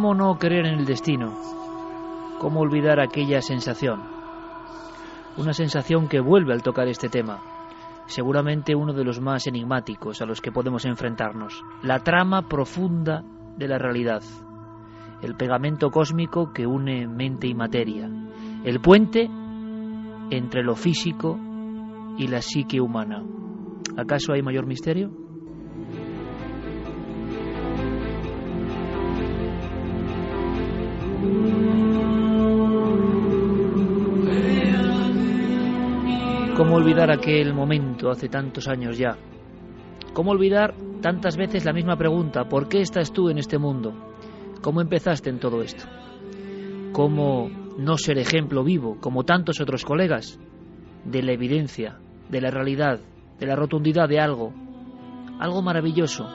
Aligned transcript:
¿Cómo 0.00 0.14
no 0.14 0.38
creer 0.38 0.64
en 0.64 0.78
el 0.78 0.86
destino? 0.86 1.34
¿Cómo 2.38 2.60
olvidar 2.60 3.00
aquella 3.00 3.42
sensación? 3.42 4.00
Una 5.36 5.52
sensación 5.52 6.08
que 6.08 6.20
vuelve 6.20 6.54
al 6.54 6.62
tocar 6.62 6.88
este 6.88 7.10
tema. 7.10 7.42
Seguramente 8.06 8.74
uno 8.74 8.94
de 8.94 9.04
los 9.04 9.20
más 9.20 9.46
enigmáticos 9.46 10.22
a 10.22 10.24
los 10.24 10.40
que 10.40 10.52
podemos 10.52 10.86
enfrentarnos. 10.86 11.62
La 11.82 11.98
trama 11.98 12.48
profunda 12.48 13.22
de 13.58 13.68
la 13.68 13.76
realidad. 13.76 14.22
El 15.20 15.36
pegamento 15.36 15.90
cósmico 15.90 16.50
que 16.50 16.66
une 16.66 17.06
mente 17.06 17.46
y 17.46 17.52
materia. 17.52 18.08
El 18.64 18.80
puente 18.80 19.28
entre 20.30 20.62
lo 20.62 20.76
físico 20.76 21.38
y 22.16 22.26
la 22.26 22.40
psique 22.40 22.80
humana. 22.80 23.22
¿Acaso 23.98 24.32
hay 24.32 24.40
mayor 24.40 24.64
misterio? 24.64 25.29
¿Cómo 36.60 36.76
olvidar 36.76 37.10
aquel 37.10 37.54
momento 37.54 38.10
hace 38.10 38.28
tantos 38.28 38.68
años 38.68 38.98
ya? 38.98 39.16
¿Cómo 40.12 40.32
olvidar 40.32 40.74
tantas 41.00 41.38
veces 41.38 41.64
la 41.64 41.72
misma 41.72 41.96
pregunta? 41.96 42.50
¿Por 42.50 42.68
qué 42.68 42.82
estás 42.82 43.14
tú 43.14 43.30
en 43.30 43.38
este 43.38 43.56
mundo? 43.56 43.94
¿Cómo 44.60 44.82
empezaste 44.82 45.30
en 45.30 45.38
todo 45.38 45.62
esto? 45.62 45.86
¿Cómo 46.92 47.48
no 47.78 47.96
ser 47.96 48.18
ejemplo 48.18 48.62
vivo, 48.62 48.98
como 49.00 49.24
tantos 49.24 49.58
otros 49.58 49.86
colegas, 49.86 50.38
de 51.06 51.22
la 51.22 51.32
evidencia, 51.32 51.96
de 52.28 52.42
la 52.42 52.50
realidad, 52.50 53.00
de 53.38 53.46
la 53.46 53.56
rotundidad 53.56 54.06
de 54.06 54.20
algo? 54.20 54.52
Algo 55.38 55.62
maravilloso 55.62 56.28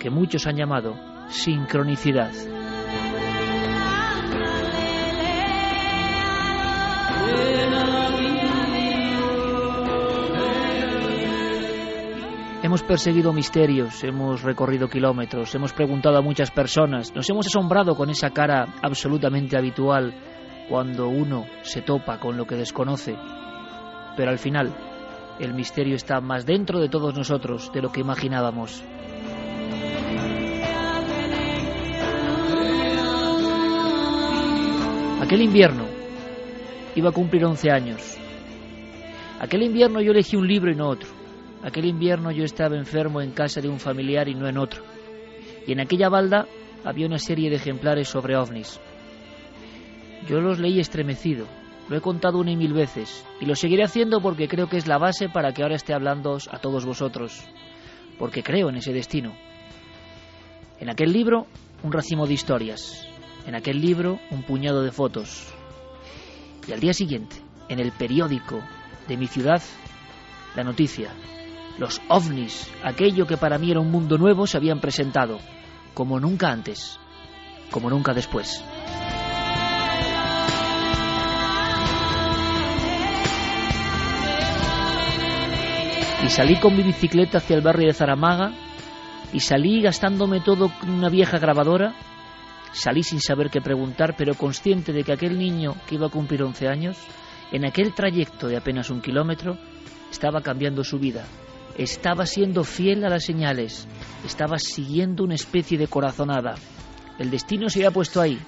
que 0.00 0.10
muchos 0.10 0.48
han 0.48 0.56
llamado 0.56 0.96
sincronicidad. 1.28 2.32
Hemos 12.66 12.82
perseguido 12.82 13.32
misterios, 13.32 14.02
hemos 14.02 14.42
recorrido 14.42 14.88
kilómetros, 14.88 15.54
hemos 15.54 15.72
preguntado 15.72 16.18
a 16.18 16.20
muchas 16.20 16.50
personas, 16.50 17.14
nos 17.14 17.30
hemos 17.30 17.46
asombrado 17.46 17.94
con 17.94 18.10
esa 18.10 18.30
cara 18.30 18.74
absolutamente 18.82 19.56
habitual 19.56 20.12
cuando 20.68 21.06
uno 21.06 21.46
se 21.62 21.82
topa 21.82 22.18
con 22.18 22.36
lo 22.36 22.44
que 22.44 22.56
desconoce. 22.56 23.14
Pero 24.16 24.32
al 24.32 24.40
final, 24.40 24.74
el 25.38 25.54
misterio 25.54 25.94
está 25.94 26.20
más 26.20 26.44
dentro 26.44 26.80
de 26.80 26.88
todos 26.88 27.14
nosotros 27.16 27.70
de 27.72 27.82
lo 27.82 27.92
que 27.92 28.00
imaginábamos. 28.00 28.82
Aquel 35.22 35.42
invierno 35.42 35.84
iba 36.96 37.10
a 37.10 37.12
cumplir 37.12 37.44
11 37.44 37.70
años. 37.70 38.18
Aquel 39.38 39.62
invierno 39.62 40.00
yo 40.00 40.10
elegí 40.10 40.34
un 40.34 40.48
libro 40.48 40.72
y 40.72 40.74
no 40.74 40.88
otro. 40.88 41.15
Aquel 41.62 41.86
invierno 41.86 42.30
yo 42.30 42.44
estaba 42.44 42.76
enfermo 42.76 43.20
en 43.20 43.32
casa 43.32 43.60
de 43.60 43.68
un 43.68 43.80
familiar 43.80 44.28
y 44.28 44.34
no 44.34 44.48
en 44.48 44.58
otro. 44.58 44.82
Y 45.66 45.72
en 45.72 45.80
aquella 45.80 46.08
balda 46.08 46.46
había 46.84 47.06
una 47.06 47.18
serie 47.18 47.50
de 47.50 47.56
ejemplares 47.56 48.08
sobre 48.08 48.36
ovnis. 48.36 48.80
Yo 50.28 50.40
los 50.40 50.58
leí 50.58 50.80
estremecido, 50.80 51.46
lo 51.88 51.96
he 51.96 52.00
contado 52.00 52.38
una 52.38 52.52
y 52.52 52.56
mil 52.56 52.72
veces, 52.72 53.24
y 53.40 53.46
lo 53.46 53.54
seguiré 53.54 53.84
haciendo 53.84 54.20
porque 54.20 54.48
creo 54.48 54.68
que 54.68 54.76
es 54.76 54.86
la 54.86 54.98
base 54.98 55.28
para 55.28 55.52
que 55.52 55.62
ahora 55.62 55.76
esté 55.76 55.94
hablando 55.94 56.38
a 56.50 56.58
todos 56.58 56.84
vosotros, 56.84 57.44
porque 58.18 58.42
creo 58.42 58.68
en 58.68 58.76
ese 58.76 58.92
destino. 58.92 59.34
En 60.78 60.90
aquel 60.90 61.12
libro, 61.12 61.46
un 61.82 61.92
racimo 61.92 62.26
de 62.26 62.34
historias, 62.34 63.06
en 63.46 63.54
aquel 63.54 63.80
libro, 63.80 64.18
un 64.30 64.42
puñado 64.42 64.82
de 64.82 64.90
fotos. 64.90 65.52
Y 66.68 66.72
al 66.72 66.80
día 66.80 66.92
siguiente, 66.92 67.36
en 67.68 67.78
el 67.78 67.92
periódico 67.92 68.60
de 69.08 69.16
mi 69.16 69.26
ciudad, 69.26 69.62
la 70.56 70.64
noticia 70.64 71.10
los 71.78 72.00
ovnis, 72.08 72.70
aquello 72.82 73.26
que 73.26 73.36
para 73.36 73.58
mí 73.58 73.70
era 73.70 73.80
un 73.80 73.90
mundo 73.90 74.16
nuevo, 74.16 74.46
se 74.46 74.56
habían 74.56 74.80
presentado, 74.80 75.38
como 75.94 76.18
nunca 76.18 76.50
antes, 76.50 76.98
como 77.70 77.90
nunca 77.90 78.14
después. 78.14 78.64
Y 86.24 86.28
salí 86.28 86.58
con 86.58 86.74
mi 86.76 86.82
bicicleta 86.82 87.38
hacia 87.38 87.56
el 87.56 87.62
barrio 87.62 87.88
de 87.88 87.94
Zaramaga, 87.94 88.52
y 89.32 89.40
salí 89.40 89.82
gastándome 89.82 90.40
todo 90.40 90.70
una 90.86 91.08
vieja 91.08 91.38
grabadora, 91.38 91.94
salí 92.72 93.02
sin 93.02 93.20
saber 93.20 93.50
qué 93.50 93.60
preguntar, 93.60 94.14
pero 94.16 94.34
consciente 94.34 94.92
de 94.92 95.04
que 95.04 95.12
aquel 95.12 95.38
niño 95.38 95.74
que 95.86 95.96
iba 95.96 96.06
a 96.06 96.10
cumplir 96.10 96.42
11 96.42 96.68
años, 96.68 96.96
en 97.52 97.66
aquel 97.66 97.94
trayecto 97.94 98.48
de 98.48 98.56
apenas 98.56 98.90
un 98.90 99.00
kilómetro, 99.00 99.58
estaba 100.10 100.40
cambiando 100.40 100.82
su 100.82 100.98
vida, 100.98 101.26
estaba 101.76 102.24
siendo 102.26 102.64
fiel 102.64 103.04
a 103.04 103.10
las 103.10 103.24
señales, 103.24 103.86
estaba 104.24 104.58
siguiendo 104.58 105.24
una 105.24 105.34
especie 105.34 105.76
de 105.76 105.88
corazonada. 105.88 106.54
El 107.18 107.30
destino 107.30 107.68
se 107.68 107.80
había 107.80 107.90
puesto 107.90 108.20
ahí 108.20 108.38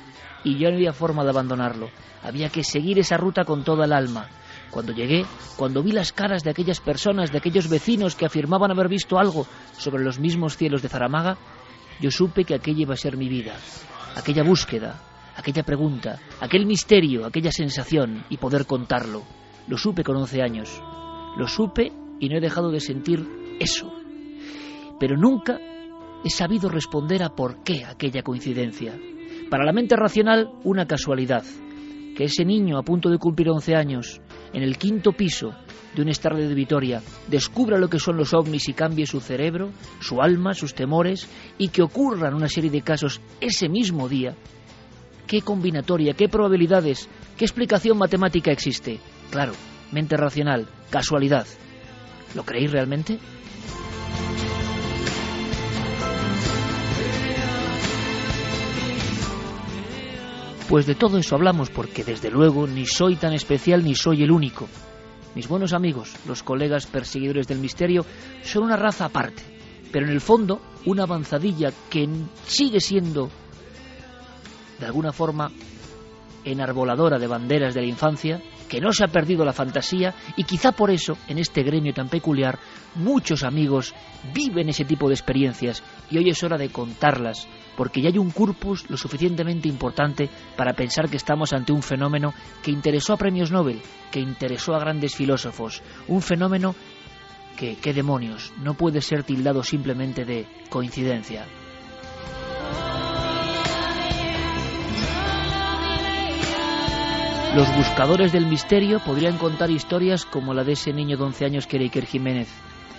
y 0.45 0.59
yo 0.59 0.71
no 0.71 0.77
había 0.77 0.93
forma 0.93 1.25
de 1.25 1.31
abandonarlo. 1.31 1.91
Había 2.23 2.49
que 2.49 2.65
seguir 2.65 2.99
esa 2.99 3.17
ruta 3.17 3.45
con 3.45 3.65
toda 3.65 3.85
el 3.85 3.93
alma. 3.93 4.29
Cuando 4.71 4.93
llegué, 4.93 5.25
cuando 5.57 5.83
vi 5.83 5.93
las 5.93 6.13
caras 6.13 6.43
de 6.43 6.51
aquellas 6.51 6.81
personas, 6.81 7.31
de 7.31 7.39
aquellos 7.39 7.69
vecinos 7.69 8.15
que 8.15 8.27
afirmaban 8.27 8.71
haber 8.71 8.89
visto 8.89 9.19
algo 9.19 9.47
sobre 9.77 10.05
los 10.05 10.19
mismos 10.19 10.57
cielos 10.57 10.83
de 10.83 10.89
Zaramaga, 10.89 11.39
yo 12.01 12.11
supe 12.11 12.45
que 12.45 12.55
aquella 12.55 12.83
iba 12.83 12.95
a 12.95 12.99
ser 12.99 13.17
mi 13.17 13.29
vida, 13.29 13.55
aquella 14.15 14.43
búsqueda, 14.43 15.01
aquella 15.37 15.63
pregunta, 15.63 16.19
aquel 16.41 16.67
misterio, 16.67 17.27
aquella 17.27 17.51
sensación 17.51 18.25
y 18.29 18.37
poder 18.37 18.67
contarlo. 18.67 19.23
Lo 19.67 19.77
supe 19.77 20.05
con 20.05 20.17
11 20.17 20.43
años. 20.43 20.83
Lo 21.37 21.47
supe 21.47 21.93
y 22.21 22.29
no 22.29 22.37
he 22.37 22.41
dejado 22.41 22.71
de 22.71 22.81
sentir 22.81 23.27
eso. 23.61 23.93
Pero 24.99 25.17
nunca 25.17 25.59
he 26.25 26.31
sabido 26.31 26.69
responder 26.69 27.23
a 27.23 27.31
por 27.31 27.63
qué 27.63 27.85
aquella 27.85 28.23
coincidencia. 28.23 28.99
Para 29.51 29.65
la 29.65 29.73
mente 29.73 29.97
racional, 29.97 30.51
una 30.65 30.87
casualidad. 30.87 31.45
Que 32.17 32.25
ese 32.25 32.45
niño 32.45 32.79
a 32.79 32.83
punto 32.83 33.11
de 33.11 33.19
cumplir 33.19 33.49
11 33.49 33.77
años, 33.77 34.21
en 34.53 34.63
el 34.63 34.77
quinto 34.77 35.13
piso 35.13 35.55
de 35.95 36.03
un 36.03 36.09
estadio 36.09 36.49
de 36.49 36.55
Vitoria, 36.55 37.01
descubra 37.29 37.79
lo 37.79 37.89
que 37.89 38.01
son 38.01 38.17
los 38.17 38.35
ovnis 38.35 38.69
y 38.69 38.73
cambie 38.73 39.07
su 39.07 39.21
cerebro, 39.21 39.71
su 40.01 40.21
alma, 40.21 40.55
sus 40.55 40.75
temores, 40.75 41.29
y 41.59 41.69
que 41.69 41.83
ocurran 41.83 42.35
una 42.35 42.49
serie 42.49 42.71
de 42.71 42.83
casos 42.83 43.21
ese 43.41 43.69
mismo 43.69 44.09
día. 44.09 44.35
¿Qué 45.29 45.43
combinatoria, 45.43 46.15
qué 46.15 46.29
probabilidades 46.29 47.09
¿Qué 47.39 47.45
explicación 47.45 47.97
matemática 47.97 48.51
existe? 48.51 48.99
Claro, 49.31 49.53
mente 49.93 50.17
racional, 50.17 50.67
casualidad. 50.91 51.47
¿Lo 52.39 52.45
creéis 52.45 52.71
realmente? 52.71 53.19
Pues 60.69 60.87
de 60.87 60.95
todo 60.95 61.19
eso 61.19 61.35
hablamos 61.35 61.69
porque 61.71 62.05
desde 62.05 62.31
luego 62.31 62.69
ni 62.69 62.87
soy 62.87 63.17
tan 63.17 63.33
especial 63.33 63.83
ni 63.83 63.97
soy 63.97 64.23
el 64.23 64.31
único. 64.31 64.69
Mis 65.35 65.49
buenos 65.49 65.73
amigos, 65.73 66.15
los 66.29 66.45
colegas 66.45 66.87
perseguidores 66.87 67.49
del 67.49 67.59
misterio, 67.59 68.07
son 68.45 68.63
una 68.63 68.77
raza 68.77 69.07
aparte, 69.07 69.43
pero 69.91 70.07
en 70.07 70.13
el 70.13 70.21
fondo 70.21 70.61
una 70.87 71.03
avanzadilla 71.03 71.73
que 71.91 72.09
sigue 72.47 72.79
siendo 72.79 73.31
de 74.79 74.87
alguna 74.87 75.11
forma 75.11 75.51
enarboladora 76.45 77.19
de 77.19 77.27
banderas 77.27 77.75
de 77.75 77.81
la 77.81 77.89
infancia, 77.89 78.41
que 78.69 78.81
no 78.81 78.93
se 78.93 79.05
ha 79.05 79.09
perdido 79.09 79.45
la 79.45 79.53
fantasía 79.53 80.15
y 80.37 80.45
quizá 80.45 80.73
por 80.73 80.91
eso, 80.91 81.17
en 81.27 81.39
este 81.39 81.63
gremio 81.63 81.93
tan 81.93 82.09
peculiar, 82.09 82.59
muchos 82.95 83.43
amigos 83.43 83.95
viven 84.33 84.69
ese 84.69 84.85
tipo 84.85 85.09
de 85.09 85.15
experiencias 85.15 85.83
y 86.11 86.19
hoy 86.19 86.31
es 86.31 86.43
hora 86.43 86.59
de 86.59 86.69
contarlas, 86.69 87.49
porque 87.77 88.03
ya 88.03 88.09
hay 88.09 88.19
un 88.19 88.31
corpus 88.31 88.89
lo 88.91 88.97
suficientemente 88.97 89.69
importante 89.69 90.29
para 90.57 90.75
pensar 90.75 91.09
que 91.09 91.17
estamos 91.17 91.53
ante 91.53 91.73
un 91.73 91.83
fenómeno 91.83 92.35
que 92.63 92.71
interesó 92.71 93.15
a 93.15 93.19
premios 93.19 93.51
Nobel, 93.51 93.81
que 94.11 94.21
interesó 94.21 94.75
a 94.75 94.81
grandes 94.81 95.15
filósofos, 95.15 95.83
un 96.07 96.23
fenómeno 96.23 96.75
que, 97.57 97.77
qué 97.77 97.93
demonios, 97.93 98.53
no 98.63 98.75
puede 98.75 99.01
ser 99.01 99.25
tildado 99.25 99.63
simplemente 99.63 100.25
de 100.25 100.47
coincidencia. 100.71 101.47
Los 107.55 107.75
buscadores 107.75 108.31
del 108.31 108.47
misterio 108.47 109.01
podrían 109.01 109.39
contar 109.39 109.71
historias 109.71 110.27
como 110.27 110.53
la 110.53 110.65
de 110.65 110.73
ese 110.73 110.93
niño 110.93 111.17
de 111.17 111.25
11 111.25 111.45
años 111.47 111.67
que 111.67 111.77
era 111.77 111.85
Iker 111.85 112.05
Jiménez 112.05 112.49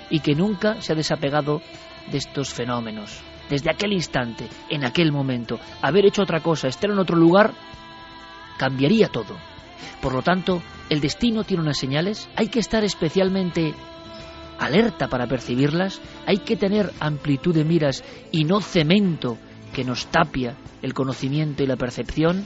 y 0.09 0.21
que 0.21 0.33
nunca 0.33 0.81
se 0.81 0.91
ha 0.91 0.95
desapegado 0.95 1.61
de 2.11 2.17
estos 2.17 2.51
fenómenos. 2.51 3.21
Desde 3.47 3.69
aquel 3.69 3.93
instante, 3.93 4.47
en 4.69 4.85
aquel 4.85 5.11
momento, 5.11 5.59
haber 5.81 6.07
hecho 6.07 6.23
otra 6.23 6.41
cosa, 6.41 6.67
estar 6.67 6.89
en 6.89 6.97
otro 6.97 7.15
lugar, 7.15 7.53
cambiaría 8.57 9.07
todo. 9.09 9.37
Por 10.01 10.13
lo 10.13 10.23
tanto, 10.23 10.61
el 10.89 10.99
destino 10.99 11.43
tiene 11.43 11.63
unas 11.63 11.77
señales, 11.77 12.27
hay 12.35 12.47
que 12.47 12.59
estar 12.59 12.83
especialmente 12.83 13.75
alerta 14.57 15.07
para 15.07 15.27
percibirlas, 15.27 16.01
hay 16.25 16.39
que 16.39 16.57
tener 16.57 16.91
amplitud 16.99 17.53
de 17.53 17.65
miras 17.65 18.03
y 18.31 18.45
no 18.45 18.61
cemento 18.61 19.37
que 19.73 19.83
nos 19.83 20.07
tapia 20.07 20.55
el 20.81 20.93
conocimiento 20.95 21.63
y 21.63 21.67
la 21.67 21.77
percepción, 21.77 22.45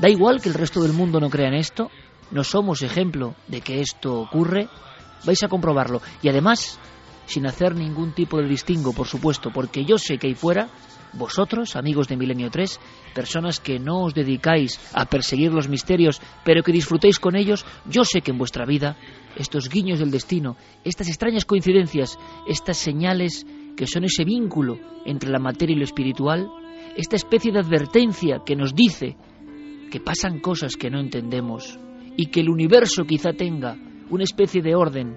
Da 0.00 0.08
igual 0.08 0.40
que 0.40 0.48
el 0.48 0.54
resto 0.54 0.82
del 0.82 0.92
mundo 0.92 1.20
no 1.20 1.30
crea 1.30 1.48
en 1.48 1.54
esto, 1.54 1.90
no 2.30 2.42
somos 2.42 2.82
ejemplo 2.82 3.34
de 3.46 3.60
que 3.60 3.80
esto 3.80 4.20
ocurre, 4.20 4.68
vais 5.24 5.42
a 5.42 5.48
comprobarlo. 5.48 6.02
Y 6.20 6.28
además, 6.28 6.78
sin 7.26 7.46
hacer 7.46 7.76
ningún 7.76 8.12
tipo 8.12 8.38
de 8.38 8.48
distingo, 8.48 8.92
por 8.92 9.06
supuesto, 9.06 9.50
porque 9.52 9.84
yo 9.84 9.96
sé 9.98 10.18
que 10.18 10.26
ahí 10.26 10.34
fuera, 10.34 10.68
vosotros, 11.12 11.76
amigos 11.76 12.08
de 12.08 12.16
Milenio 12.16 12.50
3, 12.50 12.80
personas 13.14 13.60
que 13.60 13.78
no 13.78 14.02
os 14.02 14.14
dedicáis 14.14 14.80
a 14.92 15.06
perseguir 15.06 15.52
los 15.52 15.68
misterios, 15.68 16.20
pero 16.44 16.64
que 16.64 16.72
disfrutéis 16.72 17.20
con 17.20 17.36
ellos, 17.36 17.64
yo 17.86 18.04
sé 18.04 18.20
que 18.20 18.32
en 18.32 18.38
vuestra 18.38 18.66
vida 18.66 18.96
estos 19.36 19.68
guiños 19.68 20.00
del 20.00 20.10
destino, 20.10 20.56
estas 20.82 21.08
extrañas 21.08 21.44
coincidencias, 21.44 22.18
estas 22.48 22.78
señales 22.78 23.46
que 23.76 23.86
son 23.86 24.04
ese 24.04 24.24
vínculo 24.24 24.78
entre 25.04 25.30
la 25.30 25.38
materia 25.38 25.74
y 25.74 25.78
lo 25.78 25.84
espiritual, 25.84 26.48
esta 26.96 27.16
especie 27.16 27.52
de 27.52 27.60
advertencia 27.60 28.42
que 28.44 28.56
nos 28.56 28.74
dice 28.74 29.16
que 29.90 30.00
pasan 30.00 30.40
cosas 30.40 30.76
que 30.76 30.90
no 30.90 31.00
entendemos 31.00 31.78
y 32.16 32.26
que 32.26 32.40
el 32.40 32.48
universo 32.48 33.04
quizá 33.04 33.32
tenga 33.32 33.76
una 34.10 34.24
especie 34.24 34.62
de 34.62 34.74
orden 34.74 35.16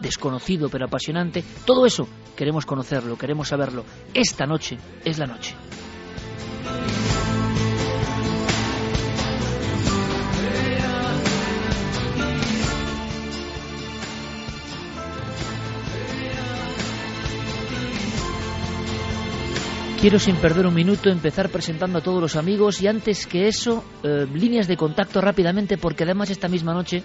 desconocido 0.00 0.68
pero 0.68 0.86
apasionante, 0.86 1.42
todo 1.66 1.86
eso 1.86 2.08
queremos 2.36 2.66
conocerlo, 2.66 3.16
queremos 3.16 3.48
saberlo. 3.48 3.84
Esta 4.14 4.46
noche 4.46 4.76
es 5.04 5.18
la 5.18 5.26
noche. 5.26 5.54
Quiero 20.00 20.20
sin 20.20 20.36
perder 20.36 20.64
un 20.64 20.74
minuto 20.74 21.10
empezar 21.10 21.48
presentando 21.48 21.98
a 21.98 22.00
todos 22.00 22.22
los 22.22 22.36
amigos 22.36 22.80
y 22.80 22.86
antes 22.86 23.26
que 23.26 23.48
eso, 23.48 23.82
eh, 24.04 24.28
líneas 24.32 24.68
de 24.68 24.76
contacto 24.76 25.20
rápidamente 25.20 25.76
porque 25.76 26.04
además 26.04 26.30
esta 26.30 26.46
misma 26.46 26.72
noche, 26.72 27.02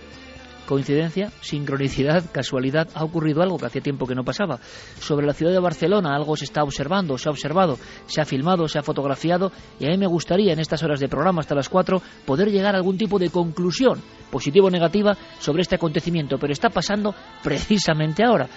coincidencia, 0.67 1.31
sincronicidad, 1.41 2.23
casualidad, 2.31 2.87
ha 2.93 3.03
ocurrido 3.03 3.41
algo 3.41 3.57
que 3.57 3.65
hacía 3.65 3.81
tiempo 3.81 4.05
que 4.05 4.13
no 4.13 4.23
pasaba. 4.23 4.59
Sobre 4.99 5.25
la 5.25 5.33
ciudad 5.33 5.51
de 5.51 5.59
Barcelona 5.59 6.15
algo 6.15 6.37
se 6.37 6.45
está 6.45 6.61
observando, 6.61 7.17
se 7.17 7.29
ha 7.29 7.31
observado, 7.31 7.79
se 8.05 8.21
ha 8.21 8.25
filmado, 8.25 8.67
se 8.67 8.77
ha 8.77 8.83
fotografiado 8.83 9.51
y 9.79 9.87
a 9.87 9.89
mí 9.89 9.97
me 9.97 10.05
gustaría 10.05 10.53
en 10.53 10.59
estas 10.59 10.83
horas 10.83 10.99
de 10.99 11.09
programa 11.09 11.39
hasta 11.41 11.55
las 11.55 11.69
4 11.69 11.99
poder 12.27 12.51
llegar 12.51 12.75
a 12.75 12.77
algún 12.77 12.99
tipo 12.99 13.17
de 13.17 13.31
conclusión, 13.31 14.03
positiva 14.29 14.67
o 14.67 14.69
negativa, 14.69 15.17
sobre 15.39 15.63
este 15.63 15.77
acontecimiento, 15.77 16.37
pero 16.37 16.53
está 16.53 16.69
pasando 16.69 17.15
precisamente 17.41 18.23
ahora. 18.23 18.47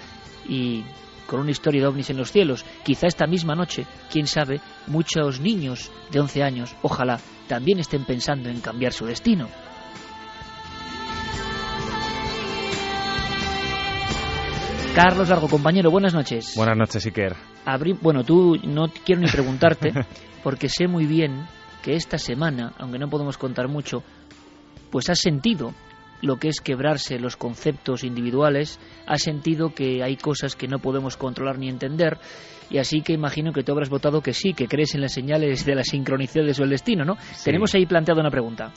Y 0.47 0.83
con 1.27 1.39
una 1.39 1.51
historia 1.51 1.81
de 1.81 1.87
ovnis 1.87 2.09
en 2.09 2.17
los 2.17 2.31
cielos. 2.31 2.65
Quizá 2.83 3.07
esta 3.07 3.27
misma 3.27 3.53
noche, 3.53 3.85
quién 4.09 4.25
sabe, 4.25 4.61
muchos 4.87 5.39
niños 5.39 5.91
de 6.11 6.19
11 6.19 6.43
años, 6.43 6.75
ojalá, 6.81 7.19
también 7.47 7.79
estén 7.79 8.05
pensando 8.05 8.49
en 8.49 8.61
cambiar 8.61 8.93
su 8.93 9.05
destino. 9.05 9.47
Carlos 14.95 15.29
Largo, 15.29 15.47
compañero, 15.47 15.91
buenas 15.91 16.15
noches. 16.15 16.53
Buenas 16.55 16.75
noches, 16.75 17.05
Iker. 17.05 17.35
bueno, 18.01 18.23
tú 18.23 18.55
no 18.63 18.87
quiero 19.05 19.21
ni 19.21 19.27
preguntarte, 19.27 19.93
porque 20.43 20.69
sé 20.69 20.87
muy 20.87 21.05
bien 21.05 21.45
que 21.83 21.93
esta 21.93 22.17
semana, 22.17 22.73
aunque 22.79 22.97
no 22.97 23.07
podemos 23.07 23.37
contar 23.37 23.67
mucho, 23.67 24.01
pues 24.89 25.07
has 25.11 25.19
sentido 25.19 25.75
lo 26.21 26.37
que 26.37 26.49
es 26.49 26.61
quebrarse 26.61 27.19
los 27.19 27.35
conceptos 27.35 28.03
individuales, 28.03 28.79
ha 29.05 29.17
sentido 29.17 29.73
que 29.73 30.03
hay 30.03 30.17
cosas 30.17 30.55
que 30.55 30.67
no 30.67 30.79
podemos 30.79 31.17
controlar 31.17 31.59
ni 31.59 31.69
entender, 31.69 32.17
y 32.69 32.79
así 32.79 33.01
que 33.01 33.13
imagino 33.13 33.53
que 33.53 33.63
tú 33.63 33.71
habrás 33.71 33.89
votado 33.89 34.21
que 34.21 34.33
sí, 34.33 34.53
que 34.53 34.67
crees 34.67 34.95
en 34.95 35.01
las 35.01 35.13
señales 35.13 35.65
de 35.65 35.75
la 35.75 35.83
sincronicidad 35.83 36.45
o 36.59 36.63
el 36.63 36.69
destino, 36.69 37.05
¿no? 37.05 37.17
Tenemos 37.43 37.73
ahí 37.75 37.85
planteado 37.85 38.21
una 38.21 38.31
pregunta. 38.31 38.71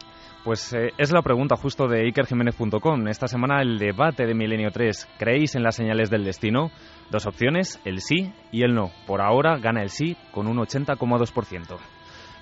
Pues 0.44 0.72
eh, 0.72 0.92
es 0.96 1.12
la 1.12 1.20
pregunta 1.20 1.56
justo 1.56 1.86
de 1.86 2.06
ikerjiménez.com. 2.08 3.08
Esta 3.08 3.26
semana 3.26 3.60
el 3.60 3.78
debate 3.78 4.24
de 4.24 4.34
Milenio 4.34 4.70
3. 4.70 5.08
¿Creéis 5.18 5.54
en 5.54 5.62
las 5.62 5.76
señales 5.76 6.08
del 6.08 6.24
destino? 6.24 6.70
Dos 7.10 7.26
opciones, 7.26 7.78
el 7.84 8.00
sí 8.00 8.32
y 8.50 8.62
el 8.62 8.74
no. 8.74 8.90
Por 9.06 9.20
ahora 9.20 9.58
gana 9.58 9.82
el 9.82 9.90
sí 9.90 10.16
con 10.32 10.46
un 10.46 10.56
80,2%. 10.56 11.76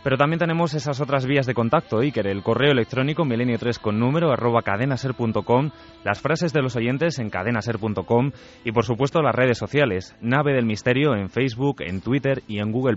Pero 0.05 0.17
también 0.17 0.38
tenemos 0.38 0.75
esas 0.75 1.00
otras 1.00 1.26
vías 1.26 1.47
de 1.47 1.55
contacto, 1.55 1.99
Iker, 1.99 2.26
el 2.26 2.43
correo 2.43 2.73
electrónico 2.73 3.25
milenio3 3.25 3.81
con 3.81 3.99
número 3.99 4.33
arroba 4.33 4.62
cadenaser.com, 4.62 5.71
las 6.05 6.21
frases 6.21 6.52
de 6.52 6.62
los 6.62 6.76
oyentes 6.76 7.19
en 7.19 7.31
cadenaser.com 7.31 8.31
y 8.64 8.73
por 8.73 8.85
supuesto 8.85 9.23
las 9.23 9.35
redes 9.35 9.59
sociales, 9.59 10.17
Nave 10.21 10.55
del 10.55 10.67
Misterio 10.67 11.14
en 11.14 11.31
Facebook, 11.31 11.83
en 11.83 12.00
Twitter 12.00 12.43
y 12.47 12.59
en 12.61 12.71
Google. 12.73 12.97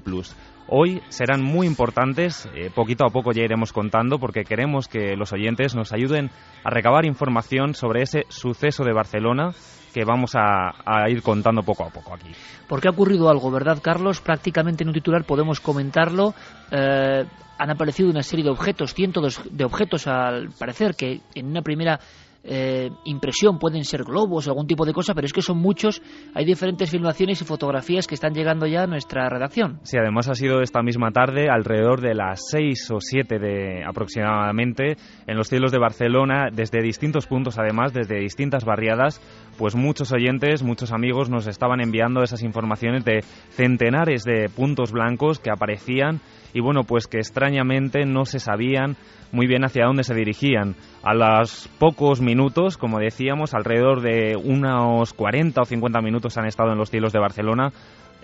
Hoy 0.68 1.02
serán 1.10 1.44
muy 1.44 1.68
importantes, 1.68 2.50
eh, 2.56 2.70
poquito 2.74 3.06
a 3.06 3.10
poco 3.10 3.32
ya 3.32 3.44
iremos 3.44 3.74
contando 3.74 4.20
porque 4.20 4.44
queremos 4.44 4.88
que 4.88 5.16
los 5.16 5.34
oyentes 5.34 5.76
nos 5.76 5.92
ayuden 5.94 6.30
a 6.64 6.70
recabar 6.70 7.06
información 7.06 7.74
sobre 7.74 8.04
ese 8.04 8.26
suceso 8.30 8.84
de 8.84 8.94
Barcelona 8.94 9.52
que 9.94 10.04
vamos 10.06 10.32
a, 10.36 11.10
ir 11.10 11.22
contando 11.22 11.64
poco 11.64 11.84
a 11.84 11.90
poco 11.90 12.14
aquí. 12.14 12.32
Porque 12.68 12.88
ha 12.88 12.92
ocurrido 12.92 13.30
algo, 13.30 13.52
¿verdad, 13.52 13.80
Carlos? 13.82 14.22
Prácticamente 14.22 14.84
en 14.84 14.90
un 14.90 14.94
titular 14.94 15.24
podemos 15.24 15.60
comentarlo. 15.60 16.34
Eh, 16.72 17.26
han 17.58 17.70
aparecido 17.70 18.10
una 18.10 18.24
serie 18.24 18.46
de 18.46 18.52
objetos, 18.52 18.94
cientos 18.94 19.42
de 19.52 19.64
objetos 19.66 20.08
al 20.08 20.50
parecer, 20.58 20.96
que 20.96 21.22
en 21.36 21.48
una 21.48 21.62
primera 21.62 22.00
eh, 22.44 22.90
impresión, 23.06 23.60
pueden 23.60 23.86
ser 23.86 24.04
globos 24.04 24.48
o 24.48 24.50
algún 24.50 24.66
tipo 24.66 24.86
de 24.86 24.94
cosa, 24.94 25.14
pero 25.14 25.26
es 25.26 25.34
que 25.34 25.42
son 25.42 25.60
muchos. 25.60 26.02
Hay 26.34 26.46
diferentes 26.46 26.90
filmaciones 26.90 27.42
y 27.42 27.46
fotografías 27.46 28.08
que 28.08 28.16
están 28.16 28.34
llegando 28.34 28.66
ya 28.66 28.84
a 28.84 28.88
nuestra 28.88 29.30
redacción. 29.30 29.80
Sí, 29.84 29.98
además 29.98 30.28
ha 30.28 30.34
sido 30.34 30.62
esta 30.62 30.82
misma 30.82 31.12
tarde, 31.12 31.50
alrededor 31.50 32.02
de 32.02 32.16
las 32.16 32.42
seis 32.50 32.90
o 32.90 33.00
siete 33.00 33.38
de 33.38 33.84
aproximadamente, 33.86 34.96
en 35.28 35.38
los 35.38 35.50
cielos 35.50 35.72
de 35.72 35.80
Barcelona, 35.80 36.50
desde 36.52 36.82
distintos 36.82 37.28
puntos, 37.28 37.60
además, 37.60 37.94
desde 37.94 38.20
distintas 38.20 38.66
barriadas, 38.66 39.22
pues 39.58 39.76
muchos 39.76 40.12
oyentes, 40.12 40.64
muchos 40.64 40.92
amigos 40.92 41.30
nos 41.30 41.48
estaban 41.48 41.82
enviando 41.82 42.24
esas 42.24 42.44
informaciones 42.44 43.06
de 43.06 43.22
centenares 43.52 44.24
de 44.24 44.50
puntos 44.50 44.92
blancos 44.92 45.40
que 45.40 45.52
aparecían 45.52 46.22
y 46.54 46.60
bueno, 46.60 46.84
pues 46.84 47.08
que 47.08 47.18
extrañamente 47.18 48.06
no 48.06 48.26
se 48.26 48.40
sabían 48.40 48.98
muy 49.32 49.48
bien 49.48 49.64
hacia 49.64 49.86
dónde 49.86 50.04
se 50.04 50.14
dirigían. 50.14 50.76
A 51.04 51.14
los 51.14 51.70
pocos 51.80 52.22
minutos, 52.22 52.78
como 52.78 53.00
decíamos, 53.00 53.54
alrededor 53.54 54.02
de 54.02 54.36
unos 54.36 55.14
40 55.14 55.62
o 55.62 55.66
50 55.66 56.02
minutos 56.02 56.38
han 56.38 56.46
estado 56.46 56.72
en 56.72 56.78
los 56.78 56.90
cielos 56.90 57.14
de 57.14 57.20
Barcelona, 57.20 57.72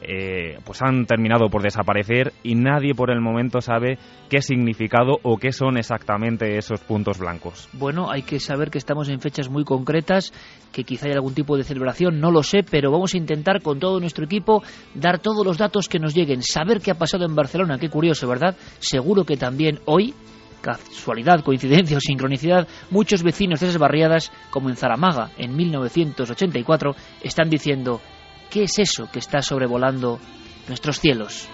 eh, 0.02 0.60
pues 0.64 0.82
han 0.82 1.06
terminado 1.06 1.50
por 1.50 1.64
desaparecer 1.64 2.34
y 2.44 2.56
nadie 2.56 2.94
por 2.94 3.12
el 3.12 3.20
momento 3.20 3.62
sabe 3.62 3.98
qué 4.30 4.42
significado 4.42 5.18
o 5.24 5.38
qué 5.38 5.52
son 5.52 5.78
exactamente 5.78 6.58
esos 6.58 6.82
puntos 6.82 7.18
blancos. 7.18 7.68
Bueno, 7.74 8.12
hay 8.12 8.22
que 8.22 8.40
saber 8.40 8.70
que 8.70 8.78
estamos 8.78 9.10
en 9.10 9.20
fechas 9.20 9.50
muy 9.50 9.64
concretas, 9.64 10.34
que 10.72 10.84
quizá 10.84 11.08
hay 11.08 11.14
algún 11.14 11.34
tipo 11.34 11.58
de 11.58 11.64
celebración, 11.64 12.20
no 12.20 12.32
lo 12.32 12.44
sé, 12.44 12.60
pero 12.70 12.92
vamos 12.92 13.14
a 13.14 13.18
intentar 13.18 13.62
con 13.62 13.80
todo 13.80 14.00
nuestro 14.00 14.26
equipo 14.26 14.64
dar 14.94 15.20
todos 15.20 15.46
los 15.46 15.58
datos 15.58 15.90
que 15.90 16.00
nos 16.00 16.14
lleguen, 16.14 16.44
saber 16.44 16.80
qué 16.82 16.92
ha 16.92 16.96
pasado 16.96 17.26
en 17.26 17.36
Barcelona, 17.36 17.80
qué 17.80 17.90
curioso, 17.90 18.28
¿verdad? 18.28 18.56
Seguro 18.80 19.24
que 19.24 19.38
también 19.38 19.80
hoy 19.86 20.14
casualidad, 20.62 21.44
coincidencia 21.44 21.98
o 21.98 22.02
sincronicidad, 22.02 22.68
muchos 22.90 23.24
vecinos 23.24 23.60
de 23.60 23.68
esas 23.68 23.80
barriadas, 23.80 24.32
como 24.50 24.70
en 24.70 24.76
Zaramaga 24.76 25.30
en 25.38 25.56
1984, 25.56 26.96
están 27.24 27.50
diciendo 27.50 28.02
¿Qué 28.50 28.64
es 28.64 28.80
eso 28.80 29.10
que 29.12 29.20
está 29.20 29.42
sobrevolando 29.42 30.20
nuestros 30.68 31.00
cielos? 31.00 31.48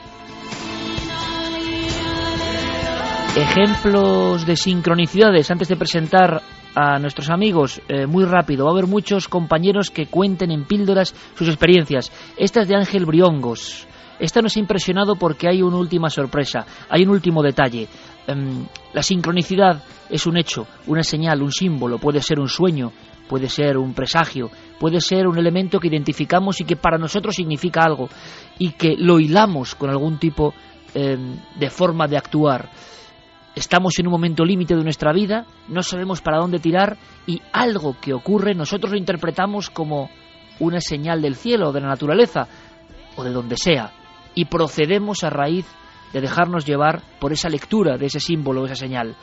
Ejemplos 3.35 4.45
de 4.45 4.55
sincronicidades 4.55 5.49
antes 5.49 5.67
de 5.67 5.75
presentar 5.75 6.41
a 6.75 6.99
nuestros 6.99 7.29
amigos 7.29 7.81
eh, 7.87 8.05
muy 8.05 8.25
rápido. 8.25 8.65
Va 8.65 8.71
a 8.71 8.73
haber 8.73 8.87
muchos 8.87 9.27
compañeros 9.27 9.89
que 9.89 10.05
cuenten 10.05 10.51
en 10.51 10.65
píldoras 10.65 11.15
sus 11.35 11.47
experiencias. 11.47 12.11
Esta 12.37 12.61
es 12.61 12.67
de 12.67 12.75
Ángel 12.75 13.05
Briongos. 13.05 13.87
Esta 14.19 14.41
nos 14.41 14.55
ha 14.55 14.59
impresionado 14.59 15.15
porque 15.15 15.47
hay 15.47 15.61
una 15.61 15.77
última 15.77 16.09
sorpresa, 16.09 16.65
hay 16.89 17.03
un 17.03 17.09
último 17.09 17.41
detalle. 17.41 17.87
Em, 18.27 18.65
la 18.93 19.01
sincronicidad 19.01 19.83
es 20.09 20.25
un 20.27 20.37
hecho, 20.37 20.67
una 20.87 21.03
señal, 21.03 21.41
un 21.41 21.51
símbolo, 21.51 21.97
puede 21.97 22.21
ser 22.21 22.39
un 22.39 22.47
sueño, 22.47 22.91
puede 23.27 23.49
ser 23.49 23.77
un 23.77 23.93
presagio, 23.93 24.49
puede 24.79 25.01
ser 25.01 25.27
un 25.27 25.37
elemento 25.37 25.79
que 25.79 25.87
identificamos 25.87 26.59
y 26.61 26.65
que 26.65 26.75
para 26.75 26.97
nosotros 26.97 27.35
significa 27.35 27.83
algo 27.83 28.09
y 28.59 28.71
que 28.71 28.95
lo 28.97 29.19
hilamos 29.19 29.75
con 29.75 29.89
algún 29.89 30.19
tipo 30.19 30.53
em, 30.93 31.37
de 31.57 31.69
forma 31.69 32.07
de 32.07 32.17
actuar. 32.17 32.69
Estamos 33.55 33.97
en 33.99 34.07
un 34.07 34.13
momento 34.13 34.43
límite 34.43 34.75
de 34.75 34.83
nuestra 34.83 35.13
vida, 35.13 35.45
no 35.67 35.83
sabemos 35.83 36.21
para 36.21 36.39
dónde 36.39 36.59
tirar 36.59 36.97
y 37.27 37.41
algo 37.51 37.97
que 38.01 38.13
ocurre 38.13 38.55
nosotros 38.55 38.91
lo 38.91 38.97
interpretamos 38.97 39.69
como 39.69 40.09
una 40.59 40.81
señal 40.81 41.21
del 41.21 41.35
cielo 41.35 41.71
de 41.71 41.81
la 41.81 41.87
naturaleza 41.87 42.47
o 43.15 43.23
de 43.23 43.31
donde 43.31 43.57
sea 43.57 43.91
y 44.35 44.45
procedemos 44.45 45.23
a 45.23 45.29
raíz 45.29 45.65
de 46.13 46.21
dejarnos 46.21 46.65
llevar 46.65 47.01
por 47.19 47.33
esa 47.33 47.49
lectura 47.49 47.97
de 47.97 48.05
ese 48.05 48.19
símbolo, 48.19 48.65
esa 48.65 48.75
señal. 48.75 49.15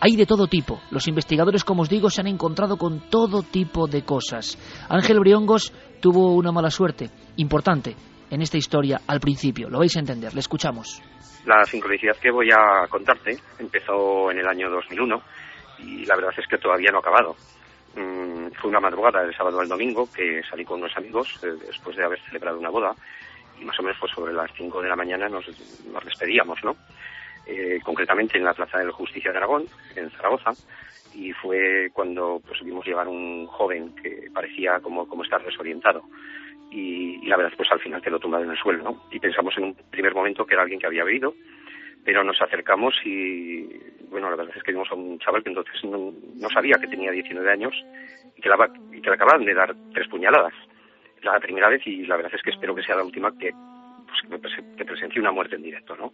Hay 0.00 0.16
de 0.16 0.26
todo 0.26 0.46
tipo. 0.46 0.80
Los 0.90 1.08
investigadores, 1.08 1.64
como 1.64 1.82
os 1.82 1.88
digo, 1.88 2.10
se 2.10 2.20
han 2.20 2.26
encontrado 2.26 2.76
con 2.76 3.08
todo 3.08 3.42
tipo 3.42 3.86
de 3.86 4.04
cosas. 4.04 4.58
Ángel 4.90 5.20
Briongos 5.20 5.72
tuvo 6.00 6.34
una 6.34 6.52
mala 6.52 6.70
suerte 6.70 7.08
importante 7.36 7.96
en 8.30 8.42
esta 8.42 8.58
historia 8.58 9.00
al 9.06 9.20
principio. 9.20 9.70
Lo 9.70 9.78
vais 9.78 9.96
a 9.96 10.00
entender. 10.00 10.34
Le 10.34 10.40
escuchamos. 10.40 11.02
La 11.46 11.64
sincronicidad 11.64 12.16
que 12.16 12.30
voy 12.30 12.48
a 12.50 12.86
contarte 12.88 13.38
empezó 13.58 14.30
en 14.30 14.38
el 14.38 14.46
año 14.46 14.68
2001 14.68 15.22
y 15.78 16.04
la 16.04 16.16
verdad 16.16 16.34
es 16.36 16.46
que 16.46 16.58
todavía 16.58 16.90
no 16.90 16.98
ha 16.98 17.00
acabado. 17.00 17.36
Mm, 17.94 18.50
fue 18.60 18.68
una 18.68 18.80
madrugada 18.80 19.22
del 19.22 19.34
sábado 19.34 19.60
al 19.60 19.68
domingo 19.68 20.08
que 20.12 20.42
salí 20.50 20.64
con 20.64 20.80
unos 20.80 20.94
amigos 20.96 21.40
eh, 21.42 21.52
después 21.66 21.96
de 21.96 22.04
haber 22.04 22.20
celebrado 22.26 22.58
una 22.58 22.68
boda 22.68 22.94
y 23.58 23.64
más 23.64 23.78
o 23.78 23.82
menos 23.82 23.96
pues 23.98 24.12
sobre 24.12 24.34
las 24.34 24.50
5 24.54 24.82
de 24.82 24.88
la 24.88 24.96
mañana 24.96 25.28
nos, 25.28 25.46
nos 25.86 26.04
despedíamos, 26.04 26.58
¿no? 26.62 26.76
Eh, 27.46 27.78
concretamente 27.84 28.38
en 28.38 28.44
la 28.44 28.54
Plaza 28.54 28.78
de 28.78 28.86
la 28.86 28.92
Justicia 28.92 29.30
de 29.30 29.38
Aragón, 29.38 29.66
en 29.94 30.10
Zaragoza, 30.10 30.50
y 31.14 31.32
fue 31.32 31.90
cuando 31.92 32.42
pues, 32.46 32.60
vimos 32.62 32.84
llegar 32.84 33.06
un 33.06 33.46
joven 33.46 33.94
que 33.94 34.28
parecía 34.34 34.80
como, 34.80 35.08
como 35.08 35.22
estar 35.22 35.44
desorientado. 35.44 36.02
Y, 36.70 37.24
la 37.26 37.36
verdad, 37.36 37.52
pues 37.56 37.70
al 37.70 37.80
final 37.80 38.02
quedó 38.02 38.18
tumbado 38.18 38.44
en 38.44 38.50
el 38.50 38.58
suelo, 38.58 38.82
¿no? 38.82 39.02
Y 39.12 39.20
pensamos 39.20 39.56
en 39.56 39.64
un 39.64 39.74
primer 39.90 40.14
momento 40.14 40.44
que 40.44 40.54
era 40.54 40.62
alguien 40.62 40.80
que 40.80 40.86
había 40.86 41.04
bebido, 41.04 41.34
pero 42.04 42.24
nos 42.24 42.40
acercamos 42.42 42.94
y, 43.04 43.62
bueno, 44.10 44.28
la 44.28 44.36
verdad 44.36 44.56
es 44.56 44.62
que 44.62 44.72
vimos 44.72 44.88
a 44.90 44.94
un 44.94 45.18
chaval 45.20 45.42
que 45.42 45.50
entonces 45.50 45.84
no, 45.84 46.12
sabía 46.50 46.76
que 46.80 46.88
tenía 46.88 47.10
19 47.10 47.50
años 47.50 47.74
y 48.36 48.42
que, 48.42 48.48
la, 48.48 48.70
y 48.92 49.00
que 49.00 49.08
le 49.08 49.14
acababan 49.14 49.44
de 49.44 49.54
dar 49.54 49.74
tres 49.94 50.08
puñaladas. 50.08 50.54
La 51.22 51.38
primera 51.40 51.68
vez 51.68 51.86
y 51.86 52.06
la 52.06 52.16
verdad 52.16 52.34
es 52.34 52.42
que 52.42 52.50
espero 52.50 52.74
que 52.74 52.82
sea 52.82 52.96
la 52.96 53.04
última 53.04 53.32
que, 53.38 53.52
pues, 54.40 54.54
que, 54.76 54.84
presencie 54.84 55.20
una 55.20 55.32
muerte 55.32 55.56
en 55.56 55.62
directo, 55.62 55.96
¿no? 55.96 56.12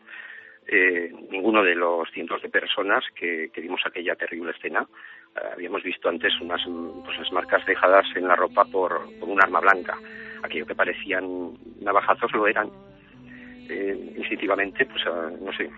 Eh, 0.66 1.12
ninguno 1.31 1.62
de 1.62 1.75
los 1.75 2.09
cientos 2.12 2.40
de 2.40 2.49
personas 2.49 3.04
que, 3.14 3.50
vimos 3.57 3.81
aquella 3.85 4.14
terrible 4.14 4.52
escena 4.52 4.87
eh, 5.35 5.40
habíamos 5.54 5.83
visto 5.83 6.09
antes 6.09 6.33
unas, 6.40 6.62
pues, 7.04 7.33
marcas 7.33 7.64
dejadas 7.66 8.07
en 8.14 8.28
la 8.28 8.37
ropa 8.37 8.64
por, 8.64 9.09
un 9.21 9.42
arma 9.42 9.61
blanca. 9.61 9.99
Aquello 10.42 10.66
que 10.66 10.75
parecían 10.75 11.52
navajazos 11.81 12.33
lo 12.33 12.47
eran. 12.47 12.71
Eh, 13.69 14.14
instintivamente, 14.16 14.85
pues 14.87 15.04
no 15.40 15.52
sé, 15.52 15.71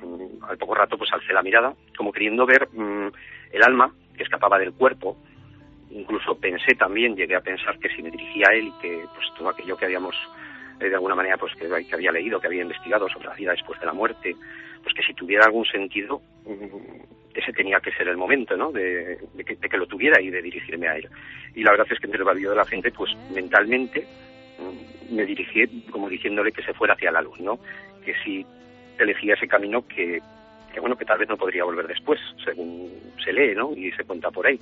al 0.49 0.59
poco 0.59 0.75
rato 0.75 0.97
pues 0.97 1.13
alcé 1.13 1.33
la 1.33 1.43
mirada, 1.43 1.75
como 1.97 2.13
queriendo 2.13 2.47
ver 2.47 2.69
mm, 2.73 3.09
el 3.53 3.63
alma 3.63 3.93
que 4.17 4.23
escapaba 4.23 4.59
del 4.59 4.73
cuerpo. 4.73 5.17
Incluso 5.91 6.37
pensé 6.39 6.75
también, 6.75 7.15
llegué 7.15 7.37
a 7.37 7.41
pensar 7.41 7.79
que 7.79 7.91
si 7.91 8.03
me 8.03 8.11
dirigía 8.11 8.47
a 8.51 8.55
él 8.55 8.69
y 8.69 8.81
que 8.81 9.05
pues 9.15 9.27
todo 9.39 9.51
aquello 9.51 9.77
que 9.77 9.85
habíamos 9.85 10.17
eh, 10.81 10.89
de 10.89 10.95
alguna 10.95 11.15
manera 11.15 11.37
pues 11.37 11.55
que, 11.55 11.69
que 11.69 11.95
había 11.95 12.11
leído, 12.11 12.41
que 12.41 12.47
había 12.49 12.63
investigado 12.63 13.09
sobre 13.09 13.29
la 13.29 13.35
vida 13.35 13.53
después 13.53 13.79
de 13.79 13.87
la 13.87 13.93
muerte, 13.93 14.35
pues 14.85 14.95
que 14.95 15.03
si 15.03 15.15
tuviera 15.15 15.47
algún 15.47 15.65
sentido, 15.65 16.23
mm, 16.45 17.35
ese 17.35 17.53
tenía 17.53 17.81
que 17.81 17.91
ser 17.93 18.07
el 18.07 18.17
momento, 18.17 18.57
¿no? 18.57 18.71
De, 18.71 19.19
que, 19.45 19.77
lo 19.77 19.87
tuviera 19.87 20.21
y 20.21 20.31
de 20.31 20.41
dirigirme 20.41 20.87
a 20.87 20.97
él. 20.97 21.09
Y 21.55 21.65
la 21.65 21.73
verdad 21.73 21.89
es 21.91 21.99
que 21.99 22.07
entre 22.07 22.21
el 22.21 22.25
barrio 22.25 22.51
de 22.51 22.57
la 22.57 22.65
gente, 22.65 22.93
pues 22.93 23.11
mentalmente 23.33 24.07
mm, 24.59 25.15
me 25.17 25.25
dirigí 25.25 25.83
como 25.91 26.09
diciéndole 26.09 26.53
que 26.53 26.63
se 26.63 26.75
fuera 26.75 26.95
hacia 26.95 27.11
la 27.11 27.23
luz, 27.23 27.41
¿no? 27.41 27.59
Que 28.05 28.15
si 28.23 28.47
elegía 28.99 29.35
ese 29.35 29.49
camino 29.49 29.85
que, 29.89 30.21
que 30.73 30.81
bueno, 30.81 30.97
que 30.97 31.05
tal 31.05 31.19
vez 31.19 31.29
no 31.29 31.37
podría 31.37 31.65
volver 31.65 31.89
después, 31.89 32.21
según 32.45 32.93
se 33.25 33.33
lee, 33.33 33.55
¿no? 33.57 33.73
Y 33.75 33.91
se 33.93 34.05
cuenta 34.05 34.31
por 34.31 34.47
ahí 34.47 34.61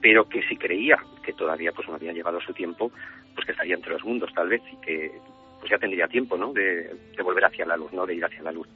pero 0.00 0.28
que 0.28 0.42
si 0.42 0.56
creía 0.56 0.98
que 1.24 1.32
todavía 1.32 1.72
pues 1.72 1.88
no 1.88 1.94
había 1.94 2.12
llegado 2.12 2.40
su 2.40 2.52
tiempo, 2.52 2.92
pues 3.34 3.44
que 3.44 3.52
estaría 3.52 3.74
entre 3.74 3.92
los 3.92 4.04
mundos 4.04 4.30
tal 4.34 4.48
vez 4.48 4.62
y 4.72 4.76
que 4.76 5.10
pues 5.58 5.70
ya 5.70 5.78
tendría 5.78 6.06
tiempo, 6.06 6.36
¿no? 6.36 6.52
De, 6.52 6.94
de 7.16 7.22
volver 7.22 7.44
hacia 7.44 7.66
la 7.66 7.76
luz, 7.76 7.92
¿no? 7.92 8.06
De 8.06 8.14
ir 8.14 8.24
hacia 8.24 8.42
la 8.42 8.52
luz. 8.52 8.68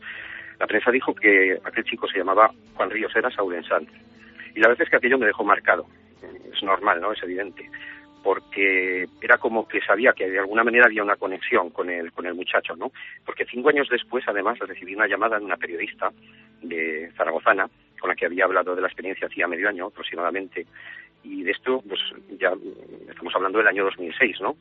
La 0.61 0.67
prensa 0.67 0.91
dijo 0.91 1.15
que 1.15 1.59
aquel 1.65 1.85
chico 1.85 2.07
se 2.07 2.19
llamaba 2.19 2.53
Juan 2.75 2.91
Ríos 2.91 3.17
Eras 3.17 3.37
Aurensán. 3.39 3.87
Y 4.55 4.61
la 4.61 4.69
verdad 4.69 4.83
es 4.85 4.91
que 4.91 4.97
aquello 4.97 5.19
me 5.19 5.27
dejó 5.27 5.43
marcado. 5.43 5.87
Es 6.53 6.63
normal, 6.63 7.01
¿no? 7.01 7.13
Es 7.13 7.23
evidente. 7.23 7.69
Porque 8.23 9.09
era 9.23 9.39
como 9.39 9.67
que 9.67 9.81
sabía 9.81 10.13
que 10.13 10.29
de 10.29 10.39
alguna 10.39 10.63
manera 10.63 10.85
había 10.85 11.03
una 11.03 11.17
conexión 11.17 11.71
con 11.71 11.89
el, 11.89 12.13
con 12.13 12.27
el 12.27 12.35
muchacho, 12.35 12.77
¿no? 12.77 12.93
Porque 13.25 13.47
cinco 13.47 13.71
años 13.71 13.89
después, 13.91 14.23
además, 14.29 14.59
recibí 14.59 14.95
una 14.95 15.09
llamada 15.09 15.39
de 15.39 15.47
una 15.47 15.57
periodista 15.57 16.13
de 16.61 17.11
Zaragozana, 17.17 17.67
con 17.99 18.11
la 18.11 18.15
que 18.15 18.27
había 18.27 18.45
hablado 18.45 18.75
de 18.75 18.83
la 18.83 18.89
experiencia 18.89 19.29
hacía 19.29 19.49
medio 19.49 19.67
año 19.67 19.87
aproximadamente. 19.87 20.67
Y 21.25 21.43
de 21.43 21.53
esto, 21.53 21.83
pues 21.89 22.01
ya 22.39 22.53
estamos 23.09 23.35
hablando 23.35 23.59
del 23.59 23.69
año 23.69 23.85
2006, 23.85 24.43
¿no? 24.43 24.57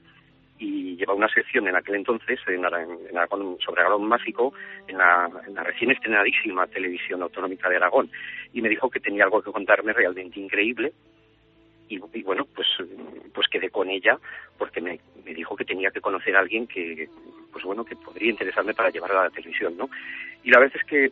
Y 0.59 0.97
lleva 0.97 1.13
una 1.13 1.29
sección 1.29 1.67
en 1.67 1.75
aquel 1.77 1.95
entonces 1.95 2.37
en, 2.47 2.65
Aragón, 2.65 3.57
sobre 3.65 3.81
Aragón 3.81 4.07
Mágico 4.07 4.53
en 4.87 4.97
la, 4.97 5.29
recién 5.63 5.91
estrenadísima 5.91 6.67
televisión 6.67 7.23
autonómica 7.23 7.69
de 7.69 7.77
Aragón. 7.77 8.11
Y 8.51 8.61
me 8.61 8.67
dijo 8.67 8.89
que 8.89 8.99
tenía 8.99 9.23
algo 9.23 9.41
que 9.41 9.53
contarme 9.53 9.93
realmente 9.93 10.39
increíble. 10.39 10.91
Y, 11.87 11.97
bueno 12.21 12.45
pues 12.53 12.67
pues 13.33 13.47
quedé 13.47 13.71
con 13.71 13.89
ella 13.89 14.19
porque 14.59 14.79
me, 14.79 14.99
dijo 15.25 15.55
que 15.55 15.65
tenía 15.65 15.89
que 15.89 16.01
conocer 16.01 16.35
a 16.35 16.39
alguien 16.39 16.67
que 16.67 17.09
pues 17.51 17.65
bueno 17.65 17.83
que 17.83 17.95
podría 17.95 18.29
interesarme 18.29 18.75
para 18.75 18.91
llevarla 18.91 19.21
a 19.21 19.23
la 19.23 19.29
televisión 19.31 19.75
no 19.75 19.89
y 20.43 20.51
la 20.51 20.59
verdad 20.59 20.79
es 20.79 20.85
que 20.85 21.11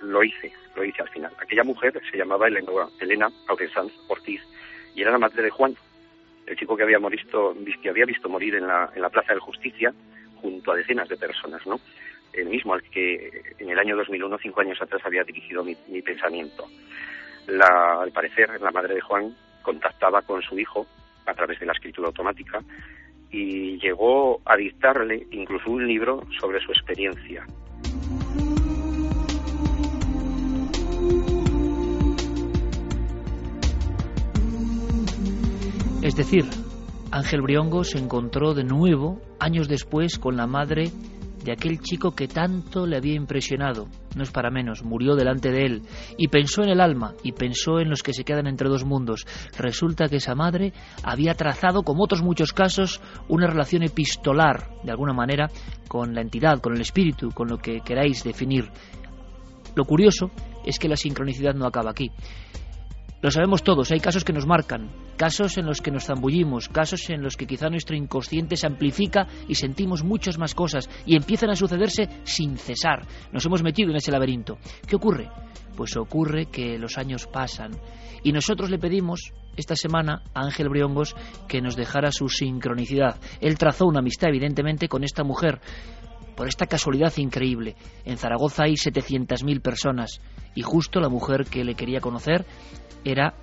lo 0.00 0.24
hice 0.24 0.50
lo 0.74 0.82
hice 0.82 1.02
al 1.02 1.10
final. 1.10 1.32
Aquella 1.38 1.62
mujer 1.62 2.00
se 2.10 2.16
llamaba 2.16 2.48
Elena, 2.48 2.88
Elena 2.98 3.28
Ortiz 4.08 4.40
y 4.94 5.02
era 5.02 5.10
la 5.10 5.18
madre 5.18 5.42
de 5.42 5.50
Juan 5.50 5.76
el 6.48 6.56
chico 6.56 6.76
que 6.76 6.82
había, 6.82 6.98
visto, 6.98 7.54
que 7.82 7.90
había 7.90 8.06
visto 8.06 8.28
morir 8.28 8.54
en 8.54 8.66
la, 8.66 8.90
en 8.94 9.02
la 9.02 9.10
Plaza 9.10 9.34
de 9.34 9.40
Justicia 9.40 9.92
junto 10.40 10.72
a 10.72 10.76
decenas 10.76 11.08
de 11.08 11.16
personas, 11.16 11.66
¿no? 11.66 11.80
El 12.32 12.48
mismo 12.48 12.74
al 12.74 12.82
que 12.82 13.54
en 13.58 13.70
el 13.70 13.78
año 13.78 13.96
2001, 13.96 14.38
cinco 14.38 14.60
años 14.60 14.80
atrás, 14.80 15.02
había 15.04 15.24
dirigido 15.24 15.64
mi, 15.64 15.74
pensamiento. 16.02 16.66
La, 17.46 18.00
al 18.02 18.12
parecer, 18.12 18.60
la 18.60 18.70
madre 18.70 18.94
de 18.94 19.00
Juan 19.00 19.34
contactaba 19.62 20.22
con 20.22 20.42
su 20.42 20.58
hijo 20.58 20.86
a 21.26 21.34
través 21.34 21.58
de 21.60 21.66
la 21.66 21.72
escritura 21.72 22.08
automática 22.08 22.62
y 23.30 23.78
llegó 23.78 24.40
a 24.44 24.56
dictarle 24.56 25.26
incluso 25.30 25.70
un 25.70 25.86
libro 25.86 26.22
sobre 26.38 26.60
su 26.60 26.72
experiencia. 26.72 27.44
Es 36.08 36.16
decir, 36.16 36.46
Ángel 37.10 37.42
Briongo 37.42 37.84
se 37.84 37.98
encontró 37.98 38.54
de 38.54 38.64
nuevo, 38.64 39.20
años 39.38 39.68
después, 39.68 40.18
con 40.18 40.38
la 40.38 40.46
madre 40.46 40.90
de 41.44 41.52
aquel 41.52 41.80
chico 41.80 42.12
que 42.12 42.26
tanto 42.26 42.86
le 42.86 42.96
había 42.96 43.12
impresionado. 43.12 43.88
No 44.16 44.22
es 44.22 44.30
para 44.30 44.50
menos, 44.50 44.82
murió 44.82 45.16
delante 45.16 45.50
de 45.50 45.66
él 45.66 45.82
y 46.16 46.28
pensó 46.28 46.62
en 46.62 46.70
el 46.70 46.80
alma 46.80 47.12
y 47.22 47.32
pensó 47.32 47.78
en 47.78 47.90
los 47.90 48.02
que 48.02 48.14
se 48.14 48.24
quedan 48.24 48.46
entre 48.46 48.70
dos 48.70 48.86
mundos. 48.86 49.26
Resulta 49.58 50.08
que 50.08 50.16
esa 50.16 50.34
madre 50.34 50.72
había 51.02 51.34
trazado, 51.34 51.82
como 51.82 52.04
otros 52.04 52.22
muchos 52.22 52.54
casos, 52.54 53.02
una 53.28 53.46
relación 53.46 53.82
epistolar, 53.82 54.70
de 54.82 54.90
alguna 54.90 55.12
manera, 55.12 55.50
con 55.88 56.14
la 56.14 56.22
entidad, 56.22 56.60
con 56.60 56.74
el 56.74 56.80
espíritu, 56.80 57.32
con 57.32 57.48
lo 57.48 57.58
que 57.58 57.82
queráis 57.82 58.24
definir. 58.24 58.70
Lo 59.76 59.84
curioso 59.84 60.30
es 60.64 60.78
que 60.78 60.88
la 60.88 60.96
sincronicidad 60.96 61.52
no 61.52 61.66
acaba 61.66 61.90
aquí. 61.90 62.10
Lo 63.20 63.30
sabemos 63.30 63.62
todos, 63.62 63.90
hay 63.90 64.00
casos 64.00 64.24
que 64.24 64.32
nos 64.32 64.46
marcan, 64.46 64.88
casos 65.18 65.58
en 65.58 65.66
los 65.66 65.82
que 65.82 65.90
nos 65.90 66.06
zambullimos, 66.06 66.68
casos 66.68 67.10
en 67.10 67.22
los 67.22 67.36
que 67.36 67.46
quizá 67.46 67.68
nuestro 67.68 67.96
inconsciente 67.96 68.56
se 68.56 68.66
amplifica 68.66 69.26
y 69.48 69.56
sentimos 69.56 70.04
muchas 70.04 70.38
más 70.38 70.54
cosas 70.54 70.88
y 71.04 71.16
empiezan 71.16 71.50
a 71.50 71.56
sucederse 71.56 72.08
sin 72.22 72.56
cesar. 72.56 73.06
Nos 73.32 73.44
hemos 73.44 73.62
metido 73.62 73.90
en 73.90 73.96
ese 73.96 74.12
laberinto. 74.12 74.58
¿Qué 74.86 74.96
ocurre? 74.96 75.28
Pues 75.76 75.96
ocurre 75.96 76.46
que 76.46 76.78
los 76.78 76.96
años 76.96 77.26
pasan 77.26 77.72
y 78.22 78.32
nosotros 78.32 78.70
le 78.70 78.78
pedimos 78.78 79.32
esta 79.56 79.74
semana 79.74 80.22
a 80.34 80.44
Ángel 80.44 80.68
Briongos 80.68 81.16
que 81.48 81.60
nos 81.60 81.74
dejara 81.74 82.12
su 82.12 82.28
sincronicidad. 82.28 83.16
Él 83.40 83.58
trazó 83.58 83.86
una 83.86 83.98
amistad 83.98 84.28
evidentemente 84.28 84.88
con 84.88 85.02
esta 85.02 85.24
mujer 85.24 85.60
por 86.36 86.46
esta 86.46 86.66
casualidad 86.66 87.12
increíble. 87.16 87.74
En 88.04 88.16
Zaragoza 88.16 88.62
hay 88.62 88.74
700.000 88.74 89.60
personas 89.60 90.20
y 90.54 90.62
justo 90.62 91.00
la 91.00 91.08
mujer 91.08 91.46
que 91.50 91.64
le 91.64 91.74
quería 91.74 92.00
conocer 92.00 92.46
era 93.04 93.34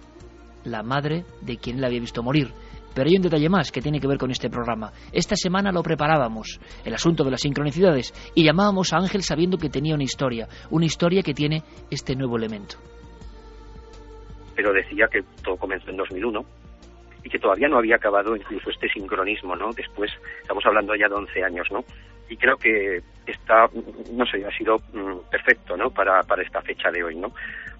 la 0.65 0.83
madre 0.83 1.23
de 1.41 1.57
quien 1.57 1.79
le 1.79 1.87
había 1.87 1.99
visto 1.99 2.23
morir. 2.23 2.49
Pero 2.93 3.09
hay 3.09 3.17
un 3.17 3.23
detalle 3.23 3.49
más 3.49 3.71
que 3.71 3.81
tiene 3.81 3.99
que 3.99 4.07
ver 4.07 4.17
con 4.17 4.31
este 4.31 4.49
programa. 4.49 4.91
Esta 5.11 5.35
semana 5.35 5.71
lo 5.71 5.83
preparábamos, 5.83 6.59
el 6.85 6.93
asunto 6.93 7.25
de 7.25 7.31
las 7.31 7.41
sincronicidades, 7.41 8.13
y 8.33 8.45
llamábamos 8.45 8.93
a 8.93 8.97
Ángel 8.97 9.21
sabiendo 9.21 9.57
que 9.57 9.69
tenía 9.69 9.95
una 9.95 10.03
historia, 10.03 10.47
una 10.71 10.85
historia 10.85 11.21
que 11.21 11.33
tiene 11.33 11.61
este 11.91 12.15
nuevo 12.15 12.37
elemento. 12.37 12.77
Pero 14.55 14.71
decía 14.71 15.07
que 15.11 15.21
todo 15.43 15.57
comenzó 15.57 15.91
en 15.91 15.97
2001 15.97 16.39
y 17.25 17.29
que 17.29 17.39
todavía 17.39 17.67
no 17.67 17.79
había 17.79 17.97
acabado 17.97 18.35
incluso 18.35 18.69
este 18.69 18.87
sincronismo, 18.87 19.55
¿no? 19.55 19.71
Después, 19.75 20.11
estamos 20.41 20.65
hablando 20.65 20.95
ya 20.95 21.09
de 21.09 21.15
11 21.15 21.43
años, 21.43 21.67
¿no? 21.71 21.83
Y 22.29 22.37
creo 22.37 22.55
que 22.55 23.01
está, 23.27 23.67
no 24.13 24.25
sé, 24.25 24.45
ha 24.45 24.57
sido 24.57 24.77
mm, 24.93 25.29
perfecto, 25.29 25.75
¿no? 25.75 25.89
Para, 25.89 26.23
para 26.23 26.43
esta 26.43 26.61
fecha 26.61 26.89
de 26.91 27.03
hoy, 27.03 27.15
¿no? 27.17 27.33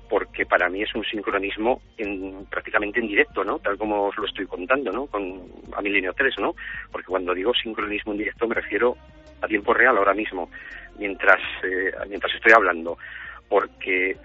Porque 0.10 0.46
para 0.46 0.70
mí 0.70 0.84
es 0.84 0.94
un 0.96 1.04
sincronismo 1.04 1.82
en, 1.98 2.46
prácticamente 2.46 3.00
en 3.00 3.08
directo, 3.08 3.44
¿no? 3.44 3.60
Tal 3.60 3.78
como 3.78 4.06
os 4.06 4.18
lo 4.18 4.26
estoy 4.26 4.46
contando, 4.46 4.92
¿no? 4.92 5.08
Con 5.08 5.42
a 5.76 5.82
Milenio 5.82 6.14
3, 6.14 6.36
¿no? 6.40 6.56
Porque 6.92 7.08
cuando 7.08 7.34
digo 7.34 7.54
sincronismo 7.54 8.14
en 8.14 8.20
directo 8.20 8.48
me 8.48 8.56
refiero 8.56 8.96
a 9.42 9.48
tiempo 9.48 9.74
real 9.74 9.98
ahora 9.98 10.14
mismo, 10.14 10.50
mientras, 10.98 11.40
eh, 11.64 11.92
mientras 12.08 12.34
estoy 12.34 12.54
hablando, 12.54 12.98
porque 13.50 14.16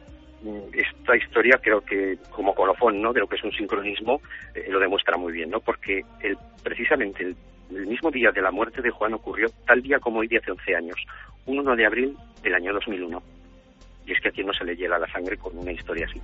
mm, 0.43 0.75
esta 0.75 1.17
historia 1.17 1.59
creo 1.63 1.81
que 1.81 2.19
como 2.31 2.55
colofón, 2.55 3.01
¿no? 3.01 3.13
De 3.13 3.21
lo 3.21 3.27
que 3.27 3.37
es 3.37 3.45
un 3.45 3.53
sincronismo 3.53 4.21
eh, 4.55 4.67
lo 4.69 4.79
demuestra 4.79 5.17
muy 5.17 5.33
bien, 5.33 5.51
¿no? 5.51 5.61
Porque 5.61 6.03
el, 6.21 6.37
precisamente 6.63 7.25
el, 7.25 7.37
mismo 7.87 8.11
día 8.11 8.33
de 8.33 8.43
la 8.43 8.51
muerte 8.51 8.83
de 8.83 8.91
Juan 8.91 9.15
ocurrió 9.15 9.49
tal 9.65 9.81
día 9.81 10.01
como 10.01 10.21
hoy 10.21 10.27
de 10.27 10.39
hace 10.39 10.51
11 10.51 10.75
años, 10.75 10.97
1 11.47 11.77
de 11.77 11.87
abril 11.87 12.17
del 12.43 12.55
año 12.55 12.73
2001 12.73 13.23
y 14.11 14.13
es 14.13 14.21
que 14.21 14.29
a 14.29 14.33
quien 14.33 14.49
no 14.49 14.53
se 14.53 14.65
le 14.65 14.75
hiela 14.75 14.99
la 14.99 15.11
sangre 15.13 15.37
con 15.37 15.57
una 15.57 15.71
historia 15.71 16.07
así. 16.11 16.21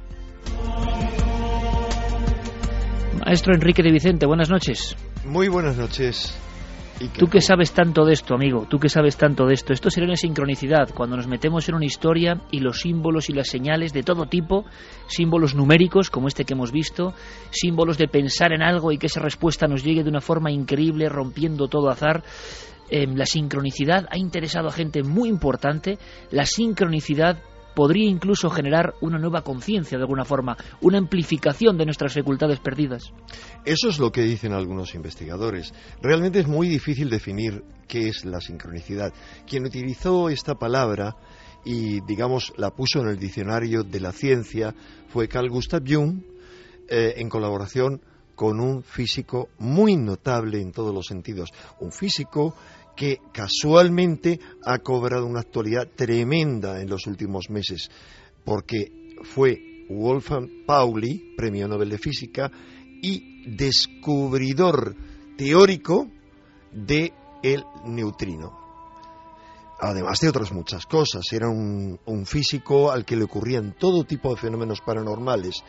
Maestro 3.25 3.55
Enrique 3.55 3.83
de 3.83 3.93
Vicente, 3.93 4.27
buenas 4.27 4.51
noches. 4.51 4.97
Muy 5.25 5.49
buenas 5.49 5.77
noches. 5.77 6.43
Tú 7.19 7.27
que 7.27 7.43
sabes 7.43 7.73
tanto 7.73 8.07
de 8.07 8.15
esto, 8.15 8.35
amigo, 8.35 8.67
tú 8.69 8.79
que 8.79 8.89
sabes 8.89 9.19
tanto 9.19 9.45
de 9.45 9.53
esto, 9.53 9.75
esto 9.75 9.91
sería 9.91 10.09
una 10.09 10.17
sincronicidad, 10.17 10.89
cuando 10.95 11.17
nos 11.17 11.27
metemos 11.27 11.69
en 11.69 11.75
una 11.75 11.85
historia 11.85 12.41
y 12.51 12.61
los 12.61 12.81
símbolos 12.81 13.29
y 13.29 13.35
las 13.35 13.49
señales 13.49 13.93
de 13.93 14.03
todo 14.03 14.25
tipo, 14.25 14.65
símbolos 15.07 15.55
numéricos 15.55 16.09
como 16.09 16.27
este 16.27 16.45
que 16.45 16.55
hemos 16.55 16.73
visto, 16.73 17.13
símbolos 17.51 17.99
de 17.99 18.09
pensar 18.09 18.53
en 18.55 18.63
algo 18.63 18.93
y 18.93 18.99
que 18.99 19.09
esa 19.09 19.21
respuesta 19.21 19.67
nos 19.67 19.85
llegue 19.85 20.05
de 20.05 20.09
una 20.09 20.23
forma 20.23 20.51
increíble, 20.51 21.11
rompiendo 21.11 21.69
todo 21.69 21.91
azar, 21.91 22.25
eh, 22.89 23.07
la 23.07 23.27
sincronicidad 23.27 24.07
ha 24.11 24.17
interesado 24.17 24.69
a 24.69 24.73
gente 24.73 25.03
muy 25.03 25.29
importante, 25.29 25.99
la 26.31 26.47
sincronicidad 26.47 27.43
podría 27.77 28.09
incluso 28.09 28.49
generar 28.49 28.95
una 29.03 29.19
nueva 29.19 29.43
conciencia 29.43 29.99
de 29.99 30.05
alguna 30.05 30.25
forma, 30.25 30.57
una 30.81 30.97
amplificación 30.97 31.77
de 31.77 31.85
nuestras 31.85 32.15
facultades 32.15 32.59
perdidas. 32.59 33.13
Eso 33.67 33.91
es 33.91 33.99
lo 33.99 34.11
que 34.11 34.23
dicen 34.23 34.55
algunos 34.55 34.95
investigadores. 34.95 35.75
Realmente 36.01 36.41
es 36.41 36.49
muy 36.49 36.69
difícil 36.69 37.11
definir 37.11 37.63
qué 37.87 38.09
es 38.09 38.25
la 38.25 38.41
sincronicidad. 38.41 39.13
Quien 39.47 39.67
utilizó 39.67 40.31
esta 40.31 40.55
palabra 40.55 41.17
y, 41.67 42.01
digamos, 42.07 42.55
la 42.57 42.71
puso 42.71 43.03
en 43.03 43.09
el 43.09 43.19
diccionario 43.19 43.83
de 43.83 44.01
la 44.01 44.13
ciencia 44.13 44.75
fue 45.09 45.29
Carl 45.29 45.51
Gustav 45.51 45.83
Jung, 45.87 46.23
eh, 46.89 47.15
en 47.19 47.29
colaboración 47.29 48.01
con 48.35 48.59
un 48.59 48.83
físico 48.83 49.49
muy 49.59 49.97
notable 49.97 50.63
en 50.63 50.73
todos 50.73 50.95
los 50.95 51.07
sentidos. 51.07 51.53
Un 51.81 51.93
físico 51.93 52.55
que 52.97 53.21
casualmente 53.33 54.41
ha 54.65 54.79
cobrado 54.79 55.27
una 55.27 55.41
actualidad 55.41 55.89
tremenda 55.95 56.81
en 56.81 56.89
los 56.89 57.07
últimos 57.07 57.51
meses, 57.51 57.91
porque 58.45 58.91
fue 59.23 59.87
Wolfgang 59.89 60.65
Pauli, 60.67 61.35
premio 61.37 61.69
Nobel 61.69 61.91
de 61.91 61.99
Física, 61.99 62.51
y 63.03 63.55
descubridor 63.55 64.97
teórico 65.37 66.11
de 66.73 67.13
el 67.43 67.63
neutrino 67.85 68.66
además 69.81 70.21
de 70.21 70.29
otras 70.29 70.53
muchas 70.53 70.87
cosas. 70.87 71.25
Era 71.33 71.49
un, 71.49 71.99
físico 72.27 72.91
al 72.91 73.05
que 73.05 73.17
le 73.17 73.25
ocurrían 73.25 73.77
todo 73.79 74.05
tipo 74.05 74.31
de 74.31 74.41
fenómenos 74.41 74.81
paranormales, 74.81 75.63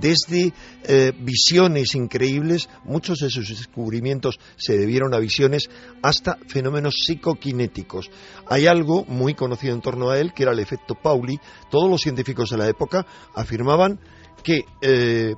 desde 0.00 0.52
eh, 0.84 1.12
visiones 1.18 1.94
increíbles, 1.94 2.68
muchos 2.84 3.18
de 3.18 3.30
sus 3.30 3.48
descubrimientos 3.48 4.38
se 4.56 4.76
debieron 4.76 5.14
a 5.14 5.18
visiones, 5.18 5.68
hasta 6.02 6.38
fenómenos 6.46 6.94
psicoquinéticos. 7.04 8.10
Hay 8.46 8.66
algo 8.66 9.04
muy 9.06 9.34
conocido 9.34 9.74
en 9.74 9.80
torno 9.80 10.10
a 10.10 10.18
él, 10.18 10.32
que 10.34 10.44
era 10.44 10.52
el 10.52 10.60
efecto 10.60 10.94
Pauli. 10.94 11.40
Todos 11.70 11.90
los 11.90 12.00
científicos 12.00 12.50
de 12.50 12.58
la 12.58 12.68
época 12.68 13.06
afirmaban 13.34 13.98
que 14.42 14.64
eh, 14.82 15.34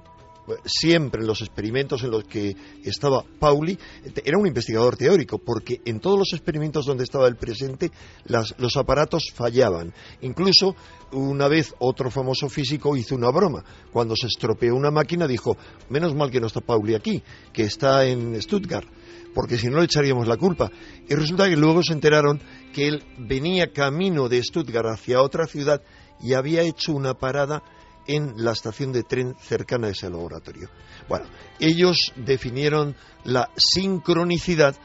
siempre 0.64 1.20
en 1.20 1.26
los 1.26 1.40
experimentos 1.40 2.02
en 2.02 2.10
los 2.10 2.24
que 2.24 2.54
estaba 2.84 3.24
Pauli, 3.38 3.78
era 4.24 4.38
un 4.38 4.46
investigador 4.46 4.96
teórico, 4.96 5.38
porque 5.38 5.80
en 5.84 6.00
todos 6.00 6.18
los 6.18 6.32
experimentos 6.32 6.86
donde 6.86 7.04
estaba 7.04 7.28
él 7.28 7.36
presente, 7.36 7.90
los 8.24 8.76
aparatos 8.76 9.32
fallaban. 9.34 9.92
Incluso 10.22 10.74
una 11.12 11.48
vez 11.48 11.74
otro 11.78 12.10
famoso 12.10 12.48
físico 12.48 12.96
hizo 12.96 13.14
una 13.14 13.30
broma. 13.30 13.64
Cuando 13.92 14.14
se 14.16 14.26
estropeó 14.26 14.74
una 14.74 14.90
máquina 14.90 15.26
dijo, 15.26 15.56
menos 15.88 16.14
mal 16.14 16.30
que 16.30 16.40
no 16.40 16.46
está 16.46 16.60
Pauli 16.60 16.94
aquí, 16.94 17.22
que 17.52 17.62
está 17.62 18.06
en 18.06 18.40
Stuttgart 18.40 18.88
porque 19.34 19.58
si 19.58 19.68
no 19.68 19.76
le 19.80 19.84
echaríamos 19.84 20.26
la 20.26 20.38
culpa. 20.38 20.70
Y 21.06 21.14
resulta 21.14 21.46
que 21.46 21.56
luego 21.56 21.82
se 21.82 21.92
enteraron 21.92 22.40
que 22.72 22.88
él 22.88 23.04
venía 23.18 23.70
camino 23.70 24.30
de 24.30 24.42
Stuttgart 24.42 24.88
hacia 24.88 25.20
otra 25.20 25.46
ciudad 25.46 25.82
y 26.22 26.32
había 26.32 26.62
hecho 26.62 26.94
una 26.94 27.12
parada 27.12 27.62
en 28.06 28.34
la 28.36 28.52
estación 28.52 28.92
de 28.92 29.02
tren 29.02 29.34
cercana 29.40 29.88
a 29.88 29.90
ese 29.90 30.08
laboratorio. 30.10 30.68
Bueno, 31.08 31.26
ellos 31.58 32.12
definieron 32.16 32.96
la 33.24 33.50
sincronicidad 33.56 34.76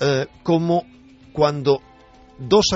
eh, 0.00 0.26
como 0.42 0.84
cuando 1.32 1.80
dos, 2.38 2.66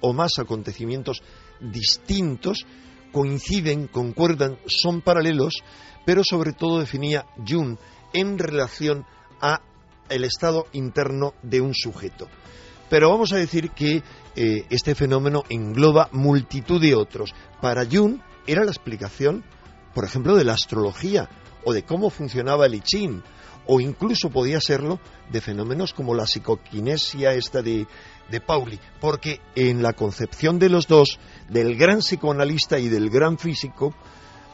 o 0.00 0.12
más 0.12 0.38
acontecimientos 0.38 1.22
distintos 1.60 2.66
coinciden, 3.12 3.86
concuerdan, 3.86 4.58
son 4.66 5.02
paralelos, 5.02 5.62
pero 6.04 6.22
sobre 6.24 6.52
todo 6.52 6.80
definía 6.80 7.26
Jung 7.46 7.76
en 8.12 8.38
relación 8.38 9.04
a 9.40 9.60
el 10.08 10.24
estado 10.24 10.66
interno 10.72 11.34
de 11.42 11.60
un 11.60 11.74
sujeto. 11.74 12.28
Pero 12.90 13.10
vamos 13.10 13.32
a 13.32 13.36
decir 13.36 13.70
que 13.70 14.02
eh, 14.34 14.66
este 14.70 14.94
fenómeno 14.94 15.44
engloba 15.48 16.08
multitud 16.12 16.80
de 16.80 16.94
otros. 16.94 17.34
Para 17.60 17.86
Jung, 17.86 18.18
era 18.46 18.64
la 18.64 18.70
explicación, 18.70 19.44
por 19.94 20.04
ejemplo, 20.04 20.36
de 20.36 20.44
la 20.44 20.54
astrología 20.54 21.28
o 21.64 21.72
de 21.72 21.84
cómo 21.84 22.10
funcionaba 22.10 22.66
el 22.66 22.74
I 22.74 22.82
o 23.66 23.80
incluso 23.80 24.30
podía 24.30 24.60
serlo 24.60 24.98
de 25.30 25.40
fenómenos 25.40 25.92
como 25.92 26.14
la 26.14 26.26
psicoquinesia 26.26 27.32
esta 27.34 27.62
de, 27.62 27.86
de 28.30 28.40
Pauli, 28.40 28.78
porque 29.00 29.40
en 29.54 29.82
la 29.82 29.92
concepción 29.92 30.58
de 30.58 30.68
los 30.68 30.88
dos, 30.88 31.18
del 31.48 31.76
gran 31.76 31.98
psicoanalista 31.98 32.78
y 32.78 32.88
del 32.88 33.08
gran 33.08 33.38
físico, 33.38 33.94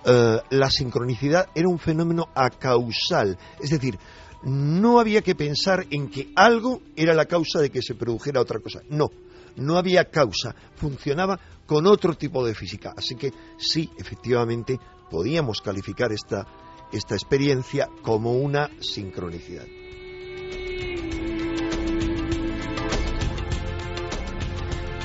eh, 0.04 0.38
la 0.50 0.70
sincronicidad 0.70 1.48
era 1.54 1.68
un 1.68 1.78
fenómeno 1.78 2.28
acausal, 2.34 3.38
es 3.60 3.70
decir, 3.70 3.98
no 4.42 5.00
había 5.00 5.22
que 5.22 5.34
pensar 5.34 5.86
en 5.90 6.08
que 6.08 6.30
algo 6.36 6.82
era 6.94 7.14
la 7.14 7.24
causa 7.24 7.60
de 7.60 7.70
que 7.70 7.82
se 7.82 7.94
produjera 7.94 8.40
otra 8.40 8.60
cosa, 8.60 8.80
no, 8.88 9.10
no 9.58 9.76
había 9.76 10.04
causa, 10.06 10.54
funcionaba 10.74 11.38
con 11.66 11.86
otro 11.86 12.14
tipo 12.14 12.44
de 12.44 12.54
física. 12.54 12.94
Así 12.96 13.14
que 13.14 13.30
sí, 13.58 13.90
efectivamente, 13.98 14.78
podíamos 15.10 15.60
calificar 15.60 16.12
esta, 16.12 16.46
esta 16.92 17.14
experiencia 17.14 17.88
como 18.02 18.32
una 18.32 18.70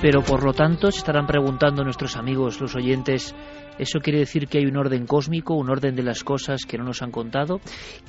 Pero 0.01 0.21
por 0.21 0.43
lo 0.43 0.51
tanto 0.51 0.91
se 0.91 0.97
estarán 0.97 1.25
preguntando 1.25 1.81
nuestros 1.81 2.17
amigos, 2.17 2.59
los 2.59 2.75
oyentes, 2.75 3.33
¿eso 3.79 3.99
quiere 3.99 4.19
decir 4.19 4.49
que 4.49 4.57
hay 4.57 4.65
un 4.65 4.75
orden 4.75 5.05
cósmico, 5.05 5.55
un 5.55 5.69
orden 5.69 5.95
de 5.95 6.03
las 6.03 6.25
cosas 6.25 6.65
que 6.67 6.77
no 6.77 6.83
nos 6.83 7.01
han 7.01 7.11
contado, 7.11 7.61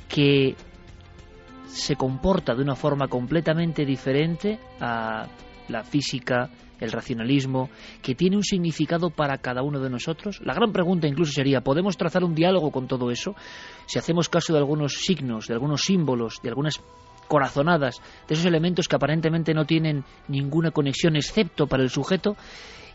que 0.09 0.55
se 1.67 1.95
comporta 1.95 2.53
de 2.53 2.63
una 2.63 2.75
forma 2.75 3.07
completamente 3.07 3.85
diferente 3.85 4.59
a 4.81 5.25
la 5.69 5.83
física, 5.83 6.49
el 6.79 6.91
racionalismo, 6.91 7.69
que 8.01 8.15
tiene 8.15 8.35
un 8.35 8.43
significado 8.43 9.09
para 9.09 9.37
cada 9.37 9.63
uno 9.63 9.79
de 9.79 9.89
nosotros? 9.89 10.41
La 10.43 10.53
gran 10.53 10.71
pregunta 10.71 11.07
incluso 11.07 11.31
sería, 11.31 11.61
¿podemos 11.61 11.97
trazar 11.97 12.23
un 12.23 12.35
diálogo 12.35 12.71
con 12.71 12.87
todo 12.87 13.11
eso? 13.11 13.35
Si 13.85 13.99
hacemos 13.99 14.29
caso 14.29 14.53
de 14.53 14.59
algunos 14.59 14.93
signos, 14.93 15.47
de 15.47 15.53
algunos 15.53 15.81
símbolos, 15.81 16.39
de 16.41 16.49
algunas 16.49 16.81
corazonadas, 17.27 18.01
de 18.27 18.33
esos 18.33 18.45
elementos 18.45 18.87
que 18.87 18.95
aparentemente 18.95 19.53
no 19.53 19.65
tienen 19.65 20.03
ninguna 20.27 20.71
conexión 20.71 21.15
excepto 21.15 21.67
para 21.67 21.83
el 21.83 21.89
sujeto, 21.89 22.35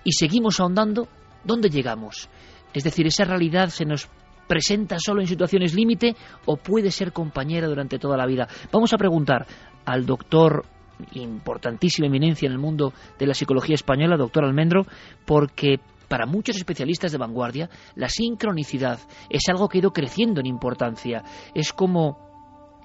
y 0.05 0.13
seguimos 0.13 0.61
ahondando, 0.61 1.09
¿dónde 1.45 1.69
llegamos? 1.69 2.29
Es 2.73 2.85
decir, 2.85 3.07
esa 3.07 3.25
realidad 3.25 3.69
se 3.69 3.85
nos 3.85 4.09
presenta 4.47 4.97
solo 4.99 5.21
en 5.21 5.29
situaciones 5.29 5.75
límite 5.75 6.17
o 6.47 6.57
puede 6.57 6.91
ser 6.91 7.13
compañera 7.13 7.69
durante 7.69 7.99
toda 7.99 8.17
la 8.17 8.27
vida. 8.27 8.49
Vamos 8.73 8.93
a 8.93 8.99
preguntar 8.99 9.47
al 9.85 10.07
doctor 10.07 10.65
importantísima 11.13 12.07
eminencia 12.07 12.47
en 12.47 12.53
el 12.53 12.59
mundo 12.59 12.93
de 13.19 13.27
la 13.27 13.35
psicología 13.35 13.75
española, 13.75 14.17
doctor 14.17 14.45
Almendro, 14.45 14.87
porque 15.27 15.81
para 16.09 16.27
muchos 16.27 16.57
especialistas 16.57 17.13
de 17.13 17.19
vanguardia, 17.19 17.71
la 17.95 18.09
sincronicidad 18.09 18.99
es 19.29 19.49
algo 19.49 19.69
que 19.69 19.79
ha 19.79 19.81
ido 19.81 19.93
creciendo 19.93 20.41
en 20.41 20.47
importancia. 20.47 21.23
Es 21.55 21.73
como 21.73 22.19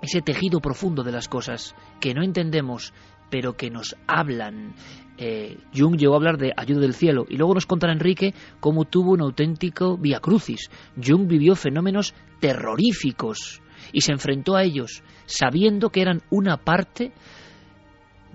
ese 0.02 0.22
tejido 0.22 0.60
profundo 0.60 1.04
de 1.04 1.12
las 1.12 1.28
cosas 1.28 1.76
que 2.00 2.14
no 2.14 2.24
entendemos, 2.24 2.94
pero 3.32 3.58
que 3.58 3.72
nos 3.72 3.96
hablan. 4.06 4.76
Eh, 5.18 5.58
Jung 5.76 5.98
llegó 5.98 6.14
a 6.14 6.18
hablar 6.18 6.38
de 6.38 6.54
ayuda 6.56 6.82
del 6.82 6.94
cielo 6.94 7.26
y 7.28 7.38
luego 7.38 7.56
nos 7.56 7.66
contará 7.66 7.94
Enrique 7.94 8.34
cómo 8.60 8.86
tuvo 8.86 9.14
un 9.14 9.22
auténtico 9.22 9.98
via 9.98 10.20
crucis. 10.20 10.70
Jung 11.04 11.28
vivió 11.28 11.56
fenómenos 11.56 12.14
terroríficos 12.40 13.62
y 13.92 14.02
se 14.02 14.12
enfrentó 14.12 14.56
a 14.56 14.64
ellos 14.64 15.04
sabiendo 15.26 15.90
que 15.90 16.02
eran 16.02 16.22
una 16.30 16.58
parte 16.58 17.12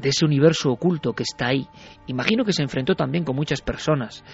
de 0.01 0.09
ese 0.09 0.25
universo 0.25 0.71
oculto 0.71 1.13
que 1.13 1.23
está 1.23 1.49
ahí. 1.49 1.67
Imagino 2.07 2.45
que 2.45 2.53
se 2.53 2.63
enfrentó 2.63 2.95
también 2.95 3.25
con 3.25 3.37
muchas 3.37 3.61
personas. 3.61 4.25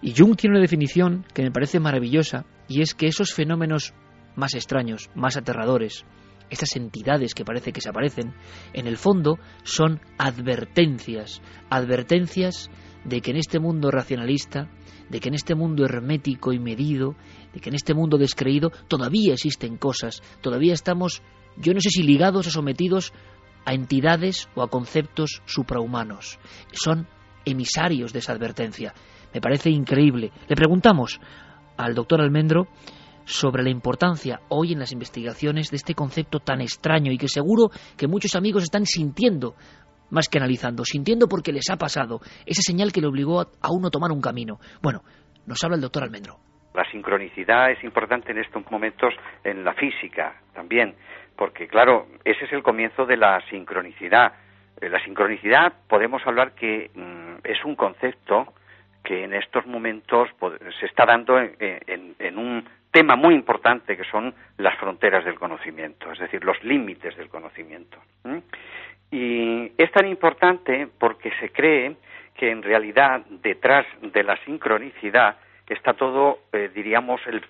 Y 0.00 0.14
Jung 0.16 0.36
tiene 0.36 0.54
una 0.54 0.62
definición 0.62 1.24
que 1.32 1.42
me 1.42 1.52
parece 1.52 1.78
maravillosa, 1.78 2.44
y 2.68 2.82
es 2.82 2.94
que 2.94 3.06
esos 3.06 3.32
fenómenos 3.32 3.94
más 4.34 4.54
extraños, 4.54 5.10
más 5.14 5.36
aterradores, 5.36 6.04
estas 6.50 6.76
entidades 6.76 7.34
que 7.34 7.44
parece 7.44 7.72
que 7.72 7.80
se 7.80 7.88
aparecen, 7.88 8.34
en 8.72 8.86
el 8.86 8.96
fondo 8.96 9.38
son 9.62 10.00
advertencias, 10.18 11.40
advertencias 11.70 12.70
de 13.04 13.20
que 13.20 13.30
en 13.30 13.36
este 13.38 13.58
mundo 13.58 13.90
racionalista, 13.90 14.68
de 15.08 15.20
que 15.20 15.28
en 15.28 15.34
este 15.34 15.54
mundo 15.54 15.84
hermético 15.84 16.52
y 16.52 16.58
medido, 16.58 17.14
de 17.52 17.60
que 17.60 17.70
en 17.70 17.74
este 17.74 17.94
mundo 17.94 18.18
descreído 18.18 18.70
todavía 18.88 19.34
existen 19.34 19.76
cosas, 19.76 20.22
todavía 20.40 20.74
estamos, 20.74 21.22
yo 21.56 21.72
no 21.74 21.80
sé 21.80 21.90
si 21.90 22.02
ligados 22.02 22.46
o 22.46 22.50
sometidos 22.50 23.12
a 23.64 23.74
entidades 23.74 24.48
o 24.54 24.62
a 24.62 24.68
conceptos 24.68 25.42
suprahumanos. 25.44 26.38
Son 26.72 27.06
emisarios 27.44 28.12
de 28.12 28.20
esa 28.20 28.32
advertencia. 28.32 28.94
Me 29.34 29.40
parece 29.40 29.70
increíble. 29.70 30.30
Le 30.48 30.56
preguntamos 30.56 31.20
al 31.76 31.94
doctor 31.94 32.20
Almendro 32.20 32.68
sobre 33.24 33.62
la 33.62 33.70
importancia 33.70 34.40
hoy 34.48 34.72
en 34.72 34.80
las 34.80 34.92
investigaciones 34.92 35.70
de 35.70 35.76
este 35.76 35.94
concepto 35.94 36.40
tan 36.40 36.60
extraño 36.60 37.12
y 37.12 37.18
que 37.18 37.28
seguro 37.28 37.70
que 37.96 38.08
muchos 38.08 38.34
amigos 38.34 38.64
están 38.64 38.84
sintiendo 38.84 39.54
más 40.10 40.28
que 40.28 40.38
analizando, 40.38 40.84
sintiendo 40.84 41.26
porque 41.26 41.52
les 41.52 41.70
ha 41.70 41.76
pasado 41.76 42.20
esa 42.44 42.60
señal 42.62 42.92
que 42.92 43.00
le 43.00 43.06
obligó 43.06 43.40
a 43.40 43.72
uno 43.72 43.90
tomar 43.90 44.12
un 44.12 44.20
camino. 44.20 44.58
Bueno, 44.82 45.02
nos 45.46 45.62
habla 45.64 45.76
el 45.76 45.82
doctor 45.82 46.02
Almendro. 46.04 46.36
La 46.74 46.84
sincronicidad 46.90 47.70
es 47.70 47.82
importante 47.84 48.32
en 48.32 48.38
estos 48.38 48.62
momentos 48.70 49.14
en 49.44 49.64
la 49.64 49.74
física 49.74 50.40
también 50.54 50.94
porque 51.36 51.68
claro, 51.68 52.06
ese 52.24 52.44
es 52.44 52.52
el 52.52 52.62
comienzo 52.62 53.06
de 53.06 53.16
la 53.16 53.40
sincronicidad. 53.48 54.32
Eh, 54.80 54.88
la 54.88 55.02
sincronicidad 55.04 55.72
podemos 55.88 56.26
hablar 56.26 56.52
que 56.52 56.90
mm, 56.94 57.46
es 57.46 57.64
un 57.64 57.76
concepto 57.76 58.54
que 59.02 59.24
en 59.24 59.34
estos 59.34 59.66
momentos 59.66 60.28
se 60.78 60.86
está 60.86 61.04
dando 61.04 61.36
en, 61.38 62.38
un 62.38 62.64
tema 62.92 63.16
muy 63.16 63.34
importante 63.34 63.96
que 63.96 64.04
son 64.04 64.32
las 64.58 64.78
fronteras 64.78 65.24
del 65.24 65.34
conocimiento, 65.34 66.12
es 66.12 66.20
decir, 66.20 66.44
los 66.44 66.62
límites 66.62 67.16
del 67.16 67.28
conocimiento. 67.28 67.98
Y 69.10 69.72
es 69.76 69.90
tan 69.90 70.06
importante 70.06 70.88
porque 70.98 71.32
se 71.40 71.50
cree 71.50 71.96
que 72.34 72.50
en 72.50 72.62
realidad 72.62 73.22
detrás 73.26 73.86
de 74.00 74.22
la 74.22 74.36
sincronicidad 74.44 75.36
está 75.72 75.94
todo, 75.94 76.40
eh, 76.52 76.70
diríamos, 76.74 77.20
el, 77.26 77.42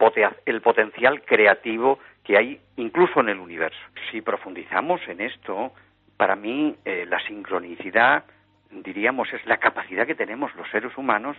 el 0.46 0.60
potencial 0.60 1.22
creativo 1.22 1.98
que 2.24 2.36
hay 2.36 2.60
incluso 2.76 3.20
en 3.20 3.28
el 3.28 3.38
universo. 3.38 3.80
Si 4.10 4.20
profundizamos 4.20 5.00
en 5.08 5.20
esto, 5.20 5.72
para 6.16 6.36
mí 6.36 6.76
eh, 6.84 7.06
la 7.08 7.18
sincronicidad, 7.26 8.24
diríamos, 8.70 9.32
es 9.32 9.44
la 9.46 9.58
capacidad 9.58 10.06
que 10.06 10.14
tenemos 10.14 10.54
los 10.54 10.68
seres 10.70 10.96
humanos 10.96 11.36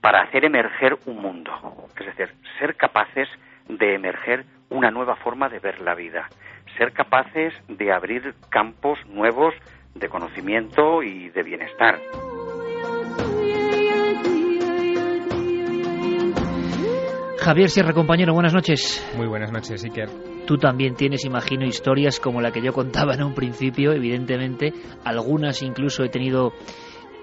para 0.00 0.22
hacer 0.22 0.44
emerger 0.44 0.96
un 1.06 1.20
mundo. 1.20 1.88
Es 1.98 2.06
decir, 2.06 2.34
ser 2.58 2.76
capaces 2.76 3.28
de 3.68 3.94
emerger 3.94 4.44
una 4.70 4.90
nueva 4.90 5.16
forma 5.16 5.48
de 5.48 5.58
ver 5.58 5.80
la 5.80 5.94
vida, 5.94 6.28
ser 6.76 6.92
capaces 6.92 7.54
de 7.68 7.92
abrir 7.92 8.34
campos 8.50 8.98
nuevos 9.06 9.54
de 9.94 10.08
conocimiento 10.08 11.02
y 11.02 11.30
de 11.30 11.42
bienestar. 11.42 11.98
Javier 17.48 17.70
Sierra, 17.70 17.94
compañero, 17.94 18.34
buenas 18.34 18.52
noches. 18.52 19.02
Muy 19.16 19.26
buenas 19.26 19.50
noches, 19.50 19.82
Iker. 19.82 20.10
Tú 20.46 20.58
también 20.58 20.96
tienes, 20.96 21.24
imagino, 21.24 21.64
historias 21.64 22.20
como 22.20 22.42
la 22.42 22.52
que 22.52 22.60
yo 22.60 22.74
contaba 22.74 23.14
en 23.14 23.22
un 23.22 23.32
principio, 23.32 23.92
evidentemente. 23.92 24.74
Algunas 25.02 25.62
incluso 25.62 26.04
he 26.04 26.10
tenido 26.10 26.52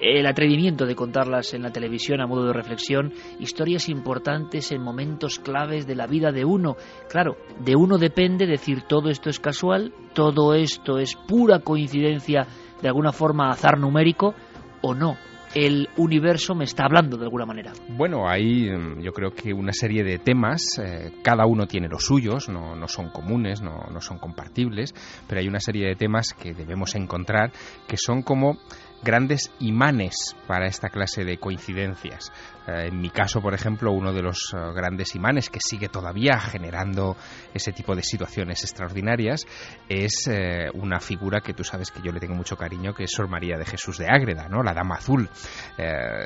el 0.02 0.26
atrevimiento 0.26 0.88
de 0.88 0.96
contarlas 0.96 1.54
en 1.54 1.62
la 1.62 1.72
televisión 1.72 2.22
a 2.22 2.26
modo 2.26 2.48
de 2.48 2.54
reflexión, 2.54 3.14
historias 3.40 3.88
importantes 3.88 4.72
en 4.72 4.82
momentos 4.82 5.38
claves 5.38 5.86
de 5.86 5.94
la 5.94 6.08
vida 6.08 6.32
de 6.32 6.44
uno. 6.44 6.76
Claro, 7.08 7.38
de 7.60 7.76
uno 7.76 8.00
depende 8.00 8.48
decir 8.48 8.82
todo 8.88 9.12
esto 9.12 9.30
es 9.30 9.40
casual, 9.40 9.94
todo 10.16 10.56
esto 10.56 10.98
es 10.98 11.16
pura 11.16 11.60
coincidencia, 11.60 12.48
de 12.82 12.88
alguna 12.88 13.12
forma 13.12 13.52
azar 13.52 13.78
numérico, 13.78 14.34
o 14.82 14.96
no 14.96 15.18
el 15.56 15.88
universo 15.96 16.54
me 16.54 16.66
está 16.66 16.84
hablando 16.84 17.18
de 17.18 17.24
alguna 17.24 17.46
manera. 17.46 17.72
Bueno, 17.90 18.30
hay 18.30 18.70
mm, 18.70 19.00
yo 19.00 19.14
creo 19.14 19.32
que 19.32 19.54
una 19.54 19.72
serie 19.72 20.04
de 20.04 20.20
temas, 20.20 20.62
eh, 20.78 21.14
cada 21.24 21.46
uno 21.46 21.66
tiene 21.66 21.88
los 21.88 22.06
suyos, 22.06 22.50
no, 22.50 22.76
no 22.76 22.88
son 22.88 23.10
comunes, 23.10 23.62
no, 23.62 23.88
no 23.92 24.02
son 24.02 24.20
compartibles, 24.20 24.94
pero 25.28 25.40
hay 25.40 25.48
una 25.48 25.62
serie 25.62 25.88
de 25.88 25.96
temas 25.96 26.34
que 26.34 26.54
debemos 26.54 26.94
encontrar 26.96 27.52
que 27.88 27.96
son 27.98 28.22
como 28.22 28.58
grandes 29.02 29.52
imanes 29.60 30.36
para 30.48 30.68
esta 30.68 30.90
clase 30.90 31.24
de 31.24 31.38
coincidencias. 31.38 32.32
Eh, 32.68 32.88
en 32.88 33.00
mi 33.00 33.10
caso, 33.10 33.42
por 33.42 33.54
ejemplo, 33.54 33.92
uno 33.92 34.12
de 34.12 34.22
los 34.22 34.54
eh, 34.54 34.58
grandes 34.74 35.16
imanes 35.16 35.50
que 35.50 35.60
sigue 35.60 35.90
todavía 35.90 36.40
generando 36.40 37.16
ese 37.54 37.72
tipo 37.72 37.96
de 37.96 38.02
situaciones 38.02 38.64
extraordinarias 38.64 39.46
es 39.88 40.28
eh, 40.28 40.70
una 40.74 41.00
figura 41.00 41.42
que 41.42 41.54
tú 41.54 41.64
sabes 41.64 41.92
que 41.92 42.02
yo 42.02 42.12
le 42.12 42.20
tengo 42.20 42.36
mucho 42.36 42.56
cariño, 42.56 42.94
que 42.94 43.04
es 43.04 43.12
Sor 43.12 43.30
María 43.30 43.58
de 43.58 43.66
Jesús 43.66 43.98
de 43.98 44.08
Ágreda, 44.08 44.48
¿no? 44.50 44.64
la 44.64 44.74
Dama 44.74 44.96
Azul. 44.96 45.30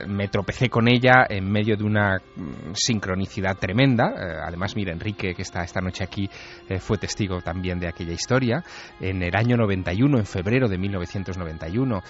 me 0.08 0.28
tropecé 0.28 0.70
con 0.70 0.88
ella 0.88 1.26
en 1.28 1.50
medio 1.50 1.76
de 1.76 1.84
una 1.84 2.18
mm, 2.18 2.74
sincronicidad 2.74 3.58
tremenda. 3.58 4.14
además, 4.46 4.76
mira, 4.76 4.94
Enrique, 4.94 5.34
que 5.34 5.42
está 5.42 5.64
esta 5.64 5.82
noche 5.82 6.04
aquí, 6.04 6.30
fue 6.80 6.98
testigo 6.98 7.42
también 7.42 7.80
de 7.80 7.88
aquella 7.88 8.14
historia. 8.14 8.64
En 9.00 9.22
el 9.24 9.36
año 9.36 9.58
91, 9.58 10.18
en 10.18 10.26
febrero 10.26 10.68
de 10.68 10.78
1991, 10.78 12.02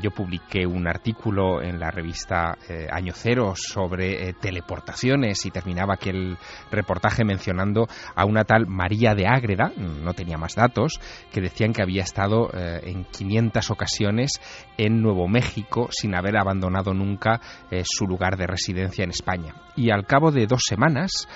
yo 0.00 0.10
publiqué 0.10 0.66
un 0.66 0.86
artículo 0.86 1.62
en 1.62 1.78
la 1.78 1.90
revista 1.90 2.56
Año 2.90 3.12
Cero 3.14 3.54
sobre 3.70 4.28
eh, 4.28 4.34
teleportaciones 4.34 5.44
y 5.46 5.50
terminaba 5.50 5.94
aquel 5.94 6.36
reportaje 6.70 7.24
mencionando 7.24 7.86
a 8.14 8.24
una 8.24 8.44
tal 8.44 8.66
María 8.66 9.14
de 9.14 9.26
Ágreda, 9.26 9.72
no 9.76 10.12
tenía 10.14 10.36
más 10.36 10.54
datos, 10.54 11.00
que 11.32 11.40
decían 11.40 11.72
que 11.72 11.82
había 11.82 12.02
estado 12.02 12.50
eh, 12.52 12.80
en 12.84 13.04
500 13.04 13.70
ocasiones 13.70 14.40
en 14.76 15.00
Nuevo 15.02 15.28
México 15.28 15.88
sin 15.90 16.14
haber 16.14 16.36
abandonado 16.36 16.92
nunca 16.94 17.40
eh, 17.70 17.82
su 17.84 18.06
lugar 18.06 18.36
de 18.36 18.46
residencia 18.46 19.04
en 19.04 19.10
España. 19.10 19.54
Y 19.76 19.90
al 19.90 20.06
cabo 20.06 20.30
de 20.30 20.46
dos 20.46 20.62
semanas, 20.66 21.28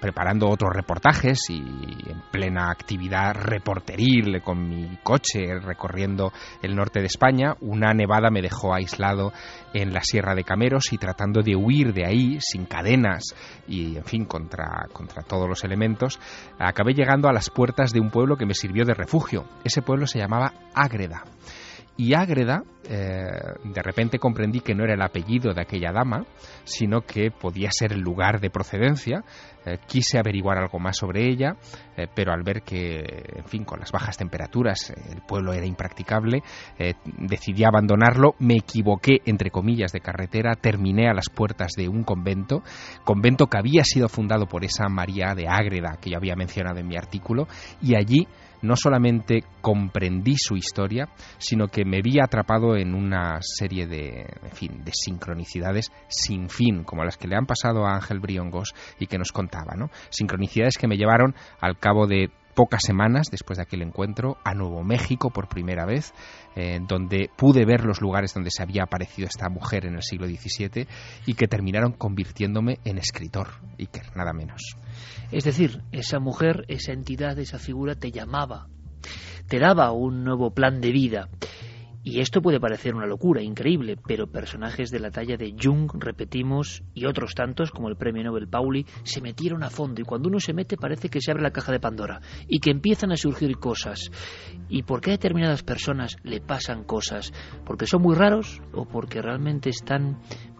preparando 0.00 0.48
otros 0.48 0.72
reportajes 0.74 1.38
y 1.48 1.58
en 1.58 2.22
plena 2.30 2.70
actividad 2.70 3.34
reporteril 3.34 4.40
con 4.42 4.68
mi 4.68 4.98
coche 5.02 5.58
recorriendo 5.60 6.32
el 6.62 6.74
norte 6.74 7.00
de 7.00 7.06
España, 7.06 7.54
una 7.60 7.92
nevada 7.92 8.30
me 8.30 8.42
dejó 8.42 8.74
aislado 8.74 9.32
en 9.72 9.92
la 9.92 10.00
Sierra 10.02 10.34
de 10.34 10.44
Cameros 10.44 10.92
y 10.92 10.98
tratando 10.98 11.42
de 11.42 11.56
huir 11.56 11.92
de 11.92 12.06
ahí 12.06 12.38
sin 12.40 12.64
cadenas 12.64 13.34
y, 13.66 13.96
en 13.96 14.04
fin, 14.04 14.24
contra, 14.24 14.86
contra 14.92 15.22
todos 15.22 15.48
los 15.48 15.64
elementos, 15.64 16.18
acabé 16.58 16.94
llegando 16.94 17.28
a 17.28 17.32
las 17.32 17.50
puertas 17.50 17.92
de 17.92 18.00
un 18.00 18.10
pueblo 18.10 18.36
que 18.36 18.46
me 18.46 18.54
sirvió 18.54 18.84
de 18.84 18.94
refugio. 18.94 19.44
Ese 19.64 19.82
pueblo 19.82 20.06
se 20.06 20.18
llamaba 20.18 20.52
Ágreda. 20.74 21.24
Y 22.00 22.14
Ágreda, 22.14 22.62
eh, 22.88 23.26
de 23.64 23.82
repente 23.82 24.20
comprendí 24.20 24.60
que 24.60 24.72
no 24.72 24.84
era 24.84 24.94
el 24.94 25.02
apellido 25.02 25.52
de 25.52 25.62
aquella 25.62 25.90
dama, 25.90 26.24
sino 26.62 27.00
que 27.00 27.32
podía 27.32 27.70
ser 27.72 27.92
el 27.92 27.98
lugar 27.98 28.38
de 28.40 28.50
procedencia. 28.50 29.24
Eh, 29.66 29.78
quise 29.84 30.16
averiguar 30.16 30.58
algo 30.58 30.78
más 30.78 30.96
sobre 30.96 31.28
ella, 31.28 31.56
eh, 31.96 32.06
pero 32.14 32.32
al 32.32 32.44
ver 32.44 32.62
que, 32.62 33.02
en 33.34 33.44
fin, 33.46 33.64
con 33.64 33.80
las 33.80 33.90
bajas 33.90 34.16
temperaturas 34.16 34.90
el 35.10 35.22
pueblo 35.22 35.52
era 35.52 35.66
impracticable, 35.66 36.40
decidí 37.18 37.64
abandonarlo. 37.64 38.36
Me 38.38 38.54
equivoqué, 38.54 39.16
entre 39.24 39.50
comillas, 39.50 39.90
de 39.90 39.98
carretera, 39.98 40.54
terminé 40.54 41.08
a 41.08 41.14
las 41.14 41.28
puertas 41.28 41.72
de 41.76 41.88
un 41.88 42.04
convento, 42.04 42.62
convento 43.02 43.48
que 43.48 43.58
había 43.58 43.82
sido 43.82 44.08
fundado 44.08 44.46
por 44.46 44.64
esa 44.64 44.88
María 44.88 45.34
de 45.34 45.48
Ágreda 45.48 45.98
que 46.00 46.10
yo 46.10 46.16
había 46.16 46.36
mencionado 46.36 46.78
en 46.78 46.86
mi 46.86 46.96
artículo, 46.96 47.48
y 47.82 47.96
allí 47.96 48.28
no 48.62 48.76
solamente 48.76 49.44
comprendí 49.60 50.36
su 50.36 50.56
historia, 50.56 51.08
sino 51.38 51.68
que 51.68 51.84
me 51.84 52.02
vi 52.02 52.20
atrapado 52.20 52.76
en 52.76 52.94
una 52.94 53.38
serie 53.40 53.86
de, 53.86 54.26
en 54.42 54.52
fin, 54.52 54.84
de 54.84 54.92
sincronicidades 54.94 55.92
sin 56.08 56.48
fin, 56.48 56.84
como 56.84 57.04
las 57.04 57.16
que 57.16 57.28
le 57.28 57.36
han 57.36 57.46
pasado 57.46 57.86
a 57.86 57.94
Ángel 57.94 58.20
Briongos 58.20 58.74
y 58.98 59.06
que 59.06 59.18
nos 59.18 59.32
contaba, 59.32 59.74
¿no? 59.76 59.90
Sincronicidades 60.10 60.76
que 60.78 60.88
me 60.88 60.96
llevaron 60.96 61.34
al 61.60 61.78
cabo 61.78 62.06
de 62.06 62.30
pocas 62.58 62.80
semanas 62.84 63.28
después 63.30 63.58
de 63.58 63.62
aquel 63.62 63.82
encuentro 63.82 64.36
a 64.42 64.52
Nuevo 64.52 64.82
México 64.82 65.30
por 65.30 65.48
primera 65.48 65.86
vez, 65.86 66.12
eh, 66.56 66.80
donde 66.88 67.30
pude 67.36 67.64
ver 67.64 67.84
los 67.84 68.00
lugares 68.00 68.34
donde 68.34 68.50
se 68.50 68.64
había 68.64 68.82
aparecido 68.82 69.28
esta 69.28 69.48
mujer 69.48 69.86
en 69.86 69.94
el 69.94 70.02
siglo 70.02 70.26
XVII 70.26 70.88
y 71.24 71.34
que 71.34 71.46
terminaron 71.46 71.92
convirtiéndome 71.92 72.80
en 72.84 72.98
escritor, 72.98 73.46
que 73.76 74.00
nada 74.16 74.32
menos. 74.32 74.74
Es 75.30 75.44
decir, 75.44 75.84
esa 75.92 76.18
mujer, 76.18 76.64
esa 76.66 76.90
entidad, 76.90 77.38
esa 77.38 77.60
figura 77.60 77.94
te 77.94 78.10
llamaba, 78.10 78.66
te 79.46 79.60
daba 79.60 79.92
un 79.92 80.24
nuevo 80.24 80.50
plan 80.50 80.80
de 80.80 80.90
vida. 80.90 81.28
Y 82.08 82.20
esto 82.20 82.40
puede 82.40 82.58
parecer 82.58 82.94
una 82.94 83.04
locura, 83.04 83.42
increíble, 83.42 83.98
pero 84.06 84.32
personajes 84.32 84.90
de 84.90 84.98
la 84.98 85.10
talla 85.10 85.36
de 85.36 85.54
Jung, 85.62 85.90
repetimos, 85.98 86.82
y 86.94 87.04
otros 87.04 87.34
tantos, 87.34 87.70
como 87.70 87.90
el 87.90 87.96
premio 87.96 88.24
Nobel 88.24 88.48
Pauli, 88.48 88.86
se 89.02 89.20
metieron 89.20 89.62
a 89.62 89.68
fondo 89.68 90.00
y 90.00 90.04
cuando 90.04 90.30
uno 90.30 90.40
se 90.40 90.54
mete 90.54 90.78
parece 90.78 91.10
que 91.10 91.20
se 91.20 91.30
abre 91.30 91.42
la 91.42 91.50
caja 91.50 91.70
de 91.70 91.80
Pandora 91.80 92.22
y 92.48 92.60
que 92.60 92.70
empiezan 92.70 93.12
a 93.12 93.18
surgir 93.18 93.58
cosas. 93.58 94.10
¿Y 94.70 94.84
por 94.84 95.02
qué 95.02 95.10
a 95.10 95.18
determinadas 95.18 95.62
personas 95.62 96.16
le 96.22 96.40
pasan 96.40 96.84
cosas? 96.84 97.30
¿Porque 97.66 97.86
son 97.86 98.00
muy 98.00 98.16
raros 98.16 98.62
o 98.72 98.86
porque 98.86 99.20
realmente 99.20 99.68
están 99.68 100.16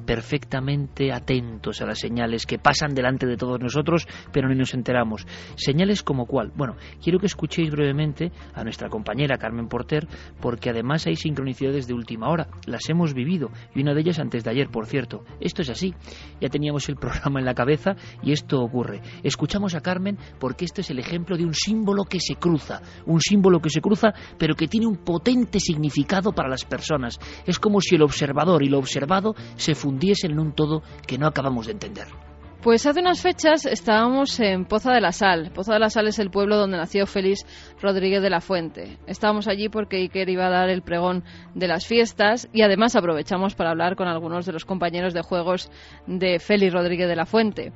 perfectamente 0.08 1.12
atentos 1.12 1.82
a 1.82 1.86
las 1.86 1.98
señales 1.98 2.46
que 2.46 2.58
pasan 2.58 2.94
delante 2.94 3.26
de 3.26 3.36
todos 3.36 3.60
nosotros, 3.60 4.06
pero 4.32 4.48
ni 4.48 4.54
nos 4.54 4.72
enteramos. 4.72 5.26
Señales 5.54 6.02
como 6.02 6.24
cuál. 6.24 6.50
Bueno, 6.56 6.76
quiero 7.02 7.18
que 7.18 7.26
escuchéis 7.26 7.70
brevemente 7.70 8.32
a 8.54 8.64
nuestra 8.64 8.88
compañera 8.88 9.36
Carmen 9.36 9.68
Porter, 9.68 10.08
porque 10.40 10.70
además 10.70 11.06
hay 11.06 11.16
de 11.44 11.94
última 11.94 12.30
hora. 12.30 12.48
Las 12.66 12.88
hemos 12.88 13.14
vivido, 13.14 13.50
y 13.74 13.82
una 13.82 13.94
de 13.94 14.00
ellas 14.00 14.18
antes 14.18 14.44
de 14.44 14.50
ayer, 14.50 14.68
por 14.68 14.86
cierto. 14.86 15.24
Esto 15.40 15.62
es 15.62 15.70
así. 15.70 15.94
Ya 16.40 16.48
teníamos 16.48 16.88
el 16.88 16.96
programa 17.00 17.38
en 17.38 17.46
la 17.46 17.54
cabeza 17.54 17.96
y 18.22 18.32
esto 18.32 18.60
ocurre. 18.60 19.02
Escuchamos 19.22 19.74
a 19.74 19.80
Carmen 19.80 20.18
porque 20.40 20.64
este 20.64 20.80
es 20.80 20.90
el 20.90 20.98
ejemplo 20.98 21.36
de 21.36 21.44
un 21.44 21.54
símbolo 21.54 22.04
que 22.04 22.20
se 22.20 22.36
cruza. 22.36 22.80
Un 23.06 23.20
símbolo 23.20 23.60
que 23.60 23.70
se 23.70 23.80
cruza, 23.80 24.14
pero 24.38 24.54
que 24.54 24.68
tiene 24.68 24.86
un 24.86 24.96
potente 24.96 25.60
significado 25.60 26.32
para 26.32 26.48
las 26.48 26.64
personas. 26.64 27.18
Es 27.46 27.58
como 27.58 27.80
si 27.80 27.96
el 27.96 28.02
observador 28.02 28.62
y 28.62 28.68
lo 28.68 28.78
observado 28.78 29.34
se 29.56 29.74
fundieran 29.74 29.98
diesen 29.98 30.32
en 30.32 30.38
un 30.38 30.52
todo 30.52 30.82
que 31.06 31.18
no 31.18 31.26
acabamos 31.26 31.66
de 31.66 31.72
entender. 31.72 32.27
Pues 32.68 32.84
hace 32.84 33.00
unas 33.00 33.22
fechas 33.22 33.64
estábamos 33.64 34.38
en 34.40 34.66
Poza 34.66 34.92
de 34.92 35.00
la 35.00 35.12
Sal. 35.12 35.50
Poza 35.54 35.72
de 35.72 35.78
la 35.78 35.88
Sal 35.88 36.06
es 36.06 36.18
el 36.18 36.30
pueblo 36.30 36.58
donde 36.58 36.76
nació 36.76 37.06
Félix 37.06 37.46
Rodríguez 37.80 38.20
de 38.20 38.28
la 38.28 38.42
Fuente. 38.42 38.98
Estábamos 39.06 39.48
allí 39.48 39.70
porque 39.70 39.96
Iker 39.96 40.28
iba 40.28 40.48
a 40.48 40.50
dar 40.50 40.68
el 40.68 40.82
pregón 40.82 41.24
de 41.54 41.66
las 41.66 41.86
fiestas 41.86 42.46
y 42.52 42.60
además 42.60 42.94
aprovechamos 42.94 43.54
para 43.54 43.70
hablar 43.70 43.96
con 43.96 44.06
algunos 44.06 44.44
de 44.44 44.52
los 44.52 44.66
compañeros 44.66 45.14
de 45.14 45.22
juegos 45.22 45.70
de 46.06 46.38
Félix 46.40 46.74
Rodríguez 46.74 47.08
de 47.08 47.16
la 47.16 47.24
Fuente. 47.24 47.72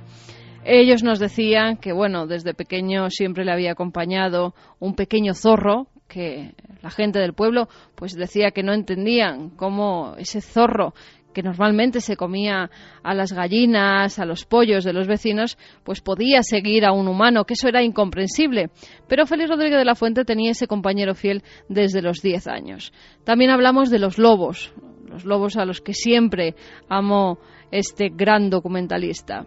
Ellos 0.62 1.02
nos 1.02 1.18
decían 1.18 1.78
que, 1.78 1.94
bueno, 1.94 2.26
desde 2.26 2.52
pequeño 2.52 3.08
siempre 3.08 3.46
le 3.46 3.52
había 3.52 3.72
acompañado 3.72 4.54
un 4.78 4.94
pequeño 4.94 5.32
zorro 5.32 5.86
que 6.06 6.54
la 6.82 6.90
gente 6.90 7.18
del 7.18 7.32
pueblo 7.32 7.68
pues 7.94 8.14
decía 8.14 8.50
que 8.50 8.62
no 8.62 8.74
entendían 8.74 9.48
cómo 9.48 10.14
ese 10.18 10.42
zorro 10.42 10.92
que 11.32 11.42
normalmente 11.42 12.00
se 12.00 12.16
comía 12.16 12.70
a 13.02 13.14
las 13.14 13.32
gallinas, 13.32 14.18
a 14.18 14.24
los 14.24 14.44
pollos 14.44 14.84
de 14.84 14.92
los 14.92 15.06
vecinos, 15.06 15.58
pues 15.84 16.00
podía 16.00 16.42
seguir 16.42 16.84
a 16.84 16.92
un 16.92 17.08
humano, 17.08 17.44
que 17.44 17.54
eso 17.54 17.68
era 17.68 17.82
incomprensible. 17.82 18.70
Pero 19.08 19.26
Félix 19.26 19.50
Rodríguez 19.50 19.78
de 19.78 19.84
la 19.84 19.94
Fuente 19.94 20.24
tenía 20.24 20.52
ese 20.52 20.66
compañero 20.66 21.14
fiel 21.14 21.42
desde 21.68 22.02
los 22.02 22.22
10 22.22 22.46
años. 22.48 22.92
También 23.24 23.50
hablamos 23.50 23.90
de 23.90 23.98
los 23.98 24.18
lobos, 24.18 24.72
los 25.06 25.24
lobos 25.24 25.56
a 25.56 25.64
los 25.64 25.80
que 25.80 25.94
siempre 25.94 26.54
amó 26.88 27.38
este 27.70 28.10
gran 28.10 28.50
documentalista. 28.50 29.46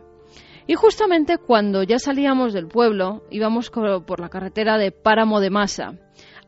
Y 0.67 0.73
justamente 0.73 1.37
cuando 1.37 1.83
ya 1.83 1.99
salíamos 1.99 2.53
del 2.53 2.67
pueblo, 2.67 3.23
íbamos 3.29 3.69
por 3.69 4.19
la 4.19 4.29
carretera 4.29 4.77
de 4.77 4.91
Páramo 4.91 5.39
de 5.39 5.51
Masa. 5.51 5.93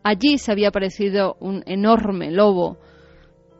Allí 0.04 0.38
se 0.38 0.52
había 0.52 0.70
aparecido 0.70 1.38
un 1.40 1.64
enorme 1.68 2.32
lobo 2.32 2.80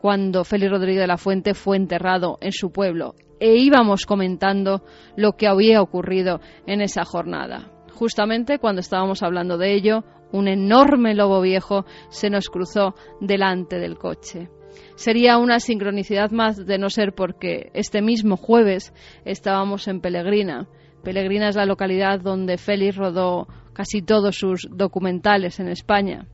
cuando 0.00 0.44
Félix 0.44 0.70
Rodríguez 0.70 1.00
de 1.00 1.06
la 1.06 1.16
Fuente 1.18 1.54
fue 1.54 1.76
enterrado 1.76 2.38
en 2.40 2.52
su 2.52 2.70
pueblo 2.70 3.14
e 3.40 3.56
íbamos 3.56 4.06
comentando 4.06 4.82
lo 5.16 5.32
que 5.32 5.46
había 5.46 5.80
ocurrido 5.80 6.40
en 6.66 6.80
esa 6.80 7.04
jornada. 7.04 7.70
Justamente 7.92 8.58
cuando 8.58 8.80
estábamos 8.80 9.22
hablando 9.22 9.58
de 9.58 9.74
ello, 9.74 10.04
un 10.32 10.48
enorme 10.48 11.14
lobo 11.14 11.40
viejo 11.40 11.84
se 12.10 12.30
nos 12.30 12.48
cruzó 12.48 12.94
delante 13.20 13.78
del 13.78 13.96
coche. 13.96 14.48
Sería 14.94 15.38
una 15.38 15.60
sincronicidad 15.60 16.30
más 16.30 16.64
de 16.66 16.78
no 16.78 16.90
ser 16.90 17.14
porque 17.14 17.70
este 17.74 18.02
mismo 18.02 18.36
jueves 18.36 18.92
estábamos 19.24 19.88
en 19.88 20.00
Pelegrina. 20.00 20.68
Pelegrina 21.02 21.48
es 21.48 21.56
la 21.56 21.66
localidad 21.66 22.20
donde 22.20 22.58
Félix 22.58 22.96
rodó 22.96 23.48
casi 23.72 24.02
todos 24.02 24.36
sus 24.36 24.68
documentales 24.70 25.60
en 25.60 25.68
España. 25.68 26.26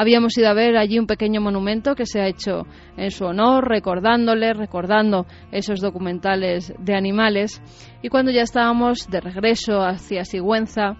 Habíamos 0.00 0.38
ido 0.38 0.48
a 0.48 0.54
ver 0.54 0.78
allí 0.78 0.98
un 0.98 1.06
pequeño 1.06 1.42
monumento 1.42 1.94
que 1.94 2.06
se 2.06 2.22
ha 2.22 2.26
hecho 2.26 2.66
en 2.96 3.10
su 3.10 3.26
honor, 3.26 3.68
recordándole, 3.68 4.54
recordando 4.54 5.26
esos 5.52 5.82
documentales 5.82 6.72
de 6.78 6.94
animales. 6.94 7.62
Y 8.00 8.08
cuando 8.08 8.30
ya 8.30 8.40
estábamos 8.40 9.10
de 9.10 9.20
regreso 9.20 9.82
hacia 9.82 10.24
Sigüenza, 10.24 10.96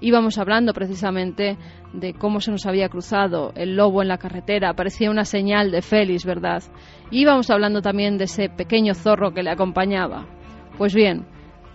íbamos 0.00 0.36
hablando 0.36 0.72
precisamente 0.72 1.58
de 1.92 2.12
cómo 2.12 2.40
se 2.40 2.50
nos 2.50 2.66
había 2.66 2.88
cruzado 2.88 3.52
el 3.54 3.76
lobo 3.76 4.02
en 4.02 4.08
la 4.08 4.18
carretera. 4.18 4.74
Parecía 4.74 5.12
una 5.12 5.24
señal 5.24 5.70
de 5.70 5.80
Félix, 5.80 6.24
¿verdad? 6.24 6.64
Y 7.12 7.20
íbamos 7.20 7.50
hablando 7.50 7.82
también 7.82 8.18
de 8.18 8.24
ese 8.24 8.48
pequeño 8.48 8.94
zorro 8.94 9.32
que 9.32 9.44
le 9.44 9.52
acompañaba. 9.52 10.26
Pues 10.76 10.92
bien, 10.92 11.24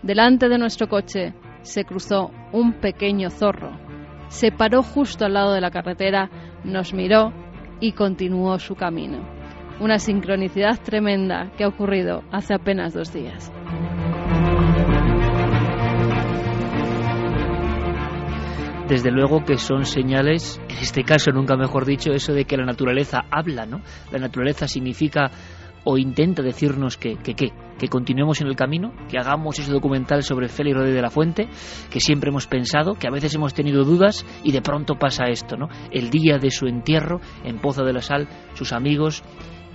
delante 0.03 0.49
de 0.49 0.57
nuestro 0.57 0.89
coche 0.89 1.35
se 1.61 1.85
cruzó 1.85 2.31
un 2.51 2.73
pequeño 2.81 3.29
zorro. 3.29 3.84
Se 4.27 4.51
paró 4.51 4.83
justo 4.83 5.25
al 5.25 5.33
lado 5.33 5.53
de 5.53 5.61
la 5.61 5.71
carretera 5.71 6.29
nos 6.63 6.93
miró 6.93 7.31
y 7.79 7.93
continuó 7.93 8.59
su 8.59 8.75
camino. 8.75 9.19
Una 9.79 9.99
sincronicidad 9.99 10.79
tremenda 10.81 11.51
que 11.57 11.63
ha 11.63 11.67
ocurrido 11.67 12.23
hace 12.31 12.53
apenas 12.53 12.93
dos 12.93 13.13
días. 13.13 13.51
Desde 18.87 19.09
luego 19.09 19.43
que 19.43 19.57
son 19.57 19.83
señales, 19.83 20.61
en 20.69 20.77
este 20.77 21.03
caso 21.03 21.31
nunca 21.31 21.57
mejor 21.57 21.85
dicho, 21.85 22.11
eso 22.11 22.33
de 22.33 22.45
que 22.45 22.55
la 22.55 22.65
naturaleza 22.65 23.23
habla, 23.31 23.65
¿no? 23.65 23.81
La 24.11 24.19
naturaleza 24.19 24.67
significa 24.67 25.31
o 25.85 25.97
intenta 25.97 26.41
decirnos 26.41 26.97
que, 26.97 27.15
que, 27.15 27.33
que 27.33 27.87
continuemos 27.87 28.41
en 28.41 28.47
el 28.47 28.55
camino, 28.55 28.91
que 29.09 29.17
hagamos 29.17 29.57
ese 29.59 29.71
documental 29.71 30.23
sobre 30.23 30.49
Félix 30.49 30.75
Rodríguez 30.75 30.95
de 30.97 31.01
la 31.01 31.09
Fuente, 31.09 31.47
que 31.89 31.99
siempre 31.99 32.29
hemos 32.29 32.47
pensado, 32.47 32.95
que 32.95 33.07
a 33.07 33.11
veces 33.11 33.33
hemos 33.35 33.53
tenido 33.53 33.83
dudas 33.85 34.25
y 34.43 34.51
de 34.51 34.61
pronto 34.61 34.95
pasa 34.95 35.25
esto, 35.25 35.55
¿no? 35.55 35.69
El 35.91 36.09
día 36.09 36.37
de 36.37 36.51
su 36.51 36.67
entierro 36.67 37.21
en 37.43 37.59
Pozo 37.59 37.85
de 37.85 37.93
la 37.93 38.01
Sal, 38.01 38.27
sus 38.55 38.73
amigos 38.73 39.23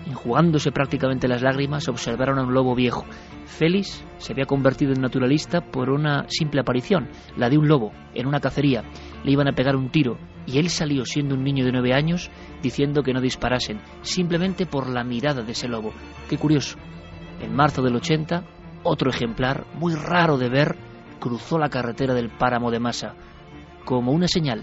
enjugándose 0.06 0.72
prácticamente 0.72 1.28
las 1.28 1.42
lágrimas, 1.42 1.88
observaron 1.88 2.38
a 2.38 2.42
un 2.42 2.54
lobo 2.54 2.74
viejo. 2.74 3.04
Félix 3.44 4.04
se 4.18 4.32
había 4.32 4.46
convertido 4.46 4.92
en 4.92 5.00
naturalista 5.00 5.60
por 5.60 5.90
una 5.90 6.26
simple 6.28 6.60
aparición, 6.60 7.08
la 7.36 7.48
de 7.48 7.58
un 7.58 7.68
lobo, 7.68 7.92
en 8.14 8.26
una 8.26 8.40
cacería. 8.40 8.84
Le 9.24 9.32
iban 9.32 9.48
a 9.48 9.52
pegar 9.52 9.76
un 9.76 9.90
tiro 9.90 10.18
y 10.46 10.58
él 10.58 10.70
salió 10.70 11.04
siendo 11.04 11.34
un 11.34 11.44
niño 11.44 11.64
de 11.64 11.72
nueve 11.72 11.92
años 11.92 12.30
diciendo 12.62 13.02
que 13.02 13.12
no 13.12 13.20
disparasen, 13.20 13.80
simplemente 14.02 14.66
por 14.66 14.88
la 14.88 15.04
mirada 15.04 15.42
de 15.42 15.52
ese 15.52 15.68
lobo. 15.68 15.92
Qué 16.28 16.38
curioso. 16.38 16.76
En 17.40 17.54
marzo 17.54 17.82
del 17.82 17.96
80, 17.96 18.44
otro 18.82 19.10
ejemplar, 19.10 19.66
muy 19.74 19.94
raro 19.94 20.38
de 20.38 20.48
ver, 20.48 20.76
cruzó 21.18 21.58
la 21.58 21.68
carretera 21.68 22.14
del 22.14 22.30
páramo 22.30 22.70
de 22.70 22.80
Masa, 22.80 23.14
como 23.84 24.12
una 24.12 24.28
señal, 24.28 24.62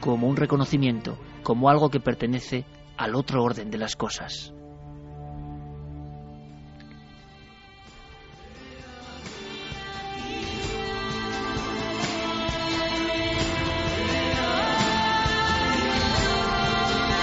como 0.00 0.28
un 0.28 0.36
reconocimiento, 0.36 1.18
como 1.42 1.68
algo 1.68 1.90
que 1.90 2.00
pertenece 2.00 2.64
al 2.96 3.14
otro 3.14 3.42
orden 3.42 3.70
de 3.70 3.78
las 3.78 3.96
cosas. 3.96 4.53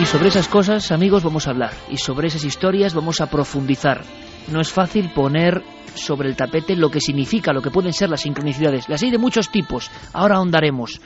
Y 0.01 0.05
sobre 0.07 0.29
esas 0.29 0.47
cosas, 0.47 0.91
amigos, 0.91 1.23
vamos 1.23 1.45
a 1.45 1.51
hablar. 1.51 1.73
Y 1.87 1.97
sobre 1.97 2.27
esas 2.27 2.43
historias 2.43 2.95
vamos 2.95 3.21
a 3.21 3.27
profundizar. 3.27 4.01
No 4.51 4.59
es 4.59 4.71
fácil 4.71 5.11
poner 5.13 5.61
sobre 5.93 6.27
el 6.27 6.35
tapete 6.35 6.75
lo 6.75 6.89
que 6.89 6.99
significa, 6.99 7.53
lo 7.53 7.61
que 7.61 7.69
pueden 7.69 7.93
ser 7.93 8.09
las 8.09 8.21
sincronicidades. 8.21 8.89
Las 8.89 9.03
hay 9.03 9.11
de 9.11 9.19
muchos 9.19 9.51
tipos. 9.51 9.91
Ahora 10.11 10.37
ahondaremos. 10.37 10.99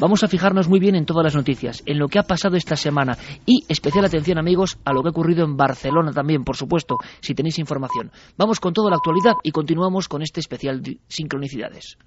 Vamos 0.00 0.24
a 0.24 0.26
fijarnos 0.26 0.68
muy 0.68 0.80
bien 0.80 0.96
en 0.96 1.06
todas 1.06 1.22
las 1.22 1.36
noticias, 1.36 1.84
en 1.86 2.00
lo 2.00 2.08
que 2.08 2.18
ha 2.18 2.24
pasado 2.24 2.56
esta 2.56 2.74
semana. 2.74 3.16
Y 3.46 3.64
especial 3.68 4.04
atención, 4.04 4.36
amigos, 4.36 4.78
a 4.84 4.92
lo 4.92 5.02
que 5.02 5.10
ha 5.10 5.12
ocurrido 5.12 5.44
en 5.44 5.56
Barcelona 5.56 6.10
también, 6.10 6.42
por 6.42 6.56
supuesto, 6.56 6.96
si 7.20 7.36
tenéis 7.36 7.60
información. 7.60 8.10
Vamos 8.36 8.58
con 8.58 8.72
toda 8.72 8.90
la 8.90 8.96
actualidad 8.96 9.34
y 9.44 9.52
continuamos 9.52 10.08
con 10.08 10.22
este 10.22 10.40
especial 10.40 10.82
de 10.82 10.98
sincronicidades. 11.06 11.98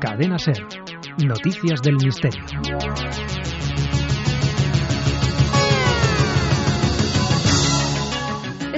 Cadena 0.00 0.38
Ser. 0.38 0.66
Noticias 1.24 1.82
del 1.82 1.96
Misterio. 1.96 2.44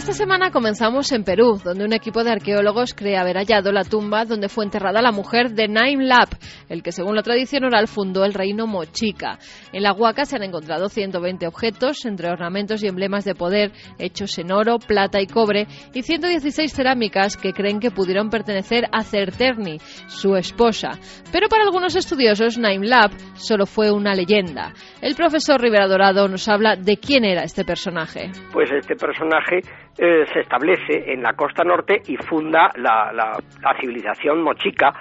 Esta 0.03 0.15
semana 0.15 0.51
comenzamos 0.51 1.13
en 1.13 1.23
Perú, 1.23 1.61
donde 1.65 1.85
un 1.85 1.93
equipo 1.93 2.25
de 2.25 2.33
arqueólogos 2.33 2.93
cree 2.93 3.17
haber 3.17 3.37
hallado 3.37 3.71
la 3.71 3.85
tumba 3.85 4.25
donde 4.25 4.49
fue 4.49 4.65
enterrada 4.65 5.01
la 5.01 5.13
mujer 5.13 5.53
de 5.53 5.69
Naim 5.69 6.01
Lap, 6.01 6.29
el 6.69 6.83
que 6.83 6.91
según 6.91 7.15
la 7.15 7.23
tradición 7.23 7.63
oral 7.63 7.87
fundó 7.87 8.25
el 8.25 8.35
reino 8.35 8.67
Mochica. 8.67 9.39
En 9.73 9.85
la 9.85 9.93
huaca 9.93 10.25
se 10.25 10.35
han 10.35 10.43
encontrado 10.43 10.89
120 10.89 11.47
objetos, 11.47 12.05
entre 12.05 12.31
ornamentos 12.31 12.83
y 12.83 12.89
emblemas 12.89 13.25
de 13.25 13.37
poder, 13.37 13.71
hechos 14.01 14.37
en 14.39 14.51
oro, 14.51 14.81
plata 14.81 15.21
y 15.21 15.29
cobre, 15.29 15.69
y 15.95 16.03
116 16.03 16.73
cerámicas 16.73 17.37
que 17.37 17.53
creen 17.53 17.79
que 17.79 17.93
pudieron 17.93 18.29
pertenecer 18.29 18.87
a 18.91 19.05
Certerni, 19.05 19.79
su 20.09 20.35
esposa. 20.35 20.99
Pero 21.31 21.49
para 21.49 21.63
algunos 21.63 21.95
estudiosos, 21.95 22.59
Naim 22.59 22.83
Lap 22.83 23.13
solo 23.35 23.67
fue 23.67 23.93
una 23.93 24.15
leyenda. 24.15 24.73
El 25.01 25.15
profesor 25.15 25.61
Rivera 25.61 25.87
Dorado 25.87 26.27
nos 26.27 26.49
habla 26.49 26.75
de 26.75 26.97
quién 26.97 27.25
era 27.25 27.45
este 27.45 27.65
personaje. 27.65 28.33
Pues 28.53 28.69
este 28.73 28.97
personaje 28.97 29.61
eh, 29.99 30.25
se 30.33 30.41
establece 30.41 31.13
en 31.13 31.23
la 31.23 31.35
costa 31.35 31.65
norte 31.65 32.03
y 32.07 32.17
funda 32.17 32.71
la, 32.77 33.13
la, 33.13 33.39
la 33.61 33.81
civilización 33.81 34.43
mochica 34.43 34.93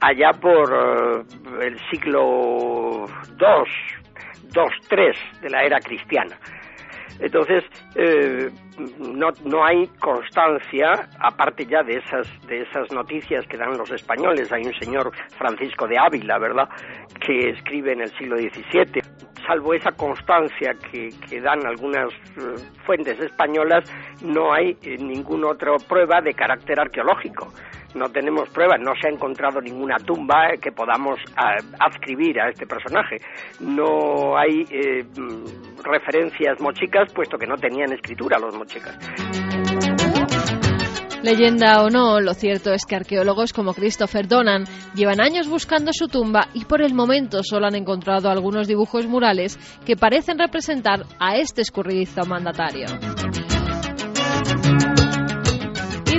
allá 0.00 0.32
por 0.32 0.72
eh, 0.72 1.66
el 1.66 1.78
siglo 1.90 3.06
II, 3.38 3.64
II, 4.54 4.62
III 4.90 5.40
de 5.42 5.50
la 5.50 5.62
era 5.62 5.78
cristiana. 5.78 6.36
Entonces, 7.20 7.64
eh, 7.96 8.48
no, 8.98 9.28
no 9.44 9.64
hay 9.64 9.86
constancia, 9.98 11.06
aparte 11.18 11.66
ya 11.66 11.82
de 11.82 11.98
esas, 11.98 12.26
de 12.46 12.62
esas 12.62 12.90
noticias 12.92 13.46
que 13.46 13.58
dan 13.58 13.76
los 13.76 13.90
españoles. 13.90 14.50
Hay 14.52 14.62
un 14.62 14.74
señor 14.74 15.12
Francisco 15.36 15.86
de 15.86 15.98
Ávila, 15.98 16.38
¿verdad?, 16.38 16.68
que 17.20 17.50
escribe 17.50 17.92
en 17.92 18.00
el 18.00 18.10
siglo 18.16 18.36
XVII. 18.38 19.02
Salvo 19.46 19.74
esa 19.74 19.92
constancia 19.92 20.74
que, 20.90 21.40
dan 21.40 21.66
algunas 21.66 22.12
eh, 22.36 22.54
fuentes 22.84 23.18
españolas, 23.20 23.84
no 24.22 24.52
hay 24.52 24.76
eh, 24.82 24.96
ninguna 24.98 25.48
otra 25.48 25.72
prueba 25.88 26.20
de 26.20 26.34
carácter 26.34 26.78
arqueológico 26.78 27.52
no 27.94 28.08
tenemos 28.08 28.48
pruebas, 28.50 28.80
no 28.80 28.92
se 29.00 29.08
ha 29.08 29.10
encontrado 29.10 29.60
ninguna 29.60 29.96
tumba 29.96 30.50
que 30.60 30.70
podamos 30.72 31.18
adscribir 31.78 32.40
a 32.40 32.48
este 32.48 32.66
personaje. 32.66 33.16
No 33.60 34.36
hay 34.36 34.64
eh, 34.70 35.04
referencias 35.82 36.60
mochicas, 36.60 37.12
puesto 37.12 37.36
que 37.38 37.46
no 37.46 37.56
tenían 37.56 37.92
escritura 37.92 38.38
los 38.38 38.56
mochicas. 38.56 38.96
Leyenda 41.22 41.82
o 41.82 41.90
no, 41.90 42.18
lo 42.18 42.32
cierto 42.32 42.72
es 42.72 42.86
que 42.86 42.96
arqueólogos 42.96 43.52
como 43.52 43.74
Christopher 43.74 44.26
Donan 44.26 44.64
llevan 44.94 45.20
años 45.20 45.48
buscando 45.48 45.92
su 45.92 46.08
tumba 46.08 46.48
y 46.54 46.64
por 46.64 46.80
el 46.80 46.94
momento 46.94 47.42
solo 47.42 47.66
han 47.66 47.74
encontrado 47.74 48.30
algunos 48.30 48.66
dibujos 48.66 49.06
murales 49.06 49.58
que 49.84 49.96
parecen 49.96 50.38
representar 50.38 51.04
a 51.18 51.36
este 51.36 51.60
escurridizo 51.60 52.24
mandatario. 52.24 52.86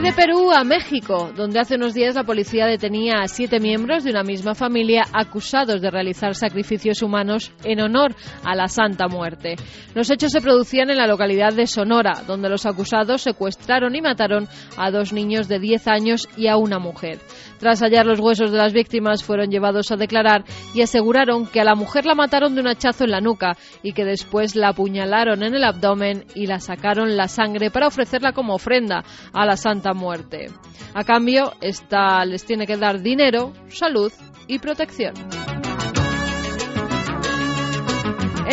De 0.02 0.14
Perú 0.14 0.52
a 0.52 0.64
México, 0.64 1.32
donde 1.36 1.60
hace 1.60 1.76
unos 1.76 1.94
días 1.94 2.16
la 2.16 2.24
policía 2.24 2.66
detenía 2.66 3.22
a 3.22 3.28
siete 3.28 3.60
miembros 3.60 4.04
de 4.04 4.10
una 4.10 4.24
misma 4.24 4.56
familia 4.56 5.04
acusados 5.14 5.80
de 5.80 5.92
realizar 5.92 6.34
sacrificios 6.34 7.04
humanos 7.04 7.52
en 7.64 7.82
honor 7.82 8.16
a 8.44 8.56
la 8.56 8.68
Santa 8.68 9.08
Muerte. 9.08 9.58
Los 9.94 10.10
hechos 10.10 10.32
se 10.32 10.42
producían 10.42 10.90
en 10.90 10.98
la 10.98 11.06
localidad 11.06 11.54
de 11.54 11.68
Sonora, 11.68 12.24
donde 12.26 12.50
los 12.50 12.66
acusados 12.66 13.22
secuestraron 13.22 13.96
y 13.96 14.02
mataron 14.02 14.48
a 14.76 14.90
dos 14.90 15.14
niños 15.14 15.48
de 15.48 15.60
10 15.60 15.88
años 15.88 16.28
y 16.36 16.48
a 16.48 16.58
una 16.58 16.80
mujer. 16.80 17.20
Tras 17.60 17.84
hallar 17.84 18.08
los 18.08 18.20
huesos 18.20 18.52
de 18.52 18.58
las 18.58 18.74
víctimas, 18.74 19.24
fueron 19.24 19.52
llevados 19.52 19.92
a 19.92 19.96
declarar 19.96 20.46
y 20.74 20.82
aseguraron 20.82 21.46
que 21.46 21.62
a 21.62 21.64
la 21.64 21.76
mujer 21.76 22.08
la 22.08 22.16
mataron 22.16 22.56
de 22.56 22.62
un 22.62 22.68
hachazo 22.68 23.04
en 23.04 23.12
la 23.12 23.22
nuca 23.22 23.56
y 23.84 23.94
que 23.94 24.04
después 24.04 24.56
la 24.56 24.70
apuñalaron 24.70 25.44
en 25.44 25.54
el 25.54 25.64
abdomen 25.64 26.26
y 26.34 26.48
la 26.48 26.60
sacaron 26.60 27.16
la 27.16 27.28
sangre 27.28 27.70
para 27.70 27.86
ofrecerla 27.86 28.34
como 28.34 28.56
ofrenda 28.56 29.04
a 29.32 29.46
la 29.46 29.58
Santa 29.58 29.91
Muerte. 29.94 30.48
A 30.94 31.04
cambio, 31.04 31.54
esta 31.62 32.26
les 32.26 32.46
tiene 32.46 32.66
que 32.66 32.78
dar 32.78 33.02
dinero, 33.02 33.54
salud 33.70 34.12
y 34.48 34.60
protección. 34.60 35.14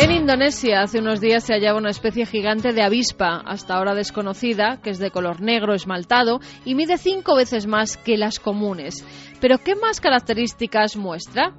En 0.01 0.11
Indonesia 0.11 0.81
hace 0.81 0.99
unos 0.99 1.19
días 1.19 1.43
se 1.43 1.53
hallaba 1.53 1.77
una 1.77 1.89
especie 1.89 2.25
gigante 2.25 2.71
de 2.71 2.81
avispa, 2.81 3.41
hasta 3.45 3.75
ahora 3.75 3.95
desconocida, 3.95 4.79
que 4.81 4.91
es 4.91 4.99
de 4.99 5.11
color 5.11 5.41
negro 5.41 5.73
esmaltado 5.73 6.39
y 6.63 6.73
mide 6.75 6.97
cinco 6.97 7.35
veces 7.35 7.67
más 7.67 7.97
que 7.97 8.15
las 8.15 8.39
comunes. 8.39 9.05
Pero 9.41 9.57
¿qué 9.57 9.75
más 9.75 9.99
características 9.99 10.95
muestra? 10.95 11.51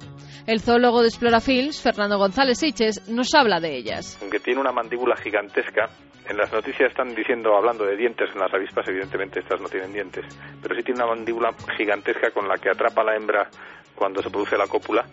El 0.47 0.59
zoólogo 0.59 1.01
de 1.01 1.09
Explorafilms, 1.09 1.81
Fernando 1.81 2.17
González 2.17 2.57
Siches, 2.57 3.07
nos 3.07 3.31
habla 3.35 3.59
de 3.59 3.77
ellas. 3.77 4.17
Aunque 4.21 4.39
tiene 4.39 4.59
una 4.59 4.71
mandíbula 4.71 5.15
gigantesca, 5.17 5.89
en 6.31 6.37
las 6.37 6.51
noticias 6.51 6.89
están 6.89 7.13
diciendo, 7.13 7.55
hablando 7.57 7.85
de 7.85 7.97
dientes 7.97 8.29
en 8.33 8.39
las 8.39 8.53
avispas, 8.53 8.87
evidentemente 8.87 9.41
estas 9.41 9.59
no 9.59 9.67
tienen 9.67 9.91
dientes, 9.91 10.25
pero 10.61 10.73
sí 10.73 10.81
tiene 10.81 11.03
una 11.03 11.13
mandíbula 11.13 11.53
gigantesca 11.75 12.31
con 12.31 12.47
la 12.47 12.57
que 12.57 12.69
atrapa 12.69 13.01
a 13.01 13.03
la 13.03 13.15
hembra 13.17 13.49
cuando 13.95 14.23
se 14.23 14.29
produce 14.29 14.57
la 14.57 14.67
cópula 14.67 15.05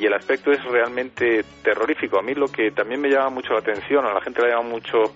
y 0.00 0.06
el 0.06 0.12
aspecto 0.14 0.50
es 0.50 0.62
realmente 0.64 1.44
terrorífico. 1.62 2.18
A 2.18 2.22
mí 2.22 2.34
lo 2.34 2.48
que 2.48 2.72
también 2.72 3.00
me 3.00 3.08
llama 3.08 3.30
mucho 3.30 3.52
la 3.52 3.60
atención, 3.60 4.04
a 4.04 4.12
la 4.12 4.20
gente 4.20 4.42
le 4.42 4.48
llama 4.48 4.68
mucho 4.68 5.14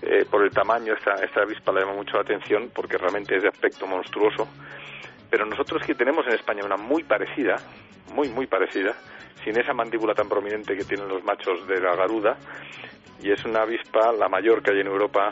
eh, 0.00 0.24
por 0.30 0.44
el 0.44 0.50
tamaño, 0.50 0.94
esta, 0.94 1.14
esta 1.16 1.42
avispa 1.42 1.72
le 1.72 1.80
llama 1.80 1.94
mucho 1.94 2.14
la 2.14 2.22
atención 2.22 2.70
porque 2.72 2.96
realmente 2.96 3.36
es 3.36 3.42
de 3.42 3.48
aspecto 3.48 3.88
monstruoso, 3.88 4.48
pero 5.28 5.44
nosotros 5.44 5.82
que 5.84 5.96
tenemos 5.96 6.24
en 6.28 6.34
España 6.34 6.64
una 6.64 6.76
muy 6.76 7.02
parecida, 7.02 7.56
muy, 8.14 8.28
muy 8.28 8.46
parecida, 8.46 8.94
sin 9.42 9.58
esa 9.58 9.72
mandíbula 9.72 10.14
tan 10.14 10.28
prominente 10.28 10.76
que 10.76 10.84
tienen 10.84 11.08
los 11.08 11.24
machos 11.24 11.66
de 11.66 11.80
la 11.80 11.96
garuda, 11.96 12.36
y 13.22 13.30
es 13.32 13.44
una 13.44 13.62
avispa, 13.62 14.12
la 14.12 14.28
mayor 14.28 14.62
que 14.62 14.72
hay 14.72 14.80
en 14.80 14.86
Europa, 14.86 15.30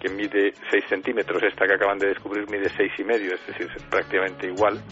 que 0.00 0.08
mide 0.08 0.54
6 0.70 0.84
centímetros, 0.88 1.42
esta 1.42 1.66
que 1.66 1.74
acaban 1.74 1.98
de 1.98 2.08
descubrir 2.08 2.48
mide 2.50 2.68
seis 2.76 2.92
y 2.98 3.04
medio, 3.04 3.34
es 3.34 3.46
decir, 3.46 3.68
es 3.74 3.82
prácticamente 3.84 4.46
igual. 4.46 4.82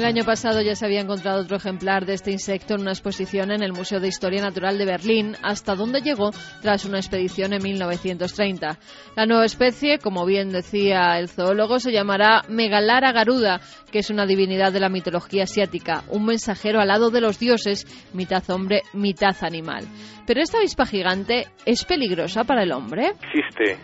El 0.00 0.06
año 0.06 0.24
pasado 0.24 0.62
ya 0.62 0.74
se 0.74 0.86
había 0.86 1.02
encontrado 1.02 1.42
otro 1.42 1.58
ejemplar 1.58 2.06
de 2.06 2.14
este 2.14 2.30
insecto 2.30 2.72
en 2.72 2.80
una 2.80 2.92
exposición 2.92 3.50
en 3.50 3.62
el 3.62 3.74
Museo 3.74 4.00
de 4.00 4.08
Historia 4.08 4.40
Natural 4.40 4.78
de 4.78 4.86
Berlín, 4.86 5.36
hasta 5.42 5.74
donde 5.74 6.00
llegó 6.00 6.30
tras 6.62 6.86
una 6.86 6.96
expedición 6.96 7.52
en 7.52 7.62
1930. 7.62 8.78
La 9.14 9.26
nueva 9.26 9.44
especie, 9.44 9.98
como 9.98 10.24
bien 10.24 10.52
decía 10.52 11.18
el 11.18 11.28
zoólogo, 11.28 11.80
se 11.80 11.92
llamará 11.92 12.44
Megalara 12.48 13.12
garuda, 13.12 13.60
que 13.92 13.98
es 13.98 14.08
una 14.08 14.24
divinidad 14.24 14.72
de 14.72 14.80
la 14.80 14.88
mitología 14.88 15.42
asiática, 15.42 16.02
un 16.08 16.24
mensajero 16.24 16.80
al 16.80 16.88
lado 16.88 17.10
de 17.10 17.20
los 17.20 17.38
dioses, 17.38 17.84
mitad 18.14 18.48
hombre, 18.48 18.80
mitad 18.94 19.36
animal. 19.42 19.84
Pero 20.26 20.40
esta 20.40 20.56
avispa 20.56 20.86
gigante 20.86 21.48
es 21.66 21.84
peligrosa 21.84 22.44
para 22.44 22.62
el 22.62 22.72
hombre. 22.72 23.12
Existe, 23.20 23.76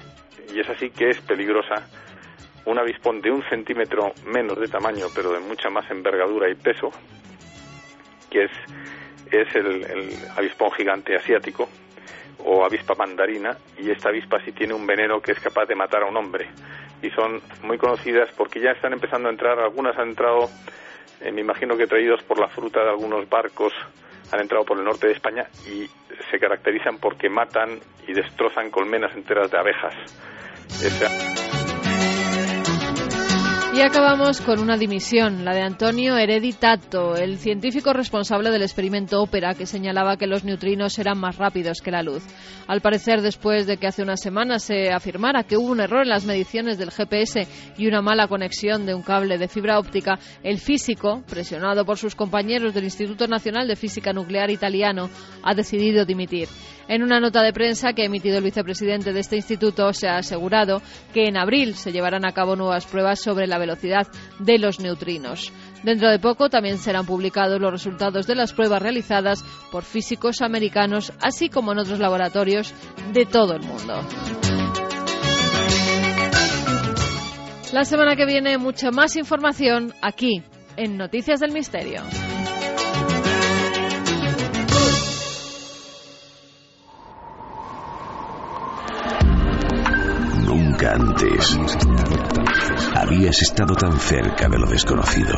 y 0.55 0.61
es 0.61 0.71
así 0.71 0.89
que 0.89 1.11
es 1.11 1.21
peligrosa 1.21 2.06
un 2.67 2.79
avispón 2.79 3.21
de 3.21 3.31
un 3.31 3.43
centímetro 3.49 4.13
menos 4.27 4.59
de 4.59 4.69
tamaño, 4.69 5.07
pero 5.15 5.33
de 5.33 5.41
mucha 5.41 5.71
más 5.71 5.91
envergadura 5.91 6.49
y 6.51 6.55
peso, 6.55 6.91
que 8.31 8.45
es, 8.45 8.51
es 9.31 9.55
el, 9.55 9.85
el 9.85 10.15
avispón 10.37 10.71
gigante 10.73 11.17
asiático 11.17 11.69
o 12.45 12.65
avispa 12.65 12.95
mandarina, 12.95 13.57
y 13.79 13.91
esta 13.91 14.11
avispa 14.11 14.41
sí 14.45 14.53
tiene 14.53 14.75
un 14.75 14.87
veneno 14.87 15.21
que 15.21 15.33
es 15.33 15.41
capaz 15.41 15.67
de 15.67 15.75
matar 15.75 16.03
a 16.03 16.07
un 16.07 16.17
hombre. 16.17 16.49
Y 17.03 17.11
son 17.11 17.41
muy 17.63 17.79
conocidas 17.79 18.31
porque 18.37 18.61
ya 18.61 18.71
están 18.71 18.93
empezando 18.93 19.29
a 19.29 19.33
entrar, 19.33 19.59
algunas 19.59 19.97
han 19.99 20.11
entrado, 20.11 20.49
eh, 21.21 21.33
me 21.33 21.41
imagino 21.41 21.77
que 21.77 21.87
traídos 21.87 22.23
por 22.23 22.39
la 22.39 22.49
fruta 22.49 22.83
de 22.83 22.91
algunos 22.91 23.29
barcos, 23.29 23.73
han 24.33 24.41
entrado 24.41 24.65
por 24.65 24.79
el 24.79 24.85
norte 24.85 25.07
de 25.07 25.13
España 25.13 25.47
y 25.67 25.89
se 26.31 26.39
caracterizan 26.39 26.99
porque 26.99 27.29
matan 27.29 27.81
y 28.07 28.13
destrozan 28.13 28.71
colmenas 28.71 29.15
enteras 29.15 29.51
de 29.51 29.59
abejas. 29.59 29.95
Y 33.77 33.83
acabamos 33.83 34.41
con 34.41 34.59
una 34.61 34.79
dimisión, 34.79 35.45
la 35.45 35.55
de 35.55 35.61
Antonio 35.61 36.17
Hereditato, 36.17 37.15
el 37.15 37.37
científico 37.37 37.93
responsable 37.93 38.51
del 38.51 38.63
experimento 38.63 39.21
Ópera 39.21 39.53
que 39.53 39.67
señalaba 39.67 40.17
que 40.17 40.27
los 40.27 40.45
neutrinos 40.45 40.99
eran 40.99 41.19
más 41.19 41.37
rápidos 41.37 41.83
que 41.83 41.91
la 41.91 42.03
luz. 42.03 42.23
Al 42.69 42.81
parecer, 42.81 43.21
después 43.21 43.67
de 43.67 43.77
que 43.77 43.87
hace 43.87 44.03
unas 44.03 44.23
semanas 44.23 44.63
se 44.63 44.91
afirmara 44.91 45.45
que 45.45 45.59
hubo 45.59 45.71
un 45.71 45.81
error 45.81 46.05
en 46.05 46.09
las 46.09 46.25
mediciones 46.25 46.79
del 46.79 46.91
GPS 46.91 47.47
y 47.77 47.87
una 47.87 48.01
mala 48.01 48.29
conexión 48.29 48.87
de 48.87 48.95
un 48.95 49.03
cable 49.03 49.37
de 49.37 49.47
fibra 49.47 49.79
óptica, 49.79 50.19
el 50.43 50.59
físico, 50.59 51.23
presionado 51.29 51.85
por 51.85 51.99
sus 51.99 52.15
compañeros 52.15 52.73
del 52.73 52.85
Instituto 52.85 53.29
Nacional 53.29 53.69
de 53.69 53.77
Física 53.77 54.15
Nuclear 54.15 54.51
italiano, 54.51 55.11
ha 55.43 55.55
decidido 55.55 56.07
dimitir. 56.07 56.49
En 56.89 57.03
una 57.03 57.19
nota 57.19 57.43
de 57.43 57.53
prensa 57.53 57.93
que 57.93 58.03
ha 58.03 58.07
emitido 58.07 58.39
el 58.39 58.45
vicepresidente 58.45 59.13
de 59.13 59.21
este 59.21 59.37
instituto, 59.37 59.93
se 59.93 60.09
ha 60.09 60.19
asegurado 60.19 60.83
que 61.13 61.27
en 61.27 61.37
abril 61.37 61.75
se 61.75 61.91
llevarán 61.91 62.25
a 62.25 62.33
cabo 62.33 62.55
nuevas 62.55 62.87
pruebas 62.87 63.21
sobre 63.21 63.49
la 63.49 63.59
velocidad 63.59 64.07
de 64.39 64.59
los 64.59 64.79
neutrinos. 64.79 65.53
Dentro 65.83 66.11
de 66.11 66.21
poco 66.21 66.49
también 66.49 66.79
serán 66.79 67.05
publicados 67.05 67.61
los 67.61 67.73
resultados 67.73 68.27
de 68.27 68.37
las 68.37 68.53
pruebas 68.53 68.81
realizadas 68.81 69.45
por 69.73 69.83
físicos 69.83 70.43
americanos, 70.43 71.13
así 71.21 71.49
como 71.49 71.73
en 71.73 71.81
otros 71.81 71.99
laboratorios 71.99 72.73
de 73.13 73.27
todo 73.27 73.55
el 73.55 73.63
mundo. 73.63 74.01
La 77.73 77.85
semana 77.85 78.15
que 78.15 78.27
viene 78.27 78.59
mucha 78.59 78.91
más 78.91 79.17
información 79.17 79.93
aquí 80.01 80.43
en 80.77 80.97
Noticias 80.97 81.41
del 81.41 81.53
Misterio. 81.53 82.03
Antes 90.87 91.59
habías 92.95 93.43
estado 93.43 93.75
tan 93.75 93.99
cerca 93.99 94.49
de 94.49 94.59
lo 94.59 94.67
desconocido. 94.67 95.35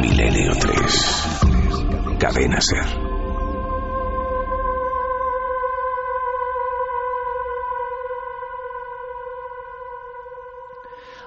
Milenio 0.00 0.52
3. 0.58 2.16
Cadena 2.18 2.60
Ser. 2.60 2.86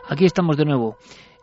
Aquí 0.10 0.26
estamos 0.26 0.58
de 0.58 0.66
nuevo. 0.66 0.98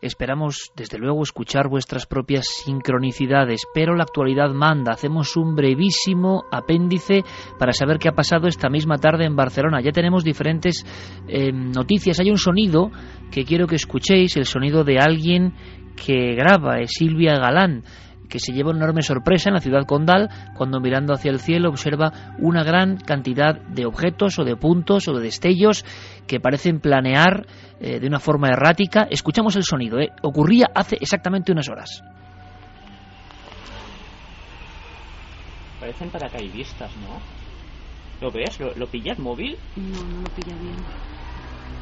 Esperamos, 0.04 0.70
desde 0.76 0.98
luego, 0.98 1.22
escuchar 1.22 1.66
vuestras 1.66 2.04
propias 2.04 2.46
sincronicidades, 2.46 3.62
pero 3.72 3.96
la 3.96 4.02
actualidad 4.02 4.50
manda. 4.50 4.92
Hacemos 4.92 5.34
un 5.34 5.56
brevísimo 5.56 6.44
apéndice 6.52 7.24
para 7.58 7.72
saber 7.72 7.98
qué 7.98 8.10
ha 8.10 8.14
pasado 8.14 8.46
esta 8.46 8.68
misma 8.68 8.98
tarde 8.98 9.24
en 9.24 9.34
Barcelona. 9.34 9.80
Ya 9.80 9.92
tenemos 9.92 10.22
diferentes 10.22 10.84
eh, 11.26 11.50
noticias. 11.52 12.20
Hay 12.20 12.30
un 12.30 12.36
sonido 12.36 12.90
que 13.30 13.46
quiero 13.46 13.66
que 13.66 13.76
escuchéis, 13.76 14.36
el 14.36 14.44
sonido 14.44 14.84
de 14.84 14.98
alguien 14.98 15.54
que 15.96 16.34
graba, 16.34 16.80
es 16.80 16.90
Silvia 16.92 17.38
Galán 17.38 17.82
que 18.28 18.38
se 18.38 18.52
lleva 18.52 18.70
una 18.70 18.80
enorme 18.84 19.02
sorpresa 19.02 19.48
en 19.48 19.54
la 19.54 19.60
ciudad 19.60 19.84
condal 19.86 20.28
cuando 20.56 20.80
mirando 20.80 21.12
hacia 21.12 21.30
el 21.30 21.40
cielo 21.40 21.68
observa 21.68 22.34
una 22.38 22.62
gran 22.62 22.96
cantidad 22.96 23.60
de 23.60 23.86
objetos 23.86 24.38
o 24.38 24.44
de 24.44 24.56
puntos 24.56 25.08
o 25.08 25.14
de 25.14 25.22
destellos 25.22 25.84
que 26.26 26.40
parecen 26.40 26.80
planear 26.80 27.46
eh, 27.80 28.00
de 28.00 28.06
una 28.06 28.18
forma 28.18 28.48
errática. 28.48 29.06
Escuchamos 29.10 29.56
el 29.56 29.64
sonido, 29.64 30.00
¿eh? 30.00 30.10
ocurría 30.22 30.66
hace 30.74 30.96
exactamente 31.00 31.52
unas 31.52 31.68
horas. 31.68 32.02
Parecen 35.80 36.10
paracaidistas, 36.10 36.90
¿no? 36.96 37.18
¿Lo 38.20 38.30
ves? 38.30 38.58
¿Lo, 38.58 38.74
lo 38.74 38.86
pillas 38.86 39.18
móvil? 39.18 39.56
No, 39.76 40.02
no 40.04 40.22
lo 40.22 40.30
pilla 40.30 40.56
bien. 40.56 40.76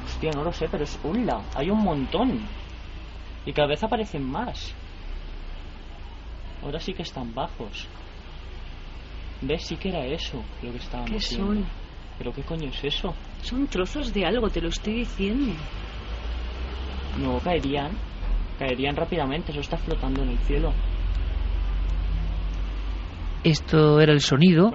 Hostia, 0.05 0.31
no 0.35 0.43
lo 0.43 0.53
sé, 0.53 0.67
pero 0.71 0.85
es 0.85 0.99
¡Hola! 1.05 1.43
Hay 1.55 1.71
un 1.71 1.79
montón. 1.83 2.41
Y 3.47 3.53
cada 3.53 3.69
vez 3.69 3.83
aparecen 3.83 4.25
más. 4.25 4.75
Ahora 6.63 6.79
sí 6.81 6.93
que 6.95 7.03
están 7.03 7.35
bajos. 7.35 7.87
¿Ves? 9.41 9.65
Sí 9.67 9.77
que 9.77 9.89
era 9.89 10.05
eso 10.07 10.43
lo 10.63 10.71
que 10.71 10.79
estábamos 10.79 11.11
¿Qué 11.11 11.37
viendo. 11.37 11.55
son? 11.55 11.67
¿Pero 12.19 12.33
qué 12.33 12.43
coño 12.43 12.69
es 12.69 12.85
eso? 12.85 13.15
Son 13.43 13.67
trozos 13.67 14.13
de 14.13 14.25
algo, 14.25 14.49
te 14.49 14.61
lo 14.61 14.69
estoy 14.69 15.01
diciendo. 15.01 15.53
No, 17.19 17.39
caerían. 17.41 17.91
Caerían 18.59 18.95
rápidamente, 18.95 19.51
eso 19.51 19.61
está 19.61 19.77
flotando 19.77 20.23
en 20.23 20.31
el 20.31 20.39
cielo. 20.41 20.73
Esto 23.45 24.01
era 24.01 24.13
el 24.13 24.21
sonido, 24.21 24.71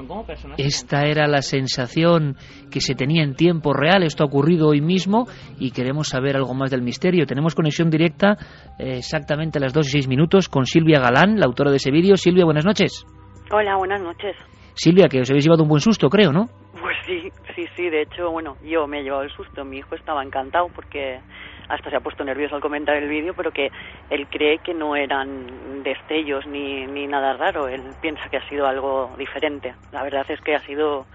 esta 0.57 1.05
era 1.05 1.25
la 1.27 1.41
sensación 1.41 2.35
que 2.69 2.81
se 2.81 2.95
tenía 2.95 3.23
en 3.23 3.33
tiempo 3.33 3.73
real, 3.73 4.03
esto 4.03 4.23
ha 4.23 4.27
ocurrido 4.27 4.67
hoy 4.67 4.81
mismo 4.81 5.25
y 5.57 5.71
queremos 5.71 6.09
saber 6.09 6.35
algo 6.35 6.53
más 6.53 6.69
del 6.69 6.81
misterio. 6.81 7.25
Tenemos 7.25 7.55
conexión 7.55 7.89
directa 7.89 8.35
eh, 8.77 8.97
exactamente 8.97 9.57
a 9.57 9.61
las 9.61 9.73
2 9.73 9.87
y 9.87 9.91
6 9.91 10.07
minutos 10.09 10.49
con 10.49 10.65
Silvia 10.65 10.99
Galán, 10.99 11.39
la 11.39 11.45
autora 11.45 11.71
de 11.71 11.77
ese 11.77 11.91
vídeo. 11.91 12.17
Silvia, 12.17 12.43
buenas 12.43 12.65
noches. 12.65 13.05
Hola, 13.51 13.77
buenas 13.77 14.01
noches. 14.01 14.35
Silvia, 14.73 15.07
que 15.07 15.21
os 15.21 15.29
habéis 15.29 15.45
llevado 15.45 15.63
un 15.63 15.69
buen 15.69 15.81
susto, 15.81 16.09
creo, 16.09 16.33
¿no? 16.33 16.47
Pues 16.81 16.97
sí, 17.05 17.31
sí, 17.55 17.65
sí, 17.75 17.89
de 17.89 18.01
hecho, 18.01 18.29
bueno, 18.31 18.57
yo 18.63 18.85
me 18.85 18.99
he 18.99 19.03
llevado 19.03 19.23
el 19.23 19.31
susto, 19.31 19.63
mi 19.63 19.77
hijo 19.77 19.95
estaba 19.95 20.23
encantado 20.23 20.67
porque 20.75 21.21
hasta 21.69 21.89
se 21.89 21.95
ha 21.95 21.99
puesto 22.01 22.23
nervioso 22.23 22.55
al 22.55 22.61
comentar 22.61 22.95
el 22.95 23.09
vídeo, 23.09 23.33
pero 23.35 23.51
que 23.51 23.71
él 24.09 24.27
cree 24.29 24.59
que 24.59 24.73
no 24.73 24.95
eran 24.95 25.83
destellos 25.83 26.45
ni, 26.47 26.85
ni 26.87 27.07
nada 27.07 27.33
raro, 27.33 27.67
él 27.67 27.81
piensa 28.01 28.27
que 28.29 28.37
ha 28.37 28.47
sido 28.49 28.65
algo 28.67 29.13
diferente. 29.17 29.73
La 29.91 30.03
verdad 30.03 30.25
es 30.29 30.39
que 30.41 30.55
ha 30.55 30.59
sido... 30.61 31.05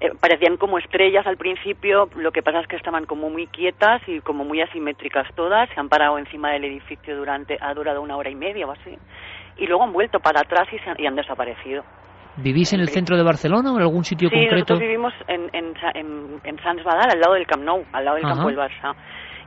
eh, 0.00 0.10
parecían 0.20 0.56
como 0.56 0.78
estrellas 0.78 1.26
al 1.26 1.36
principio, 1.36 2.08
lo 2.16 2.30
que 2.30 2.42
pasa 2.42 2.60
es 2.60 2.66
que 2.68 2.76
estaban 2.76 3.04
como 3.06 3.28
muy 3.30 3.46
quietas 3.48 4.00
y 4.06 4.20
como 4.20 4.44
muy 4.44 4.60
asimétricas 4.60 5.26
todas, 5.34 5.68
se 5.70 5.80
han 5.80 5.88
parado 5.88 6.18
encima 6.18 6.50
del 6.52 6.64
edificio 6.64 7.16
durante, 7.16 7.58
ha 7.60 7.74
durado 7.74 8.00
una 8.00 8.16
hora 8.16 8.30
y 8.30 8.36
media 8.36 8.66
o 8.66 8.72
así, 8.72 8.96
y 9.58 9.66
luego 9.66 9.82
han 9.82 9.92
vuelto 9.92 10.20
para 10.20 10.40
atrás 10.40 10.68
y, 10.72 10.78
se 10.78 10.90
han- 10.90 11.00
y 11.00 11.06
han 11.06 11.16
desaparecido. 11.16 11.82
¿Vivís 12.36 12.72
en 12.72 12.78
el 12.78 12.88
centro 12.90 13.16
de 13.16 13.24
Barcelona 13.24 13.72
o 13.72 13.76
en 13.76 13.82
algún 13.82 14.04
sitio 14.04 14.28
Sí, 14.28 14.36
concreto? 14.36 14.54
nosotros 14.74 14.78
vivimos 14.78 15.12
en, 15.26 15.50
en, 15.52 15.74
en, 15.94 16.40
en 16.44 16.62
Sans 16.62 16.84
Badal, 16.84 17.10
al 17.10 17.18
lado 17.20 17.34
del 17.34 17.46
Camp 17.48 17.64
Nou, 17.64 17.82
al 17.92 18.04
lado 18.04 18.16
del 18.16 18.26
Ajá. 18.26 18.34
campo 18.34 18.48
del 18.48 18.58
Barça. 18.58 18.94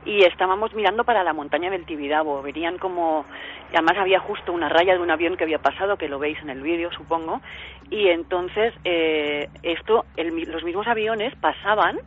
Y 0.04 0.24
estábamos 0.24 0.74
mirando 0.74 1.04
para 1.04 1.22
la 1.22 1.32
montaña 1.32 1.70
del 1.70 1.86
Tibidabo. 1.86 2.42
Verían 2.42 2.78
como... 2.78 3.24
Además 3.72 3.96
había 3.98 4.20
justo 4.20 4.52
una 4.52 4.68
raya 4.68 4.94
de 4.94 5.00
un 5.00 5.10
avión 5.10 5.36
que 5.36 5.44
había 5.44 5.58
pasado, 5.58 5.96
que 5.96 6.08
lo 6.08 6.18
veis 6.18 6.38
en 6.42 6.50
el 6.50 6.60
vídeo, 6.60 6.90
supongo. 6.92 7.40
Y 7.90 8.08
entonces, 8.08 8.74
eh, 8.84 9.48
esto, 9.62 10.04
el 10.16 10.32
los 10.50 10.64
mismos 10.64 10.86
aviones 10.86 11.34
pasaban 11.36 11.98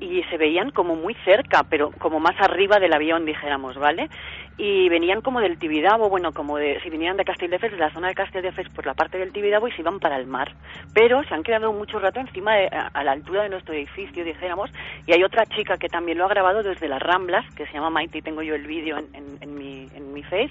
y 0.00 0.22
se 0.24 0.36
veían 0.36 0.70
como 0.70 0.94
muy 0.94 1.14
cerca, 1.24 1.64
pero 1.68 1.90
como 1.98 2.20
más 2.20 2.34
arriba 2.40 2.78
del 2.78 2.92
avión, 2.92 3.24
dijéramos, 3.24 3.76
¿vale? 3.76 4.08
Y 4.56 4.88
venían 4.88 5.20
como 5.20 5.40
del 5.40 5.58
Tibidabo, 5.58 6.08
bueno, 6.08 6.32
como 6.32 6.56
de, 6.56 6.80
si 6.82 6.90
vinieran 6.90 7.16
de 7.16 7.24
Castelldefels, 7.24 7.72
de 7.72 7.78
la 7.78 7.92
zona 7.92 8.08
de 8.08 8.14
Castelldefels 8.14 8.70
por 8.70 8.86
la 8.86 8.94
parte 8.94 9.18
del 9.18 9.32
Tibidabo 9.32 9.68
y 9.68 9.72
se 9.72 9.80
iban 9.80 9.98
para 10.00 10.16
el 10.16 10.26
mar. 10.26 10.52
Pero 10.94 11.22
se 11.24 11.34
han 11.34 11.42
quedado 11.42 11.72
mucho 11.72 11.98
rato 11.98 12.20
encima, 12.20 12.54
de, 12.54 12.68
a, 12.68 13.04
la 13.04 13.12
altura 13.12 13.42
de 13.42 13.48
nuestro 13.48 13.74
edificio, 13.74 14.24
dijéramos, 14.24 14.70
y 15.06 15.12
hay 15.12 15.22
otra 15.22 15.46
chica 15.46 15.76
que 15.78 15.88
también 15.88 16.18
lo 16.18 16.24
ha 16.24 16.28
grabado 16.28 16.62
desde 16.62 16.88
las 16.88 17.02
Ramblas, 17.02 17.44
que 17.54 17.66
se 17.66 17.72
llama 17.72 17.90
Maite, 17.90 18.18
y 18.18 18.22
tengo 18.22 18.42
yo 18.42 18.54
el 18.54 18.66
vídeo 18.66 18.98
en, 18.98 19.14
en, 19.14 19.38
en 19.40 19.54
mi, 19.54 19.88
en 19.94 20.12
mi 20.12 20.22
face, 20.22 20.50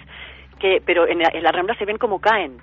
que, 0.60 0.82
pero 0.86 1.08
en, 1.08 1.22
en 1.22 1.44
las 1.44 1.54
Ramblas 1.54 1.78
se 1.78 1.86
ven 1.86 1.98
como 1.98 2.20
caen. 2.20 2.58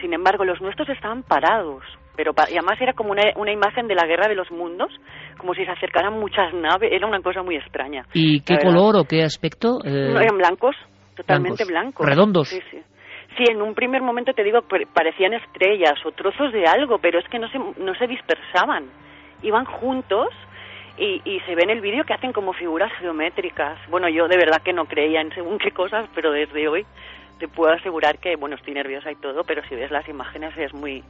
Sin 0.00 0.12
embargo, 0.12 0.44
los 0.44 0.60
nuestros 0.60 0.88
estaban 0.88 1.22
parados. 1.22 1.82
Pero 2.18 2.32
y 2.50 2.56
además 2.58 2.80
era 2.80 2.94
como 2.94 3.12
una, 3.12 3.22
una 3.36 3.52
imagen 3.52 3.86
de 3.86 3.94
la 3.94 4.04
guerra 4.04 4.26
de 4.26 4.34
los 4.34 4.50
mundos, 4.50 4.90
como 5.38 5.54
si 5.54 5.64
se 5.64 5.70
acercaran 5.70 6.18
muchas 6.18 6.52
naves, 6.52 6.90
era 6.92 7.06
una 7.06 7.20
cosa 7.20 7.44
muy 7.44 7.54
extraña. 7.54 8.02
¿Y 8.12 8.40
qué 8.40 8.58
color 8.58 8.96
o 8.96 9.04
qué 9.04 9.22
aspecto? 9.22 9.78
Eh, 9.84 10.10
No, 10.12 10.18
eran 10.20 10.36
blancos, 10.36 10.74
totalmente 11.16 11.62
blancos. 11.64 11.68
blancos. 11.68 12.06
¿Redondos? 12.06 12.48
Sí, 12.48 12.60
sí. 12.72 12.78
Sí, 13.36 13.44
en 13.52 13.62
un 13.62 13.72
primer 13.72 14.02
momento 14.02 14.32
te 14.32 14.42
digo, 14.42 14.62
pare- 14.62 14.88
parecían 14.92 15.32
estrellas 15.34 15.94
o 16.04 16.10
trozos 16.10 16.52
de 16.52 16.64
algo, 16.66 16.98
pero 16.98 17.20
es 17.20 17.28
que 17.28 17.38
no 17.38 17.48
se, 17.50 17.58
no 17.58 17.94
se 17.94 18.08
dispersaban. 18.08 18.86
Iban 19.44 19.64
juntos 19.64 20.26
y, 20.98 21.22
y 21.24 21.38
se 21.46 21.54
ve 21.54 21.62
en 21.62 21.70
el 21.70 21.80
vídeo 21.80 22.02
que 22.02 22.14
hacen 22.14 22.32
como 22.32 22.52
figuras 22.52 22.90
geométricas. 22.98 23.78
Bueno, 23.90 24.08
yo 24.08 24.26
de 24.26 24.36
verdad 24.38 24.60
que 24.64 24.72
no 24.72 24.86
creía 24.86 25.20
en 25.20 25.32
según 25.34 25.58
qué 25.58 25.70
cosas, 25.70 26.08
pero 26.16 26.32
desde 26.32 26.66
hoy 26.66 26.84
te 27.38 27.46
puedo 27.46 27.72
asegurar 27.72 28.18
que, 28.18 28.34
bueno, 28.34 28.56
estoy 28.56 28.74
nerviosa 28.74 29.12
y 29.12 29.14
todo, 29.14 29.44
pero 29.44 29.62
si 29.68 29.76
ves 29.76 29.92
las 29.92 30.08
imágenes 30.08 30.58
es 30.58 30.74
muy, 30.74 31.04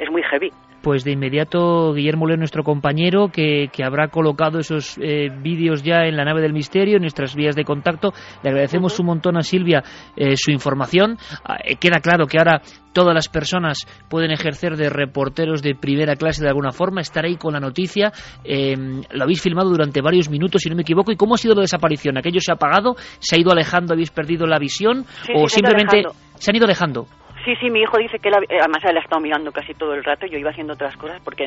es 0.00 0.10
muy 0.10 0.22
heavy. 0.22 0.50
Pues 0.82 1.04
de 1.04 1.12
inmediato 1.12 1.92
Guillermo 1.92 2.26
León, 2.26 2.38
nuestro 2.38 2.64
compañero, 2.64 3.28
que, 3.28 3.68
que 3.70 3.84
habrá 3.84 4.08
colocado 4.08 4.58
esos 4.58 4.96
eh, 4.98 5.28
vídeos 5.42 5.82
ya 5.82 6.06
en 6.06 6.16
la 6.16 6.24
nave 6.24 6.40
del 6.40 6.54
misterio, 6.54 6.96
en 6.96 7.02
nuestras 7.02 7.34
vías 7.34 7.54
de 7.54 7.64
contacto. 7.64 8.14
Le 8.42 8.48
agradecemos 8.48 8.98
un 8.98 9.06
montón 9.06 9.36
a 9.36 9.42
Silvia 9.42 9.82
eh, 10.16 10.36
su 10.36 10.50
información. 10.50 11.18
Ah, 11.44 11.58
eh, 11.62 11.76
queda 11.76 12.00
claro 12.00 12.26
que 12.26 12.38
ahora 12.38 12.62
todas 12.94 13.14
las 13.14 13.28
personas 13.28 13.76
pueden 14.08 14.30
ejercer 14.30 14.76
de 14.76 14.88
reporteros 14.88 15.60
de 15.60 15.74
primera 15.74 16.16
clase 16.16 16.42
de 16.42 16.48
alguna 16.48 16.72
forma, 16.72 17.02
estar 17.02 17.26
ahí 17.26 17.36
con 17.36 17.52
la 17.52 17.60
noticia. 17.60 18.10
Eh, 18.42 18.74
lo 19.10 19.22
habéis 19.22 19.42
filmado 19.42 19.68
durante 19.68 20.00
varios 20.00 20.30
minutos, 20.30 20.62
si 20.62 20.70
no 20.70 20.76
me 20.76 20.82
equivoco. 20.82 21.12
¿Y 21.12 21.16
cómo 21.16 21.34
ha 21.34 21.38
sido 21.38 21.54
la 21.54 21.60
desaparición? 21.60 22.16
¿Aquello 22.16 22.40
se 22.40 22.52
ha 22.52 22.54
apagado? 22.54 22.94
¿Se 23.18 23.36
ha 23.36 23.38
ido 23.38 23.52
alejando? 23.52 23.92
¿Habéis 23.92 24.10
perdido 24.10 24.46
la 24.46 24.58
visión? 24.58 25.04
Sí, 25.26 25.32
¿O 25.36 25.46
simplemente 25.46 25.96
alejando. 25.98 26.18
se 26.36 26.50
han 26.50 26.56
ido 26.56 26.64
alejando? 26.64 27.06
Sí, 27.44 27.54
sí, 27.60 27.70
mi 27.70 27.80
hijo 27.80 27.96
dice 27.98 28.18
que 28.18 28.28
él, 28.28 28.34
ha- 28.34 28.42
eh, 28.54 28.58
además 28.60 28.82
él 28.84 28.96
ha 28.96 29.00
estado 29.00 29.20
mirando 29.20 29.50
casi 29.52 29.72
todo 29.74 29.94
el 29.94 30.04
rato, 30.04 30.26
yo 30.26 30.38
iba 30.38 30.50
haciendo 30.50 30.74
otras 30.74 30.96
cosas, 30.96 31.20
porque, 31.24 31.46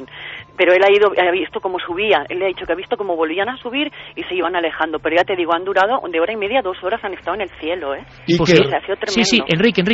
pero 0.57 0.73
él 0.73 0.81
ha 0.83 0.91
ido, 0.91 1.11
ha 1.15 1.31
visto 1.31 1.59
cómo 1.61 1.77
subía, 1.79 2.25
él 2.29 2.39
le 2.39 2.45
ha 2.45 2.47
dicho 2.47 2.65
que 2.65 2.73
ha 2.73 2.75
visto 2.75 2.97
cómo 2.97 3.15
volvían 3.15 3.49
a 3.49 3.57
subir 3.57 3.91
y 4.15 4.23
se 4.23 4.35
iban 4.35 4.55
alejando, 4.55 4.99
pero 4.99 5.15
ya 5.17 5.23
te 5.23 5.35
digo, 5.35 5.53
han 5.53 5.63
durado 5.63 5.99
de 6.09 6.19
hora 6.19 6.33
y 6.33 6.37
media, 6.37 6.61
dos 6.63 6.77
horas 6.83 6.99
han 7.03 7.13
estado 7.13 7.35
en 7.35 7.41
el 7.41 7.49
cielo, 7.59 7.93
¿eh? 7.95 8.03
Y 8.27 8.37
Pues 8.37 8.49
que- 8.51 8.57
sí, 8.57 8.63
se 8.69 8.75
ha 8.75 8.81
sido 8.81 8.95
tremendo. 8.97 9.13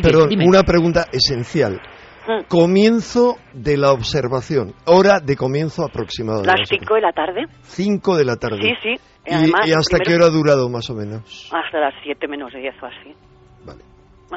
Perdón, 0.10 0.30
una 0.48 0.64
pregunta 0.64 1.06
esencial. 1.12 1.82
Mm. 2.28 2.44
Comienzo 2.48 3.38
de 3.54 3.78
la 3.78 3.92
observación. 3.92 4.74
Hora 4.86 5.20
de 5.20 5.36
comienzo 5.36 5.84
aproximado. 5.84 6.44
Las 6.44 6.68
cinco 6.70 6.96
de 6.96 7.02
la 7.02 7.12
tarde. 7.12 7.46
5 7.62 8.18
de 8.18 8.26
la 8.26 8.36
tarde. 8.36 8.58
Sí, 8.62 8.74
sí. 8.84 8.96
¿Y, 9.26 9.34
Además, 9.34 9.68
y 9.68 9.72
hasta 9.74 9.98
primero- 9.98 10.06
qué 10.06 10.16
hora 10.16 10.26
ha 10.26 10.30
durado 10.30 10.70
más 10.70 10.90
o 10.90 10.96
menos? 10.96 11.50
Hasta 11.52 11.80
las 11.80 11.94
siete 12.04 12.28
menos 12.28 12.54
diez 12.54 12.76
o 12.82 12.86
así. 12.86 13.14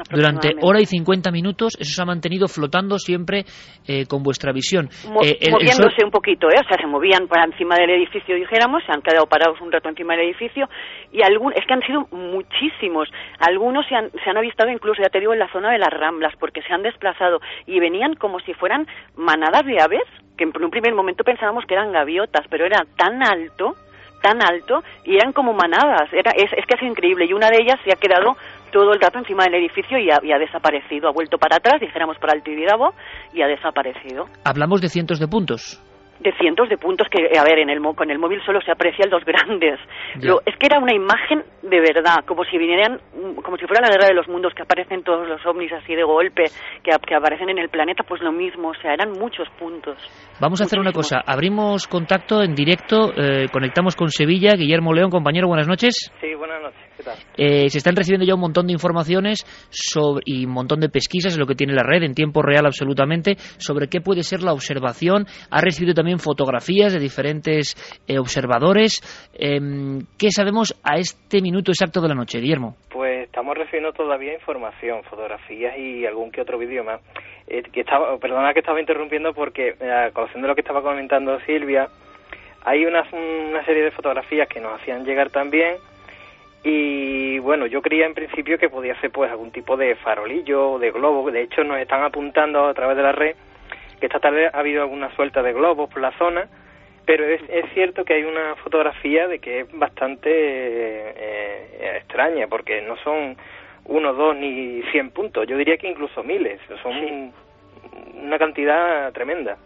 Durante 0.09 0.53
hora 0.61 0.79
y 0.81 0.85
50 0.85 1.31
minutos 1.31 1.73
eso 1.79 1.91
se 1.93 2.01
ha 2.01 2.05
mantenido 2.05 2.47
flotando 2.47 2.97
siempre 2.97 3.45
eh, 3.87 4.05
con 4.07 4.23
vuestra 4.23 4.51
visión. 4.51 4.89
Mo- 5.11 5.21
Eh, 5.23 5.37
el- 5.39 5.47
el 5.47 5.51
moviéndose 5.53 5.95
sol- 5.97 6.05
un 6.05 6.11
poquito, 6.11 6.47
¿eh? 6.49 6.59
O 6.63 6.67
sea, 6.67 6.77
se 6.79 6.87
movían 6.87 7.27
para 7.27 7.45
encima 7.45 7.75
del 7.75 7.89
edificio, 7.91 8.35
dijéramos, 8.35 8.83
se 8.85 8.91
han 8.91 9.01
quedado 9.01 9.25
parados 9.27 9.59
un 9.61 9.71
rato 9.71 9.89
encima 9.89 10.15
del 10.15 10.25
edificio 10.27 10.67
y 11.11 11.21
algún, 11.23 11.53
es 11.53 11.65
que 11.67 11.73
han 11.73 11.81
sido 11.81 12.07
muchísimos. 12.11 13.07
Algunos 13.39 13.85
se 13.87 13.95
han, 13.95 14.09
se 14.11 14.29
han 14.29 14.37
avistado 14.37 14.69
incluso, 14.71 15.01
ya 15.01 15.09
te 15.09 15.19
digo, 15.19 15.33
en 15.33 15.39
la 15.39 15.51
zona 15.51 15.71
de 15.71 15.79
las 15.79 15.89
Ramblas, 15.91 16.33
porque 16.39 16.61
se 16.61 16.73
han 16.73 16.81
desplazado 16.83 17.39
y 17.65 17.79
venían 17.79 18.15
como 18.15 18.39
si 18.41 18.53
fueran 18.53 18.87
manadas 19.15 19.65
de 19.65 19.81
aves, 19.81 20.03
que 20.37 20.45
en 20.45 20.51
un 20.63 20.71
primer 20.71 20.93
momento 20.95 21.23
pensábamos 21.23 21.65
que 21.65 21.73
eran 21.75 21.91
gaviotas, 21.91 22.45
pero 22.49 22.65
era 22.65 22.83
tan 22.97 23.21
alto 23.23 23.73
tan 24.21 24.41
alto 24.41 24.81
y 25.03 25.15
eran 25.17 25.33
como 25.33 25.51
manadas. 25.51 26.07
Era, 26.13 26.31
es, 26.31 26.49
es 26.53 26.65
que 26.65 26.75
es 26.75 26.81
increíble. 26.83 27.25
Y 27.25 27.33
una 27.33 27.49
de 27.49 27.57
ellas 27.61 27.77
se 27.83 27.91
ha 27.91 27.97
quedado 27.99 28.37
todo 28.73 28.91
el 28.91 28.99
rato 28.99 29.19
encima 29.19 29.45
del 29.45 29.55
edificio 29.55 29.97
y 29.99 30.09
ha, 30.11 30.19
y 30.23 30.31
ha 30.33 30.39
desaparecido. 30.39 31.07
Ha 31.07 31.13
vuelto 31.13 31.37
para 31.37 31.57
atrás, 31.57 31.79
dijéramos 31.79 32.17
para 32.17 32.33
el 32.35 32.43
Tibidabo, 32.43 32.93
y 33.33 33.41
ha 33.43 33.47
desaparecido. 33.47 34.25
Hablamos 34.43 34.81
de 34.81 34.89
cientos 34.89 35.19
de 35.19 35.27
puntos. 35.27 35.79
De 36.19 36.31
cientos 36.39 36.69
de 36.69 36.77
puntos 36.77 37.07
que, 37.09 37.37
a 37.37 37.43
ver, 37.43 37.59
en 37.59 37.69
el, 37.69 37.79
mo- 37.81 37.95
con 37.95 38.09
el 38.09 38.17
móvil 38.17 38.39
solo 38.45 38.61
se 38.61 38.71
aprecian 38.71 39.09
los 39.09 39.25
grandes. 39.25 39.77
Lo- 40.21 40.39
es 40.45 40.55
que 40.57 40.67
era 40.67 40.79
una 40.79 40.93
imagen 40.93 41.43
de 41.63 41.79
verdad, 41.81 42.23
como 42.25 42.45
si 42.45 42.57
vinieran, 42.57 42.99
como 43.43 43.57
si 43.57 43.65
fuera 43.65 43.81
la 43.81 43.89
guerra 43.91 44.07
de 44.07 44.13
los 44.13 44.27
mundos, 44.29 44.53
que 44.55 44.61
aparecen 44.61 45.03
todos 45.03 45.27
los 45.27 45.43
ovnis 45.45 45.71
así 45.73 45.93
de 45.95 46.03
golpe, 46.03 46.43
que 46.83 46.91
aparecen 47.15 47.49
en 47.49 47.57
el 47.57 47.67
planeta, 47.69 48.03
pues 48.07 48.21
lo 48.21 48.31
mismo. 48.31 48.69
O 48.69 48.73
sea, 48.75 48.93
eran 48.93 49.11
muchos 49.11 49.49
puntos. 49.59 49.97
Vamos 50.39 50.61
a 50.61 50.65
hacer 50.65 50.79
una 50.79 50.91
cosa. 50.93 51.19
Abrimos 51.25 51.87
contacto 51.87 52.41
en 52.41 52.55
directo, 52.55 53.11
eh, 53.17 53.47
conectamos 53.51 53.95
con 53.95 54.09
Sevilla. 54.09 54.51
Guillermo 54.55 54.93
León, 54.93 55.09
compañero, 55.09 55.47
buenas 55.47 55.67
noches. 55.67 56.11
Sí, 56.21 56.33
buenas 56.35 56.61
noches. 56.61 56.79
¿Qué 56.97 57.03
tal? 57.03 57.17
Eh, 57.37 57.69
se 57.69 57.77
están 57.79 57.95
recibiendo 57.95 58.25
ya 58.25 58.35
un 58.35 58.41
montón 58.41 58.67
de 58.67 58.73
informaciones 58.73 59.45
sobre, 59.69 60.23
y 60.25 60.45
un 60.45 60.51
montón 60.51 60.79
de 60.79 60.89
pesquisas, 60.89 61.33
es 61.33 61.39
lo 61.39 61.47
que 61.47 61.55
tiene 61.55 61.73
la 61.73 61.83
red, 61.83 62.03
en 62.03 62.13
tiempo 62.13 62.41
real 62.41 62.65
absolutamente, 62.65 63.35
sobre 63.57 63.87
qué 63.87 63.99
puede 64.01 64.23
ser 64.23 64.43
la 64.43 64.53
observación. 64.53 65.25
Ha 65.49 65.61
recibido 65.61 65.93
también 65.93 66.19
fotografías 66.19 66.93
de 66.93 66.99
diferentes 66.99 67.75
eh, 68.07 68.19
observadores. 68.19 69.01
Em, 69.33 70.01
¿Qué 70.17 70.29
sabemos 70.29 70.79
a 70.83 70.97
este 70.97 71.41
minuto 71.41 71.71
exacto 71.71 72.01
de 72.01 72.09
la 72.09 72.15
noche, 72.15 72.39
Guillermo? 72.39 72.75
Pues 72.89 73.25
estamos 73.25 73.57
recibiendo 73.57 73.91
todavía 73.93 74.33
información, 74.33 75.03
fotografías 75.03 75.77
y 75.77 76.05
algún 76.05 76.31
que 76.31 76.41
otro 76.41 76.59
vídeo 76.59 76.83
más. 76.83 77.01
Eh, 77.47 77.63
que 77.63 77.81
estaba, 77.81 78.17
perdona 78.19 78.53
que 78.53 78.59
estaba 78.59 78.79
interrumpiendo 78.79 79.33
porque, 79.33 79.69
eh, 79.79 80.11
de 80.35 80.47
lo 80.47 80.55
que 80.55 80.61
estaba 80.61 80.81
comentando 80.81 81.39
Silvia, 81.41 81.87
hay 82.63 82.85
una, 82.85 83.03
una 83.11 83.65
serie 83.65 83.83
de 83.83 83.91
fotografías 83.91 84.47
que 84.47 84.61
nos 84.61 84.79
hacían 84.79 85.03
llegar 85.03 85.29
también 85.29 85.77
y 86.63 87.39
bueno, 87.39 87.65
yo 87.65 87.81
creía 87.81 88.05
en 88.05 88.13
principio 88.13 88.57
que 88.57 88.69
podía 88.69 88.99
ser 89.01 89.11
pues 89.11 89.29
algún 89.29 89.51
tipo 89.51 89.75
de 89.75 89.95
farolillo 89.95 90.71
o 90.71 90.79
de 90.79 90.91
globo. 90.91 91.29
De 91.29 91.41
hecho, 91.41 91.63
nos 91.63 91.77
están 91.77 92.03
apuntando 92.03 92.65
a 92.65 92.73
través 92.73 92.95
de 92.95 93.03
la 93.03 93.11
red 93.11 93.35
que 93.99 94.07
esta 94.07 94.19
tarde 94.19 94.47
ha 94.47 94.59
habido 94.59 94.81
alguna 94.81 95.13
suelta 95.15 95.41
de 95.41 95.53
globos 95.53 95.89
por 95.89 96.01
la 96.01 96.11
zona, 96.17 96.47
pero 97.05 97.25
es, 97.25 97.41
es 97.49 97.65
cierto 97.73 98.05
que 98.05 98.13
hay 98.13 98.23
una 98.23 98.55
fotografía 98.55 99.27
de 99.27 99.39
que 99.39 99.61
es 99.61 99.77
bastante 99.77 100.29
eh, 100.29 101.13
eh, 101.79 101.97
extraña, 101.97 102.47
porque 102.47 102.81
no 102.81 102.95
son 102.97 103.35
uno, 103.85 104.13
dos 104.13 104.35
ni 104.35 104.81
cien 104.91 105.11
puntos. 105.11 105.45
Yo 105.47 105.57
diría 105.57 105.77
que 105.77 105.89
incluso 105.89 106.23
miles. 106.23 106.61
Son 106.81 107.33
una 108.15 108.37
cantidad 108.39 109.11
tremenda. 109.11 109.57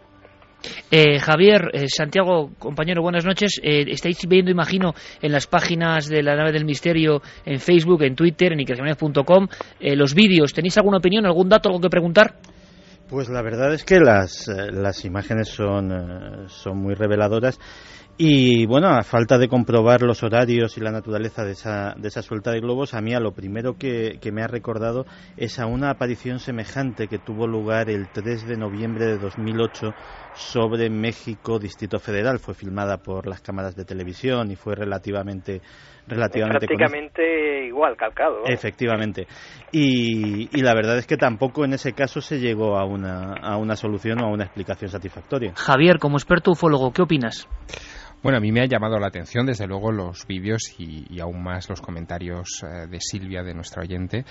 Eh, 0.90 1.18
Javier, 1.18 1.70
eh, 1.72 1.88
Santiago, 1.88 2.50
compañero, 2.58 3.02
buenas 3.02 3.24
noches. 3.24 3.60
Eh, 3.62 3.84
estáis 3.88 4.18
viendo, 4.26 4.50
imagino, 4.50 4.94
en 5.22 5.32
las 5.32 5.46
páginas 5.46 6.08
de 6.08 6.22
la 6.22 6.34
nave 6.34 6.52
del 6.52 6.64
misterio, 6.64 7.22
en 7.44 7.60
Facebook, 7.60 8.02
en 8.02 8.14
Twitter, 8.14 8.52
en 8.52 8.60
ikerjimenez.com, 8.60 9.48
eh, 9.80 9.96
los 9.96 10.14
vídeos. 10.14 10.52
¿Tenéis 10.52 10.76
alguna 10.78 10.98
opinión, 10.98 11.26
algún 11.26 11.48
dato, 11.48 11.68
algo 11.68 11.80
que 11.80 11.88
preguntar? 11.88 12.34
Pues 13.08 13.30
la 13.30 13.40
verdad 13.40 13.72
es 13.72 13.84
que 13.84 14.00
las, 14.00 14.48
eh, 14.48 14.70
las 14.70 15.04
imágenes 15.06 15.48
son, 15.48 15.92
eh, 15.92 16.48
son 16.48 16.76
muy 16.76 16.94
reveladoras 16.94 17.58
y 18.20 18.66
bueno, 18.66 18.88
a 18.88 19.04
falta 19.04 19.38
de 19.38 19.48
comprobar 19.48 20.02
los 20.02 20.24
horarios 20.24 20.76
y 20.76 20.80
la 20.80 20.90
naturaleza 20.90 21.44
de 21.44 21.52
esa, 21.52 21.94
de 21.96 22.08
esa 22.08 22.20
suelta 22.20 22.50
de 22.50 22.58
globos, 22.60 22.92
a 22.92 23.00
mí 23.00 23.14
a 23.14 23.20
lo 23.20 23.32
primero 23.32 23.78
que, 23.78 24.18
que 24.20 24.32
me 24.32 24.42
ha 24.42 24.48
recordado 24.48 25.06
es 25.36 25.60
a 25.60 25.66
una 25.66 25.90
aparición 25.90 26.40
semejante 26.40 27.06
que 27.06 27.18
tuvo 27.18 27.46
lugar 27.46 27.88
el 27.88 28.08
3 28.12 28.46
de 28.46 28.56
noviembre 28.56 29.06
de 29.06 29.18
2008 29.18 29.94
sobre 30.34 30.90
México, 30.90 31.58
Distrito 31.58 31.98
Federal. 31.98 32.38
Fue 32.38 32.54
filmada 32.54 32.98
por 32.98 33.26
las 33.26 33.40
cámaras 33.40 33.74
de 33.76 33.84
televisión 33.84 34.50
y 34.50 34.56
fue 34.56 34.74
relativamente, 34.74 35.60
relativamente 36.06 36.66
prácticamente 36.66 37.66
igual, 37.66 37.96
calcado. 37.96 38.40
¿no? 38.40 38.52
Efectivamente. 38.52 39.26
Y, 39.72 40.48
y 40.56 40.62
la 40.62 40.74
verdad 40.74 40.98
es 40.98 41.06
que 41.06 41.16
tampoco 41.16 41.64
en 41.64 41.74
ese 41.74 41.92
caso 41.92 42.20
se 42.20 42.38
llegó 42.38 42.78
a 42.78 42.84
una, 42.84 43.34
a 43.34 43.56
una 43.56 43.76
solución 43.76 44.22
o 44.22 44.26
a 44.26 44.30
una 44.30 44.44
explicación 44.44 44.90
satisfactoria. 44.90 45.52
Javier, 45.56 45.98
como 45.98 46.16
experto 46.16 46.52
ufólogo, 46.52 46.92
¿qué 46.92 47.02
opinas? 47.02 47.48
Bueno, 48.22 48.38
a 48.38 48.40
mí 48.40 48.50
me 48.50 48.60
ha 48.60 48.66
llamado 48.66 48.98
la 48.98 49.06
atención, 49.06 49.46
desde 49.46 49.68
luego, 49.68 49.92
los 49.92 50.26
vídeos 50.26 50.74
y, 50.78 51.06
y 51.08 51.20
aún 51.20 51.40
más 51.42 51.68
los 51.70 51.80
comentarios 51.80 52.64
eh, 52.64 52.88
de 52.88 52.98
Silvia, 53.00 53.44
de 53.44 53.54
nuestra 53.54 53.82
oyente. 53.82 54.24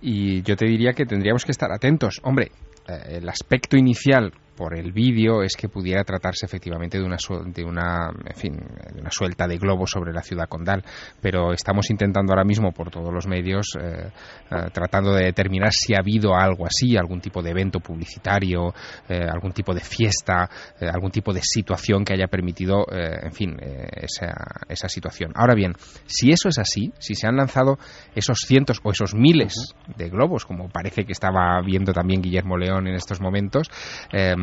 Y 0.00 0.42
yo 0.42 0.54
te 0.54 0.66
diría 0.66 0.92
que 0.92 1.04
tendríamos 1.04 1.44
que 1.44 1.50
estar 1.50 1.72
atentos. 1.72 2.20
Hombre, 2.22 2.52
eh, 2.86 3.16
el 3.18 3.28
aspecto 3.28 3.76
inicial 3.76 4.32
por 4.56 4.76
el 4.76 4.92
vídeo 4.92 5.42
es 5.42 5.56
que 5.56 5.68
pudiera 5.68 6.04
tratarse 6.04 6.46
efectivamente 6.46 6.98
de 6.98 7.04
una, 7.04 7.16
de 7.46 7.64
una, 7.64 8.10
en 8.26 8.36
fin, 8.36 8.56
de 8.92 9.00
una 9.00 9.10
suelta 9.10 9.46
de 9.46 9.58
globos 9.58 9.90
sobre 9.90 10.12
la 10.12 10.22
ciudad 10.22 10.48
condal, 10.48 10.84
pero 11.20 11.52
estamos 11.52 11.90
intentando 11.90 12.32
ahora 12.32 12.44
mismo 12.44 12.72
por 12.72 12.90
todos 12.90 13.12
los 13.12 13.26
medios 13.26 13.66
eh, 13.80 14.10
eh, 14.50 14.70
tratando 14.72 15.12
de 15.12 15.24
determinar 15.24 15.72
si 15.72 15.94
ha 15.94 15.98
habido 15.98 16.34
algo 16.34 16.66
así, 16.66 16.96
algún 16.96 17.20
tipo 17.20 17.42
de 17.42 17.50
evento 17.50 17.80
publicitario, 17.80 18.74
eh, 19.08 19.20
algún 19.30 19.52
tipo 19.52 19.74
de 19.74 19.80
fiesta, 19.80 20.48
eh, 20.80 20.86
algún 20.86 21.10
tipo 21.10 21.32
de 21.32 21.40
situación 21.42 22.04
que 22.04 22.14
haya 22.14 22.26
permitido, 22.26 22.86
en 22.90 23.32
fin, 23.32 23.56
esa, 23.60 24.32
esa 24.68 24.88
situación. 24.88 25.32
Ahora 25.34 25.54
bien, 25.54 25.74
si 26.06 26.30
eso 26.30 26.48
es 26.48 26.58
así, 26.58 26.92
si 26.98 27.14
se 27.14 27.26
han 27.26 27.36
lanzado 27.36 27.78
esos 28.14 28.38
cientos 28.46 28.80
o 28.82 28.90
esos 28.90 29.14
miles 29.14 29.74
de 29.96 30.08
globos, 30.08 30.44
como 30.44 30.68
parece 30.68 31.04
que 31.04 31.12
estaba 31.12 31.60
viendo 31.62 31.92
también 31.92 32.22
Guillermo 32.22 32.56
León 32.56 32.86
en 32.86 32.94
estos 32.94 33.20
momentos, 33.20 33.70
eh, 34.12 34.34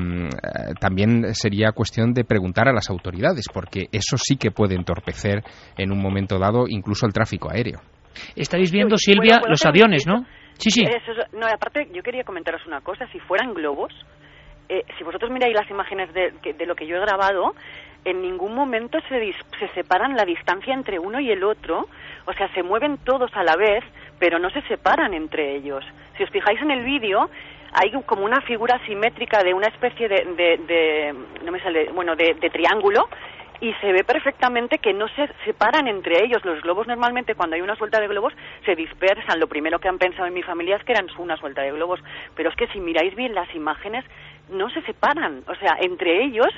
también 0.80 1.34
sería 1.34 1.72
cuestión 1.72 2.14
de 2.14 2.24
preguntar 2.24 2.68
a 2.68 2.74
las 2.74 2.89
autoridades, 2.89 3.45
porque 3.54 3.88
eso 3.91 4.18
sí 4.18 4.38
que 4.38 4.52
puede 4.52 4.76
entorpecer 4.76 5.43
en 5.78 5.91
un 5.91 6.02
momento 6.02 6.38
dado 6.39 6.66
incluso 6.68 7.06
el 7.06 7.14
tráfico 7.14 7.49
aéreo. 7.52 7.80
Estáis 8.36 8.72
viendo, 8.72 8.95
Uy, 8.95 8.99
Silvia, 8.99 9.36
¿puedo- 9.36 9.39
puedo 9.41 9.52
los 9.52 9.66
aviones? 9.66 10.06
¿no? 10.08 10.26
Sí, 10.58 10.70
sí. 10.70 10.84
Eso 10.84 11.12
es- 11.12 11.34
no, 11.34 11.47
aparte, 11.47 11.88
yo 11.93 12.04
quería 12.04 12.24
comentaros 12.24 12.66
una 12.68 12.82
cosa. 12.82 13.06
Si 13.12 13.20
fueran 13.20 13.54
globos, 13.54 13.91
eh, 14.70 14.84
si 14.97 15.04
vosotros 15.04 15.32
miráis 15.32 15.56
las 15.56 15.70
imágenes 15.70 16.14
de, 16.14 16.34
que- 16.41 16.54
de 16.54 16.66
lo 16.66 16.76
que 16.76 16.86
yo 16.86 16.97
he 16.97 16.99
grabado, 16.99 17.56
en 18.04 18.22
ningún 18.22 18.54
momento 18.56 18.97
se, 19.08 19.16
dis- 19.16 19.45
se 19.60 19.68
separan 19.76 20.16
la 20.16 20.26
distancia 20.26 20.74
entre 20.74 20.99
uno 20.99 21.20
y 21.20 21.32
el 21.32 21.43
otro. 21.43 21.88
O 22.26 22.34
sea, 22.34 22.52
se 22.54 22.64
mueven 22.64 22.97
todos 23.06 23.32
a 23.34 23.43
la 23.43 23.56
vez, 23.56 23.84
pero 24.20 24.39
no 24.39 24.49
se 24.49 24.62
separan 24.64 25.14
entre 25.14 25.56
ellos. 25.56 25.84
Si 26.18 26.24
os 26.24 26.30
fijáis 26.30 26.62
en 26.62 26.72
el 26.72 26.84
vídeo, 26.84 27.30
hay 27.74 27.92
como 28.06 28.26
una 28.26 28.42
figura 28.42 28.80
simétrica 28.86 29.44
de 29.44 29.54
una 29.54 29.68
especie 29.68 30.08
de, 30.10 30.26
de- 30.36 30.58
de- 30.68 31.16
no 31.44 31.52
me 31.52 31.60
sale, 31.62 31.90
bueno, 31.94 32.16
de, 32.16 32.34
de 32.36 32.50
triángulo 32.50 33.08
y 33.62 33.74
se 33.76 33.91
ve 33.91 34.03
perfectamente 34.03 34.80
que 34.80 34.91
no 34.91 35.07
se 35.09 35.30
separan 35.45 35.88
entre 35.88 36.24
ellos. 36.24 36.43
Los 36.43 36.62
globos 36.62 36.88
normalmente 36.88 37.36
cuando 37.36 37.55
hay 37.55 37.62
una 37.62 37.76
suelta 37.76 38.01
de 38.01 38.07
globos 38.07 38.34
se 38.66 38.76
dispersan. 38.76 39.39
Lo 39.39 39.47
primero 39.47 39.80
que 39.80 39.88
han 39.88 39.99
pensado 39.99 40.28
en 40.28 40.34
mi 40.34 40.41
familia 40.41 40.76
es 40.76 40.84
que 40.84 40.91
eran 40.91 41.07
una 41.20 41.38
suelta 41.38 41.62
de 41.62 41.72
globos, 41.72 41.99
pero 42.36 42.49
es 42.49 42.55
que 42.55 42.68
si 42.68 42.80
miráis 42.80 43.16
bien 43.16 43.36
las 43.36 43.53
imágenes 43.53 44.03
no 44.49 44.70
se 44.70 44.82
separan, 44.82 45.43
o 45.47 45.55
sea, 45.55 45.78
entre 45.80 46.26
ellos 46.26 46.49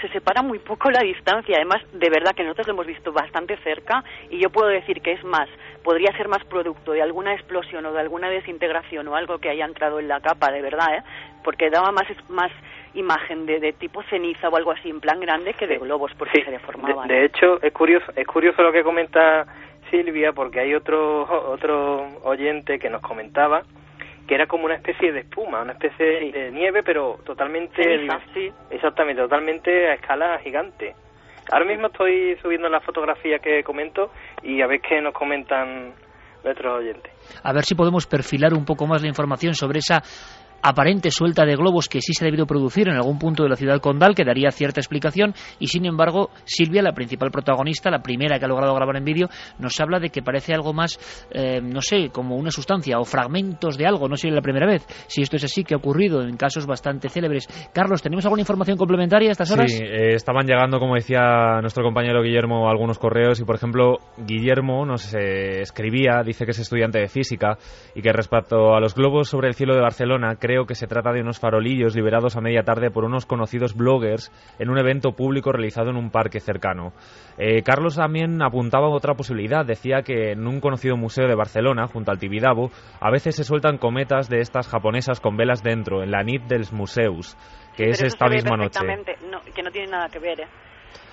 se 0.00 0.08
separa 0.10 0.42
muy 0.42 0.58
poco 0.58 0.90
la 0.90 1.00
distancia. 1.02 1.56
Además, 1.56 1.82
de 1.92 2.10
verdad 2.10 2.32
que 2.34 2.42
nosotros 2.42 2.68
lo 2.68 2.74
hemos 2.74 2.86
visto 2.86 3.12
bastante 3.12 3.56
cerca 3.58 4.04
y 4.30 4.38
yo 4.38 4.50
puedo 4.50 4.68
decir 4.68 5.00
que 5.00 5.12
es 5.12 5.24
más, 5.24 5.48
podría 5.82 6.16
ser 6.16 6.28
más 6.28 6.44
producto 6.44 6.92
de 6.92 7.02
alguna 7.02 7.34
explosión 7.34 7.84
o 7.86 7.92
de 7.92 8.00
alguna 8.00 8.28
desintegración 8.28 9.08
o 9.08 9.16
algo 9.16 9.38
que 9.38 9.50
haya 9.50 9.64
entrado 9.64 9.98
en 9.98 10.08
la 10.08 10.20
capa, 10.20 10.52
de 10.52 10.62
verdad, 10.62 10.94
¿eh? 10.94 11.02
porque 11.42 11.70
daba 11.70 11.90
más 11.90 12.06
más 12.28 12.52
imagen 12.94 13.46
de, 13.46 13.60
de 13.60 13.72
tipo 13.72 14.02
ceniza 14.04 14.48
o 14.48 14.56
algo 14.56 14.72
así 14.72 14.90
en 14.90 15.00
plan 15.00 15.20
grande 15.20 15.54
que 15.54 15.66
de 15.66 15.78
globos 15.78 16.12
porque 16.18 16.44
se 16.44 16.50
deformaban. 16.50 17.08
De, 17.08 17.14
de 17.14 17.24
hecho, 17.26 17.62
es 17.62 17.72
curioso, 17.72 18.12
es 18.16 18.26
curioso 18.26 18.62
lo 18.62 18.72
que 18.72 18.82
comenta 18.82 19.46
Silvia, 19.90 20.32
porque 20.32 20.60
hay 20.60 20.74
otro, 20.74 21.22
otro 21.50 22.06
oyente 22.22 22.78
que 22.78 22.90
nos 22.90 23.02
comentaba 23.02 23.62
que 24.26 24.36
era 24.36 24.46
como 24.46 24.66
una 24.66 24.76
especie 24.76 25.10
de 25.10 25.20
espuma, 25.20 25.60
una 25.60 25.72
especie 25.72 26.30
de 26.30 26.52
nieve, 26.52 26.84
pero 26.84 27.18
totalmente... 27.24 27.82
Ceniza, 27.82 28.20
sí. 28.32 28.48
Exactamente, 28.70 29.20
totalmente 29.22 29.88
a 29.88 29.94
escala 29.94 30.38
gigante. 30.38 30.94
Ahora 31.50 31.64
mismo 31.64 31.88
estoy 31.88 32.36
subiendo 32.40 32.68
la 32.68 32.80
fotografía 32.80 33.40
que 33.40 33.64
comento 33.64 34.12
y 34.44 34.62
a 34.62 34.68
ver 34.68 34.80
qué 34.82 35.00
nos 35.00 35.14
comentan 35.14 35.92
nuestros 36.44 36.78
oyentes. 36.78 37.12
A 37.42 37.52
ver 37.52 37.64
si 37.64 37.74
podemos 37.74 38.06
perfilar 38.06 38.54
un 38.54 38.64
poco 38.64 38.86
más 38.86 39.02
la 39.02 39.08
información 39.08 39.54
sobre 39.54 39.80
esa 39.80 40.00
aparente 40.62 41.10
suelta 41.10 41.44
de 41.44 41.56
globos 41.56 41.88
que 41.88 42.00
sí 42.00 42.12
se 42.12 42.24
ha 42.24 42.26
debido 42.26 42.46
producir 42.46 42.88
en 42.88 42.96
algún 42.96 43.18
punto 43.18 43.42
de 43.42 43.48
la 43.48 43.56
ciudad 43.56 43.80
condal, 43.80 44.14
que 44.14 44.24
daría 44.24 44.50
cierta 44.50 44.80
explicación, 44.80 45.34
y 45.58 45.68
sin 45.68 45.86
embargo, 45.86 46.30
Silvia, 46.44 46.82
la 46.82 46.92
principal 46.92 47.30
protagonista, 47.30 47.90
la 47.90 48.02
primera 48.02 48.38
que 48.38 48.44
ha 48.44 48.48
logrado 48.48 48.74
grabar 48.74 48.96
en 48.96 49.04
vídeo, 49.04 49.28
nos 49.58 49.78
habla 49.80 49.98
de 49.98 50.10
que 50.10 50.22
parece 50.22 50.54
algo 50.54 50.72
más, 50.72 50.98
eh, 51.32 51.60
no 51.62 51.80
sé, 51.80 52.10
como 52.10 52.36
una 52.36 52.50
sustancia 52.50 52.98
o 52.98 53.04
fragmentos 53.04 53.76
de 53.76 53.86
algo, 53.86 54.08
no 54.08 54.16
sé 54.16 54.30
la 54.30 54.42
primera 54.42 54.66
vez, 54.66 54.86
si 55.08 55.22
esto 55.22 55.36
es 55.36 55.44
así, 55.44 55.64
que 55.64 55.74
ha 55.74 55.78
ocurrido 55.78 56.22
en 56.22 56.36
casos 56.36 56.66
bastante 56.66 57.08
célebres. 57.08 57.46
Carlos, 57.72 58.02
¿tenemos 58.02 58.24
alguna 58.24 58.42
información 58.42 58.76
complementaria 58.76 59.28
a 59.28 59.32
estas 59.32 59.50
horas? 59.50 59.70
Sí, 59.70 59.82
eh, 59.82 60.14
estaban 60.14 60.46
llegando, 60.46 60.78
como 60.78 60.94
decía 60.94 61.60
nuestro 61.60 61.82
compañero 61.82 62.22
Guillermo, 62.22 62.68
algunos 62.68 62.98
correos 62.98 63.40
y, 63.40 63.44
por 63.44 63.56
ejemplo, 63.56 63.98
Guillermo 64.18 64.84
nos 64.84 65.14
escribía, 65.14 66.22
dice 66.24 66.44
que 66.44 66.52
es 66.52 66.58
estudiante 66.58 66.98
de 66.98 67.08
física 67.08 67.56
y 67.94 68.02
que 68.02 68.12
respecto 68.12 68.74
a 68.74 68.80
los 68.80 68.94
globos 68.94 69.28
sobre 69.28 69.48
el 69.48 69.54
cielo 69.54 69.74
de 69.74 69.80
Barcelona, 69.80 70.36
creo 70.50 70.66
que 70.66 70.74
se 70.74 70.88
trata 70.88 71.12
de 71.12 71.20
unos 71.20 71.38
farolillos 71.38 71.94
liberados 71.94 72.36
a 72.36 72.40
media 72.40 72.64
tarde 72.64 72.90
por 72.90 73.04
unos 73.04 73.24
conocidos 73.24 73.76
bloggers 73.76 74.32
en 74.58 74.68
un 74.68 74.78
evento 74.78 75.12
público 75.12 75.52
realizado 75.52 75.90
en 75.90 75.96
un 75.96 76.10
parque 76.10 76.40
cercano. 76.40 76.92
Eh, 77.38 77.62
Carlos 77.62 77.94
también 77.94 78.42
apuntaba 78.42 78.86
a 78.86 78.90
otra 78.90 79.14
posibilidad. 79.14 79.64
Decía 79.64 80.02
que 80.02 80.32
en 80.32 80.48
un 80.48 80.58
conocido 80.60 80.96
museo 80.96 81.28
de 81.28 81.36
Barcelona, 81.36 81.86
junto 81.86 82.10
al 82.10 82.18
Tibidabo, 82.18 82.70
a 83.00 83.12
veces 83.12 83.36
se 83.36 83.44
sueltan 83.44 83.78
cometas 83.78 84.28
de 84.28 84.40
estas 84.40 84.66
japonesas 84.68 85.20
con 85.20 85.36
velas 85.36 85.62
dentro, 85.62 86.02
en 86.02 86.10
la 86.10 86.24
nit 86.24 86.42
dels 86.48 86.72
museus, 86.72 87.36
que 87.76 87.84
Sí, 87.84 87.90
es 87.90 88.02
esta 88.02 88.26
misma 88.28 88.56
noche. 88.56 88.80
perfectamente, 88.80 89.16
no, 89.30 89.40
que 89.54 89.62
no 89.62 89.70
tiene 89.70 89.86
nada 89.92 90.08
que 90.08 90.18
ver, 90.18 90.40
¿eh? 90.40 90.48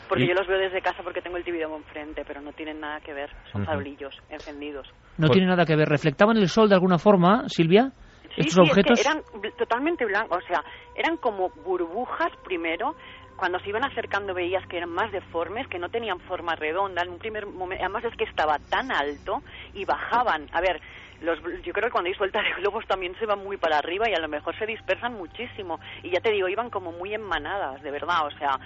Porque 0.10 0.24
Y- 0.24 0.28
yo 0.30 0.34
los 0.34 0.48
veo 0.48 0.58
desde 0.58 0.82
casa 0.82 1.04
porque 1.04 1.22
tengo 1.22 1.38
el 1.38 1.44
Tibidabo 1.44 1.78
enfrente, 1.78 2.24
pero 2.26 2.42
no 2.42 2.54
tienen 2.54 2.80
nada 2.80 3.00
que 3.02 3.14
ver. 3.14 3.30
Son 3.52 3.62
Ujú. 3.62 3.70
farolillos 3.70 4.16
encendidos. 4.32 4.88
No 5.20 5.30
tiene 5.30 5.46
nada 5.48 5.64
que 5.66 5.76
ver. 5.76 5.88
¿Reflectaban 5.88 6.38
el 6.38 6.48
sol 6.48 6.70
de 6.70 6.76
alguna 6.76 6.98
forma, 6.98 7.44
Silvia? 7.50 7.92
Sí, 8.38 8.50
¿Estos 8.50 8.54
sí, 8.54 8.62
es 8.62 8.86
que 8.86 8.94
objetos? 8.94 9.00
eran 9.00 9.24
totalmente 9.58 10.06
blancos, 10.06 10.44
o 10.44 10.48
sea, 10.48 10.64
eran 10.96 11.18
como 11.18 11.50
burbujas 11.50 12.32
primero. 12.44 12.96
Cuando 13.36 13.60
se 13.60 13.70
iban 13.70 13.84
acercando 13.84 14.34
veías 14.34 14.66
que 14.68 14.78
eran 14.78 14.90
más 14.90 15.12
deformes, 15.12 15.68
que 15.68 15.78
no 15.78 15.90
tenían 15.90 16.20
forma 16.22 16.56
redonda. 16.56 17.04
En 17.04 17.10
un 17.10 17.20
primer 17.20 17.46
momento, 17.46 17.84
además 17.84 18.04
es 18.06 18.16
que 18.18 18.24
estaba 18.24 18.58
tan 18.70 18.92
alto 18.92 19.44
y 19.74 19.86
bajaban. 19.86 20.48
A 20.54 20.62
ver, 20.62 20.82
los, 21.22 21.40
yo 21.64 21.72
creo 21.72 21.86
que 21.86 21.92
cuando 21.92 22.10
hay 22.10 22.16
suelta 22.16 22.42
de 22.42 22.54
globos 22.62 22.86
también 22.88 23.16
se 23.20 23.28
van 23.28 23.44
muy 23.44 23.58
para 23.58 23.78
arriba 23.78 24.10
y 24.10 24.14
a 24.16 24.20
lo 24.20 24.28
mejor 24.28 24.58
se 24.58 24.66
dispersan 24.66 25.14
muchísimo. 25.14 25.80
Y 26.02 26.10
ya 26.10 26.20
te 26.20 26.32
digo, 26.32 26.48
iban 26.48 26.72
como 26.72 26.92
muy 26.92 27.14
en 27.14 27.22
manadas, 27.22 27.82
de 27.84 27.92
verdad. 27.92 28.26
O 28.26 28.32
sea, 28.40 28.60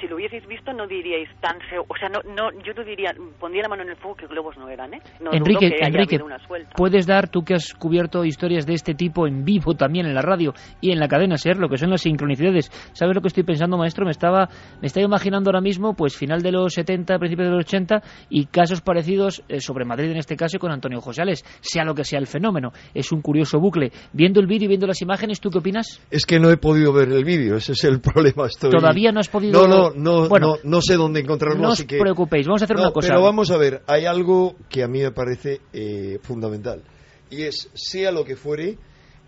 si 0.00 0.06
lo 0.08 0.16
hubieseis 0.16 0.46
visto 0.46 0.72
no 0.72 0.86
diríais 0.86 1.28
tan 1.40 1.58
seg- 1.70 1.84
o 1.86 1.96
sea 1.98 2.08
no 2.08 2.20
no 2.34 2.50
yo 2.64 2.72
no 2.74 2.84
diría 2.84 3.12
pondría 3.38 3.62
la 3.62 3.68
mano 3.68 3.82
en 3.82 3.90
el 3.90 3.96
fuego 3.96 4.16
que 4.16 4.26
globos 4.26 4.56
no 4.56 4.68
eran 4.68 4.94
eh 4.94 5.00
no 5.20 5.32
Enrique, 5.32 5.70
que 5.70 5.84
Enrique, 5.84 6.18
una 6.22 6.38
puedes 6.76 7.06
dar, 7.06 7.28
tú 7.28 7.42
que 7.42 7.54
has 7.54 7.74
cubierto 7.74 8.24
historias 8.24 8.66
de 8.66 8.74
este 8.74 8.94
tipo 8.94 9.26
en 9.26 9.44
vivo 9.44 9.74
también 9.74 10.06
en 10.06 10.14
la 10.14 10.22
radio 10.22 10.54
y 10.80 10.92
en 10.92 10.98
la 10.98 11.08
cadena 11.08 11.36
SER, 11.36 11.56
lo 11.58 11.68
que 11.68 11.76
son 11.76 11.90
las 11.90 12.00
sincronicidades. 12.00 12.70
¿Sabes 12.92 13.14
lo 13.14 13.20
que 13.20 13.28
estoy 13.28 13.42
pensando, 13.44 13.76
maestro? 13.76 14.04
Me 14.04 14.10
estaba, 14.12 14.48
me 14.80 14.86
estaba 14.86 15.04
imaginando 15.04 15.50
ahora 15.50 15.60
mismo, 15.60 15.94
pues 15.94 16.16
final 16.16 16.42
de 16.42 16.52
los 16.52 16.74
70, 16.74 17.18
principios 17.18 17.48
de 17.48 17.54
los 17.56 17.64
80 17.64 18.02
y 18.30 18.46
casos 18.46 18.80
parecidos 18.80 19.42
eh, 19.48 19.60
sobre 19.60 19.84
Madrid 19.84 20.10
en 20.10 20.16
este 20.18 20.36
caso 20.36 20.56
y 20.56 20.60
con 20.60 20.70
Antonio 20.72 21.00
Josales, 21.00 21.44
sea 21.60 21.84
lo 21.84 21.94
que 21.94 22.04
sea 22.04 22.18
el 22.18 22.26
fenómeno. 22.26 22.70
Es 22.94 23.12
un 23.12 23.20
curioso 23.20 23.60
bucle. 23.60 23.90
Viendo 24.12 24.40
el 24.40 24.46
vídeo 24.46 24.66
y 24.66 24.68
viendo 24.68 24.86
las 24.86 25.02
imágenes, 25.02 25.40
¿tú 25.40 25.50
qué 25.50 25.58
opinas? 25.58 26.00
Es 26.10 26.24
que 26.26 26.38
no 26.38 26.50
he 26.50 26.56
podido 26.56 26.92
ver 26.92 27.08
el 27.10 27.24
vídeo, 27.24 27.56
ese 27.56 27.72
es 27.72 27.84
el 27.84 28.00
problema. 28.00 28.46
Estoy... 28.46 28.70
Todavía 28.70 29.12
no 29.12 29.17
has 29.18 29.28
podido- 29.28 29.66
No, 29.66 29.68
no, 29.68 29.90
no, 29.94 30.28
Bueno, 30.28 30.56
no, 30.62 30.70
no 30.70 30.82
sé 30.82 30.94
dónde 30.94 31.20
encontrarlo, 31.20 31.60
no 31.60 31.68
os 31.68 31.74
así 31.74 31.86
que... 31.86 31.98
preocupéis, 31.98 32.46
vamos 32.46 32.62
a 32.62 32.64
hacer 32.64 32.76
No, 32.76 32.82
una 32.82 32.92
cosa. 32.92 33.08
Pero 33.08 33.22
vamos 33.22 33.50
a 33.50 33.56
ver, 33.56 33.82
hay 33.86 34.06
algo 34.06 34.56
que 34.68 34.82
a 34.82 34.88
mí 34.88 35.00
me 35.00 35.12
parece 35.12 35.60
eh, 35.72 36.18
fundamental, 36.22 36.82
y 37.30 37.42
es, 37.42 37.70
sea 37.74 38.10
lo 38.12 38.24
que 38.24 38.36
fuere, 38.36 38.78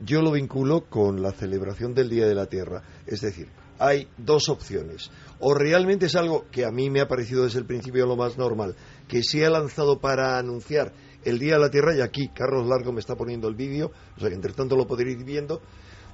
yo 0.01 0.23
lo 0.23 0.33
vinculo 0.33 0.87
con 0.89 1.21
la 1.23 1.33
celebración 1.33 1.93
del 1.95 2.09
Día 2.09 2.27
de 2.27 2.35
la 2.35 2.47
Tierra. 2.47 2.83
Es 3.07 3.21
decir, 3.21 3.49
hay 3.79 4.09
dos 4.17 4.49
opciones. 4.49 5.11
O 5.41 5.55
realmente 5.55 6.07
es 6.07 6.17
algo 6.17 6.47
que 6.51 6.65
a 6.65 6.71
mí 6.71 6.89
me 6.91 7.01
ha 7.01 7.09
parecido 7.09 7.45
desde 7.45 7.59
el 7.59 7.67
principio 7.67 8.07
lo 8.07 8.17
más 8.17 8.39
normal, 8.39 8.77
que 9.09 9.23
se 9.23 9.45
ha 9.45 9.51
lanzado 9.51 9.99
para 10.01 10.39
anunciar 10.39 10.93
el 11.25 11.39
Día 11.39 11.55
de 11.55 11.61
la 11.61 11.71
Tierra, 11.71 11.95
y 11.95 12.01
aquí 12.01 12.29
Carlos 12.29 12.67
Largo 12.67 12.93
me 12.93 13.01
está 13.01 13.15
poniendo 13.15 13.47
el 13.49 13.55
vídeo, 13.55 13.91
o 14.17 14.21
sea 14.21 14.31
que 14.31 14.35
entre 14.35 14.53
tanto 14.55 14.75
lo 14.77 14.87
podréis 14.87 15.19
ir 15.19 15.25
viendo, 15.25 15.61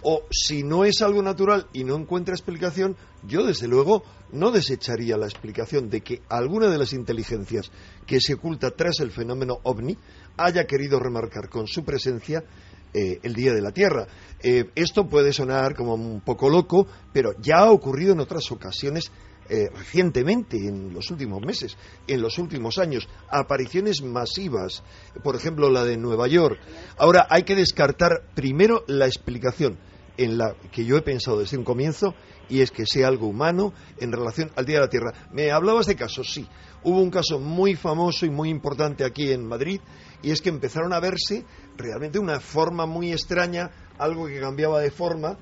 o 0.03 0.23
si 0.31 0.63
no 0.63 0.85
es 0.85 1.03
algo 1.03 1.23
natural 1.23 1.67
y 1.73 1.85
no 1.85 1.97
encuentra 1.97 2.35
explicación, 2.35 2.97
yo 3.27 3.45
desde 3.45 3.69
luego 3.69 4.03
no 4.33 4.51
desecharía 4.51 5.17
la 5.17 5.27
explicación 5.27 5.89
de 5.89 6.01
que 6.01 6.23
alguna 6.29 6.69
de 6.69 6.79
las 6.79 6.93
inteligencias 6.93 7.71
que 8.07 8.21
se 8.21 8.35
oculta 8.35 8.71
tras 8.71 9.01
el 9.01 9.11
fenómeno 9.11 9.59
ovni 9.63 9.97
haya 10.37 10.67
querido 10.67 10.99
remarcar 10.99 11.49
con 11.49 11.67
su 11.67 11.85
presencia 11.85 12.45
eh, 12.93 13.21
el 13.23 13.35
Día 13.35 13.53
de 13.53 13.61
la 13.61 13.73
Tierra. 13.73 14.07
Eh, 14.43 14.71
esto 14.75 15.07
puede 15.07 15.33
sonar 15.33 15.75
como 15.75 15.95
un 15.95 16.21
poco 16.21 16.49
loco, 16.49 16.87
pero 17.13 17.33
ya 17.41 17.59
ha 17.59 17.71
ocurrido 17.71 18.13
en 18.13 18.21
otras 18.21 18.51
ocasiones 18.51 19.11
eh, 19.49 19.69
recientemente, 19.75 20.57
en 20.57 20.93
los 20.93 21.11
últimos 21.11 21.41
meses, 21.43 21.77
en 22.07 22.21
los 22.21 22.39
últimos 22.39 22.79
años, 22.79 23.09
apariciones 23.31 24.03
masivas, 24.03 24.83
por 25.23 25.37
ejemplo 25.37 25.71
la 25.71 25.85
de 25.85 25.97
Nueva 25.97 26.29
York. 26.29 26.59
Ahora 26.99 27.27
hay 27.31 27.43
que 27.45 27.55
descartar 27.55 28.29
primero 28.35 28.85
la 28.87 29.07
explicación 29.07 29.79
en 30.17 30.39
la 30.39 30.55
que 30.73 30.85
yo 30.85 30.97
he 30.97 31.03
pensado 31.03 31.41
desde 31.41 31.59
un 31.59 31.65
comienzo 31.65 32.15
y 32.49 32.61
es 32.61 32.71
que 32.71 32.87
sea 32.87 33.09
algo 33.09 33.27
humano 33.27 33.73
en 33.99 34.13
relación 34.13 34.51
al 34.57 34.65
Día 34.65 34.77
de 34.77 34.83
la 34.83 34.91
Tierra. 34.91 35.13
¿Me 35.33 35.51
hablabas 35.51 35.87
de 35.87 35.97
casos? 35.97 36.33
Sí. 36.33 36.49
Hubo 36.83 37.01
un 37.01 37.11
caso 37.11 37.39
muy 37.39 37.75
famoso 37.75 38.27
y 38.27 38.31
muy 38.31 38.49
importante 38.49 39.05
aquí 39.05 39.33
en 39.33 39.47
Madrid 39.47 39.81
y 40.23 40.31
es 40.31 40.41
que 40.41 40.49
empezaron 40.49 40.93
a 40.93 41.01
verse 41.01 41.45
realmente 41.77 42.19
una 42.19 42.41
forma 42.41 42.87
muy 42.87 43.13
extraña, 43.13 43.71
algo 43.99 44.27
que 44.27 44.41
cambiaba 44.41 44.81
de 44.81 44.91
forma 44.91 45.39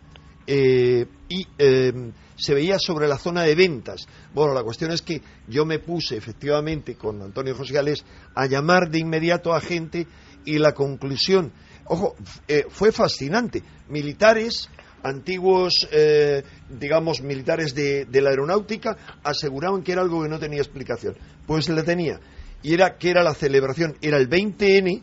eh, 0.47 1.07
y 1.28 1.47
eh, 1.59 2.12
se 2.36 2.55
veía 2.55 2.78
sobre 2.78 3.09
la 3.09 3.18
zona 3.18 3.42
de 3.42 3.55
ventas. 3.55 4.07
Bueno, 4.34 4.55
la 4.55 4.62
cuestión 4.62 4.90
es 4.90 5.03
que 5.03 5.22
yo 5.49 5.64
me 5.64 5.78
puse 5.78 6.16
efectivamente 6.16 6.97
con 6.97 7.22
Antonio 7.22 7.55
José 7.55 7.74
Gales 7.74 8.05
a 8.34 8.47
llamar 8.47 8.90
de 8.90 8.99
inmediato 8.99 9.55
a 9.55 9.61
gente 9.61 10.07
y 10.45 10.59
la 10.59 10.72
conclusión, 10.72 11.53
ojo, 11.86 12.14
eh, 12.49 12.66
fue 12.68 12.92
fascinante. 12.92 13.62
Militares, 13.88 14.68
antiguos, 15.03 15.88
eh, 15.92 16.42
digamos, 16.68 17.22
militares 17.22 17.74
de, 17.74 18.05
de 18.05 18.20
la 18.20 18.30
aeronáutica 18.30 18.97
aseguraban 19.22 19.82
que 19.82 19.92
era 19.92 20.03
algo 20.03 20.22
que 20.22 20.28
no 20.28 20.38
tenía 20.38 20.61
explicación. 20.61 21.16
Pues 21.47 21.68
la 21.68 21.82
tenía. 21.82 22.20
Y 22.62 22.74
era 22.74 22.97
que 22.97 23.11
era 23.11 23.22
la 23.22 23.34
celebración, 23.34 23.97
era 24.01 24.16
el 24.16 24.28
20N, 24.28 25.03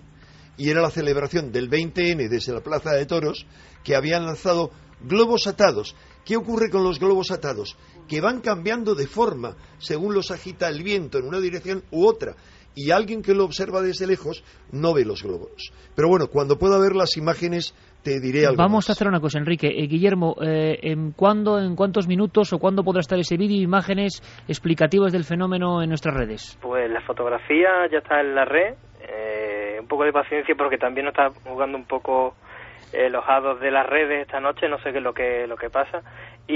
y 0.57 0.69
era 0.69 0.81
la 0.81 0.91
celebración 0.91 1.51
del 1.51 1.69
20N 1.69 2.27
desde 2.29 2.53
la 2.53 2.61
Plaza 2.61 2.91
de 2.91 3.05
Toros, 3.05 3.45
que 3.83 3.95
habían 3.95 4.25
lanzado 4.25 4.71
globos 5.03 5.47
atados. 5.47 5.95
¿Qué 6.25 6.35
ocurre 6.37 6.69
con 6.69 6.83
los 6.83 6.99
globos 6.99 7.31
atados? 7.31 7.77
Que 8.07 8.21
van 8.21 8.41
cambiando 8.41 8.95
de 8.95 9.07
forma 9.07 9.55
según 9.77 10.13
los 10.13 10.31
agita 10.31 10.67
el 10.69 10.83
viento 10.83 11.17
en 11.17 11.25
una 11.27 11.39
dirección 11.39 11.83
u 11.91 12.05
otra. 12.07 12.35
Y 12.73 12.91
alguien 12.91 13.21
que 13.21 13.33
lo 13.33 13.43
observa 13.43 13.81
desde 13.81 14.07
lejos 14.07 14.45
no 14.71 14.93
ve 14.93 15.03
los 15.03 15.23
globos. 15.23 15.73
Pero 15.93 16.07
bueno, 16.07 16.27
cuando 16.27 16.57
pueda 16.57 16.79
ver 16.79 16.95
las 16.95 17.17
imágenes 17.17 17.75
te 18.01 18.21
diré 18.21 18.45
algo. 18.45 18.57
Vamos 18.57 18.85
más. 18.85 18.89
a 18.89 18.93
hacer 18.93 19.07
una 19.09 19.19
cosa, 19.19 19.39
Enrique. 19.39 19.67
Eh, 19.67 19.87
Guillermo, 19.87 20.35
eh, 20.41 20.79
¿en 20.83 21.11
cuándo, 21.11 21.59
en 21.59 21.75
cuántos 21.75 22.07
minutos 22.07 22.53
o 22.53 22.59
cuándo 22.59 22.83
podrá 22.83 23.01
estar 23.01 23.19
ese 23.19 23.35
vídeo, 23.35 23.61
imágenes 23.61 24.21
explicativas 24.47 25.11
del 25.11 25.25
fenómeno 25.25 25.81
en 25.83 25.89
nuestras 25.89 26.15
redes? 26.15 26.57
Pues 26.61 26.89
la 26.89 27.01
fotografía 27.01 27.67
ya 27.91 27.97
está 27.99 28.21
en 28.21 28.35
la 28.35 28.45
red. 28.45 28.75
eh, 29.01 29.77
un 29.79 29.87
poco 29.87 30.03
de 30.05 30.13
paciencia 30.13 30.55
porque 30.57 30.77
también 30.77 31.05
nos 31.05 31.13
está 31.13 31.29
jugando 31.49 31.77
un 31.77 31.85
poco 31.85 32.35
eh, 32.93 33.09
los 33.09 33.23
hados 33.27 33.59
de 33.59 33.71
las 33.71 33.87
redes 33.87 34.21
esta 34.21 34.39
noche. 34.39 34.67
No 34.69 34.77
sé 34.79 34.91
qué 34.91 34.97
es 34.97 35.03
lo 35.03 35.13
que, 35.13 35.47
lo 35.47 35.55
que 35.57 35.69
pasa. 35.69 36.01
Y, 36.47 36.55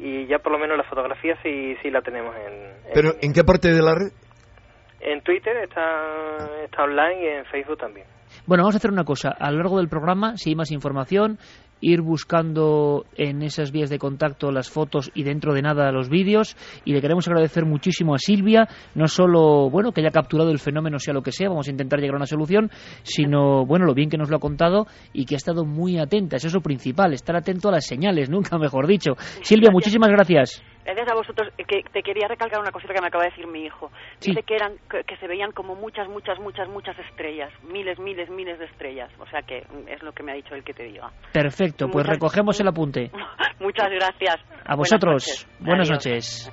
y 0.00 0.26
ya 0.26 0.38
por 0.38 0.52
lo 0.52 0.58
menos 0.58 0.76
la 0.76 0.84
fotografía 0.84 1.36
sí, 1.42 1.76
sí 1.82 1.90
la 1.90 2.02
tenemos 2.02 2.34
en, 2.36 2.52
en, 2.52 2.94
Pero 2.94 3.12
¿en 3.20 3.32
qué 3.32 3.42
parte 3.44 3.72
de 3.72 3.82
la 3.82 3.94
red? 3.94 4.12
en 5.00 5.20
Twitter, 5.22 5.56
está, 5.58 6.36
está 6.64 6.82
online 6.82 7.22
y 7.22 7.26
en 7.28 7.44
Facebook 7.46 7.78
también. 7.78 8.06
Bueno, 8.46 8.64
vamos 8.64 8.74
a 8.74 8.78
hacer 8.78 8.90
una 8.90 9.04
cosa. 9.04 9.30
A 9.38 9.50
lo 9.50 9.58
largo 9.58 9.78
del 9.78 9.88
programa, 9.88 10.36
si 10.36 10.50
hay 10.50 10.56
más 10.56 10.72
información, 10.72 11.38
ir 11.80 12.00
buscando 12.00 13.04
en 13.16 13.42
esas 13.42 13.72
vías 13.72 13.90
de 13.90 13.98
contacto 13.98 14.50
las 14.50 14.70
fotos 14.70 15.10
y 15.14 15.22
dentro 15.22 15.54
de 15.54 15.62
nada 15.62 15.92
los 15.92 16.08
vídeos 16.08 16.56
y 16.84 16.92
le 16.92 17.00
queremos 17.00 17.26
agradecer 17.28 17.64
muchísimo 17.64 18.14
a 18.14 18.18
Silvia, 18.18 18.68
no 18.94 19.08
solo 19.08 19.70
bueno 19.70 19.92
que 19.92 20.00
haya 20.00 20.10
capturado 20.10 20.50
el 20.50 20.58
fenómeno 20.58 20.98
sea 20.98 21.14
lo 21.14 21.22
que 21.22 21.32
sea, 21.32 21.48
vamos 21.48 21.68
a 21.68 21.70
intentar 21.70 22.00
llegar 22.00 22.14
a 22.14 22.18
una 22.18 22.26
solución, 22.26 22.70
sino 23.02 23.66
bueno 23.66 23.84
lo 23.84 23.94
bien 23.94 24.10
que 24.10 24.18
nos 24.18 24.30
lo 24.30 24.36
ha 24.36 24.40
contado 24.40 24.86
y 25.12 25.24
que 25.24 25.34
ha 25.34 25.36
estado 25.36 25.64
muy 25.64 25.98
atenta, 25.98 26.36
eso 26.36 26.48
es 26.48 26.54
lo 26.54 26.60
principal, 26.60 27.12
estar 27.12 27.36
atento 27.36 27.68
a 27.68 27.72
las 27.72 27.86
señales, 27.86 28.30
nunca 28.36 28.58
mejor 28.58 28.86
dicho. 28.86 29.12
Silvia, 29.42 29.70
muchísimas 29.70 30.10
gracias. 30.10 30.62
Gracias 30.86 31.08
a 31.10 31.14
vosotros. 31.14 31.52
Eh, 31.58 31.64
Que 31.64 31.82
te 31.82 32.02
quería 32.02 32.28
recalcar 32.28 32.60
una 32.60 32.70
cosita 32.70 32.94
que 32.94 33.00
me 33.00 33.08
acaba 33.08 33.24
de 33.24 33.30
decir 33.30 33.46
mi 33.46 33.64
hijo. 33.64 33.90
Sí. 34.20 34.30
Dice 34.30 34.42
que 34.44 34.54
eran 34.54 34.74
que, 34.88 35.02
que 35.04 35.16
se 35.16 35.26
veían 35.26 35.50
como 35.52 35.74
muchas, 35.74 36.08
muchas, 36.08 36.38
muchas, 36.38 36.68
muchas 36.68 36.96
estrellas, 37.10 37.52
miles, 37.64 37.98
miles, 37.98 38.30
miles 38.30 38.58
de 38.58 38.66
estrellas. 38.66 39.10
O 39.18 39.26
sea 39.26 39.42
que 39.42 39.66
mm, 39.68 39.88
es 39.88 40.02
lo 40.02 40.12
que 40.12 40.22
me 40.22 40.32
ha 40.32 40.36
dicho 40.36 40.54
el 40.54 40.62
que 40.62 40.72
te 40.72 40.84
diga. 40.84 41.10
Perfecto, 41.32 41.88
pues 41.88 42.06
recogemos 42.06 42.60
el 42.60 42.68
apunte. 42.68 43.10
Muchas 43.60 43.90
gracias. 43.90 44.36
A 44.64 44.76
vosotros, 44.76 45.46
Buenas 45.58 45.88
buenas 45.88 45.90
noches. 45.90 46.52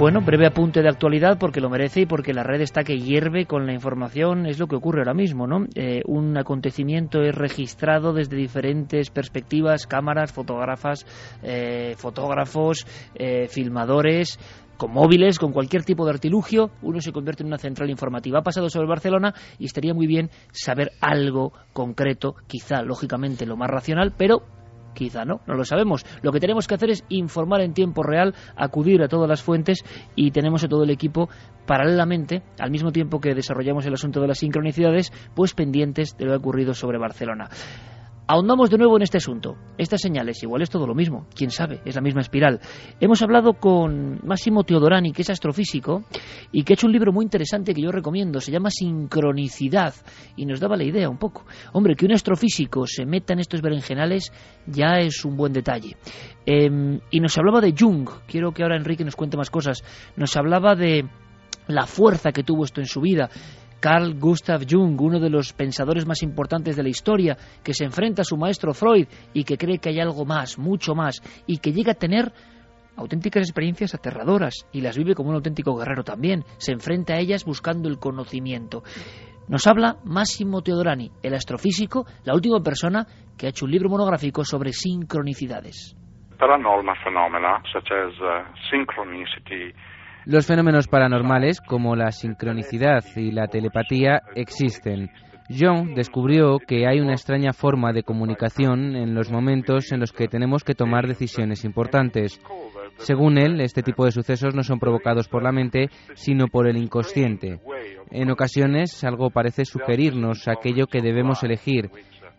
Bueno, 0.00 0.22
breve 0.22 0.46
apunte 0.46 0.80
de 0.80 0.88
actualidad 0.88 1.36
porque 1.38 1.60
lo 1.60 1.68
merece 1.68 2.00
y 2.00 2.06
porque 2.06 2.32
la 2.32 2.42
red 2.42 2.62
está 2.62 2.84
que 2.84 2.96
hierve 2.96 3.44
con 3.44 3.66
la 3.66 3.74
información, 3.74 4.46
es 4.46 4.58
lo 4.58 4.66
que 4.66 4.76
ocurre 4.76 5.00
ahora 5.00 5.12
mismo, 5.12 5.46
¿no? 5.46 5.66
Eh, 5.74 6.00
un 6.06 6.38
acontecimiento 6.38 7.20
es 7.20 7.34
registrado 7.34 8.14
desde 8.14 8.34
diferentes 8.34 9.10
perspectivas, 9.10 9.86
cámaras, 9.86 10.32
fotógrafas, 10.32 11.04
eh, 11.42 11.96
fotógrafos, 11.98 12.86
eh, 13.14 13.46
filmadores, 13.48 14.38
con 14.78 14.90
móviles, 14.90 15.38
con 15.38 15.52
cualquier 15.52 15.84
tipo 15.84 16.06
de 16.06 16.12
artilugio, 16.12 16.70
uno 16.80 17.02
se 17.02 17.12
convierte 17.12 17.42
en 17.42 17.48
una 17.48 17.58
central 17.58 17.90
informativa. 17.90 18.38
Ha 18.38 18.42
pasado 18.42 18.70
sobre 18.70 18.88
Barcelona 18.88 19.34
y 19.58 19.66
estaría 19.66 19.92
muy 19.92 20.06
bien 20.06 20.30
saber 20.50 20.92
algo 21.02 21.52
concreto, 21.74 22.36
quizá 22.46 22.80
lógicamente 22.80 23.44
lo 23.44 23.58
más 23.58 23.68
racional, 23.68 24.14
pero 24.16 24.44
Quizá 25.00 25.24
no, 25.24 25.40
no 25.46 25.54
lo 25.54 25.64
sabemos. 25.64 26.04
Lo 26.20 26.30
que 26.30 26.40
tenemos 26.40 26.66
que 26.66 26.74
hacer 26.74 26.90
es 26.90 27.06
informar 27.08 27.62
en 27.62 27.72
tiempo 27.72 28.02
real, 28.02 28.34
acudir 28.54 29.02
a 29.02 29.08
todas 29.08 29.26
las 29.26 29.42
fuentes 29.42 29.82
y 30.14 30.30
tenemos 30.30 30.62
a 30.62 30.68
todo 30.68 30.84
el 30.84 30.90
equipo 30.90 31.30
paralelamente, 31.66 32.42
al 32.58 32.70
mismo 32.70 32.92
tiempo 32.92 33.18
que 33.18 33.34
desarrollamos 33.34 33.86
el 33.86 33.94
asunto 33.94 34.20
de 34.20 34.28
las 34.28 34.40
sincronicidades, 34.40 35.10
pues 35.34 35.54
pendientes 35.54 36.18
de 36.18 36.26
lo 36.26 36.32
que 36.32 36.34
ha 36.34 36.38
ocurrido 36.38 36.74
sobre 36.74 36.98
Barcelona. 36.98 37.48
Ahondamos 38.32 38.70
de 38.70 38.78
nuevo 38.78 38.94
en 38.94 39.02
este 39.02 39.16
asunto. 39.16 39.56
Estas 39.76 40.00
señales, 40.00 40.40
igual 40.44 40.62
es 40.62 40.70
todo 40.70 40.86
lo 40.86 40.94
mismo, 40.94 41.26
quién 41.34 41.50
sabe, 41.50 41.80
es 41.84 41.96
la 41.96 42.00
misma 42.00 42.20
espiral. 42.20 42.60
Hemos 43.00 43.20
hablado 43.22 43.54
con 43.54 44.20
Máximo 44.24 44.62
Teodorani, 44.62 45.10
que 45.10 45.22
es 45.22 45.30
astrofísico, 45.30 46.04
y 46.52 46.62
que 46.62 46.72
ha 46.72 46.74
hecho 46.74 46.86
un 46.86 46.92
libro 46.92 47.12
muy 47.12 47.24
interesante 47.24 47.74
que 47.74 47.82
yo 47.82 47.90
recomiendo, 47.90 48.40
se 48.40 48.52
llama 48.52 48.70
Sincronicidad, 48.70 49.94
y 50.36 50.46
nos 50.46 50.60
daba 50.60 50.76
la 50.76 50.84
idea 50.84 51.08
un 51.08 51.18
poco. 51.18 51.44
Hombre, 51.72 51.96
que 51.96 52.06
un 52.06 52.12
astrofísico 52.12 52.86
se 52.86 53.04
meta 53.04 53.32
en 53.32 53.40
estos 53.40 53.62
berenjenales 53.62 54.32
ya 54.64 55.00
es 55.00 55.24
un 55.24 55.36
buen 55.36 55.52
detalle. 55.52 55.96
Em, 56.46 57.00
y 57.10 57.18
nos 57.18 57.36
hablaba 57.36 57.60
de 57.60 57.74
Jung, 57.76 58.08
quiero 58.28 58.52
que 58.52 58.62
ahora 58.62 58.76
Enrique 58.76 59.04
nos 59.04 59.16
cuente 59.16 59.36
más 59.36 59.50
cosas, 59.50 59.82
nos 60.14 60.36
hablaba 60.36 60.76
de 60.76 61.04
la 61.66 61.86
fuerza 61.86 62.32
que 62.32 62.44
tuvo 62.44 62.64
esto 62.64 62.80
en 62.80 62.86
su 62.86 63.00
vida. 63.00 63.28
Carl 63.80 64.18
Gustav 64.18 64.62
Jung, 64.68 65.00
uno 65.00 65.18
de 65.18 65.30
los 65.30 65.54
pensadores 65.54 66.06
más 66.06 66.22
importantes 66.22 66.76
de 66.76 66.82
la 66.82 66.90
historia, 66.90 67.36
que 67.64 67.72
se 67.72 67.84
enfrenta 67.84 68.22
a 68.22 68.24
su 68.24 68.36
maestro 68.36 68.74
Freud 68.74 69.06
y 69.32 69.44
que 69.44 69.56
cree 69.56 69.78
que 69.78 69.88
hay 69.88 70.00
algo 70.00 70.26
más, 70.26 70.58
mucho 70.58 70.94
más, 70.94 71.22
y 71.46 71.58
que 71.58 71.72
llega 71.72 71.92
a 71.92 71.94
tener 71.94 72.30
auténticas 72.96 73.42
experiencias 73.42 73.94
aterradoras 73.94 74.66
y 74.72 74.82
las 74.82 74.98
vive 74.98 75.14
como 75.14 75.30
un 75.30 75.36
auténtico 75.36 75.74
guerrero 75.76 76.04
también. 76.04 76.44
Se 76.58 76.72
enfrenta 76.72 77.14
a 77.14 77.18
ellas 77.18 77.46
buscando 77.46 77.88
el 77.88 77.98
conocimiento. 77.98 78.82
Nos 79.48 79.66
habla 79.66 79.96
Massimo 80.04 80.60
Teodorani, 80.60 81.10
el 81.22 81.34
astrofísico, 81.34 82.04
la 82.24 82.34
última 82.34 82.60
persona 82.60 83.06
que 83.38 83.46
ha 83.46 83.48
hecho 83.48 83.64
un 83.64 83.70
libro 83.70 83.88
monográfico 83.88 84.44
sobre 84.44 84.72
sincronicidades. 84.72 85.96
such 87.72 87.90
as 87.92 88.14
uh, 88.20 88.44
synchronicity 88.70 89.74
Los 90.26 90.46
fenómenos 90.46 90.86
paranormales, 90.86 91.60
como 91.60 91.96
la 91.96 92.12
sincronicidad 92.12 93.04
y 93.16 93.32
la 93.32 93.48
telepatía, 93.48 94.22
existen. 94.34 95.10
Jung 95.48 95.94
descubrió 95.94 96.58
que 96.58 96.86
hay 96.86 97.00
una 97.00 97.14
extraña 97.14 97.52
forma 97.52 97.92
de 97.92 98.04
comunicación 98.04 98.94
en 98.94 99.14
los 99.14 99.32
momentos 99.32 99.90
en 99.90 100.00
los 100.00 100.12
que 100.12 100.28
tenemos 100.28 100.62
que 100.62 100.74
tomar 100.74 101.08
decisiones 101.08 101.64
importantes. 101.64 102.40
Según 102.98 103.38
él, 103.38 103.60
este 103.60 103.82
tipo 103.82 104.04
de 104.04 104.12
sucesos 104.12 104.54
no 104.54 104.62
son 104.62 104.78
provocados 104.78 105.26
por 105.26 105.42
la 105.42 105.52
mente, 105.52 105.88
sino 106.14 106.46
por 106.46 106.68
el 106.68 106.76
inconsciente. 106.76 107.60
En 108.10 108.30
ocasiones, 108.30 109.02
algo 109.02 109.30
parece 109.30 109.64
sugerirnos 109.64 110.46
aquello 110.46 110.86
que 110.86 111.00
debemos 111.00 111.42
elegir, 111.42 111.90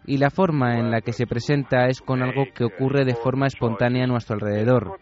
y 0.06 0.18
la 0.18 0.30
forma 0.30 0.80
en 0.80 0.92
la 0.92 1.02
que 1.02 1.14
se 1.14 1.28
presenta 1.28 1.88
es 1.88 2.00
con 2.00 2.22
algo 2.22 2.46
que 2.54 2.64
ocurre 2.64 3.06
de 3.06 3.16
forma 3.16 3.48
espontánea 3.48 4.06
a 4.06 4.08
nuestro 4.08 4.36
alrededor. 4.36 5.00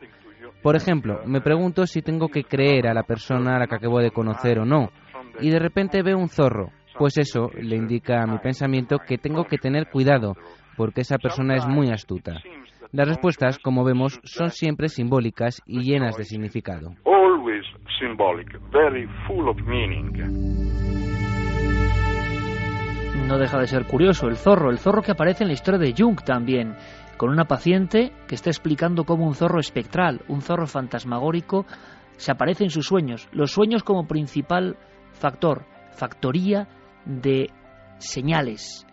Por 0.62 0.76
ejemplo, 0.76 1.22
me 1.26 1.41
pregunto 1.41 1.86
si 1.86 2.01
tengo 2.01 2.28
que 2.28 2.43
creer 2.43 2.88
a 2.88 2.93
la 2.93 3.03
persona 3.03 3.55
a 3.55 3.60
la 3.60 3.68
que 3.68 3.76
acabo 3.76 3.99
de 3.99 4.12
conocer 4.12 4.60
o 4.60 4.66
no, 4.66 4.89
y 5.39 5.49
de 5.49 5.60
repente 5.60 6.03
veo 6.03 6.18
un 6.18 6.30
zorro, 6.30 6.72
pues 6.97 7.18
eso 7.18 7.49
le 7.60 7.78
indica 7.78 8.22
a 8.22 8.28
mi 8.28 8.39
pensamiento 8.39 8.97
que 8.99 9.18
tengo 9.18 9.45
que 9.45 9.57
tener 9.57 9.89
cuidado, 9.89 10.36
porque 10.76 11.01
esa 11.01 11.18
persona 11.18 11.55
es 11.55 11.66
muy 11.66 11.91
astuta. 11.91 12.34
Las 12.91 13.07
respuestas, 13.07 13.60
como 13.60 13.84
vemos, 13.84 14.20
son 14.24 14.49
siempre 14.49 14.89
simbólicas 14.89 15.62
y 15.66 15.82
llenas 15.84 16.18
de 16.18 16.24
significado. 16.24 16.91
always 17.05 17.64
symbolic. 17.99 18.47
Very 18.72 19.07
full 19.28 19.47
of 19.47 19.57
meaning. 19.66 20.12
No 23.28 23.38
deja 23.38 23.60
de 23.60 23.68
ser 23.68 23.86
curioso, 23.86 24.28
el 24.28 24.38
zorro, 24.38 24.72
el 24.72 24.80
zorro 24.80 25.03
que 25.03 25.12
aparece 25.12 25.43
en 25.43 25.49
la 25.49 25.53
historia 25.53 25.80
de 25.80 25.93
Jung 25.95 26.20
también, 26.24 26.76
con 27.20 27.32
una 27.32 27.49
paciente 27.49 28.13
que 28.30 28.36
está 28.36 28.49
explicando 28.49 29.03
cómo 29.03 29.28
un 29.28 29.36
zorro 29.36 29.59
espectral, 29.59 30.22
un 30.30 30.41
zorro 30.41 30.67
fantasmagórico, 30.67 31.65
se 32.15 32.32
aparece 32.32 32.63
en 32.63 32.70
sus 32.70 32.88
sueños. 32.88 33.28
Los 33.34 33.51
sueños 33.51 33.84
como 33.84 34.07
principal 34.07 34.78
factor, 35.11 35.65
factoría 35.91 36.70
de 37.05 37.49
señales, 37.97 38.88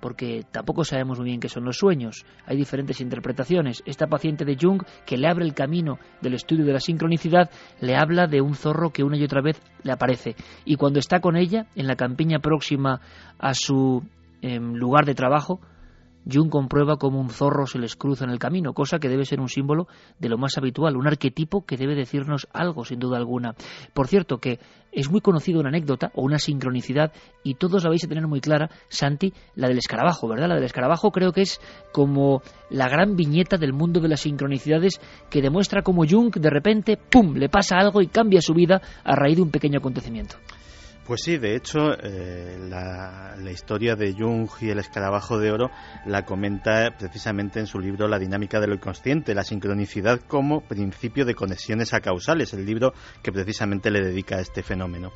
porque 0.00 0.44
tampoco 0.50 0.82
sabemos 0.82 1.20
muy 1.20 1.28
bien 1.28 1.38
qué 1.38 1.48
son 1.48 1.64
los 1.64 1.76
sueños. 1.76 2.26
Hay 2.44 2.56
diferentes 2.56 3.00
interpretaciones. 3.00 3.84
Esta 3.86 4.08
paciente 4.08 4.44
de 4.44 4.56
Jung, 4.60 4.82
que 5.06 5.16
le 5.16 5.28
abre 5.28 5.44
el 5.44 5.54
camino 5.54 6.00
del 6.20 6.34
estudio 6.34 6.64
de 6.64 6.72
la 6.72 6.80
sincronicidad, 6.80 7.52
le 7.80 7.94
habla 7.94 8.26
de 8.26 8.40
un 8.40 8.56
zorro 8.56 8.90
que 8.90 9.04
una 9.04 9.16
y 9.16 9.22
otra 9.22 9.42
vez 9.42 9.62
le 9.84 9.92
aparece. 9.92 10.34
Y 10.64 10.74
cuando 10.74 10.98
está 10.98 11.20
con 11.20 11.36
ella, 11.36 11.66
en 11.76 11.86
la 11.86 11.94
campiña 11.94 12.40
próxima 12.40 13.00
a 13.38 13.54
su 13.54 14.02
em, 14.42 14.74
lugar 14.74 15.04
de 15.04 15.14
trabajo, 15.14 15.60
Jung 16.30 16.50
comprueba 16.50 16.96
cómo 16.96 17.20
un 17.20 17.30
zorro 17.30 17.66
se 17.66 17.78
les 17.78 17.96
cruza 17.96 18.24
en 18.24 18.30
el 18.30 18.38
camino, 18.38 18.72
cosa 18.72 18.98
que 18.98 19.08
debe 19.08 19.24
ser 19.24 19.40
un 19.40 19.48
símbolo 19.48 19.86
de 20.18 20.28
lo 20.28 20.38
más 20.38 20.56
habitual, 20.58 20.96
un 20.96 21.06
arquetipo 21.06 21.64
que 21.64 21.76
debe 21.76 21.94
decirnos 21.94 22.48
algo, 22.52 22.84
sin 22.84 22.98
duda 22.98 23.16
alguna. 23.16 23.54
Por 23.94 24.06
cierto, 24.06 24.38
que 24.38 24.58
es 24.92 25.10
muy 25.10 25.20
conocido 25.20 25.60
una 25.60 25.68
anécdota 25.68 26.10
o 26.14 26.22
una 26.22 26.38
sincronicidad, 26.38 27.12
y 27.42 27.54
todos 27.54 27.84
la 27.84 27.90
vais 27.90 28.04
a 28.04 28.08
tener 28.08 28.26
muy 28.26 28.40
clara, 28.40 28.70
Santi, 28.88 29.32
la 29.54 29.68
del 29.68 29.78
escarabajo, 29.78 30.28
¿verdad? 30.28 30.48
La 30.48 30.54
del 30.56 30.64
escarabajo 30.64 31.10
creo 31.10 31.32
que 31.32 31.42
es 31.42 31.60
como 31.92 32.42
la 32.70 32.88
gran 32.88 33.16
viñeta 33.16 33.56
del 33.56 33.72
mundo 33.72 34.00
de 34.00 34.08
las 34.08 34.20
sincronicidades 34.20 35.00
que 35.30 35.42
demuestra 35.42 35.82
cómo 35.82 36.04
Jung 36.08 36.34
de 36.34 36.50
repente, 36.50 36.96
¡pum!, 36.96 37.34
le 37.34 37.48
pasa 37.48 37.76
algo 37.78 38.02
y 38.02 38.08
cambia 38.08 38.40
su 38.40 38.54
vida 38.54 38.80
a 39.04 39.14
raíz 39.14 39.36
de 39.36 39.42
un 39.42 39.50
pequeño 39.50 39.78
acontecimiento. 39.78 40.36
Pues 41.06 41.22
sí, 41.24 41.38
de 41.38 41.56
hecho, 41.56 41.94
eh, 42.02 42.56
la, 42.68 43.34
historia 43.50 43.96
de 43.96 44.12
Jung 44.12 44.48
y 44.60 44.70
el 44.70 44.78
escarabajo 44.78 45.38
de 45.38 45.50
oro 45.50 45.70
la 46.06 46.24
comenta 46.24 46.94
precisamente 46.96 47.58
en 47.58 47.66
su 47.66 47.80
libro 47.80 48.06
La 48.06 48.18
dinámica 48.18 48.60
de 48.60 48.68
lo 48.68 48.74
inconsciente, 48.74 49.34
la 49.34 49.42
sincronicidad 49.42 50.20
como 50.20 50.60
principio 50.60 51.24
de 51.24 51.34
conexiones 51.34 51.94
a 51.94 52.00
causales, 52.00 52.52
el 52.54 52.64
libro 52.64 52.92
que 53.22 53.32
precisamente 53.32 53.90
le 53.90 54.04
dedica 54.04 54.36
a 54.36 54.40
este 54.40 54.62
fenómeno. 54.62 55.10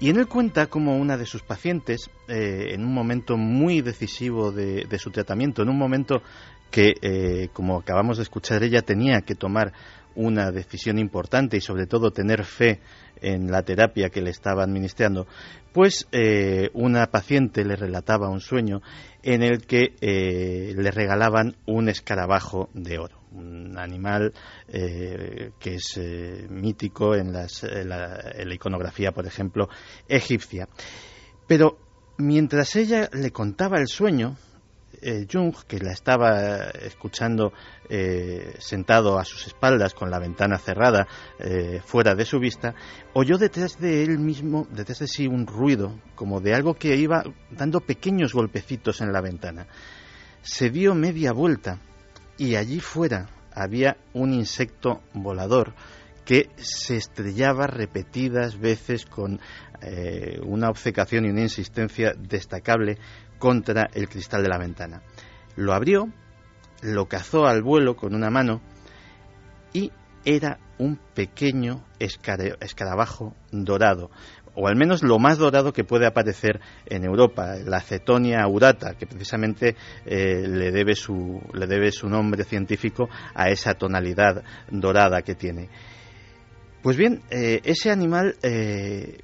Y 0.00 0.10
en 0.10 0.18
él 0.18 0.28
cuenta 0.28 0.66
como 0.66 0.96
una 0.96 1.16
de 1.16 1.26
sus 1.26 1.42
pacientes, 1.42 2.10
eh, 2.28 2.74
en 2.74 2.84
un 2.84 2.92
momento 2.92 3.36
muy 3.36 3.80
decisivo 3.80 4.52
de, 4.52 4.84
de 4.84 4.98
su 4.98 5.10
tratamiento, 5.10 5.62
en 5.62 5.70
un 5.70 5.78
momento 5.78 6.22
que, 6.70 6.94
eh, 7.00 7.48
como 7.52 7.78
acabamos 7.78 8.18
de 8.18 8.24
escuchar, 8.24 8.62
ella 8.62 8.82
tenía 8.82 9.22
que 9.22 9.34
tomar 9.34 9.72
una 10.18 10.50
decisión 10.50 10.98
importante 10.98 11.56
y 11.56 11.60
sobre 11.60 11.86
todo 11.86 12.10
tener 12.10 12.44
fe 12.44 12.80
en 13.20 13.50
la 13.50 13.62
terapia 13.62 14.10
que 14.10 14.20
le 14.20 14.30
estaba 14.30 14.62
administrando, 14.64 15.26
pues 15.72 16.06
eh, 16.12 16.68
una 16.74 17.06
paciente 17.06 17.64
le 17.64 17.76
relataba 17.76 18.28
un 18.28 18.40
sueño 18.40 18.82
en 19.22 19.42
el 19.42 19.66
que 19.66 19.94
eh, 20.00 20.74
le 20.76 20.90
regalaban 20.90 21.56
un 21.66 21.88
escarabajo 21.88 22.68
de 22.74 22.98
oro, 22.98 23.18
un 23.32 23.78
animal 23.78 24.32
eh, 24.68 25.50
que 25.58 25.74
es 25.76 25.98
mítico 26.50 27.14
en, 27.14 27.32
las- 27.32 27.62
en 27.64 27.88
la, 27.88 28.20
en 28.34 28.48
la 28.48 28.54
iconografía, 28.54 29.12
por 29.12 29.26
ejemplo, 29.26 29.68
egipcia. 30.08 30.68
Pero 31.46 31.78
mientras 32.18 32.74
ella 32.76 33.08
le 33.12 33.30
contaba 33.30 33.78
el 33.78 33.86
sueño, 33.88 34.36
eh, 35.00 35.26
Jung, 35.30 35.54
que 35.66 35.78
la 35.78 35.92
estaba 35.92 36.70
escuchando 36.70 37.52
eh, 37.88 38.54
sentado 38.58 39.18
a 39.18 39.24
sus 39.24 39.46
espaldas 39.46 39.94
con 39.94 40.10
la 40.10 40.18
ventana 40.18 40.58
cerrada 40.58 41.06
eh, 41.38 41.80
fuera 41.84 42.14
de 42.14 42.24
su 42.24 42.38
vista, 42.38 42.74
oyó 43.14 43.38
detrás 43.38 43.78
de 43.78 44.02
él 44.02 44.18
mismo, 44.18 44.66
detrás 44.70 44.98
de 44.98 45.06
sí, 45.06 45.26
un 45.26 45.46
ruido, 45.46 46.00
como 46.14 46.40
de 46.40 46.54
algo 46.54 46.74
que 46.74 46.96
iba 46.96 47.22
dando 47.50 47.80
pequeños 47.80 48.32
golpecitos 48.32 49.00
en 49.00 49.12
la 49.12 49.20
ventana. 49.20 49.66
Se 50.42 50.70
dio 50.70 50.94
media 50.94 51.32
vuelta 51.32 51.78
y 52.36 52.56
allí 52.56 52.80
fuera 52.80 53.28
había 53.52 53.96
un 54.14 54.32
insecto 54.34 55.02
volador 55.14 55.74
que 56.24 56.50
se 56.56 56.96
estrellaba 56.96 57.66
repetidas 57.66 58.58
veces 58.58 59.06
con 59.06 59.40
una 60.42 60.70
obcecación 60.70 61.24
y 61.24 61.30
una 61.30 61.42
insistencia 61.42 62.12
destacable 62.12 62.98
contra 63.38 63.90
el 63.94 64.08
cristal 64.08 64.42
de 64.42 64.48
la 64.48 64.58
ventana. 64.58 65.02
Lo 65.56 65.72
abrió, 65.72 66.08
lo 66.82 67.06
cazó 67.06 67.46
al 67.46 67.62
vuelo 67.62 67.96
con 67.96 68.14
una 68.14 68.30
mano 68.30 68.60
y 69.72 69.92
era 70.24 70.58
un 70.78 70.98
pequeño 71.14 71.84
escarabajo 71.98 73.34
dorado, 73.50 74.10
o 74.60 74.66
al 74.66 74.76
menos 74.76 75.04
lo 75.04 75.20
más 75.20 75.38
dorado 75.38 75.72
que 75.72 75.84
puede 75.84 76.06
aparecer 76.06 76.60
en 76.86 77.04
Europa, 77.04 77.54
la 77.64 77.80
Cetonia 77.80 78.42
aurata, 78.42 78.94
que 78.94 79.06
precisamente 79.06 79.76
eh, 80.04 80.48
le, 80.48 80.72
debe 80.72 80.94
su, 80.96 82.08
nombre 82.08 82.42
científico 82.42 83.08
a 83.34 83.50
esa 83.50 83.74
tonalidad 83.74 84.42
dorada 84.68 85.22
que 85.22 85.36
tiene. 85.36 85.68
Pues 86.82 86.96
bien, 86.96 87.22
eh, 87.30 87.60
ese 87.62 87.90
animal 87.92 88.36
eh, 88.42 89.18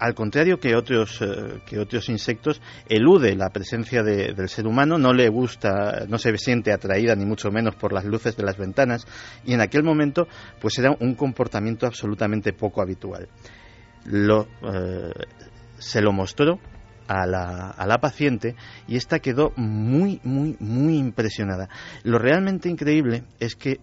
al 0.00 0.14
contrario 0.14 0.58
que 0.58 0.74
otros, 0.74 1.20
eh, 1.20 1.60
que 1.66 1.78
otros 1.78 2.08
insectos, 2.08 2.60
elude 2.88 3.36
la 3.36 3.50
presencia 3.50 4.02
del 4.02 4.48
ser 4.48 4.66
humano, 4.66 4.96
no 4.98 5.12
le 5.12 5.28
gusta, 5.28 6.06
no 6.08 6.16
se 6.16 6.36
siente 6.38 6.72
atraída 6.72 7.14
ni 7.14 7.26
mucho 7.26 7.50
menos 7.50 7.76
por 7.76 7.92
las 7.92 8.06
luces 8.06 8.34
de 8.34 8.42
las 8.42 8.56
ventanas 8.56 9.06
y 9.44 9.52
en 9.52 9.60
aquel 9.60 9.82
momento 9.82 10.26
pues 10.58 10.78
era 10.78 10.96
un 10.98 11.14
comportamiento 11.14 11.86
absolutamente 11.86 12.54
poco 12.54 12.80
habitual. 12.80 13.28
Lo, 14.06 14.48
eh, 14.62 15.12
se 15.78 16.00
lo 16.00 16.12
mostró 16.12 16.58
a 17.06 17.26
la, 17.26 17.68
a 17.68 17.86
la, 17.86 17.98
paciente 17.98 18.56
y 18.88 18.96
ésta 18.96 19.18
quedó 19.18 19.52
muy, 19.56 20.20
muy, 20.24 20.56
muy 20.60 20.96
impresionada. 20.96 21.68
Lo 22.04 22.18
realmente 22.18 22.70
increíble 22.70 23.24
es 23.38 23.54
que 23.54 23.80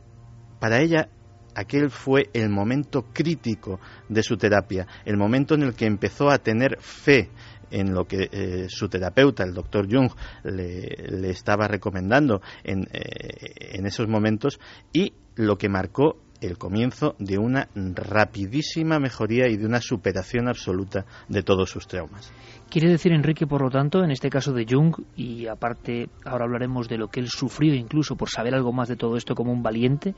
para 0.60 0.80
ella 0.80 1.10
aquel 1.58 1.90
fue 1.90 2.30
el 2.34 2.50
momento 2.50 3.08
crítico 3.12 3.80
de 4.08 4.22
su 4.22 4.38
terapia, 4.38 4.88
el 5.06 5.18
momento 5.18 5.56
en 5.56 5.64
el 5.64 5.74
que 5.74 5.86
empezó 5.86 6.30
a 6.30 6.38
tener 6.38 6.78
fe 6.80 7.30
en 7.72 7.94
lo 7.94 8.06
que 8.06 8.30
eh, 8.32 8.68
su 8.70 8.88
terapeuta, 8.88 9.44
el 9.44 9.54
doctor 9.54 9.88
Jung, 9.92 10.10
le, 10.44 11.30
estaba 11.30 11.68
recomendando 11.68 12.42
en, 12.64 12.84
eh, 12.94 13.76
en 13.78 13.86
esos 13.86 14.08
momentos 14.08 14.60
y 14.94 15.14
lo 15.36 15.58
que 15.58 15.68
marcó 15.68 16.22
el 16.42 16.58
comienzo 16.58 17.16
de 17.20 17.38
una 17.38 17.68
rapidísima 17.74 19.00
mejoría 19.00 19.48
y 19.48 19.58
de 19.58 19.66
una 19.66 19.82
superación 19.82 20.48
absoluta 20.48 21.06
de 21.28 21.44
todos 21.44 21.70
sus 21.70 21.88
traumas. 21.88 22.32
Quiere 22.70 22.90
decir, 22.90 23.12
Enrique, 23.12 23.48
por 23.48 23.62
lo 23.62 23.70
tanto, 23.70 24.04
en 24.04 24.12
este 24.12 24.30
caso 24.30 24.54
de 24.54 24.66
Jung, 24.70 24.94
y 25.16 25.48
aparte 25.48 26.10
ahora 26.26 26.46
hablaremos 26.46 26.88
de 26.88 26.98
lo 26.98 27.08
que 27.08 27.20
él 27.20 27.28
sufrió 27.28 27.74
incluso 27.74 28.16
por 28.16 28.30
saber 28.30 28.54
algo 28.54 28.72
más 28.72 28.90
de 28.90 28.98
todo 28.98 29.16
esto 29.16 29.36
como 29.36 29.52
un 29.52 29.64
valiente, 29.64 30.16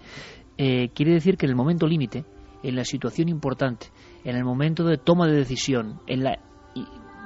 eh, 0.61 0.89
quiere 0.93 1.13
decir 1.13 1.37
que 1.37 1.45
en 1.45 1.51
el 1.51 1.55
momento 1.55 1.87
límite, 1.87 2.25
en 2.63 2.75
la 2.75 2.83
situación 2.83 3.29
importante, 3.29 3.87
en 4.25 4.35
el 4.35 4.43
momento 4.43 4.83
de 4.83 4.97
toma 4.97 5.25
de 5.25 5.37
decisión, 5.37 6.01
en 6.05 6.25
la, 6.25 6.37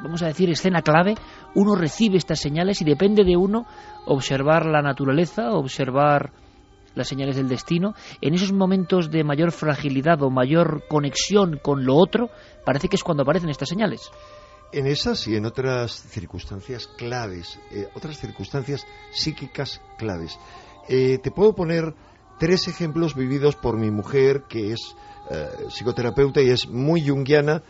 vamos 0.04 0.22
a 0.22 0.28
decir, 0.28 0.52
escena 0.52 0.84
clave, 0.84 1.16
uno 1.56 1.76
recibe 1.76 2.18
estas 2.18 2.40
señales 2.40 2.80
y 2.84 2.86
depende 2.86 3.24
de 3.24 3.36
uno 3.36 3.66
observar 4.06 4.68
la 4.68 4.84
naturaleza, 4.84 5.50
observar 5.50 6.32
las 6.94 7.08
señales 7.08 7.36
del 7.36 7.50
destino, 7.50 7.96
en 8.22 8.36
esos 8.36 8.54
momentos 8.54 9.10
de 9.10 9.24
mayor 9.24 9.52
fragilidad 9.52 10.22
o 10.22 10.30
mayor 10.30 10.84
conexión 10.88 11.60
con 11.60 11.86
lo 11.86 11.96
otro, 11.96 12.30
parece 12.64 12.88
que 12.88 12.98
es 12.98 13.04
cuando 13.04 13.24
aparecen 13.24 13.50
estas 13.50 13.70
señales. 13.70 14.12
En 14.72 14.86
esas 14.86 15.28
y 15.28 15.36
en 15.36 15.48
otras 15.48 15.92
circunstancias 15.92 16.86
claves, 16.86 17.60
eh, 17.72 17.88
otras 17.96 18.20
circunstancias 18.20 18.86
psíquicas 19.12 19.82
claves. 19.98 20.38
Eh, 20.88 21.18
te 21.18 21.32
puedo 21.32 21.56
poner 21.56 21.96
tres 22.44 22.68
ejemplos 22.68 23.16
vividos 23.16 23.56
por 23.56 23.78
mi 23.80 23.90
mujer, 23.90 24.44
que 24.50 24.74
es 24.74 24.98
eh, 25.32 25.48
psicoterapeuta 25.70 26.42
y 26.42 26.50
es 26.50 26.68
muy 26.68 27.08
junguiana, 27.08 27.64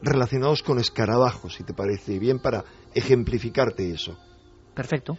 relacionados 0.00 0.62
con 0.62 0.78
escarabajos, 0.78 1.56
si 1.56 1.62
te 1.62 1.74
parece 1.74 2.18
bien, 2.18 2.38
para 2.38 2.64
ejemplificarte 2.94 3.90
eso. 3.90 4.16
Perfecto 4.74 5.18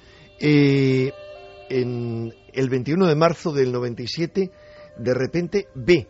en 1.70 2.34
el 2.52 2.70
21 2.70 3.06
de 3.06 3.16
marzo 3.16 3.52
del 3.52 3.72
97, 3.72 4.52
de 4.98 5.14
repente 5.14 5.68
ve, 5.76 6.08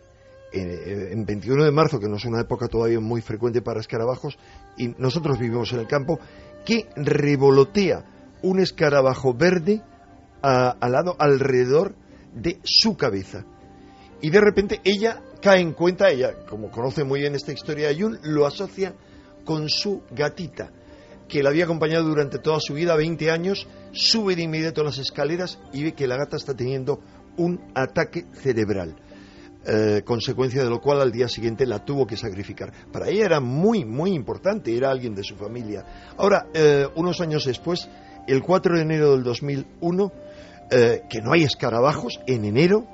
eh, 0.54 1.10
en 1.12 1.26
21 1.26 1.64
de 1.64 1.70
marzo, 1.72 1.98
que 1.98 2.08
no 2.08 2.16
es 2.16 2.24
una 2.24 2.40
época 2.40 2.68
todavía 2.68 3.00
muy 3.00 3.20
frecuente 3.20 3.60
para 3.60 3.80
escarabajos, 3.80 4.38
y 4.78 4.88
nosotros 4.96 5.38
vivimos 5.38 5.70
en 5.72 5.80
el 5.80 5.86
campo, 5.86 6.18
que 6.64 6.88
revolotea 6.96 8.38
un 8.42 8.58
escarabajo 8.60 9.34
verde 9.34 9.82
al 10.42 10.92
lado, 10.92 11.16
alrededor 11.18 11.94
de 12.36 12.60
su 12.62 12.96
cabeza. 12.96 13.44
Y 14.20 14.30
de 14.30 14.40
repente 14.40 14.80
ella 14.84 15.22
cae 15.42 15.60
en 15.60 15.72
cuenta, 15.72 16.10
ella, 16.10 16.46
como 16.48 16.70
conoce 16.70 17.02
muy 17.02 17.20
bien 17.20 17.34
esta 17.34 17.52
historia 17.52 17.88
de 17.88 18.00
Jun, 18.00 18.18
lo 18.22 18.46
asocia 18.46 18.94
con 19.44 19.68
su 19.68 20.02
gatita 20.10 20.70
que 21.28 21.42
la 21.42 21.50
había 21.50 21.64
acompañado 21.64 22.04
durante 22.04 22.38
toda 22.38 22.60
su 22.60 22.74
vida, 22.74 22.94
20 22.96 23.30
años, 23.30 23.66
sube 23.92 24.36
de 24.36 24.42
inmediato 24.42 24.84
las 24.84 24.98
escaleras 24.98 25.58
y 25.72 25.82
ve 25.82 25.92
que 25.92 26.06
la 26.06 26.16
gata 26.16 26.36
está 26.36 26.54
teniendo 26.54 27.00
un 27.36 27.60
ataque 27.74 28.26
cerebral. 28.32 28.96
Eh, 29.68 30.02
consecuencia 30.04 30.62
de 30.62 30.70
lo 30.70 30.80
cual 30.80 31.00
al 31.00 31.10
día 31.10 31.28
siguiente 31.28 31.66
la 31.66 31.84
tuvo 31.84 32.06
que 32.06 32.16
sacrificar. 32.16 32.72
Para 32.92 33.08
ella 33.08 33.24
era 33.24 33.40
muy, 33.40 33.84
muy 33.84 34.12
importante, 34.12 34.76
era 34.76 34.90
alguien 34.90 35.14
de 35.14 35.24
su 35.24 35.34
familia. 35.34 36.14
Ahora, 36.16 36.46
eh, 36.54 36.86
unos 36.94 37.20
años 37.20 37.44
después, 37.44 37.88
el 38.28 38.42
4 38.42 38.76
de 38.76 38.82
enero 38.82 39.12
del 39.12 39.24
2001, 39.24 40.12
eh, 40.70 41.02
que 41.08 41.20
no 41.20 41.32
hay 41.32 41.44
escarabajos 41.44 42.20
en 42.26 42.44
enero 42.44 42.86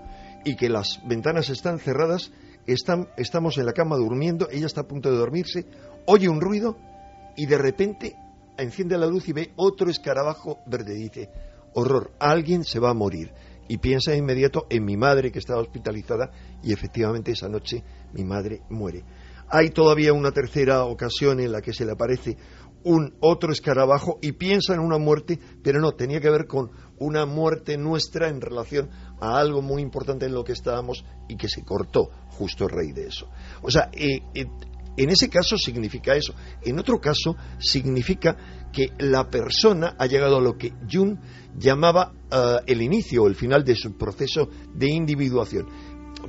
y 0.44 0.56
que 0.56 0.68
las 0.68 1.00
ventanas 1.06 1.50
están 1.50 1.78
cerradas, 1.78 2.32
están, 2.66 3.08
estamos 3.16 3.58
en 3.58 3.66
la 3.66 3.72
cama 3.72 3.96
durmiendo, 3.96 4.48
ella 4.50 4.66
está 4.66 4.82
a 4.82 4.88
punto 4.88 5.10
de 5.10 5.16
dormirse, 5.16 5.66
oye 6.06 6.28
un 6.28 6.40
ruido 6.40 6.76
y 7.36 7.46
de 7.46 7.58
repente 7.58 8.16
enciende 8.58 8.98
la 8.98 9.06
luz 9.06 9.28
y 9.28 9.32
ve 9.32 9.52
otro 9.56 9.90
escarabajo 9.90 10.58
verde. 10.66 10.94
Dice, 10.94 11.30
horror, 11.74 12.12
alguien 12.18 12.64
se 12.64 12.78
va 12.78 12.90
a 12.90 12.94
morir. 12.94 13.32
Y 13.68 13.78
piensa 13.78 14.10
de 14.10 14.18
inmediato 14.18 14.66
en 14.68 14.84
mi 14.84 14.96
madre 14.96 15.30
que 15.30 15.38
estaba 15.38 15.60
hospitalizada 15.60 16.30
y 16.62 16.72
efectivamente 16.72 17.32
esa 17.32 17.48
noche 17.48 17.82
mi 18.12 18.24
madre 18.24 18.60
muere. 18.68 19.04
Hay 19.48 19.70
todavía 19.70 20.12
una 20.12 20.32
tercera 20.32 20.84
ocasión 20.84 21.40
en 21.40 21.52
la 21.52 21.60
que 21.60 21.72
se 21.72 21.84
le 21.84 21.92
aparece 21.92 22.36
un 22.85 23.14
otro 23.20 23.53
escarabajo 23.53 24.18
y 24.20 24.33
piensa 24.33 24.74
en 24.74 24.80
una 24.80 24.99
muerte, 24.99 25.39
pero 25.62 25.80
no, 25.80 25.93
tenía 25.93 26.20
que 26.20 26.30
ver 26.30 26.47
con 26.47 26.70
una 26.99 27.26
muerte 27.26 27.76
nuestra 27.76 28.28
en 28.28 28.41
relación 28.41 28.91
a 29.20 29.39
algo 29.39 29.62
muy 29.62 29.83
importante 29.83 30.26
en 30.26 30.35
lo 30.35 30.45
que 30.45 30.53
estábamos 30.53 31.05
y 31.28 31.37
que 31.37 31.49
se 31.49 31.64
cortó 31.64 32.11
justo 32.30 32.64
el 32.64 32.70
rey 32.70 32.93
de 32.93 33.07
eso. 33.07 33.28
O 33.62 33.70
sea, 33.70 33.91
eh, 33.93 34.20
eh, 34.35 34.47
en 34.97 35.11
ese 35.11 35.28
caso 35.28 35.57
significa 35.57 36.14
eso. 36.14 36.35
En 36.62 36.78
otro 36.78 37.01
caso 37.01 37.37
significa 37.59 38.37
que 38.72 38.93
la 38.99 39.28
persona 39.30 39.97
ha 39.99 40.07
llegado 40.07 40.37
a 40.37 40.41
lo 40.41 40.57
que 40.57 40.72
Jung 40.91 41.18
llamaba 41.57 42.12
eh, 42.30 42.59
el 42.66 42.83
inicio 42.83 43.24
o 43.24 43.28
el 43.28 43.35
final 43.35 43.64
de 43.64 43.74
su 43.74 43.97
proceso 43.97 44.49
de 44.74 44.91
individuación. 44.91 45.66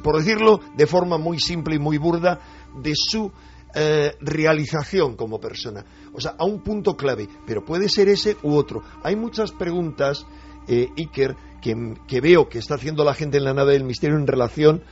Por 0.02 0.18
decirlo 0.18 0.60
de 0.76 0.88
forma 0.88 1.18
muy 1.18 1.40
simple 1.40 1.76
y 1.76 1.80
muy 1.80 1.98
burda, 1.98 2.40
de 2.82 2.94
su 2.96 3.32
eh, 3.76 4.16
realización 4.20 5.16
como 5.16 5.40
persona. 5.40 5.86
O 6.14 6.22
sea, 6.22 6.36
a 6.38 6.46
un 6.46 6.62
punto 6.62 6.96
clave. 6.96 7.28
Pero 7.46 7.64
puede 7.64 7.90
ser 7.90 8.10
ese 8.10 8.38
u 8.44 8.56
otro. 8.56 8.84
Hay 9.04 9.16
muchas 9.16 9.52
preguntas, 9.52 10.26
eh, 10.68 10.90
Iker, 10.98 11.36
que, 11.62 11.96
que 12.08 12.22
veo 12.22 12.50
que 12.50 12.60
está 12.60 12.76
haciendo 12.76 13.04
la 13.04 13.14
gente 13.14 13.38
en 13.38 13.46
la 13.46 13.54
nave 13.54 13.74
del 13.74 13.84
misterio 13.84 14.18
en 14.18 14.28
relación 14.28 14.84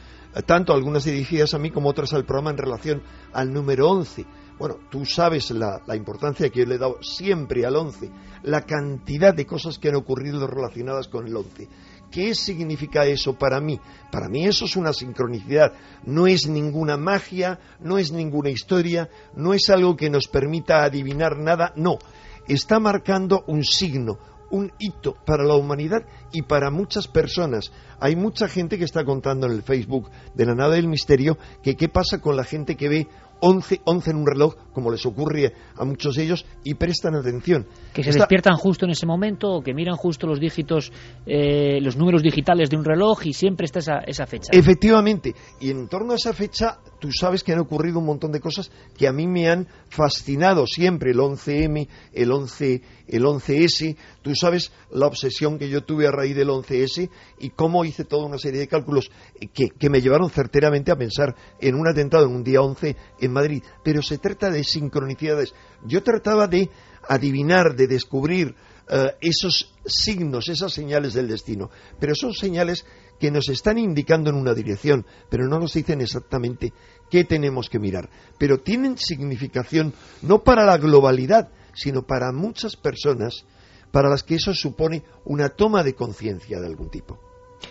tanto 0.45 0.73
algunas 0.73 1.03
dirigidas 1.03 1.53
a 1.53 1.59
mí 1.59 1.71
como 1.71 1.89
otras 1.89 2.13
al 2.13 2.25
programa 2.25 2.51
en 2.51 2.57
relación 2.57 3.03
al 3.33 3.51
número 3.51 3.89
11. 3.89 4.25
Bueno, 4.57 4.77
tú 4.89 5.05
sabes 5.05 5.51
la, 5.51 5.81
importancia 5.95 6.49
que 6.49 6.59
yo 6.59 6.65
le 6.65 6.75
he 6.75 6.77
dado 6.77 7.01
siempre 7.01 7.65
al 7.65 7.75
11, 7.75 8.11
la 8.43 8.61
cantidad 8.61 9.33
de 9.33 9.45
cosas 9.45 9.79
que 9.79 9.89
han 9.89 9.95
ocurrido 9.95 10.45
relacionadas 10.47 11.07
con 11.07 11.27
el 11.27 11.35
11. 11.35 11.67
¿Qué 12.11 12.35
significa 12.35 13.05
eso 13.05 13.33
para 13.33 13.61
mí? 13.61 13.79
Para 14.11 14.27
mí 14.27 14.45
eso 14.45 14.65
es 14.65 14.75
una 14.75 14.91
sincronicidad, 14.91 15.71
no 16.05 16.27
es 16.27 16.47
ninguna 16.47 16.97
magia, 16.97 17.59
no 17.79 17.97
es 17.97 18.11
ninguna 18.11 18.49
historia, 18.49 19.09
no 19.35 19.53
es 19.53 19.69
algo 19.69 19.95
que 19.95 20.09
nos 20.09 20.27
permita 20.27 20.83
adivinar 20.83 21.37
nada, 21.37 21.71
no, 21.77 21.97
está 22.49 22.81
marcando 22.81 23.45
un 23.47 23.63
signo, 23.63 24.19
un 24.51 24.73
hito 24.77 25.15
para 25.25 25.45
la 25.45 25.55
humanidad 25.55 26.03
y 26.33 26.41
para 26.41 26.69
muchas 26.69 27.07
personas. 27.07 27.71
Hay 27.99 28.17
mucha 28.17 28.49
gente 28.49 28.77
que 28.77 28.83
está 28.83 29.05
contando 29.05 29.47
en 29.47 29.53
el 29.53 29.63
Facebook 29.63 30.09
de 30.35 30.45
la 30.45 30.53
nada 30.53 30.75
del 30.75 30.89
misterio 30.89 31.37
que 31.63 31.75
qué 31.75 31.87
pasa 31.87 32.19
con 32.19 32.35
la 32.35 32.43
gente 32.43 32.75
que 32.75 32.89
ve 32.89 33.07
11, 33.41 33.81
11 33.83 34.11
en 34.11 34.17
un 34.17 34.25
reloj, 34.25 34.55
como 34.73 34.91
les 34.91 35.05
ocurre 35.05 35.53
a 35.75 35.83
muchos 35.83 36.15
de 36.15 36.23
ellos, 36.23 36.45
y 36.63 36.75
prestan 36.75 37.15
atención. 37.15 37.67
Que 37.93 38.03
se 38.03 38.11
despiertan 38.11 38.55
justo 38.55 38.85
en 38.85 38.91
ese 38.91 39.05
momento 39.05 39.49
o 39.49 39.61
que 39.61 39.73
miran 39.73 39.95
justo 39.95 40.27
los 40.27 40.39
dígitos, 40.39 40.91
eh, 41.25 41.79
los 41.81 41.97
números 41.97 42.23
digitales 42.23 42.69
de 42.69 42.77
un 42.77 42.85
reloj 42.85 43.25
y 43.25 43.33
siempre 43.33 43.65
está 43.65 43.79
esa, 43.79 43.99
esa 44.05 44.25
fecha. 44.25 44.51
Efectivamente, 44.53 45.35
y 45.59 45.71
en 45.71 45.87
torno 45.87 46.13
a 46.13 46.15
esa 46.15 46.33
fecha 46.33 46.79
tú 46.99 47.09
sabes 47.11 47.43
que 47.43 47.51
han 47.51 47.59
ocurrido 47.59 47.99
un 47.99 48.05
montón 48.05 48.31
de 48.31 48.39
cosas 48.39 48.71
que 48.95 49.07
a 49.07 49.11
mí 49.11 49.27
me 49.27 49.49
han 49.49 49.67
fascinado 49.89 50.67
siempre, 50.67 51.11
el 51.11 51.17
11M, 51.17 51.87
el 52.13 52.31
11, 52.31 52.81
el 53.11 53.23
11S, 53.23 53.95
tú 54.21 54.33
sabes 54.35 54.71
la 54.89 55.05
obsesión 55.05 55.59
que 55.59 55.69
yo 55.69 55.83
tuve 55.83 56.07
a 56.07 56.11
raíz 56.11 56.35
del 56.35 56.49
11S 56.49 57.09
y 57.39 57.49
cómo 57.51 57.85
hice 57.85 58.05
toda 58.05 58.25
una 58.25 58.37
serie 58.37 58.61
de 58.61 58.67
cálculos 58.67 59.11
que, 59.53 59.69
que 59.69 59.89
me 59.89 60.01
llevaron 60.01 60.29
certeramente 60.29 60.91
a 60.91 60.97
pensar 60.97 61.35
en 61.59 61.75
un 61.75 61.87
atentado 61.87 62.25
en 62.25 62.35
un 62.35 62.43
día 62.43 62.61
11 62.61 62.95
en 63.19 63.31
Madrid, 63.33 63.63
pero 63.83 64.01
se 64.01 64.17
trata 64.17 64.49
de 64.49 64.63
sincronicidades. 64.63 65.53
Yo 65.85 66.01
trataba 66.01 66.47
de 66.47 66.69
adivinar, 67.07 67.75
de 67.75 67.87
descubrir 67.87 68.55
eh, 68.89 69.15
esos 69.21 69.73
signos, 69.85 70.49
esas 70.49 70.73
señales 70.73 71.13
del 71.13 71.27
destino, 71.27 71.69
pero 71.99 72.13
son 72.13 72.33
señales 72.33 72.85
que 73.19 73.31
nos 73.31 73.47
están 73.49 73.77
indicando 73.77 74.29
en 74.29 74.35
una 74.35 74.53
dirección, 74.53 75.05
pero 75.29 75.47
no 75.47 75.59
nos 75.59 75.73
dicen 75.73 76.01
exactamente 76.01 76.73
qué 77.09 77.23
tenemos 77.23 77.69
que 77.69 77.79
mirar. 77.79 78.09
Pero 78.37 78.59
tienen 78.59 78.97
significación 78.97 79.93
no 80.23 80.43
para 80.43 80.65
la 80.65 80.77
globalidad, 80.77 81.49
sino 81.73 82.03
para 82.03 82.31
muchas 82.31 82.75
personas 82.75 83.45
para 83.91 84.09
las 84.09 84.23
que 84.23 84.35
eso 84.35 84.53
supone 84.53 85.03
una 85.25 85.49
toma 85.49 85.83
de 85.83 85.95
conciencia 85.95 86.59
de 86.59 86.67
algún 86.67 86.89
tipo. 86.89 87.19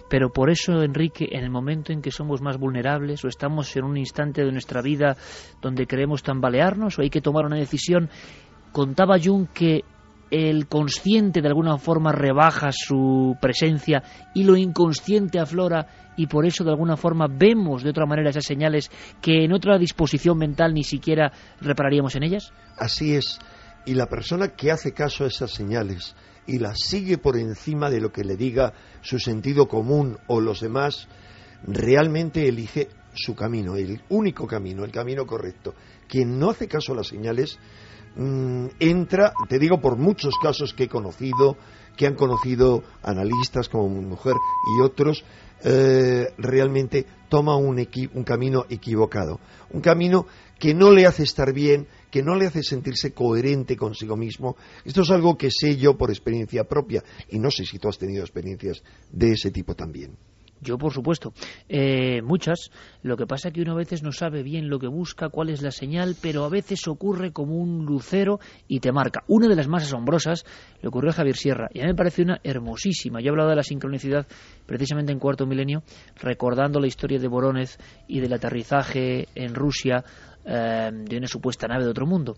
Pero 0.09 0.33
por 0.33 0.51
eso, 0.51 0.83
Enrique, 0.83 1.29
en 1.33 1.43
el 1.43 1.51
momento 1.51 1.93
en 1.93 2.03
que 2.03 2.11
somos 2.11 2.41
más 2.41 2.59
vulnerables 2.59 3.25
o 3.25 3.29
estamos 3.29 3.75
en 3.77 3.85
un 3.85 3.97
instante 3.97 4.45
de 4.45 4.53
nuestra 4.53 4.83
vida 4.83 5.17
donde 5.61 5.87
queremos 5.87 6.23
tambalearnos 6.23 6.99
o 6.99 7.03
hay 7.03 7.11
que 7.11 7.21
tomar 7.21 7.45
una 7.45 7.57
decisión, 7.57 8.09
contaba 8.73 9.19
Jung 9.19 9.49
que 9.49 9.83
el 10.31 10.69
consciente 10.69 11.41
de 11.41 11.49
alguna 11.49 11.77
forma 11.79 12.13
rebaja 12.13 12.71
su 12.71 13.37
presencia 13.41 14.03
y 14.33 14.45
lo 14.45 14.57
inconsciente 14.57 15.41
aflora 15.41 16.13
y 16.17 16.27
por 16.29 16.47
eso 16.47 16.63
de 16.63 16.71
alguna 16.71 16.97
forma 16.97 17.27
vemos 17.29 17.83
de 17.83 17.91
otra 17.91 18.07
manera 18.07 18.31
esas 18.31 18.45
señales 18.45 18.91
que 19.21 19.45
en 19.45 19.53
otra 19.53 19.77
disposición 19.77 20.39
mental 20.39 20.73
ni 20.73 20.85
siquiera 20.85 21.33
repararíamos 21.61 22.15
en 22.15 22.23
ellas? 22.23 22.53
Así 22.79 23.15
es. 23.15 23.41
Y 23.87 23.95
la 23.95 24.07
persona 24.07 24.49
que 24.49 24.71
hace 24.71 24.93
caso 24.93 25.25
a 25.25 25.29
esas 25.29 25.53
señales 25.53 26.15
y 26.47 26.59
las 26.59 26.79
sigue 26.81 27.19
por 27.19 27.37
encima 27.37 27.91
de 27.91 28.01
lo 28.01 28.13
que 28.13 28.25
le 28.25 28.37
diga 28.37 28.73
su 29.03 29.19
sentido 29.19 29.69
común 29.69 30.19
o 30.27 30.41
los 30.41 30.61
demás, 30.61 31.09
realmente 31.63 32.49
elige 32.49 32.89
su 33.15 33.35
camino, 33.35 33.77
el 33.77 34.01
único 34.09 34.47
camino, 34.47 34.85
el 34.85 34.93
camino 34.93 35.27
correcto. 35.27 35.75
Quien 36.09 36.39
no 36.39 36.51
hace 36.51 36.69
caso 36.69 36.93
a 36.93 36.97
las 36.97 37.09
señales 37.09 37.59
mm, 38.17 38.67
entra, 38.79 39.33
te 39.49 39.59
digo 39.59 39.81
por 39.81 39.97
muchos 39.97 40.35
casos 40.43 40.75
que 40.75 40.85
he 40.85 40.89
conocido, 40.89 41.57
que 41.97 42.07
han 42.07 42.15
conocido 42.15 42.83
analistas 43.03 43.69
como 43.69 43.89
mi 43.89 44.05
mujer 44.05 44.35
y 44.77 44.83
otros, 44.83 45.25
eh, 45.63 46.33
realmente 46.39 47.07
toma 47.29 47.57
un, 47.57 47.87
un 48.15 48.25
camino 48.25 48.65
equivocado, 48.71 49.41
un 49.71 49.81
camino 49.81 50.27
que 50.59 50.75
no 50.75 50.91
le 50.91 51.07
hace 51.07 51.23
estar 51.23 51.53
bien, 51.53 51.87
que 52.11 52.23
no 52.23 52.37
le 52.37 52.47
hace 52.47 52.63
sentirse 52.63 53.13
coherente 53.13 53.77
consigo 53.77 54.17
mismo. 54.17 54.57
Esto 54.85 55.03
es 55.03 55.11
algo 55.11 55.37
que 55.37 55.51
sé 55.51 55.77
yo 55.77 55.97
por 55.97 56.11
experiencia 56.11 56.65
propia 56.65 57.03
y 57.29 57.39
no 57.39 57.51
sé 57.51 57.65
si 57.65 57.79
tú 57.79 57.89
has 57.89 57.99
tenido 57.99 58.23
experiencias 58.23 58.83
de 59.11 59.33
ese 59.33 59.51
tipo 59.51 59.75
también. 59.75 60.17
Yo, 60.63 60.77
por 60.77 60.93
supuesto, 60.93 61.33
eh, 61.69 62.21
muchas. 62.23 62.71
Lo 63.03 63.17
que 63.17 63.27
pasa 63.27 63.49
es 63.49 63.55
que 63.55 63.63
uno 63.63 63.73
a 63.73 63.77
veces 63.77 64.03
no 64.03 64.13
sabe 64.13 64.43
bien 64.43 64.69
lo 64.69 64.79
que 64.79 64.89
busca, 64.89 65.31
cuál 65.31 65.49
es 65.49 65.63
la 65.63 65.71
señal, 65.71 66.17
pero 66.21 66.45
a 66.45 66.51
veces 66.51 66.87
ocurre 66.87 67.33
como 67.33 67.57
un 67.57 67.87
lucero 67.87 68.41
y 68.69 68.81
te 68.81 68.93
marca. 68.93 69.25
Una 69.27 69.49
de 69.49 69.57
las 69.57 69.69
más 69.69 69.85
asombrosas 69.85 70.45
le 70.83 70.89
ocurrió 70.89 71.11
a 71.11 71.15
Javier 71.15 71.37
Sierra 71.37 71.69
y 71.73 71.81
a 71.81 71.85
mí 71.85 71.89
me 71.89 71.95
parece 71.95 72.23
una 72.23 72.41
hermosísima. 72.45 73.21
Yo 73.21 73.29
he 73.29 73.31
hablado 73.31 73.51
de 73.51 73.57
la 73.57 73.63
sincronicidad 73.63 74.27
precisamente 74.67 75.13
en 75.13 75.19
Cuarto 75.19 75.47
Milenio, 75.47 75.83
recordando 76.17 76.79
la 76.79 76.89
historia 76.89 77.19
de 77.19 77.29
Boronez 77.29 77.79
y 78.07 78.21
del 78.21 78.35
aterrizaje 78.35 79.29
en 79.35 79.55
Rusia 79.55 80.05
eh, 80.45 80.91
de 80.93 81.17
una 81.17 81.27
supuesta 81.27 81.67
nave 81.67 81.85
de 81.85 81.91
otro 81.91 82.07
mundo. 82.07 82.37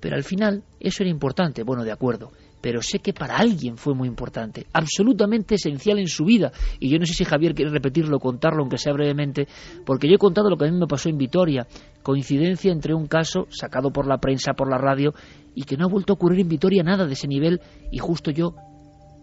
Pero 0.00 0.16
al 0.16 0.24
final 0.24 0.62
eso 0.80 1.02
era 1.02 1.10
importante, 1.10 1.62
bueno, 1.62 1.82
de 1.82 1.92
acuerdo, 1.92 2.30
pero 2.60 2.82
sé 2.82 2.98
que 2.98 3.12
para 3.12 3.36
alguien 3.36 3.76
fue 3.76 3.94
muy 3.94 4.08
importante, 4.08 4.66
absolutamente 4.72 5.54
esencial 5.54 5.98
en 5.98 6.08
su 6.08 6.24
vida. 6.24 6.52
Y 6.80 6.90
yo 6.90 6.98
no 6.98 7.06
sé 7.06 7.14
si 7.14 7.24
Javier 7.24 7.54
quiere 7.54 7.70
repetirlo, 7.70 8.18
contarlo, 8.18 8.60
aunque 8.60 8.78
sea 8.78 8.92
brevemente, 8.92 9.46
porque 9.84 10.08
yo 10.08 10.14
he 10.14 10.18
contado 10.18 10.48
lo 10.48 10.56
que 10.56 10.66
a 10.66 10.70
mí 10.70 10.78
me 10.78 10.86
pasó 10.86 11.08
en 11.08 11.18
Vitoria, 11.18 11.66
coincidencia 12.02 12.72
entre 12.72 12.94
un 12.94 13.06
caso 13.06 13.46
sacado 13.50 13.92
por 13.92 14.06
la 14.06 14.18
prensa, 14.18 14.54
por 14.54 14.70
la 14.70 14.78
radio, 14.78 15.14
y 15.54 15.64
que 15.64 15.76
no 15.76 15.84
ha 15.84 15.90
vuelto 15.90 16.12
a 16.12 16.16
ocurrir 16.16 16.40
en 16.40 16.48
Vitoria 16.48 16.82
nada 16.82 17.06
de 17.06 17.12
ese 17.12 17.28
nivel, 17.28 17.60
y 17.90 17.98
justo 17.98 18.30
yo, 18.30 18.54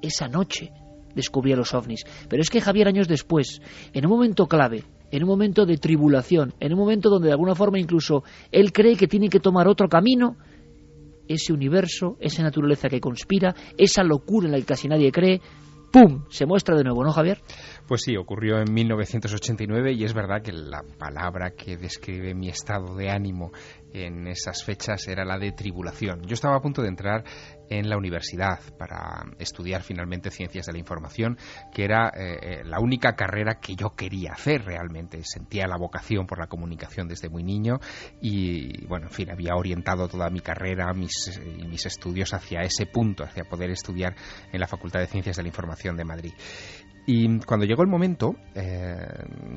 esa 0.02 0.28
noche, 0.28 0.72
descubrí 1.16 1.52
a 1.54 1.58
los 1.58 1.74
ovnis. 1.74 2.04
Pero 2.30 2.42
es 2.42 2.50
que 2.50 2.62
Javier 2.62 2.88
años 2.88 3.08
después, 3.08 3.62
en 3.94 4.06
un 4.06 4.12
momento 4.12 4.48
clave, 4.48 4.84
en 5.12 5.24
un 5.24 5.30
momento 5.30 5.66
de 5.66 5.78
tribulación, 5.78 6.54
en 6.60 6.74
un 6.74 6.80
momento 6.80 7.10
donde 7.10 7.28
de 7.28 7.34
alguna 7.34 7.56
forma 7.56 7.80
incluso 7.80 8.24
él 8.52 8.72
cree 8.72 8.96
que 8.96 9.08
tiene 9.08 9.30
que 9.30 9.40
tomar 9.40 9.68
otro 9.68 9.88
camino, 9.88 10.38
ese 11.28 11.54
universo, 11.54 12.18
esa 12.20 12.44
naturaleza 12.44 12.90
que 12.90 13.00
conspira, 13.00 13.56
esa 13.78 14.04
locura 14.04 14.48
en 14.48 14.54
la 14.54 14.58
que 14.60 14.66
casi 14.66 14.88
nadie 14.88 15.12
cree, 15.12 15.42
¡pum! 15.92 16.24
se 16.30 16.46
muestra 16.46 16.76
de 16.76 16.84
nuevo, 16.84 17.04
¿no, 17.04 17.12
Javier? 17.12 17.40
Pues 17.88 18.02
sí, 18.06 18.16
ocurrió 18.16 18.60
en 18.60 18.74
1989 18.74 19.94
y 19.94 20.04
es 20.06 20.14
verdad 20.14 20.42
que 20.42 20.54
la 20.54 20.84
palabra 20.98 21.52
que 21.52 21.78
describe 21.78 22.34
mi 22.34 22.50
estado 22.50 22.96
de 22.96 23.10
ánimo 23.10 23.52
en 23.94 24.28
esas 24.28 24.64
fechas 24.64 25.08
era 25.08 25.26
la 25.26 25.38
de 25.38 25.52
tribulación. 25.52 26.22
Yo 26.24 26.34
estaba 26.34 26.56
a 26.56 26.62
punto 26.62 26.82
de 26.82 26.88
entrar 26.88 27.24
en 27.72 27.90
la 27.90 27.98
universidad 27.98 28.60
para 28.78 29.24
estudiar 29.40 29.82
finalmente 29.82 30.30
ciencias 30.30 30.66
de 30.66 30.74
la 30.74 30.80
información, 30.80 31.38
que 31.74 31.86
era 31.86 32.10
eh, 32.10 32.38
eh, 32.42 32.62
la 32.66 32.82
única 32.82 33.16
carrera 33.16 33.60
que 33.62 33.76
yo 33.76 33.96
quería 33.96 34.34
hacer 34.34 34.66
realmente. 34.66 35.22
Sentía 35.24 35.68
la 35.68 35.78
vocación 35.78 36.28
por 36.28 36.38
la 36.38 36.48
comunicación 36.48 37.08
desde 37.08 37.30
muy 37.30 37.44
niño 37.44 37.80
y, 38.22 38.86
bueno, 38.88 39.08
en 39.08 39.14
fin, 39.14 39.32
había 39.32 39.56
orientado 39.56 40.10
toda 40.10 40.30
mi 40.30 40.42
carrera 40.42 40.94
mis, 40.94 41.40
y 41.58 41.66
mis 41.66 41.86
estudios 41.86 42.34
hacia 42.34 42.60
ese 42.60 42.86
punto, 42.88 43.24
hacia 43.24 43.46
poder 43.46 43.72
estudiar 43.72 44.16
en 44.52 44.60
la 44.60 44.68
Facultad 44.68 45.00
de 45.00 45.08
Ciencias 45.08 45.38
de 45.38 45.44
la 45.44 45.48
Información 45.48 45.96
de 45.96 46.04
Madrid. 46.04 46.34
Y 47.06 47.40
cuando 47.40 47.66
llegó 47.66 47.82
el 47.82 47.90
momento, 47.90 48.36
eh, 48.54 48.96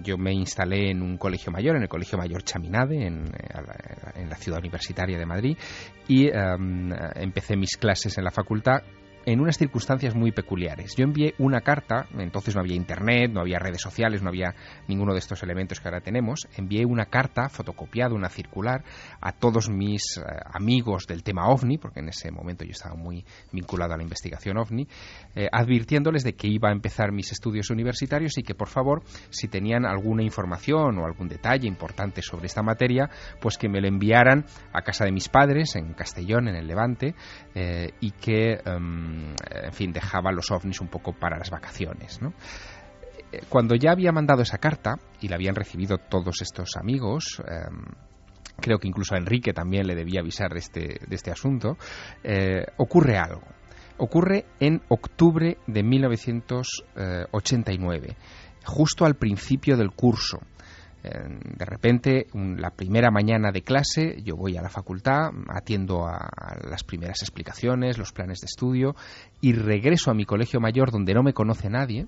yo 0.03 0.16
me 0.16 0.32
instalé 0.32 0.90
en 0.90 1.03
un 1.03 1.18
colegio 1.18 1.53
mayor, 1.53 1.76
en 1.76 1.82
el 1.82 1.88
Colegio 1.88 2.16
Mayor 2.16 2.42
Chaminade, 2.42 3.07
en, 3.07 3.30
en 4.14 4.28
la 4.28 4.36
ciudad 4.36 4.61
universitaria 4.61 5.18
de 5.18 5.26
Madrid, 5.26 5.57
y 6.09 6.28
em, 6.28 6.90
empecé 7.16 7.57
mis 7.57 7.76
clases 7.76 8.16
en 8.16 8.24
la 8.24 8.30
facultad 8.30 8.82
en 9.27 9.41
unas 9.41 9.59
circunstancias 9.59 10.14
muy 10.14 10.33
peculiares. 10.33 10.95
Yo 10.97 11.05
envié 11.05 11.35
una 11.39 11.61
carta, 11.61 12.07
entonces 12.18 12.55
no 12.55 12.61
había 12.61 12.77
internet, 12.77 13.31
no 13.33 13.41
había 13.41 13.59
redes 13.59 13.81
sociales, 13.81 14.22
no 14.22 14.29
había 14.29 14.55
ninguno 14.89 15.12
de 15.12 15.18
estos 15.18 15.43
elementos 15.43 15.81
que 15.81 15.89
ahora 15.89 16.01
tenemos, 16.01 16.47
envié 16.57 16.85
una 16.85 17.07
carta 17.07 17.49
fotocopiada, 17.49 18.14
una 18.14 18.29
circular, 18.29 18.85
a 19.20 19.33
todos 19.33 19.70
mis 19.70 20.18
eh, 20.18 20.22
amigos 20.53 21.07
del 21.07 21.22
tema 21.22 21.49
OVNI, 21.49 21.79
porque 21.79 22.01
en 22.01 22.09
ese 22.09 22.31
momento 22.31 22.64
yo 22.64 22.72
estaba 22.72 22.95
muy 22.95 23.25
vinculado 23.53 23.95
a 23.95 23.97
la 23.97 24.03
investigación 24.03 24.59
OVNI, 24.59 24.87
eh, 25.35 25.49
advirtiéndoles 25.51 26.25
de 26.25 26.35
que 26.35 26.49
iba 26.49 26.68
a 26.68 26.72
empezar 26.72 27.12
mis 27.12 27.33
estudios 27.33 27.70
universitarios 27.70 28.37
y 28.39 28.43
que 28.43 28.55
por 28.55 28.68
favor, 28.68 29.03
si 29.31 29.49
tenían 29.49 29.87
alguna 29.87 30.22
información 30.22 30.99
o 30.99 31.07
algún 31.07 31.29
detalle 31.29 31.66
importante 31.66 32.22
sobre 32.22 32.47
esta 32.47 32.62
materia, 32.62 33.11
pues 33.41 33.59
que 33.59 33.68
me 33.68 33.81
lo 33.81 33.89
enviaran 33.89 34.45
a 34.72 34.83
casa 34.83 35.05
de 35.05 35.12
mis 35.12 35.29
padres, 35.29 35.77
en 35.77 35.95
Castellón, 35.95 36.49
en 36.49 36.57
el 36.57 36.66
Levante, 36.66 37.14
eh, 37.55 37.91
y 38.01 38.11
que... 38.12 38.61
Em, 38.64 39.14
en 39.51 39.73
fin, 39.73 39.93
dejaba 39.93 40.33
los 40.33 40.51
ovnis 40.51 40.81
un 40.81 40.89
poco 40.89 41.12
para 41.12 41.39
las 41.39 41.51
vacaciones, 41.51 42.19
eh, 43.33 43.41
Cuando 43.49 43.75
ya 43.75 43.93
había 43.93 44.12
mandado 44.12 44.43
esa 44.43 44.59
carta 44.59 44.99
y 45.21 45.29
la 45.29 45.37
habían 45.37 45.55
recibido 45.55 45.97
todos 45.99 46.43
estos 46.43 46.77
amigos, 46.77 47.43
em, 47.47 47.85
creo 48.61 48.79
que 48.79 48.89
incluso 48.89 49.15
a 49.15 49.19
Enrique 49.19 49.53
también 49.53 49.87
le 49.87 49.95
debía 49.95 50.21
avisar 50.21 50.53
de 50.53 50.59
este, 50.59 50.99
este 51.11 51.31
asunto, 51.31 51.77
eh, 52.23 52.65
ocurre 52.77 53.19
algo. 53.19 53.43
Ocurre 53.97 54.47
en 54.59 54.83
octubre 54.89 55.57
de 55.67 55.83
1989, 55.85 58.17
justo 58.65 59.05
al 59.05 59.15
principio 59.15 59.77
del 59.77 59.93
curso 59.93 60.41
de 61.05 61.64
repente, 61.66 62.28
la 62.32 62.70
primera 62.70 63.11
mañana 63.11 63.52
de 63.52 63.61
clase, 63.61 64.22
yo 64.22 64.36
voy 64.36 64.57
a 64.57 64.62
la 64.62 64.70
facultad, 64.70 65.32
atiendo 65.48 66.07
a 66.07 66.30
las 66.66 66.82
primeras 66.82 67.20
explicaciones, 67.20 67.98
los 67.98 68.12
planes 68.12 68.40
de 68.40 68.46
estudio, 68.46 68.96
y 69.42 69.52
regreso 69.52 70.11
a 70.11 70.14
mi 70.14 70.24
colegio 70.24 70.61
mayor 70.61 70.90
donde 70.90 71.12
no 71.12 71.22
me 71.22 71.34
conoce 71.34 71.68
nadie. 71.68 72.07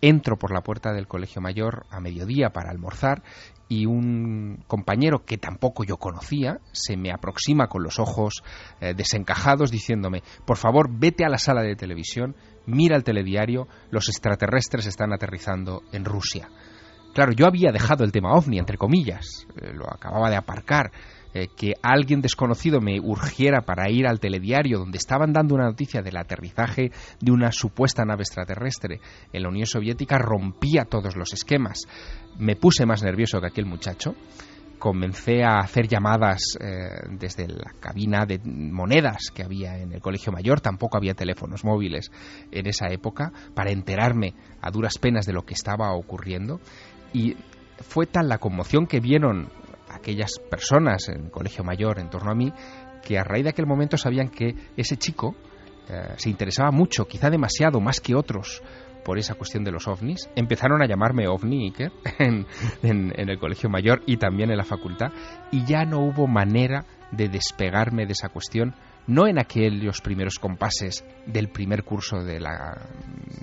Entro 0.00 0.36
por 0.36 0.52
la 0.52 0.60
puerta 0.60 0.92
del 0.92 1.08
colegio 1.08 1.42
mayor 1.42 1.86
a 1.90 2.00
mediodía 2.00 2.50
para 2.50 2.70
almorzar 2.70 3.22
y 3.68 3.86
un 3.86 4.62
compañero 4.68 5.24
que 5.24 5.38
tampoco 5.38 5.82
yo 5.82 5.96
conocía 5.96 6.60
se 6.70 6.96
me 6.96 7.10
aproxima 7.10 7.66
con 7.66 7.82
los 7.82 7.98
ojos 7.98 8.44
eh, 8.80 8.94
desencajados 8.94 9.72
diciéndome, 9.72 10.22
por 10.44 10.56
favor, 10.56 10.88
vete 10.92 11.24
a 11.24 11.28
la 11.28 11.38
sala 11.38 11.62
de 11.62 11.74
televisión, 11.74 12.36
mira 12.66 12.94
el 12.94 13.02
telediario, 13.02 13.66
los 13.90 14.08
extraterrestres 14.08 14.86
están 14.86 15.12
aterrizando 15.12 15.82
en 15.92 16.04
Rusia. 16.04 16.48
Claro, 17.16 17.32
yo 17.32 17.46
había 17.46 17.72
dejado 17.72 18.04
el 18.04 18.12
tema 18.12 18.34
ovni, 18.34 18.58
entre 18.58 18.76
comillas, 18.76 19.46
eh, 19.56 19.72
lo 19.72 19.86
acababa 19.90 20.28
de 20.28 20.36
aparcar. 20.36 20.92
eh, 21.32 21.48
que 21.54 21.74
alguien 21.82 22.22
desconocido 22.22 22.80
me 22.80 22.98
urgiera 22.98 23.60
para 23.60 23.90
ir 23.90 24.06
al 24.06 24.20
telediario 24.20 24.78
donde 24.78 24.96
estaban 24.96 25.34
dando 25.34 25.54
una 25.54 25.66
noticia 25.66 26.00
del 26.00 26.16
aterrizaje 26.16 26.92
de 27.20 27.30
una 27.30 27.52
supuesta 27.52 28.04
nave 28.06 28.22
extraterrestre 28.22 29.00
en 29.32 29.42
la 29.42 29.50
Unión 29.50 29.66
Soviética 29.66 30.16
rompía 30.16 30.84
todos 30.84 31.14
los 31.14 31.34
esquemas. 31.34 31.82
Me 32.38 32.56
puse 32.56 32.86
más 32.86 33.02
nervioso 33.02 33.38
que 33.40 33.48
aquel 33.48 33.66
muchacho 33.66 34.14
comencé 34.78 35.42
a 35.42 35.58
hacer 35.58 35.88
llamadas 35.88 36.56
eh, 36.60 37.08
desde 37.18 37.48
la 37.48 37.72
cabina 37.80 38.26
de 38.26 38.38
monedas 38.44 39.30
que 39.34 39.42
había 39.42 39.78
en 39.78 39.92
el 39.92 40.00
colegio 40.00 40.32
mayor, 40.32 40.60
tampoco 40.60 40.96
había 40.96 41.14
teléfonos 41.14 41.64
móviles 41.64 42.10
en 42.50 42.66
esa 42.66 42.88
época, 42.88 43.32
para 43.54 43.72
enterarme 43.72 44.34
a 44.60 44.70
duras 44.70 44.98
penas 44.98 45.26
de 45.26 45.32
lo 45.32 45.42
que 45.42 45.54
estaba 45.54 45.92
ocurriendo. 45.94 46.60
Y 47.12 47.36
fue 47.80 48.06
tal 48.06 48.28
la 48.28 48.38
conmoción 48.38 48.86
que 48.86 49.00
vieron 49.00 49.50
aquellas 49.90 50.32
personas 50.50 51.08
en 51.08 51.24
el 51.26 51.30
colegio 51.30 51.64
mayor 51.64 51.98
en 51.98 52.10
torno 52.10 52.30
a 52.30 52.34
mí, 52.34 52.52
que 53.02 53.18
a 53.18 53.24
raíz 53.24 53.44
de 53.44 53.50
aquel 53.50 53.66
momento 53.66 53.96
sabían 53.96 54.28
que 54.28 54.54
ese 54.76 54.96
chico 54.96 55.36
eh, 55.88 56.14
se 56.16 56.30
interesaba 56.30 56.70
mucho, 56.70 57.06
quizá 57.06 57.30
demasiado, 57.30 57.80
más 57.80 58.00
que 58.00 58.14
otros, 58.14 58.62
por 59.04 59.18
esa 59.18 59.34
cuestión 59.34 59.62
de 59.62 59.70
los 59.70 59.86
ovnis. 59.86 60.28
Empezaron 60.34 60.82
a 60.82 60.86
llamarme 60.86 61.28
ovni 61.28 61.66
Iker 61.66 61.92
en, 62.18 62.46
en, 62.82 63.30
el 63.30 63.38
colegio 63.38 63.70
mayor 63.70 64.02
y 64.04 64.16
también 64.16 64.50
en 64.50 64.56
la 64.56 64.64
facultad 64.64 65.12
y 65.52 65.64
ya 65.64 65.84
no 65.84 66.00
hubo 66.00 66.26
manera 66.26 66.84
de 67.12 67.28
despegarme 67.28 68.04
de 68.06 68.12
esa 68.12 68.30
cuestión, 68.30 68.74
no 69.06 69.26
en 69.26 69.38
aquellos 69.38 70.00
primeros 70.00 70.38
compases 70.38 71.04
del 71.26 71.48
primer 71.48 71.84
curso 71.84 72.22
de 72.22 72.40
la, 72.40 72.88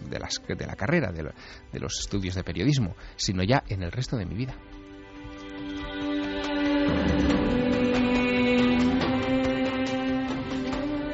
de 0.09 0.20
las, 0.20 0.41
de 0.47 0.66
la 0.66 0.76
carrera, 0.76 1.11
de, 1.11 1.32
de 1.72 1.80
los 1.80 1.99
estudios 1.99 2.36
de 2.36 2.43
periodismo, 2.43 2.95
sino 3.16 3.43
ya 3.43 3.64
en 3.70 3.84
el 3.84 3.91
resto 3.91 4.18
de 4.18 4.26
mi 4.26 4.36
vida. 4.36 4.55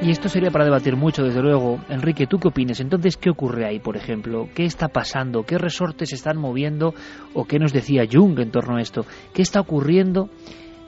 Y 0.02 0.10
esto 0.10 0.30
sería 0.30 0.50
para 0.50 0.64
debatir 0.64 0.96
mucho, 0.96 1.22
desde 1.22 1.42
luego. 1.42 1.78
Enrique, 1.90 2.26
¿tú 2.26 2.38
qué 2.38 2.48
opinas? 2.48 2.80
Entonces, 2.80 3.18
¿qué 3.18 3.28
ocurre 3.28 3.66
ahí, 3.66 3.80
por 3.80 3.98
ejemplo? 3.98 4.48
¿Qué 4.54 4.64
está 4.64 4.88
pasando? 4.88 5.42
¿Qué 5.42 5.58
resortes 5.58 6.14
están 6.14 6.38
moviendo? 6.38 6.94
¿O 7.34 7.44
qué 7.44 7.58
nos 7.58 7.74
decía 7.74 8.06
Jung 8.10 8.38
en 8.40 8.50
torno 8.50 8.76
a 8.76 8.80
esto? 8.80 9.04
¿Qué 9.34 9.42
está 9.42 9.60
ocurriendo 9.60 10.30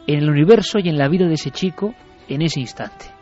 en 0.07 0.19
el 0.19 0.31
universo 0.31 0.79
y 0.79 0.89
en 0.89 0.97
la 0.97 1.09
vida 1.09 1.27
de 1.27 1.35
ese 1.35 1.51
chico 1.51 1.95
en 2.27 2.41
ese 2.41 2.61
instante? 2.61 3.22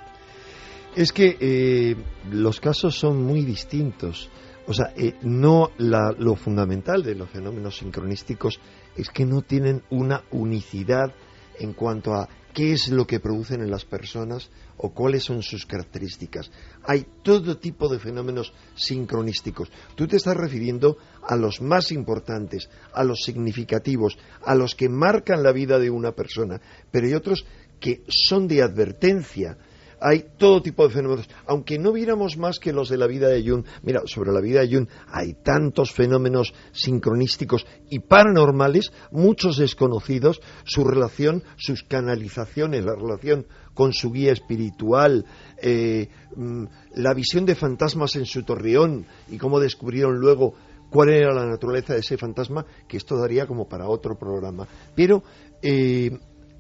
Es 0.97 1.13
que 1.13 1.37
eh, 1.41 1.97
los 2.31 2.61
casos 2.61 2.99
son 2.99 3.23
muy 3.23 3.45
distintos. 3.45 4.29
O 4.67 4.75
sea, 4.75 4.93
eh, 4.97 5.15
no 5.23 5.71
lo 5.79 6.37
fundamental 6.37 7.03
de 7.03 7.15
los 7.15 7.31
fenómenos 7.31 7.79
sincronísticos 7.79 8.61
es 8.97 9.09
que 9.09 9.25
no 9.25 9.43
tienen 9.43 9.83
una 9.91 10.25
unicidad 10.31 11.13
en 11.59 11.75
cuanto 11.75 12.15
a 12.15 12.29
qué 12.53 12.73
es 12.73 12.89
lo 12.89 13.07
que 13.07 13.21
producen 13.21 13.63
en 13.63 13.71
las 13.71 13.85
personas 13.85 14.51
o 14.77 14.93
cuáles 14.93 15.25
son 15.25 15.43
sus 15.43 15.67
características. 15.67 16.51
Hay 16.85 17.07
todo 17.23 17.59
tipo 17.59 17.89
de 17.89 17.99
fenómenos 17.99 18.53
sincronísticos. 18.75 19.71
Tú 19.95 20.07
te 20.09 20.17
estás 20.17 20.37
refiriendo 20.37 20.97
a 21.23 21.37
los 21.37 21.61
más 21.61 21.93
importantes, 21.93 22.69
a 22.93 23.05
los 23.05 23.21
significativos, 23.25 24.19
a 24.45 24.55
los 24.55 24.75
que 24.75 24.89
marcan 24.89 25.43
la 25.43 25.53
vida 25.53 25.79
de 25.79 25.91
una 25.91 26.13
persona, 26.13 26.61
pero 26.91 27.07
hay 27.07 27.15
otros 27.15 27.45
que 27.79 28.03
son 28.09 28.49
de 28.49 28.63
advertencia, 28.63 29.57
hay 30.01 30.25
todo 30.39 30.63
tipo 30.63 30.87
de 30.87 30.95
fenómenos. 30.95 31.29
Aunque 31.47 31.79
no 31.79 31.93
viéramos 31.93 32.37
más 32.37 32.59
que 32.59 32.73
los 32.73 32.89
de 32.89 32.97
la 32.97 33.07
vida 33.07 33.29
de 33.29 33.43
Jung, 33.47 33.65
mira, 33.83 34.03
sobre 34.07 34.33
la 34.33 34.41
vida 34.41 34.61
de 34.61 34.75
Jung 34.75 34.89
hay 35.09 35.35
tantos 35.35 35.93
fenómenos 35.93 36.53
sincronísticos 36.73 37.67
y 37.91 38.01
paranormales, 38.01 38.93
muchos 39.11 39.59
desconocidos, 39.59 40.41
su 40.65 40.85
relación, 40.85 41.43
sus 41.57 41.83
canalizaciones, 41.83 42.85
la 42.85 42.95
relación 42.95 43.47
con 43.75 43.93
su 43.93 44.11
guía 44.11 44.33
espiritual, 44.33 45.25
eh, 45.63 46.09
mm, 46.35 46.65
la 46.97 47.15
visión 47.15 47.47
de 47.47 47.55
fantasmas 47.55 48.17
en 48.17 48.27
su 48.27 48.43
torreón 48.43 49.07
y 49.29 49.39
cómo 49.39 49.61
descubrieron 49.61 50.19
luego 50.19 50.55
cuál 50.91 51.11
era 51.11 51.33
la 51.33 51.47
naturaleza 51.47 51.95
de 51.95 52.01
ese 52.01 52.19
fantasma, 52.19 52.67
que 52.89 52.97
esto 52.97 53.17
daría 53.17 53.47
como 53.47 53.69
para 53.69 53.89
otro 53.89 54.19
programa. 54.19 54.67
Pero 54.95 55.23
eh, 55.63 56.11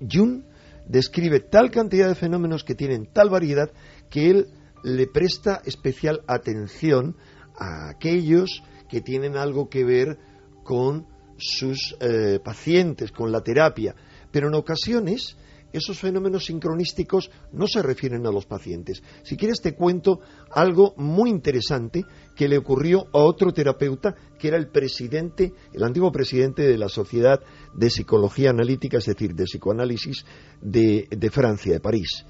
Jung 0.01 0.43
describe 0.91 1.41
tal 1.41 1.71
cantidad 1.71 2.09
de 2.09 2.15
fenómenos 2.15 2.65
que 2.65 2.75
tienen 2.75 3.07
tal 3.13 3.31
variedad 3.31 3.71
que 4.11 4.31
él 4.31 4.47
le 4.83 5.07
presta 5.07 5.63
especial 5.65 6.23
atención 6.27 7.17
a 7.57 7.91
aquellos 7.91 8.63
que 8.89 9.01
tienen 9.01 9.37
algo 9.37 9.69
que 9.69 9.85
ver 9.85 10.19
con 10.65 11.07
sus 11.39 11.97
eh, 12.01 12.41
pacientes, 12.43 13.13
con 13.13 13.31
la 13.31 13.41
terapia. 13.43 13.95
Pero 14.33 14.49
en 14.49 14.55
ocasiones 14.55 15.37
esos 15.73 15.99
fenómenos 15.99 16.47
sincronísticos 16.47 17.31
no 17.53 17.67
se 17.67 17.83
refieren 17.83 18.27
a 18.27 18.31
los 18.31 18.47
pacientes. 18.47 19.03
Si 19.23 19.37
quieres 19.37 19.61
te 19.61 19.75
cuento 19.75 20.21
algo 20.51 20.95
muy 20.97 21.31
interesante 21.31 22.05
que 22.37 22.49
le 22.49 22.59
ocurrió 22.59 23.07
a 23.13 23.19
otro 23.19 23.53
terapeuta 23.53 24.15
que 24.39 24.49
era 24.49 24.57
el 24.57 24.69
presidente, 24.69 25.53
el 25.73 25.83
antiguo 25.83 26.11
presidente 26.11 26.63
de 26.63 26.79
la 26.79 26.89
Sociedad 26.89 27.41
de 27.75 27.91
Psicología 27.91 28.51
Analítica, 28.51 28.99
es 28.99 29.07
decir, 29.07 29.35
de 29.35 29.45
psicoanálisis 29.45 30.25
de, 30.61 31.31
Francia, 31.33 31.73
de 31.73 31.81
París. 31.81 32.25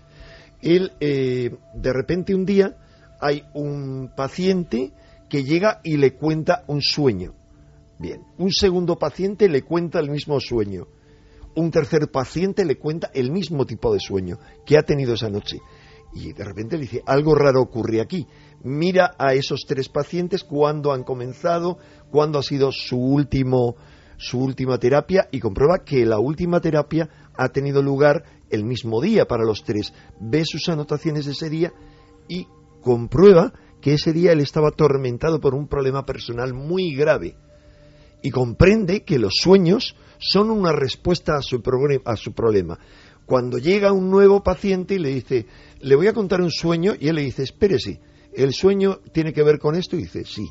Él, 0.60 0.92
eh, 1.00 1.50
de 1.74 1.92
repente 1.92 2.34
un 2.34 2.44
día, 2.44 2.76
hay 3.20 3.44
un 3.54 4.12
paciente 4.16 4.92
que 5.28 5.44
llega 5.44 5.80
y 5.84 5.96
le 5.96 6.14
cuenta 6.14 6.64
un 6.66 6.82
sueño. 6.82 7.34
Bien, 7.98 8.22
un 8.38 8.50
segundo 8.50 8.96
paciente 8.96 9.48
le 9.48 9.62
cuenta 9.62 10.00
el 10.00 10.10
mismo 10.10 10.40
sueño. 10.40 10.86
Un 11.54 11.70
tercer 11.70 12.10
paciente 12.10 12.64
le 12.64 12.78
cuenta 12.78 13.10
el 13.12 13.30
mismo 13.30 13.66
tipo 13.66 13.92
de 13.92 14.00
sueño 14.00 14.38
que 14.64 14.78
ha 14.78 14.82
tenido 14.82 15.14
esa 15.14 15.28
noche. 15.28 15.58
Y 16.12 16.32
de 16.32 16.44
repente 16.44 16.76
le 16.76 16.82
dice, 16.82 17.02
algo 17.06 17.34
raro 17.34 17.60
ocurre 17.60 18.00
aquí. 18.00 18.26
Mira 18.62 19.14
a 19.18 19.34
esos 19.34 19.64
tres 19.66 19.88
pacientes 19.88 20.44
cuándo 20.44 20.92
han 20.92 21.04
comenzado, 21.04 21.78
cuándo 22.10 22.38
ha 22.38 22.42
sido 22.42 22.72
su 22.72 22.98
último 22.98 23.76
su 24.20 24.38
última 24.38 24.76
terapia 24.78 25.28
y 25.32 25.40
comprueba 25.40 25.78
que 25.82 26.04
la 26.04 26.18
última 26.18 26.60
terapia 26.60 27.08
ha 27.34 27.48
tenido 27.48 27.82
lugar 27.82 28.22
el 28.50 28.64
mismo 28.64 29.00
día 29.00 29.24
para 29.24 29.44
los 29.44 29.64
tres. 29.64 29.94
Ve 30.20 30.44
sus 30.44 30.68
anotaciones 30.68 31.26
ese 31.26 31.48
día 31.48 31.72
y 32.28 32.46
comprueba 32.82 33.54
que 33.80 33.94
ese 33.94 34.12
día 34.12 34.32
él 34.32 34.40
estaba 34.40 34.68
atormentado 34.68 35.40
por 35.40 35.54
un 35.54 35.68
problema 35.68 36.04
personal 36.04 36.52
muy 36.52 36.94
grave 36.94 37.34
y 38.22 38.30
comprende 38.30 39.02
que 39.02 39.18
los 39.18 39.34
sueños 39.40 39.96
son 40.18 40.50
una 40.50 40.72
respuesta 40.72 41.36
a 41.36 41.42
su, 41.42 41.62
a 42.04 42.16
su 42.16 42.32
problema. 42.32 42.78
Cuando 43.26 43.58
llega 43.58 43.92
un 43.92 44.10
nuevo 44.10 44.42
paciente 44.42 44.94
y 44.94 44.98
le 44.98 45.10
dice, 45.10 45.46
le 45.80 45.96
voy 45.96 46.08
a 46.08 46.12
contar 46.12 46.40
un 46.40 46.50
sueño, 46.50 46.94
y 46.98 47.08
él 47.08 47.16
le 47.16 47.22
dice, 47.22 47.42
espérese, 47.42 48.00
¿el 48.34 48.52
sueño 48.52 49.00
tiene 49.12 49.32
que 49.32 49.42
ver 49.42 49.58
con 49.58 49.76
esto? 49.76 49.96
Y 49.96 50.00
dice, 50.00 50.24
sí. 50.24 50.48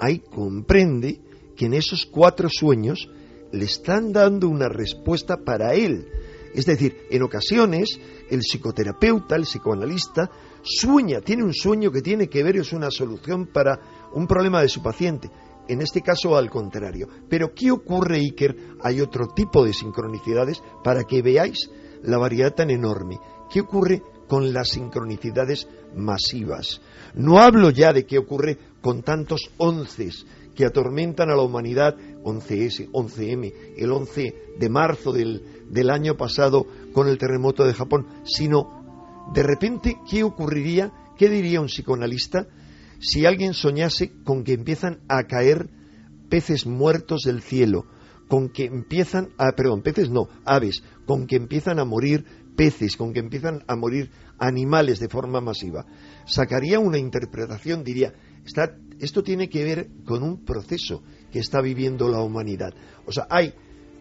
Ahí 0.00 0.18
comprende 0.18 1.20
que 1.56 1.66
en 1.66 1.74
esos 1.74 2.06
cuatro 2.06 2.48
sueños 2.50 3.08
le 3.52 3.64
están 3.64 4.12
dando 4.12 4.48
una 4.48 4.68
respuesta 4.68 5.38
para 5.44 5.74
él. 5.74 6.08
Es 6.54 6.66
decir, 6.66 7.06
en 7.10 7.22
ocasiones 7.22 7.98
el 8.30 8.40
psicoterapeuta, 8.40 9.36
el 9.36 9.42
psicoanalista, 9.42 10.30
sueña, 10.62 11.20
tiene 11.20 11.44
un 11.44 11.54
sueño 11.54 11.90
que 11.90 12.02
tiene 12.02 12.28
que 12.28 12.42
ver, 12.42 12.56
es 12.56 12.72
una 12.72 12.90
solución 12.90 13.46
para 13.46 14.08
un 14.12 14.26
problema 14.26 14.62
de 14.62 14.68
su 14.68 14.82
paciente. 14.82 15.30
En 15.68 15.80
este 15.80 16.02
caso, 16.02 16.36
al 16.36 16.50
contrario. 16.50 17.08
Pero, 17.28 17.54
¿qué 17.54 17.70
ocurre, 17.70 18.18
Iker? 18.18 18.56
Hay 18.82 19.00
otro 19.00 19.28
tipo 19.28 19.64
de 19.64 19.72
sincronicidades 19.72 20.62
para 20.82 21.04
que 21.04 21.22
veáis 21.22 21.70
la 22.02 22.18
variedad 22.18 22.54
tan 22.54 22.70
enorme. 22.70 23.18
¿Qué 23.50 23.60
ocurre 23.60 24.02
con 24.28 24.52
las 24.52 24.68
sincronicidades 24.70 25.68
masivas? 25.96 26.80
No 27.14 27.38
hablo 27.38 27.70
ya 27.70 27.92
de 27.92 28.04
qué 28.04 28.18
ocurre 28.18 28.58
con 28.80 29.02
tantos 29.02 29.50
onces 29.56 30.26
que 30.54 30.64
atormentan 30.64 31.30
a 31.30 31.36
la 31.36 31.42
humanidad, 31.42 31.96
11S, 32.22 32.90
11M, 32.90 33.52
el 33.76 33.90
11 33.90 34.34
de 34.58 34.68
marzo 34.68 35.12
del, 35.12 35.64
del 35.68 35.90
año 35.90 36.16
pasado 36.16 36.66
con 36.92 37.08
el 37.08 37.18
terremoto 37.18 37.64
de 37.64 37.74
Japón, 37.74 38.06
sino 38.24 38.84
de 39.32 39.42
repente, 39.42 39.98
¿qué 40.08 40.22
ocurriría? 40.22 40.92
¿Qué 41.16 41.28
diría 41.28 41.60
un 41.60 41.66
psicoanalista 41.66 42.46
si 43.04 43.26
alguien 43.26 43.54
soñase 43.54 44.12
con 44.24 44.44
que 44.44 44.54
empiezan 44.54 45.00
a 45.08 45.24
caer 45.24 45.68
peces 46.30 46.66
muertos 46.66 47.22
del 47.22 47.42
cielo, 47.42 47.86
con 48.28 48.48
que 48.48 48.64
empiezan 48.64 49.28
a, 49.36 49.52
perdón, 49.52 49.82
peces 49.82 50.10
no, 50.10 50.28
aves, 50.44 50.82
con 51.06 51.26
que 51.26 51.36
empiezan 51.36 51.78
a 51.78 51.84
morir 51.84 52.24
peces, 52.56 52.96
con 52.96 53.12
que 53.12 53.20
empiezan 53.20 53.62
a 53.66 53.76
morir 53.76 54.10
animales 54.38 55.00
de 55.00 55.08
forma 55.08 55.40
masiva. 55.40 55.84
Sacaría 56.26 56.78
una 56.78 56.98
interpretación, 56.98 57.84
diría, 57.84 58.14
está 58.44 58.76
esto 59.00 59.22
tiene 59.22 59.48
que 59.48 59.64
ver 59.64 59.88
con 60.04 60.22
un 60.22 60.44
proceso 60.44 61.02
que 61.30 61.40
está 61.40 61.60
viviendo 61.60 62.08
la 62.08 62.22
humanidad. 62.22 62.72
O 63.06 63.12
sea, 63.12 63.26
hay 63.28 63.52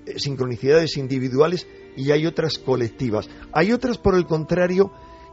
eh, 0.05 0.19
sincronicidades 0.19 0.97
individuales 0.97 1.67
y 1.97 2.11
hay 2.11 2.25
otras 2.25 2.57
colectivas. 2.59 3.27
Hay 3.51 3.71
otras, 3.71 3.97
por 3.97 4.15
el 4.15 4.25
contrario, 4.25 4.91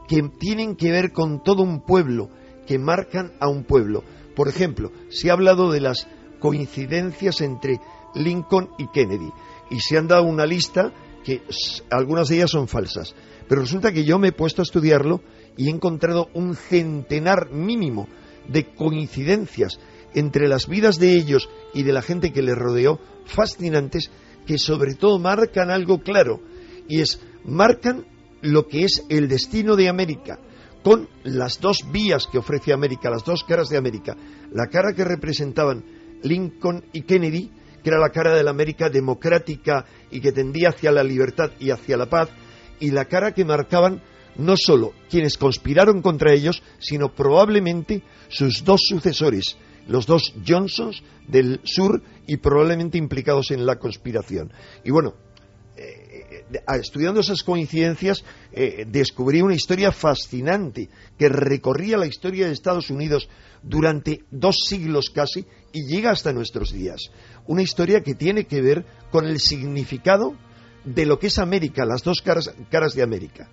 que 0.08 0.22
tienen 0.38 0.76
que 0.76 0.90
ver 0.90 1.12
con 1.12 1.42
todo 1.42 1.62
un 1.62 1.84
pueblo, 1.84 2.30
que 2.70 2.78
marcan 2.78 3.32
a 3.40 3.48
un 3.48 3.64
pueblo. 3.64 4.04
Por 4.36 4.46
ejemplo, 4.46 4.92
se 5.08 5.28
ha 5.28 5.32
hablado 5.32 5.72
de 5.72 5.80
las 5.80 6.06
coincidencias 6.38 7.40
entre 7.40 7.80
Lincoln 8.14 8.70
y 8.78 8.86
Kennedy 8.92 9.28
y 9.72 9.80
se 9.80 9.98
han 9.98 10.06
dado 10.06 10.22
una 10.22 10.46
lista 10.46 10.92
que 11.24 11.42
algunas 11.90 12.28
de 12.28 12.36
ellas 12.36 12.52
son 12.52 12.68
falsas. 12.68 13.16
Pero 13.48 13.62
resulta 13.62 13.90
que 13.90 14.04
yo 14.04 14.20
me 14.20 14.28
he 14.28 14.32
puesto 14.32 14.62
a 14.62 14.68
estudiarlo 14.70 15.20
y 15.56 15.66
he 15.66 15.70
encontrado 15.70 16.28
un 16.32 16.54
centenar 16.54 17.50
mínimo 17.50 18.06
de 18.46 18.72
coincidencias 18.72 19.80
entre 20.14 20.46
las 20.46 20.68
vidas 20.68 21.00
de 21.00 21.16
ellos 21.16 21.48
y 21.74 21.82
de 21.82 21.92
la 21.92 22.02
gente 22.02 22.32
que 22.32 22.42
les 22.42 22.56
rodeó, 22.56 23.00
fascinantes, 23.24 24.12
que 24.46 24.58
sobre 24.58 24.94
todo 24.94 25.18
marcan 25.18 25.72
algo 25.72 26.02
claro, 26.02 26.40
y 26.86 27.00
es, 27.00 27.20
marcan 27.44 28.06
lo 28.42 28.68
que 28.68 28.84
es 28.84 29.02
el 29.08 29.26
destino 29.26 29.74
de 29.74 29.88
América, 29.88 30.38
con 30.82 31.08
las 31.24 31.60
dos 31.60 31.90
vías 31.90 32.26
que 32.30 32.38
ofrece 32.38 32.72
América, 32.72 33.10
las 33.10 33.24
dos 33.24 33.44
caras 33.44 33.68
de 33.68 33.76
América, 33.76 34.16
la 34.52 34.66
cara 34.68 34.92
que 34.94 35.04
representaban 35.04 35.84
Lincoln 36.22 36.84
y 36.92 37.02
Kennedy, 37.02 37.50
que 37.82 37.90
era 37.90 37.98
la 37.98 38.10
cara 38.10 38.34
de 38.34 38.42
la 38.42 38.50
América 38.50 38.88
democrática 38.88 39.84
y 40.10 40.20
que 40.20 40.32
tendía 40.32 40.70
hacia 40.70 40.92
la 40.92 41.02
libertad 41.02 41.50
y 41.58 41.70
hacia 41.70 41.96
la 41.96 42.06
paz, 42.06 42.28
y 42.78 42.90
la 42.90 43.06
cara 43.06 43.32
que 43.32 43.44
marcaban 43.44 44.02
no 44.36 44.56
solo 44.56 44.92
quienes 45.10 45.36
conspiraron 45.36 46.02
contra 46.02 46.32
ellos, 46.32 46.62
sino 46.78 47.14
probablemente 47.14 48.02
sus 48.28 48.64
dos 48.64 48.82
sucesores, 48.86 49.56
los 49.86 50.06
dos 50.06 50.34
Johnsons 50.46 51.02
del 51.26 51.60
sur 51.64 52.02
y 52.26 52.36
probablemente 52.38 52.96
implicados 52.96 53.50
en 53.50 53.66
la 53.66 53.76
conspiración. 53.76 54.52
Y 54.84 54.90
bueno, 54.90 55.14
estudiando 56.78 57.20
esas 57.20 57.42
coincidencias, 57.42 58.24
eh, 58.52 58.84
descubrí 58.86 59.42
una 59.42 59.54
historia 59.54 59.92
fascinante 59.92 60.88
que 61.18 61.28
recorría 61.28 61.96
la 61.96 62.06
historia 62.06 62.46
de 62.46 62.52
Estados 62.52 62.90
Unidos 62.90 63.28
durante 63.62 64.24
dos 64.30 64.56
siglos 64.66 65.10
casi 65.10 65.46
y 65.72 65.86
llega 65.86 66.10
hasta 66.10 66.32
nuestros 66.32 66.72
días. 66.72 67.10
Una 67.46 67.62
historia 67.62 68.02
que 68.02 68.14
tiene 68.14 68.44
que 68.44 68.62
ver 68.62 68.84
con 69.10 69.26
el 69.26 69.40
significado 69.40 70.34
de 70.84 71.06
lo 71.06 71.18
que 71.18 71.28
es 71.28 71.38
América, 71.38 71.84
las 71.84 72.02
dos 72.02 72.22
caras, 72.22 72.54
caras 72.70 72.94
de 72.94 73.02
América. 73.02 73.48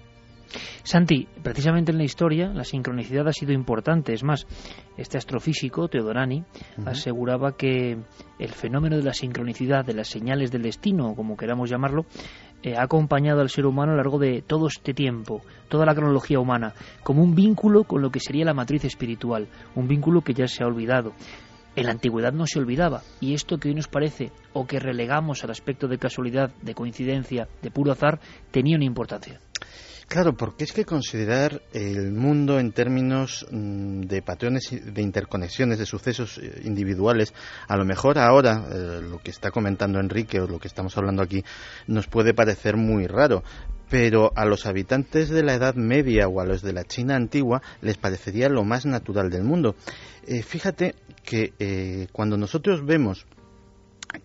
Santi, 0.84 1.28
precisamente 1.44 1.92
en 1.92 1.98
la 1.98 2.06
historia 2.06 2.48
la 2.48 2.64
sincronicidad 2.64 3.28
ha 3.28 3.34
sido 3.34 3.52
importante. 3.52 4.14
Es 4.14 4.24
más, 4.24 4.48
este 4.98 5.18
astrofísico, 5.18 5.90
Teodorani, 5.90 6.44
aseguraba 6.86 7.58
que 7.58 7.98
el 8.40 8.50
fenómeno 8.50 8.96
de 8.96 9.04
la 9.04 9.14
sincronicidad, 9.14 9.86
de 9.86 9.94
las 9.94 10.08
señales 10.08 10.52
del 10.52 10.62
destino, 10.62 11.14
como 11.16 11.36
queramos 11.36 11.70
llamarlo, 11.70 12.06
eh, 12.64 12.76
ha 12.76 12.84
acompañado 12.84 13.42
al 13.42 13.50
ser 13.50 13.66
humano 13.66 13.92
a 13.92 13.96
lo 13.96 14.02
largo 14.02 14.20
de 14.20 14.42
todo 14.42 14.68
este 14.68 14.94
tiempo, 14.94 15.42
toda 15.70 15.86
la 15.86 15.96
cronología 15.96 16.40
humana, 16.40 16.74
como 17.04 17.24
un 17.24 17.36
vínculo 17.36 17.84
con 17.84 18.02
lo 18.02 18.10
que 18.10 18.20
sería 18.20 18.46
la 18.46 18.54
matriz 18.54 18.86
espiritual, 18.86 19.48
un 19.76 19.88
vínculo 19.88 20.22
que 20.22 20.34
ya 20.34 20.48
se 20.48 20.64
ha 20.64 20.68
olvidado. 20.68 21.14
En 21.76 21.86
la 21.86 21.92
antigüedad 21.92 22.34
no 22.34 22.48
se 22.48 22.58
olvidaba, 22.58 23.02
y 23.20 23.36
esto 23.36 23.60
que 23.60 23.70
hoy 23.70 23.76
nos 23.76 23.88
parece, 23.88 24.32
o 24.54 24.66
que 24.66 24.80
relegamos 24.80 25.44
al 25.44 25.52
aspecto 25.52 25.88
de 25.88 26.00
casualidad, 26.00 26.52
de 26.64 26.74
coincidencia, 26.74 27.48
de 27.62 27.70
puro 27.70 27.92
azar, 27.92 28.20
tenía 28.50 28.76
una 28.76 28.86
importancia. 28.86 29.40
Claro, 30.08 30.38
porque 30.38 30.64
es 30.64 30.72
que 30.72 30.86
considerar 30.86 31.62
el 31.74 32.14
mundo 32.14 32.60
en 32.60 32.72
términos 32.72 33.46
mm, 33.52 34.04
de 34.04 34.22
patrones 34.22 34.70
de 34.72 35.02
interconexiones, 35.02 35.80
de 35.80 35.86
sucesos 35.86 36.38
eh, 36.38 36.62
individuales, 36.64 37.34
a 37.68 37.76
lo 37.76 37.84
mejor 37.84 38.18
ahora 38.18 38.64
eh, 38.72 39.02
lo 39.02 39.20
que 39.20 39.32
está 39.32 39.52
comentando 39.52 40.00
Enrique 40.00 40.40
o 40.40 40.48
lo 40.48 40.60
que 40.60 40.70
estamos 40.70 40.98
hablando 40.98 41.22
aquí 41.22 41.44
nos 41.88 42.08
puede 42.08 42.34
parecer 42.34 42.78
muy 42.78 43.06
raro, 43.06 43.44
pero 43.90 44.32
a 44.38 44.46
los 44.46 44.66
habitantes 44.66 45.28
de 45.28 45.44
la 45.44 45.56
Edad 45.56 45.76
Media 45.76 46.30
o 46.30 46.40
a 46.40 46.46
los 46.46 46.62
de 46.62 46.72
la 46.72 46.86
China 46.86 47.18
antigua 47.18 47.62
les 47.82 47.98
parecería 47.98 48.48
lo 48.48 48.64
más 48.64 48.86
natural 48.86 49.30
del 49.30 49.44
mundo. 49.44 49.76
Eh, 50.26 50.42
fíjate 50.42 50.96
que 51.26 52.08
cuando 52.14 52.38
nosotros 52.38 52.86
vemos 52.86 53.26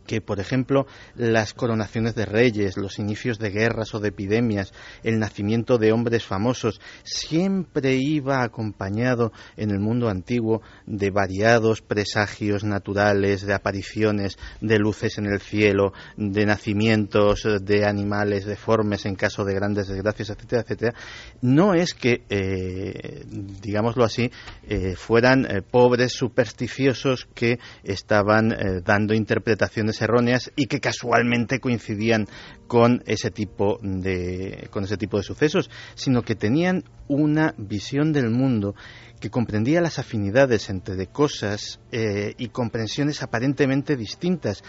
que, 0.06 0.20
por 0.20 0.40
ejemplo, 0.40 0.86
las 1.16 1.54
coronaciones 1.54 2.14
de 2.14 2.24
reyes, 2.24 2.76
los 2.76 2.98
inicios 2.98 3.38
de 3.38 3.50
guerras 3.50 3.94
o 3.94 4.00
de 4.00 4.08
epidemias, 4.08 4.72
el 5.02 5.18
nacimiento 5.18 5.78
de 5.78 5.92
hombres 5.92 6.24
famosos, 6.24 6.80
siempre 7.02 7.96
iba 7.96 8.42
acompañado 8.42 9.32
en 9.56 9.70
el 9.70 9.80
mundo 9.80 10.08
antiguo 10.08 10.62
de 10.86 11.10
variados 11.10 11.82
presagios 11.82 12.64
naturales, 12.64 13.42
de 13.42 13.54
apariciones 13.54 14.38
de 14.60 14.78
luces 14.78 15.18
en 15.18 15.26
el 15.26 15.40
cielo, 15.40 15.92
de 16.16 16.46
nacimientos 16.46 17.46
de 17.60 17.84
animales 17.84 18.44
deformes 18.44 19.06
en 19.06 19.16
caso 19.16 19.44
de 19.44 19.54
grandes 19.54 19.88
desgracias, 19.88 20.30
etcétera, 20.30 20.62
etcétera. 20.62 20.94
No 21.40 21.74
es 21.74 21.94
que, 21.94 22.22
eh, 22.28 23.24
digámoslo 23.26 24.04
así, 24.04 24.30
eh, 24.68 24.94
fueran 24.96 25.44
eh, 25.44 25.62
pobres 25.62 26.12
supersticiosos 26.12 27.26
que 27.34 27.58
estaban 27.82 28.54
dando 28.84 29.14
interpretaciones 29.14 29.71
erróneas 29.76 30.52
y 30.56 30.66
que 30.66 30.80
casualmente 30.80 31.60
coincidían 31.60 32.26
con 32.66 33.02
ese 33.06 33.30
tipo 33.30 33.78
de 33.82 34.68
con 34.70 34.84
ese 34.84 34.96
tipo 34.96 35.16
de 35.16 35.22
sucesos, 35.22 35.70
sino 35.94 36.22
que 36.22 36.34
tenían 36.34 36.84
una 37.08 37.54
visión 37.58 38.12
del 38.12 38.30
mundo 38.30 38.74
que 39.20 39.30
comprendía 39.30 39.80
las 39.80 39.98
afinidades 39.98 40.68
entre 40.70 41.06
cosas 41.06 41.80
eh, 41.92 42.34
y 42.38 42.48
comprensiones 42.48 43.22
aparentemente 43.22 43.96
distintas 43.96 44.62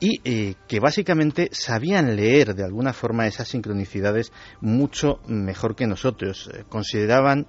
y 0.00 0.20
eh, 0.24 0.54
que 0.66 0.80
básicamente 0.80 1.48
sabían 1.52 2.16
leer 2.16 2.54
de 2.54 2.64
alguna 2.64 2.92
forma 2.92 3.26
esas 3.26 3.48
sincronicidades 3.48 4.32
mucho 4.60 5.20
mejor 5.26 5.76
que 5.76 5.86
nosotros. 5.86 6.50
Eh, 6.52 6.64
consideraban 6.68 7.46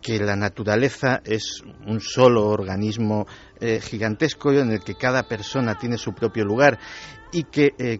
que 0.00 0.18
la 0.18 0.36
naturaleza 0.36 1.20
es 1.24 1.62
un 1.86 2.00
solo 2.00 2.46
organismo 2.46 3.26
eh, 3.60 3.80
gigantesco 3.80 4.52
en 4.52 4.72
el 4.72 4.80
que 4.80 4.94
cada 4.94 5.24
persona 5.24 5.76
tiene 5.76 5.98
su 5.98 6.12
propio 6.14 6.44
lugar 6.44 6.78
y 7.32 7.44
que 7.44 7.74
eh, 7.78 7.98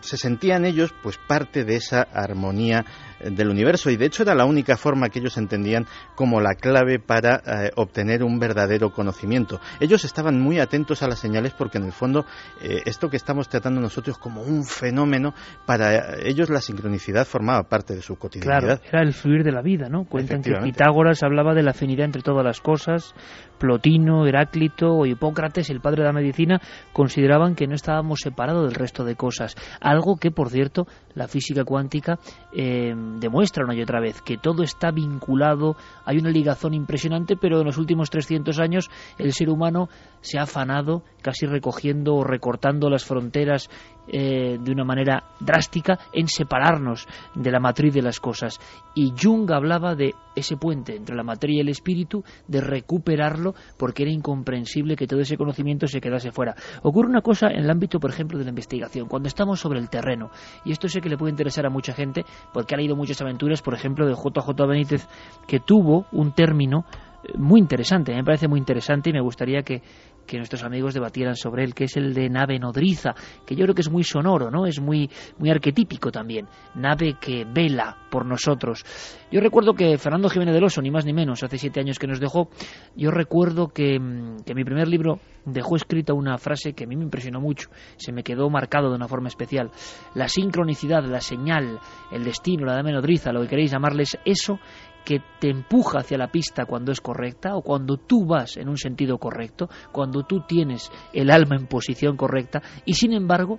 se 0.00 0.16
sentían 0.16 0.64
ellos 0.64 0.92
pues 1.02 1.16
parte 1.28 1.64
de 1.64 1.76
esa 1.76 2.02
armonía 2.02 2.84
del 3.30 3.48
universo 3.48 3.90
y 3.90 3.96
de 3.96 4.06
hecho 4.06 4.22
era 4.22 4.34
la 4.34 4.44
única 4.44 4.76
forma 4.76 5.08
que 5.08 5.18
ellos 5.18 5.36
entendían 5.36 5.86
como 6.14 6.40
la 6.40 6.54
clave 6.54 6.98
para 6.98 7.36
eh, 7.36 7.70
obtener 7.76 8.22
un 8.22 8.38
verdadero 8.38 8.90
conocimiento. 8.90 9.60
Ellos 9.80 10.04
estaban 10.04 10.40
muy 10.40 10.58
atentos 10.58 11.02
a 11.02 11.08
las 11.08 11.18
señales 11.18 11.52
porque 11.52 11.78
en 11.78 11.84
el 11.84 11.92
fondo 11.92 12.24
eh, 12.60 12.82
esto 12.86 13.08
que 13.08 13.16
estamos 13.16 13.48
tratando 13.48 13.80
nosotros 13.80 14.18
como 14.18 14.42
un 14.42 14.64
fenómeno, 14.64 15.34
para 15.66 16.18
ellos 16.22 16.50
la 16.50 16.60
sincronicidad 16.60 17.26
formaba 17.26 17.62
parte 17.64 17.94
de 17.94 18.02
su 18.02 18.16
cotidianidad. 18.16 18.80
Claro, 18.80 18.88
era 18.88 19.02
el 19.02 19.12
fluir 19.12 19.44
de 19.44 19.52
la 19.52 19.62
vida, 19.62 19.88
¿no? 19.88 20.04
Cuentan 20.04 20.42
que 20.42 20.52
Pitágoras 20.62 21.22
hablaba 21.22 21.54
de 21.54 21.62
la 21.62 21.70
afinidad 21.70 22.06
entre 22.06 22.22
todas 22.22 22.44
las 22.44 22.60
cosas, 22.60 23.14
Plotino, 23.58 24.26
Heráclito 24.26 24.88
o 24.88 25.06
Hipócrates, 25.06 25.70
el 25.70 25.80
padre 25.80 26.02
de 26.02 26.08
la 26.08 26.12
medicina, 26.12 26.60
consideraban 26.92 27.54
que 27.54 27.68
no 27.68 27.74
estábamos 27.74 28.20
separados 28.20 28.64
del 28.64 28.74
resto 28.74 29.04
de 29.04 29.14
cosas. 29.14 29.54
Algo 29.80 30.16
que, 30.16 30.32
por 30.32 30.50
cierto, 30.50 30.86
la 31.14 31.28
física 31.28 31.64
cuántica 31.64 32.18
eh, 32.52 32.92
demuestra 33.18 33.64
una 33.64 33.74
y 33.74 33.82
otra 33.82 34.00
vez, 34.00 34.20
que 34.22 34.38
todo 34.38 34.62
está 34.62 34.90
vinculado, 34.90 35.76
hay 36.04 36.18
una 36.18 36.30
ligazón 36.30 36.74
impresionante, 36.74 37.36
pero 37.36 37.60
en 37.60 37.66
los 37.66 37.78
últimos 37.78 38.10
300 38.10 38.58
años 38.60 38.90
el 39.18 39.32
ser 39.32 39.50
humano 39.50 39.88
se 40.20 40.38
ha 40.38 40.42
afanado 40.42 41.02
casi 41.22 41.46
recogiendo 41.46 42.14
o 42.14 42.24
recortando 42.24 42.90
las 42.90 43.04
fronteras 43.04 43.70
eh, 44.08 44.58
de 44.60 44.72
una 44.72 44.84
manera 44.84 45.22
drástica 45.38 45.98
en 46.12 46.28
separarnos 46.28 47.06
de 47.34 47.50
la 47.50 47.60
matriz 47.60 47.94
de 47.94 48.02
las 48.02 48.18
cosas. 48.20 48.58
Y 48.94 49.12
Jung 49.20 49.50
hablaba 49.52 49.94
de 49.94 50.14
ese 50.34 50.56
puente 50.56 50.96
entre 50.96 51.14
la 51.14 51.22
materia 51.22 51.58
y 51.58 51.60
el 51.60 51.68
espíritu, 51.68 52.24
de 52.48 52.60
recuperarlo, 52.60 53.54
porque 53.78 54.02
era 54.02 54.12
incomprensible 54.12 54.96
que 54.96 55.06
todo 55.06 55.20
ese 55.20 55.36
conocimiento 55.36 55.86
se 55.86 56.00
quedase 56.00 56.32
fuera. 56.32 56.54
Ocurre 56.82 57.08
una 57.08 57.20
cosa 57.20 57.48
en 57.48 57.64
el 57.64 57.70
ámbito, 57.70 58.00
por 58.00 58.10
ejemplo, 58.10 58.38
de 58.38 58.44
la 58.44 58.50
investigación, 58.50 59.08
cuando 59.08 59.28
estamos 59.28 59.60
sobre 59.60 59.78
el 59.78 59.88
terreno, 59.88 60.30
y 60.64 60.72
esto 60.72 60.88
sé 60.88 61.00
que 61.00 61.08
le 61.08 61.16
puede 61.16 61.30
interesar 61.30 61.66
a 61.66 61.70
mucha 61.70 61.92
gente, 61.92 62.24
porque 62.52 62.74
ha 62.74 62.78
leído 62.78 62.96
muchas 62.96 63.20
aventuras, 63.20 63.62
por 63.62 63.74
ejemplo, 63.74 64.06
de 64.06 64.14
JJ 64.14 64.66
Benítez, 64.66 65.06
que 65.46 65.60
tuvo 65.60 66.06
un 66.12 66.32
término 66.32 66.84
eh, 67.24 67.38
muy 67.38 67.60
interesante, 67.60 68.14
me 68.14 68.24
parece 68.24 68.48
muy 68.48 68.58
interesante 68.58 69.10
y 69.10 69.12
me 69.12 69.20
gustaría 69.20 69.62
que, 69.62 69.82
que 70.26 70.36
nuestros 70.36 70.62
amigos 70.62 70.94
debatieran 70.94 71.36
sobre 71.36 71.64
él, 71.64 71.74
que 71.74 71.84
es 71.84 71.96
el 71.96 72.14
de 72.14 72.28
nave 72.28 72.58
nodriza, 72.58 73.14
que 73.46 73.54
yo 73.54 73.64
creo 73.64 73.74
que 73.74 73.82
es 73.82 73.90
muy 73.90 74.04
sonoro, 74.04 74.50
¿no? 74.50 74.66
Es 74.66 74.80
muy, 74.80 75.10
muy 75.38 75.50
arquetípico 75.50 76.10
también. 76.10 76.46
Nave 76.74 77.16
que 77.20 77.44
vela 77.44 77.96
por 78.10 78.26
nosotros. 78.26 78.84
Yo 79.30 79.40
recuerdo 79.40 79.74
que 79.74 79.96
Fernando 79.98 80.28
Jiménez 80.28 80.54
del 80.54 80.64
Oso, 80.64 80.82
ni 80.82 80.90
más 80.90 81.04
ni 81.04 81.12
menos, 81.12 81.42
hace 81.42 81.58
siete 81.58 81.80
años 81.80 81.98
que 81.98 82.06
nos 82.06 82.20
dejó, 82.20 82.48
yo 82.94 83.10
recuerdo 83.10 83.68
que, 83.68 83.98
mm, 83.98 84.42
que 84.44 84.54
mi 84.54 84.64
primer 84.64 84.88
libro 84.88 85.18
dejó 85.44 85.76
escrita 85.76 86.12
una 86.12 86.38
frase 86.38 86.72
que 86.72 86.84
a 86.84 86.86
mí 86.86 86.96
me 86.96 87.04
impresionó 87.04 87.40
mucho, 87.40 87.68
se 87.96 88.12
me 88.12 88.22
quedó 88.22 88.48
marcado 88.50 88.90
de 88.90 88.96
una 88.96 89.08
forma 89.08 89.28
especial. 89.28 89.70
La 90.14 90.28
sincronicidad, 90.28 91.04
la 91.04 91.20
señal, 91.20 91.78
el 92.10 92.24
destino, 92.24 92.66
la 92.66 92.76
nave 92.76 92.92
nodriza, 92.92 93.32
lo 93.32 93.42
que 93.42 93.48
queréis 93.48 93.72
llamarles, 93.72 94.18
eso 94.24 94.58
que 95.04 95.20
te 95.40 95.50
empuja 95.50 95.98
hacia 96.00 96.18
la 96.18 96.28
pista 96.28 96.64
cuando 96.64 96.92
es 96.92 97.00
correcta 97.00 97.56
o 97.56 97.62
cuando 97.62 97.96
tú 97.96 98.26
vas 98.26 98.56
en 98.56 98.68
un 98.68 98.76
sentido 98.76 99.18
correcto, 99.18 99.68
cuando 99.90 100.22
tú 100.24 100.42
tienes 100.46 100.90
el 101.12 101.30
alma 101.30 101.56
en 101.56 101.66
posición 101.66 102.16
correcta 102.16 102.62
y 102.84 102.94
sin 102.94 103.12
embargo 103.12 103.58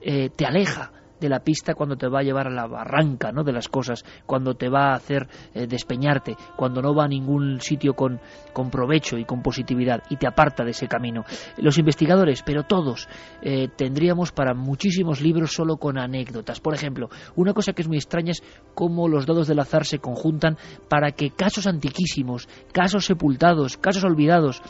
eh, 0.00 0.30
te 0.34 0.46
aleja 0.46 0.92
de 1.24 1.30
la 1.30 1.40
pista 1.40 1.74
cuando 1.74 1.96
te 1.96 2.06
va 2.06 2.20
a 2.20 2.22
llevar 2.22 2.46
a 2.46 2.50
la 2.50 2.66
barranca 2.66 3.32
¿no? 3.32 3.42
de 3.42 3.52
las 3.52 3.68
cosas, 3.68 4.04
cuando 4.26 4.54
te 4.54 4.68
va 4.68 4.90
a 4.90 4.94
hacer 4.94 5.26
eh, 5.54 5.66
despeñarte, 5.66 6.36
cuando 6.56 6.82
no 6.82 6.94
va 6.94 7.04
a 7.04 7.08
ningún 7.08 7.60
sitio 7.60 7.94
con, 7.94 8.20
con 8.52 8.70
provecho 8.70 9.16
y 9.16 9.24
con 9.24 9.42
positividad 9.42 10.02
y 10.10 10.16
te 10.16 10.26
aparta 10.26 10.64
de 10.64 10.70
ese 10.70 10.86
camino. 10.86 11.24
Los 11.56 11.78
investigadores, 11.78 12.42
pero 12.44 12.64
todos, 12.64 13.08
eh, 13.42 13.68
tendríamos 13.74 14.32
para 14.32 14.54
muchísimos 14.54 15.20
libros 15.20 15.52
solo 15.52 15.78
con 15.78 15.98
anécdotas. 15.98 16.60
Por 16.60 16.74
ejemplo, 16.74 17.08
una 17.36 17.54
cosa 17.54 17.72
que 17.72 17.82
es 17.82 17.88
muy 17.88 17.96
extraña 17.96 18.32
es 18.32 18.42
cómo 18.74 19.08
los 19.08 19.26
dados 19.26 19.48
del 19.48 19.60
azar 19.60 19.86
se 19.86 19.98
conjuntan 19.98 20.58
para 20.88 21.12
que 21.12 21.30
casos 21.30 21.66
antiquísimos, 21.66 22.48
casos 22.72 23.06
sepultados, 23.06 23.78
casos 23.78 24.04
olvidados, 24.04 24.62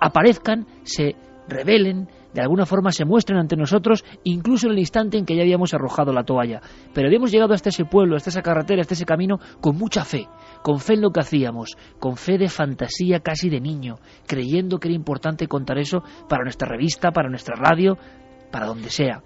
aparezcan, 0.00 0.66
se 0.82 1.14
revelen, 1.48 2.08
de 2.34 2.40
alguna 2.40 2.66
forma 2.66 2.92
se 2.92 3.04
muestren 3.04 3.38
ante 3.38 3.56
nosotros, 3.56 4.04
incluso 4.24 4.66
en 4.66 4.72
el 4.72 4.78
instante 4.78 5.18
en 5.18 5.24
que 5.24 5.36
ya 5.36 5.42
habíamos 5.42 5.74
arrojado 5.74 6.12
la 6.12 6.24
toalla. 6.24 6.60
Pero 6.94 7.08
habíamos 7.08 7.30
llegado 7.30 7.54
hasta 7.54 7.70
ese 7.70 7.84
pueblo, 7.84 8.16
hasta 8.16 8.30
esa 8.30 8.42
carretera, 8.42 8.82
hasta 8.82 8.94
ese 8.94 9.04
camino, 9.04 9.38
con 9.60 9.76
mucha 9.76 10.04
fe, 10.04 10.28
con 10.62 10.78
fe 10.78 10.94
en 10.94 11.02
lo 11.02 11.10
que 11.10 11.20
hacíamos, 11.20 11.76
con 11.98 12.16
fe 12.16 12.38
de 12.38 12.48
fantasía 12.48 13.20
casi 13.20 13.50
de 13.50 13.60
niño, 13.60 13.96
creyendo 14.26 14.78
que 14.78 14.88
era 14.88 14.96
importante 14.96 15.48
contar 15.48 15.78
eso 15.78 16.02
para 16.28 16.44
nuestra 16.44 16.68
revista, 16.68 17.10
para 17.10 17.28
nuestra 17.28 17.56
radio, 17.56 17.98
para 18.50 18.66
donde 18.66 18.90
sea. 18.90 19.22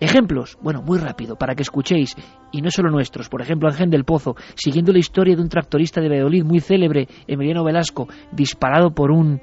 Ejemplos, 0.00 0.56
bueno, 0.62 0.80
muy 0.80 0.98
rápido, 0.98 1.34
para 1.34 1.56
que 1.56 1.62
escuchéis, 1.62 2.14
y 2.52 2.62
no 2.62 2.70
solo 2.70 2.90
nuestros. 2.90 3.28
Por 3.28 3.42
ejemplo, 3.42 3.68
Ángel 3.68 3.90
del 3.90 4.04
Pozo, 4.04 4.36
siguiendo 4.54 4.92
la 4.92 5.00
historia 5.00 5.34
de 5.34 5.42
un 5.42 5.48
tractorista 5.48 6.00
de 6.00 6.08
Valladolid 6.08 6.44
muy 6.44 6.60
célebre, 6.60 7.08
Emiliano 7.26 7.64
Velasco, 7.64 8.06
disparado 8.30 8.92
por 8.92 9.10
un 9.10 9.40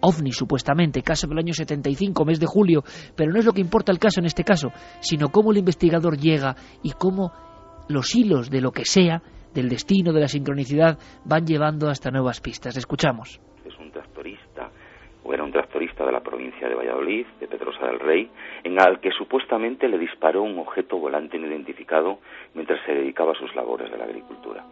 ovni 0.00 0.32
supuestamente, 0.32 1.02
caso 1.02 1.26
del 1.26 1.38
año 1.38 1.52
75, 1.52 2.24
mes 2.24 2.40
de 2.40 2.46
julio, 2.46 2.82
pero 3.16 3.32
no 3.32 3.38
es 3.38 3.44
lo 3.44 3.52
que 3.52 3.60
importa 3.60 3.92
el 3.92 3.98
caso 3.98 4.20
en 4.20 4.26
este 4.26 4.44
caso, 4.44 4.72
sino 5.00 5.28
cómo 5.28 5.52
el 5.52 5.58
investigador 5.58 6.16
llega 6.16 6.54
y 6.82 6.92
cómo 6.92 7.32
los 7.88 8.14
hilos 8.14 8.50
de 8.50 8.60
lo 8.60 8.70
que 8.70 8.84
sea, 8.84 9.22
del 9.54 9.68
destino, 9.68 10.12
de 10.12 10.20
la 10.20 10.28
sincronicidad, 10.28 10.98
van 11.24 11.44
llevando 11.44 11.88
hasta 11.88 12.10
nuevas 12.10 12.40
pistas. 12.40 12.76
Escuchamos. 12.76 13.40
Es 13.64 13.76
un 13.78 13.90
tractorista, 13.90 14.70
o 15.24 15.34
era 15.34 15.42
un 15.42 15.52
tractorista 15.52 16.06
de 16.06 16.12
la 16.12 16.20
provincia 16.20 16.68
de 16.68 16.74
Valladolid, 16.74 17.26
de 17.40 17.48
Pedrosa 17.48 17.86
del 17.86 17.98
Rey, 17.98 18.30
en 18.62 18.80
al 18.80 19.00
que 19.00 19.10
supuestamente 19.10 19.88
le 19.88 19.98
disparó 19.98 20.42
un 20.42 20.58
objeto 20.58 20.98
volante 20.98 21.38
no 21.38 21.48
identificado 21.48 22.18
mientras 22.54 22.78
se 22.86 22.92
dedicaba 22.92 23.32
a 23.32 23.38
sus 23.38 23.54
labores 23.54 23.90
de 23.90 23.98
la 23.98 24.04
agricultura. 24.04 24.64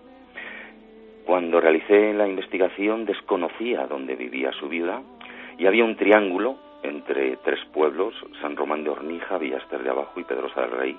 Cuando 1.29 1.61
realicé 1.61 2.15
la 2.15 2.27
investigación 2.27 3.05
desconocía 3.05 3.87
dónde 3.87 4.17
vivía 4.17 4.51
su 4.53 4.67
viuda 4.67 5.03
y 5.59 5.67
había 5.67 5.85
un 5.85 5.97
triángulo 5.97 6.57
entre 6.83 7.37
tres 7.39 7.59
pueblos, 7.73 8.15
San 8.41 8.57
Román 8.57 8.85
de 8.85 8.91
Hornija, 8.91 9.39
Villaster 9.39 9.83
de 9.83 9.91
Abajo 9.91 10.21
y 10.21 10.25
Pedrosa 10.25 10.63
del 10.63 10.71
Rey. 10.71 10.99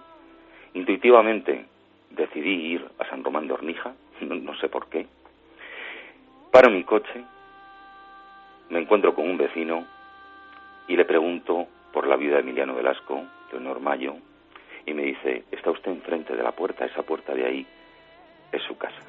Intuitivamente 0.73 1.65
decidí 2.11 2.73
ir 2.73 2.85
a 2.99 3.05
San 3.05 3.23
Román 3.23 3.47
de 3.47 3.53
Hornija, 3.53 3.93
no, 4.21 4.55
sé 4.57 4.67
por 4.67 4.87
qué. 4.87 5.07
Paro 6.51 6.69
mi 6.69 6.83
coche, 6.83 7.23
me 8.69 8.79
encuentro 8.79 9.15
con 9.15 9.29
un 9.29 9.37
vecino 9.37 9.85
y 10.87 10.97
le 10.97 11.05
pregunto 11.05 11.67
por 11.93 12.07
la 12.07 12.17
viuda 12.17 12.35
de 12.35 12.41
Emiliano 12.41 12.75
Velasco, 12.75 13.23
Leonor 13.51 13.79
Mayo, 13.79 14.15
y 14.85 14.93
me 14.93 15.03
dice, 15.03 15.43
está 15.51 15.71
usted 15.71 15.91
enfrente 15.91 16.35
de 16.35 16.43
la 16.43 16.51
puerta, 16.51 16.85
esa 16.85 17.03
puerta 17.03 17.33
de 17.33 17.45
ahí 17.45 17.67
es 18.51 18.61
su 18.63 18.77
casa. 18.77 19.01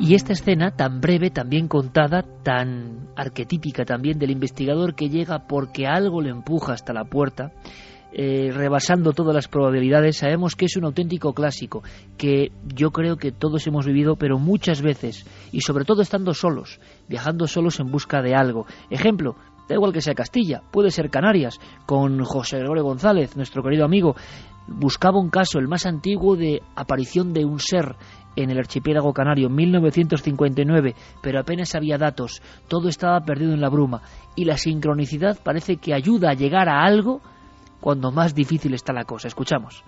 Y 0.00 0.14
esta 0.14 0.32
escena 0.32 0.70
tan 0.70 1.02
breve, 1.02 1.28
tan 1.30 1.50
bien 1.50 1.68
contada, 1.68 2.24
tan 2.42 3.10
arquetípica 3.16 3.84
también 3.84 4.18
del 4.18 4.30
investigador 4.30 4.94
que 4.94 5.10
llega 5.10 5.46
porque 5.46 5.86
algo 5.86 6.22
le 6.22 6.30
empuja 6.30 6.72
hasta 6.72 6.94
la 6.94 7.04
puerta, 7.04 7.52
eh, 8.10 8.50
rebasando 8.50 9.12
todas 9.12 9.34
las 9.34 9.48
probabilidades, 9.48 10.16
sabemos 10.16 10.56
que 10.56 10.64
es 10.64 10.76
un 10.78 10.86
auténtico 10.86 11.34
clásico, 11.34 11.82
que 12.16 12.50
yo 12.74 12.92
creo 12.92 13.18
que 13.18 13.30
todos 13.30 13.66
hemos 13.66 13.84
vivido, 13.84 14.16
pero 14.16 14.38
muchas 14.38 14.80
veces, 14.80 15.26
y 15.52 15.60
sobre 15.60 15.84
todo 15.84 16.00
estando 16.00 16.32
solos, 16.32 16.80
viajando 17.06 17.46
solos 17.46 17.78
en 17.78 17.90
busca 17.90 18.22
de 18.22 18.34
algo. 18.34 18.64
Ejemplo, 18.88 19.36
da 19.68 19.74
igual 19.74 19.92
que 19.92 20.00
sea 20.00 20.14
Castilla, 20.14 20.62
puede 20.72 20.90
ser 20.90 21.10
Canarias, 21.10 21.60
con 21.84 22.24
José 22.24 22.58
Gregorio 22.58 22.84
González, 22.84 23.36
nuestro 23.36 23.62
querido 23.62 23.84
amigo, 23.84 24.16
buscaba 24.66 25.20
un 25.20 25.30
caso, 25.30 25.58
el 25.58 25.68
más 25.68 25.84
antiguo, 25.84 26.36
de 26.36 26.62
aparición 26.74 27.32
de 27.32 27.44
un 27.44 27.58
ser 27.58 27.96
en 28.36 28.50
el 28.50 28.58
archipiélago 28.58 29.12
canario 29.12 29.48
en 29.48 29.54
1959, 29.54 30.94
pero 31.22 31.40
apenas 31.40 31.74
había 31.74 31.98
datos, 31.98 32.40
todo 32.68 32.88
estaba 32.88 33.20
perdido 33.20 33.52
en 33.52 33.60
la 33.60 33.68
bruma, 33.68 34.02
y 34.36 34.44
la 34.44 34.56
sincronicidad 34.56 35.38
parece 35.42 35.76
que 35.76 35.94
ayuda 35.94 36.30
a 36.30 36.34
llegar 36.34 36.68
a 36.68 36.84
algo 36.84 37.20
cuando 37.80 38.12
más 38.12 38.34
difícil 38.34 38.74
está 38.74 38.92
la 38.92 39.04
cosa. 39.04 39.28
Escuchamos. 39.28 39.84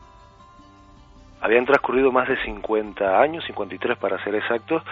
Habían 1.40 1.64
transcurrido 1.64 2.12
más 2.12 2.28
de 2.28 2.36
50 2.44 3.20
años, 3.20 3.44
53 3.47 3.98
para 3.98 4.23
ser 4.23 4.36
exactos, 4.36 4.82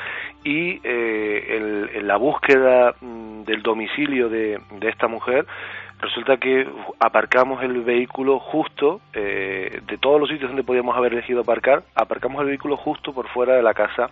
y 0.43 0.81
eh, 0.82 1.90
en 1.94 2.09
la 2.09 2.16
búsqueda 2.16 2.93
mm, 3.01 3.44
del 3.44 3.62
domicilio 3.62 4.28
de, 4.28 4.59
de 4.81 4.89
esta 4.89 5.06
mujer 5.06 5.47
resulta 6.01 6.36
que 6.39 6.66
aparcamos 6.98 7.62
el 7.62 7.82
vehículo 7.82 8.39
justo, 8.39 9.01
eh, 9.12 9.81
de 9.86 9.98
todos 9.98 10.20
los 10.20 10.28
sitios 10.28 10.51
donde 10.51 10.64
podíamos 10.64 10.97
haber 10.97 11.12
elegido 11.12 11.40
aparcar, 11.43 11.82
aparcamos 11.94 12.40
el 12.40 12.48
vehículo 12.48 12.77
justo 12.77 13.12
por 13.12 13.28
fuera 13.28 13.55
de 13.55 13.62
la 13.62 13.74
casa 13.74 14.10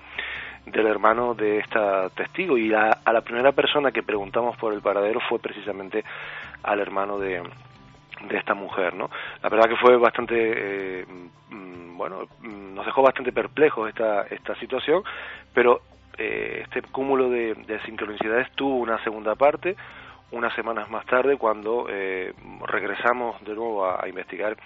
del 0.67 0.87
hermano 0.87 1.35
de 1.35 1.59
esta 1.59 2.11
testigo 2.11 2.59
y 2.59 2.73
a 2.75 3.01
la 3.13 3.21
primera 3.23 3.53
persona 3.53 3.91
que 3.91 4.03
preguntamos 4.03 4.57
por 4.59 4.75
el 4.75 4.83
paradero 4.83 5.21
fue 5.29 5.39
precisamente 5.39 6.05
al 6.63 6.81
hermano 6.81 7.19
de, 7.19 7.43
de 8.27 8.37
esta 8.37 8.55
mujer, 8.55 8.95
¿no? 8.95 9.11
La 9.43 9.49
verdad 9.49 9.69
que 9.69 9.77
fue 9.77 9.97
bastante, 9.97 10.35
eh, 10.37 11.07
mm, 11.51 11.97
bueno, 11.97 12.29
mm, 12.41 12.75
nos 12.75 12.85
dejó 12.85 13.03
bastante 13.03 13.33
perplejos 13.33 13.89
esta, 13.89 14.23
esta 14.23 14.55
situación, 14.57 15.03
pero 15.55 15.81
eh, 16.17 16.65
este 16.65 16.83
cúmulo 16.83 17.31
de, 17.31 17.55
de 17.55 17.81
sincronicidades 17.83 18.51
tuvo 18.53 18.77
una 18.77 19.03
segunda 19.05 19.35
parte, 19.37 19.77
unas 20.31 20.55
semanas 20.55 20.91
más 20.91 21.07
tarde, 21.07 21.37
cuando 21.37 21.87
eh, 21.89 22.33
regresamos 22.67 23.43
de 23.45 23.55
nuevo 23.55 23.87
a, 23.87 24.07
investigar 24.09 24.57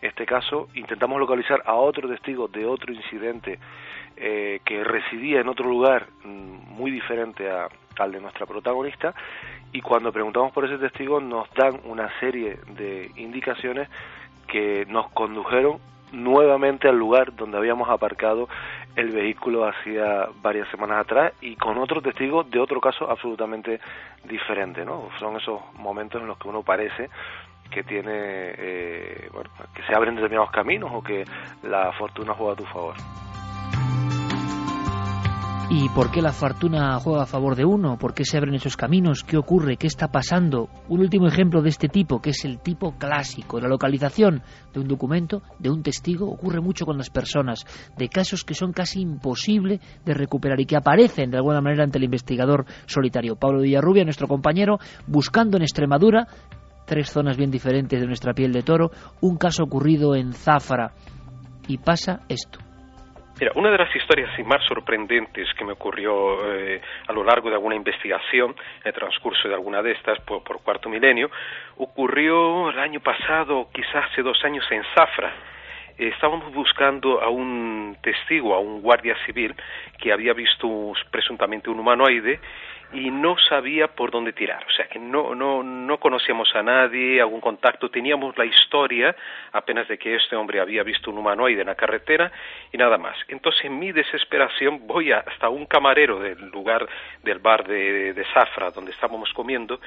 este 0.00 0.24
caso, 0.26 0.68
intentamos 0.74 1.18
localizar 1.18 1.62
a 1.66 1.74
otro 1.74 2.08
testigo 2.08 2.46
de 2.48 2.64
otro 2.64 2.92
incidente 2.92 3.58
eh, 4.16 4.60
que 4.64 4.84
residía 4.84 5.40
en 5.40 5.48
otro 5.48 5.68
lugar 5.68 6.06
mm, 6.24 6.72
muy 6.72 6.90
diferente 6.90 7.50
a, 7.50 7.68
al 7.98 8.12
de 8.12 8.20
nuestra 8.20 8.46
protagonista. 8.46 9.14
Y 9.72 9.80
cuando 9.80 10.12
preguntamos 10.12 10.52
por 10.52 10.64
ese 10.64 10.78
testigo 10.78 11.20
nos 11.20 11.52
dan 11.54 11.80
una 11.84 12.08
serie 12.20 12.58
de 12.76 13.10
indicaciones 13.16 13.88
que 14.46 14.86
nos 14.88 15.10
condujeron 15.10 15.78
nuevamente 16.12 16.88
al 16.88 16.98
lugar 16.98 17.34
donde 17.34 17.58
habíamos 17.58 17.88
aparcado 17.88 18.48
el 18.98 19.12
vehículo 19.12 19.64
hacía 19.64 20.26
varias 20.42 20.68
semanas 20.70 21.02
atrás 21.02 21.32
y 21.40 21.54
con 21.54 21.78
otro 21.78 22.02
testigo 22.02 22.42
de 22.42 22.58
otro 22.58 22.80
caso 22.80 23.08
absolutamente 23.08 23.78
diferente, 24.24 24.84
¿no? 24.84 25.08
Son 25.20 25.36
esos 25.36 25.60
momentos 25.74 26.20
en 26.20 26.26
los 26.26 26.36
que 26.36 26.48
uno 26.48 26.64
parece 26.64 27.08
que 27.70 27.84
tiene, 27.84 28.10
eh, 28.12 29.28
bueno, 29.32 29.50
que 29.72 29.82
se 29.84 29.94
abren 29.94 30.16
determinados 30.16 30.50
caminos 30.50 30.90
o 30.92 31.00
que 31.00 31.24
la 31.62 31.92
fortuna 31.92 32.34
juega 32.34 32.54
a 32.54 32.56
tu 32.56 32.64
favor. 32.64 32.94
¿Y 35.70 35.90
por 35.90 36.10
qué 36.10 36.22
la 36.22 36.32
fortuna 36.32 36.98
juega 36.98 37.24
a 37.24 37.26
favor 37.26 37.54
de 37.54 37.66
uno? 37.66 37.98
¿Por 37.98 38.14
qué 38.14 38.24
se 38.24 38.38
abren 38.38 38.54
esos 38.54 38.74
caminos? 38.74 39.22
¿Qué 39.22 39.36
ocurre? 39.36 39.76
¿Qué 39.76 39.86
está 39.86 40.08
pasando? 40.08 40.70
Un 40.88 41.00
último 41.00 41.26
ejemplo 41.26 41.60
de 41.60 41.68
este 41.68 41.88
tipo, 41.88 42.22
que 42.22 42.30
es 42.30 42.46
el 42.46 42.58
tipo 42.58 42.96
clásico. 42.96 43.60
La 43.60 43.68
localización 43.68 44.40
de 44.72 44.80
un 44.80 44.88
documento, 44.88 45.42
de 45.58 45.68
un 45.68 45.82
testigo, 45.82 46.26
ocurre 46.26 46.62
mucho 46.62 46.86
con 46.86 46.96
las 46.96 47.10
personas, 47.10 47.66
de 47.98 48.08
casos 48.08 48.44
que 48.44 48.54
son 48.54 48.72
casi 48.72 49.02
imposibles 49.02 49.80
de 50.06 50.14
recuperar 50.14 50.58
y 50.58 50.64
que 50.64 50.76
aparecen 50.76 51.30
de 51.30 51.36
alguna 51.36 51.60
manera 51.60 51.84
ante 51.84 51.98
el 51.98 52.04
investigador 52.04 52.64
solitario. 52.86 53.36
Pablo 53.36 53.60
Villarrubia, 53.60 54.04
nuestro 54.04 54.26
compañero, 54.26 54.78
buscando 55.06 55.58
en 55.58 55.64
Extremadura, 55.64 56.28
tres 56.86 57.10
zonas 57.10 57.36
bien 57.36 57.50
diferentes 57.50 58.00
de 58.00 58.06
nuestra 58.06 58.32
piel 58.32 58.52
de 58.52 58.62
toro, 58.62 58.90
un 59.20 59.36
caso 59.36 59.64
ocurrido 59.64 60.14
en 60.14 60.32
Záfara. 60.32 60.92
Y 61.68 61.76
pasa 61.76 62.22
esto. 62.30 62.58
Mira, 63.40 63.52
una 63.54 63.70
de 63.70 63.78
las 63.78 63.94
historias 63.94 64.30
más 64.44 64.64
sorprendentes 64.66 65.46
que 65.54 65.64
me 65.64 65.74
ocurrió 65.74 66.52
eh, 66.52 66.80
a 67.06 67.12
lo 67.12 67.22
largo 67.22 67.48
de 67.48 67.54
alguna 67.54 67.76
investigación, 67.76 68.50
en 68.50 68.88
el 68.88 68.92
transcurso 68.92 69.46
de 69.46 69.54
alguna 69.54 69.80
de 69.80 69.92
estas, 69.92 70.18
por, 70.22 70.42
cuarto 70.42 70.88
milenio, 70.88 71.30
ocurrió 71.76 72.70
el 72.70 72.78
año 72.80 72.98
pasado, 72.98 73.68
quizás 73.72 74.06
hace 74.10 74.22
dos 74.22 74.44
años, 74.44 74.64
en 74.72 74.82
Zafra. 74.92 75.32
estábamos 75.98 76.52
buscando 76.52 77.22
a 77.22 77.28
un 77.28 77.96
testigo, 78.02 78.56
a 78.56 78.58
un 78.58 78.82
guardia 78.82 79.14
civil, 79.24 79.54
que 79.98 80.12
había 80.12 80.32
visto 80.32 80.92
presuntamente 81.12 81.70
un 81.70 81.78
humanoide 81.78 82.40
y 82.92 83.10
no 83.10 83.36
sabía 83.36 83.88
por 83.88 84.10
dónde 84.10 84.32
tirar, 84.32 84.64
o 84.66 84.70
sea 84.70 84.86
que 84.86 84.98
no, 84.98 85.34
no, 85.34 85.62
no 85.62 86.00
conocíamos 86.00 86.54
a 86.54 86.62
nadie, 86.62 87.20
algún 87.20 87.40
contacto, 87.40 87.90
teníamos 87.90 88.36
la 88.38 88.46
historia 88.46 89.14
apenas 89.52 89.86
de 89.88 89.98
que 89.98 90.16
este 90.16 90.36
hombre 90.36 90.60
había 90.60 90.82
visto 90.82 91.10
un 91.10 91.18
humanoide 91.18 91.60
en 91.60 91.66
la 91.66 91.74
carretera 91.74 92.32
y 92.72 92.78
nada 92.78 92.96
más. 92.96 93.16
Entonces 93.28 93.64
en 93.66 93.78
mi 93.78 93.92
desesperación 93.92 94.86
voy 94.86 95.12
hasta 95.12 95.50
un 95.50 95.66
camarero 95.66 96.18
del 96.18 96.48
lugar 96.50 96.88
del 97.22 97.38
bar 97.40 97.66
de, 97.66 98.14
de 98.14 98.24
Zafra 98.32 98.70
donde 98.70 98.92
estábamos 98.92 99.32
comiendo 99.34 99.80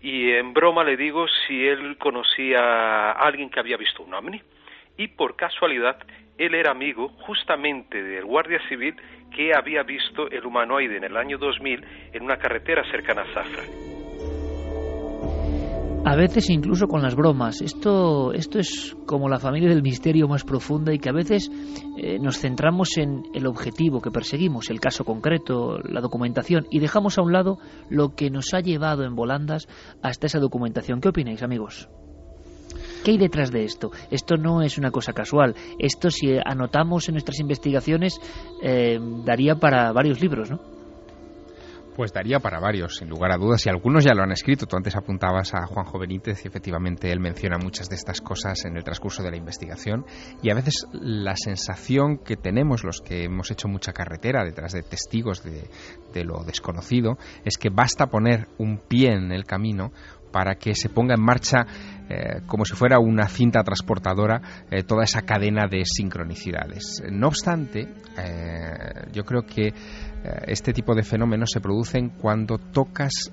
y 0.00 0.30
en 0.32 0.52
broma 0.52 0.84
le 0.84 0.96
digo 0.96 1.26
si 1.46 1.66
él 1.66 1.96
conocía 1.98 2.60
a 2.60 3.12
alguien 3.12 3.50
que 3.50 3.58
había 3.58 3.76
visto 3.76 4.02
un 4.02 4.14
ovni. 4.14 4.40
Y 4.96 5.08
por 5.08 5.34
casualidad 5.34 5.96
él 6.38 6.54
era 6.54 6.70
amigo 6.72 7.08
justamente 7.26 8.02
del 8.02 8.24
guardia 8.24 8.58
civil 8.68 8.94
que 9.34 9.52
había 9.56 9.82
visto 9.82 10.30
el 10.30 10.44
humanoide 10.44 10.96
en 10.96 11.04
el 11.04 11.16
año 11.16 11.38
2000 11.38 11.84
en 12.12 12.22
una 12.22 12.36
carretera 12.36 12.82
cercana 12.90 13.22
a 13.22 13.34
Zafra. 13.34 13.62
A 16.06 16.16
veces 16.16 16.50
incluso 16.50 16.86
con 16.86 17.00
las 17.00 17.16
bromas. 17.16 17.62
Esto, 17.62 18.34
esto 18.34 18.58
es 18.58 18.94
como 19.06 19.30
la 19.30 19.38
familia 19.38 19.70
del 19.70 19.82
misterio 19.82 20.28
más 20.28 20.44
profunda 20.44 20.92
y 20.92 20.98
que 20.98 21.08
a 21.08 21.14
veces 21.14 21.50
eh, 21.96 22.18
nos 22.18 22.38
centramos 22.38 22.98
en 22.98 23.22
el 23.32 23.46
objetivo 23.46 24.02
que 24.02 24.10
perseguimos, 24.10 24.68
el 24.68 24.80
caso 24.80 25.04
concreto, 25.04 25.78
la 25.78 26.02
documentación, 26.02 26.66
y 26.70 26.78
dejamos 26.78 27.16
a 27.16 27.22
un 27.22 27.32
lado 27.32 27.56
lo 27.88 28.10
que 28.10 28.28
nos 28.28 28.52
ha 28.52 28.60
llevado 28.60 29.04
en 29.04 29.14
volandas 29.14 29.66
hasta 30.02 30.26
esa 30.26 30.40
documentación. 30.40 31.00
¿Qué 31.00 31.08
opináis, 31.08 31.42
amigos? 31.42 31.88
¿Qué 33.04 33.10
hay 33.10 33.18
detrás 33.18 33.52
de 33.52 33.64
esto? 33.64 33.90
Esto 34.10 34.36
no 34.38 34.62
es 34.62 34.78
una 34.78 34.90
cosa 34.90 35.12
casual. 35.12 35.54
Esto, 35.78 36.10
si 36.10 36.38
anotamos 36.42 37.06
en 37.08 37.14
nuestras 37.14 37.38
investigaciones, 37.38 38.18
eh, 38.62 38.98
daría 39.26 39.56
para 39.56 39.92
varios 39.92 40.22
libros, 40.22 40.50
¿no? 40.50 40.58
Pues 41.94 42.12
daría 42.12 42.40
para 42.40 42.58
varios, 42.58 42.96
sin 42.96 43.08
lugar 43.08 43.30
a 43.30 43.36
dudas, 43.36 43.64
y 43.66 43.68
algunos 43.68 44.04
ya 44.04 44.14
lo 44.14 44.22
han 44.22 44.32
escrito. 44.32 44.66
Tú 44.66 44.76
antes 44.76 44.96
apuntabas 44.96 45.54
a 45.54 45.66
Juanjo 45.66 45.98
Benítez 45.98 46.44
y 46.44 46.48
efectivamente 46.48 47.12
él 47.12 47.20
menciona 47.20 47.56
muchas 47.56 47.88
de 47.88 47.94
estas 47.94 48.22
cosas 48.22 48.64
en 48.64 48.76
el 48.76 48.82
transcurso 48.82 49.22
de 49.22 49.30
la 49.30 49.36
investigación. 49.36 50.06
Y 50.42 50.50
a 50.50 50.54
veces 50.54 50.86
la 50.92 51.36
sensación 51.36 52.18
que 52.18 52.36
tenemos 52.36 52.84
los 52.84 53.00
que 53.00 53.24
hemos 53.24 53.50
hecho 53.50 53.68
mucha 53.68 53.92
carretera 53.92 54.44
detrás 54.44 54.72
de 54.72 54.82
testigos 54.82 55.44
de, 55.44 55.68
de 56.12 56.24
lo 56.24 56.42
desconocido 56.42 57.18
es 57.44 57.58
que 57.58 57.68
basta 57.68 58.06
poner 58.06 58.48
un 58.58 58.78
pie 58.78 59.12
en 59.12 59.30
el 59.30 59.44
camino 59.44 59.92
para 60.32 60.56
que 60.56 60.74
se 60.74 60.88
ponga 60.88 61.14
en 61.14 61.22
marcha 61.22 61.64
eh, 62.08 62.42
como 62.46 62.64
si 62.64 62.74
fuera 62.74 62.98
una 62.98 63.28
cinta 63.28 63.62
transportadora 63.62 64.40
eh, 64.70 64.82
toda 64.82 65.04
esa 65.04 65.22
cadena 65.22 65.66
de 65.66 65.84
sincronicidades. 65.84 67.02
No 67.10 67.28
obstante, 67.28 67.88
eh, 68.18 69.08
yo 69.12 69.24
creo 69.24 69.42
que 69.42 69.72
este 70.46 70.72
tipo 70.72 70.94
de 70.94 71.02
fenómenos 71.02 71.50
se 71.50 71.60
producen 71.60 72.08
cuando 72.08 72.56
tocas 72.56 73.30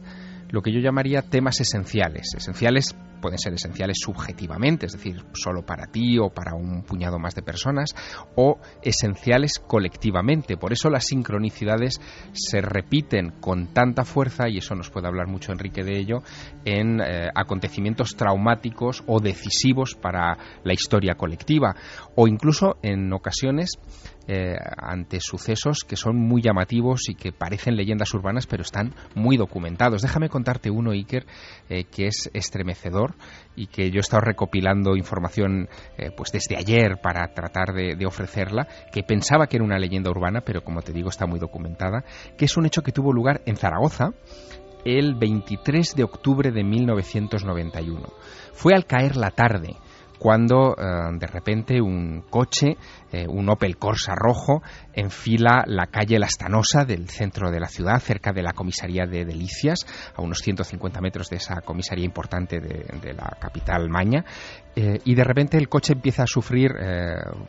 lo 0.50 0.62
que 0.62 0.74
yo 0.74 0.80
llamaría 0.82 1.22
temas 1.22 1.62
esenciales, 1.62 2.34
esenciales 2.36 2.96
pueden 3.22 3.38
ser 3.38 3.54
esenciales 3.54 3.98
subjetivamente, 4.02 4.88
es 4.88 4.94
decir, 4.94 5.24
solo 5.34 5.66
para 5.66 5.88
ti 5.88 6.18
o 6.18 6.30
para 6.30 6.56
un 6.56 6.84
puñado 6.84 7.20
más 7.20 7.36
de 7.36 7.44
personas, 7.44 7.96
o 8.36 8.60
esenciales 8.82 9.54
colectivamente. 9.66 10.58
Por 10.58 10.74
eso 10.74 10.90
las 10.90 11.06
sincronicidades 11.06 12.02
se 12.34 12.62
repiten 12.62 13.32
con 13.40 13.68
tanta 13.74 14.04
fuerza, 14.04 14.50
y 14.50 14.58
eso 14.58 14.76
nos 14.76 14.90
puede 14.90 15.08
hablar 15.08 15.28
mucho 15.28 15.52
Enrique 15.52 15.84
de 15.84 15.98
ello, 15.98 16.24
en 16.66 17.00
eh, 17.00 17.30
acontecimientos 17.34 18.16
traumáticos 18.16 19.04
o 19.08 19.20
decisivos 19.20 19.96
para 19.96 20.38
la 20.64 20.74
historia 20.74 21.16
colectiva, 21.16 21.76
o 22.16 22.28
incluso 22.28 22.78
en 22.82 23.14
ocasiones 23.14 23.78
eh, 24.28 24.56
ante 24.78 25.20
sucesos 25.20 25.80
que 25.86 25.96
son 25.96 26.16
muy 26.16 26.42
llamativos 26.42 27.10
y 27.10 27.16
que 27.16 27.32
parecen 27.32 27.76
leyendas 27.76 28.14
urbanas, 28.14 28.46
pero 28.48 28.62
están 28.62 28.94
muy 29.16 29.36
documentados. 29.36 30.04
Déjame 30.04 30.30
contarte 30.30 30.70
uno, 30.70 30.92
Iker, 30.92 31.26
eh, 31.70 31.86
que 31.86 32.08
es 32.08 32.30
estremecedor 32.34 33.11
y 33.56 33.68
que 33.68 33.92
yo 33.92 33.98
he 33.98 34.00
estado 34.00 34.22
recopilando 34.22 34.96
información 34.96 35.70
eh, 35.98 36.12
pues 36.16 36.32
desde 36.32 36.58
ayer 36.58 37.00
para 37.02 37.34
tratar 37.34 37.74
de, 37.74 37.96
de, 37.96 38.06
ofrecerla, 38.06 38.68
que 38.92 39.04
pensaba 39.04 39.48
que 39.48 39.58
era 39.58 39.66
una 39.66 39.80
leyenda 39.80 40.10
urbana, 40.10 40.42
pero 40.42 40.64
como 40.64 40.82
te 40.82 40.94
digo 40.94 41.10
está 41.10 41.26
muy 41.26 41.40
documentada, 41.40 42.04
que 42.38 42.46
es 42.46 42.58
un 42.58 42.66
hecho 42.66 42.82
que 42.82 42.92
tuvo 42.92 43.14
lugar 43.14 43.42
en 43.46 43.58
Zaragoza 43.58 44.12
el 44.86 45.16
23 45.16 45.96
de 45.96 46.04
octubre 46.04 46.52
de 46.52 46.64
1991. 46.64 48.08
Fue 48.54 48.74
al 48.74 48.86
caer 48.86 49.16
la 49.16 49.32
tarde 49.32 49.76
cuando 50.22 50.76
eh, 50.78 50.84
de 51.18 51.26
repente 51.26 51.82
un 51.82 52.26
coche, 52.30 52.78
eh, 53.12 53.26
un 53.28 53.50
Opel 53.50 53.78
Corsa 53.78 54.14
rojo, 54.14 54.62
enfila 54.94 55.64
la 55.66 55.88
calle 55.88 56.20
Lastanosa 56.20 56.86
del 56.86 57.10
centro 57.10 57.50
de 57.50 57.60
la 57.60 57.66
ciudad, 57.66 58.00
cerca 58.00 58.32
de 58.32 58.44
la 58.44 58.54
comisaría 58.54 59.08
de 59.08 59.26
Delicias, 59.26 59.80
a 60.16 60.22
unos 60.22 60.38
150 60.38 61.02
metros 61.02 61.28
de 61.28 61.38
esa 61.38 61.62
comisaría 61.62 62.06
importante 62.06 62.60
de, 62.60 63.14
la 63.14 63.36
capital 63.40 63.90
Maña, 63.90 64.24
eh, 64.76 65.00
y 65.06 65.16
de 65.16 65.24
repente 65.24 65.58
el 65.58 65.68
coche 65.68 65.94
empieza 65.94 66.22
a 66.22 66.28
sufrir 66.28 66.70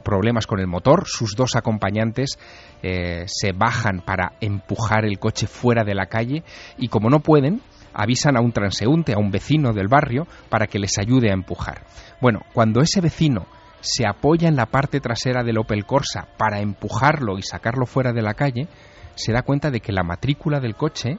problemas 0.03 0.47
con 0.47 0.59
el 0.59 0.67
motor, 0.67 1.03
sus 1.07 1.37
dos 1.37 1.57
acompañantes 1.57 2.39
se 2.81 3.53
bajan 3.55 4.01
para 4.01 4.33
empujar 4.41 5.05
el 5.05 5.19
coche 5.19 5.47
fuera 5.47 5.85
de 5.85 5.95
la 5.95 6.07
calle 6.07 6.43
y 6.79 6.89
como 6.89 7.11
no 7.11 7.21
pueden, 7.21 7.61
avisan 7.95 8.37
a 8.37 8.41
un 8.41 8.53
transeúnte, 8.53 9.15
a 9.15 9.19
un 9.19 9.31
vecino 9.31 9.73
del 9.73 9.89
barrio, 9.89 10.27
para 10.49 10.67
que 10.67 10.79
les 10.79 10.99
ayude 10.99 11.31
a 11.31 11.35
empujar. 11.35 11.85
Bueno, 12.21 12.41
cuando 12.53 12.81
ese 12.81 13.01
vecino 13.01 13.47
se 13.81 14.07
apoya 14.07 14.49
en 14.49 14.57
la 14.57 14.67
parte 14.67 15.01
trasera 15.01 15.43
del 15.43 15.59
Opel 15.59 15.85
Corsa 15.85 16.29
para 16.39 16.61
empujarlo 16.61 17.39
y 17.39 17.43
sacarlo 17.43 17.85
fuera 17.87 18.13
de 18.13 18.23
la 18.23 18.35
calle, 18.35 18.69
se 19.15 19.33
da 19.33 19.43
cuenta 19.43 19.71
de 19.71 19.81
que 19.81 19.93
la 19.93 20.05
matrícula 20.05 20.61
del 20.61 20.77
coche 20.77 21.19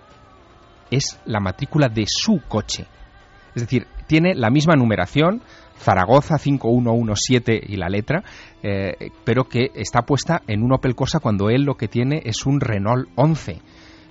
es 0.89 1.19
la 1.25 1.39
matrícula 1.39 1.89
de 1.89 2.05
su 2.07 2.41
coche. 2.47 2.85
Es 3.55 3.63
decir, 3.63 3.87
tiene 4.07 4.33
la 4.35 4.49
misma 4.49 4.75
numeración, 4.75 5.41
Zaragoza 5.77 6.37
5117 6.37 7.61
y 7.67 7.75
la 7.75 7.89
letra, 7.89 8.23
eh, 8.61 9.11
pero 9.23 9.45
que 9.45 9.71
está 9.75 10.03
puesta 10.03 10.41
en 10.47 10.63
un 10.63 10.73
Opel 10.73 10.95
Corsa 10.95 11.19
cuando 11.19 11.49
él 11.49 11.63
lo 11.63 11.75
que 11.75 11.87
tiene 11.87 12.21
es 12.23 12.45
un 12.45 12.61
Renault 12.61 13.09
11. 13.15 13.61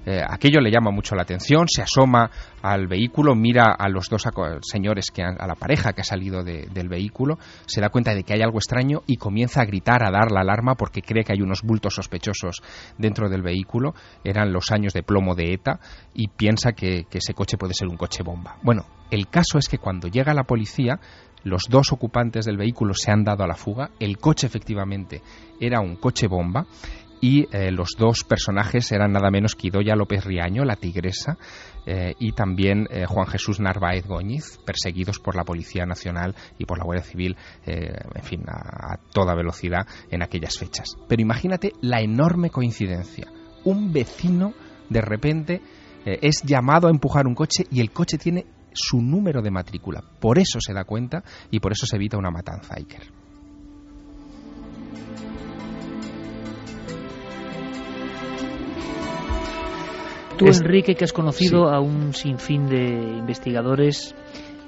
Eh, 0.05 0.20
aquello 0.27 0.61
le 0.61 0.70
llama 0.70 0.91
mucho 0.91 1.15
la 1.15 1.23
atención, 1.23 1.66
se 1.69 1.83
asoma 1.83 2.31
al 2.62 2.87
vehículo, 2.89 3.35
mira 3.35 3.73
a 3.79 3.89
los 3.89 4.09
dos 4.09 4.24
señores, 4.62 5.11
que 5.12 5.23
a 5.23 5.47
la 5.47 5.55
pareja 5.55 5.93
que 5.93 6.01
ha 6.01 6.05
salido 6.05 6.43
del 6.43 6.89
vehículo, 6.89 7.39
se 7.66 7.81
da 7.81 7.89
cuenta 7.89 8.15
de 8.15 8.24
que 8.24 8.35
hay 8.35 8.43
algo 8.43 8.59
extraño 8.59 9.03
y 9.07 9.16
comienza 9.16 9.62
a 9.62 9.65
gritar, 9.65 10.05
a 10.05 10.11
dar 10.11 10.33
la 10.33 10.41
alarma 10.41 10.74
porque 10.74 11.03
cree 11.03 11.24
que 11.24 11.33
hay 11.33 11.43
unos 11.43 11.62
bultos 11.62 11.95
sospechosos 11.95 12.62
dentro 12.99 13.29
del 13.29 13.43
vehículo. 13.43 13.95
Eran 14.24 14.53
los 14.53 14.70
años 14.73 14.93
de 14.93 15.03
plomo 15.03 15.35
de 15.35 15.53
ETA 15.53 15.81
y 16.15 16.29
piensa 16.29 16.73
que 16.73 17.07
ese 17.11 17.35
coche 17.35 17.57
puede 17.57 17.74
ser 17.74 17.89
un 17.89 17.97
coche 17.97 18.23
bomba. 18.23 18.57
Bueno, 18.62 18.87
el 19.11 19.29
caso 19.29 19.59
es 19.59 19.69
que 19.69 19.79
cuando 19.79 20.09
llega 20.09 20.35
la 20.35 20.45
policía, 20.45 20.99
los 21.45 21.65
dos 21.69 21.93
ocupantes 21.93 22.45
del 22.45 22.57
vehículo 22.57 22.95
se 22.95 23.11
han 23.11 23.24
dado 23.24 23.45
a 23.45 23.49
la 23.49 23.57
fuga, 23.57 23.91
el 23.99 24.19
coche 24.19 24.47
efectivamente 24.47 25.23
era 25.61 25.81
un 25.81 25.97
coche 25.97 26.29
bomba 26.29 26.66
y 27.23 27.47
eh, 27.53 27.70
los 27.70 27.90
dos 27.97 28.24
personajes 28.24 28.90
eran 28.90 29.12
nada 29.12 29.31
menos 29.31 29.55
que 29.55 29.69
Idoya 29.69 29.94
López 29.94 30.24
Riaño, 30.24 30.65
la 30.65 30.74
tigresa, 30.74 31.39
eh, 31.86 32.15
y 32.19 32.32
también 32.32 32.89
eh, 32.90 33.07
Juan 33.07 33.28
Jesús 33.28 33.61
Narváez 33.61 34.09
Góñiz, 34.09 34.59
perseguidos 34.66 35.20
por 35.20 35.36
la 35.36 35.44
Policía 35.44 35.86
Nacional 35.86 36.35
y 36.59 36.66
por 36.66 36.78
la 36.78 36.85
Guardia 36.85 37.05
Civil, 37.05 37.36
en 37.65 38.23
fin, 38.24 38.43
a, 38.49 38.94
a 38.94 38.97
toda 39.12 39.36
velocidad 39.36 39.86
en 40.11 40.24
aquellas 40.24 40.59
fechas. 40.59 40.97
Pero 41.09 41.23
imagínate 41.23 41.73
la 41.81 42.01
enorme 42.01 42.51
coincidencia. 42.51 43.28
Un 43.65 43.93
vecino 43.93 44.53
de 44.90 45.01
repente 45.01 45.62
es 46.05 46.43
llamado 46.43 46.89
a 46.89 46.90
empujar 46.90 47.28
un 47.28 47.36
coche 47.36 47.65
y 47.70 47.81
el 47.81 47.93
coche 47.93 48.19
tiene 48.19 48.47
su 48.73 49.01
número 49.01 49.43
de 49.43 49.53
matrícula. 49.53 50.03
Por 50.20 50.40
eso 50.40 50.59
se 50.61 50.73
da 50.73 50.82
cuenta 50.85 51.23
y 51.53 51.61
por 51.61 51.70
eso 51.70 51.86
se 51.86 51.97
evita 51.97 52.19
una 52.19 52.31
matanza, 52.31 52.74
Iker. 52.77 53.22
Tú, 60.43 60.48
Enrique, 60.48 60.97
que 60.97 61.05
has 61.05 61.12
conocido 61.12 61.69
a 61.69 61.78
un 61.78 62.14
sinfín 62.14 62.66
de 62.66 62.82
investigadores, 63.16 64.12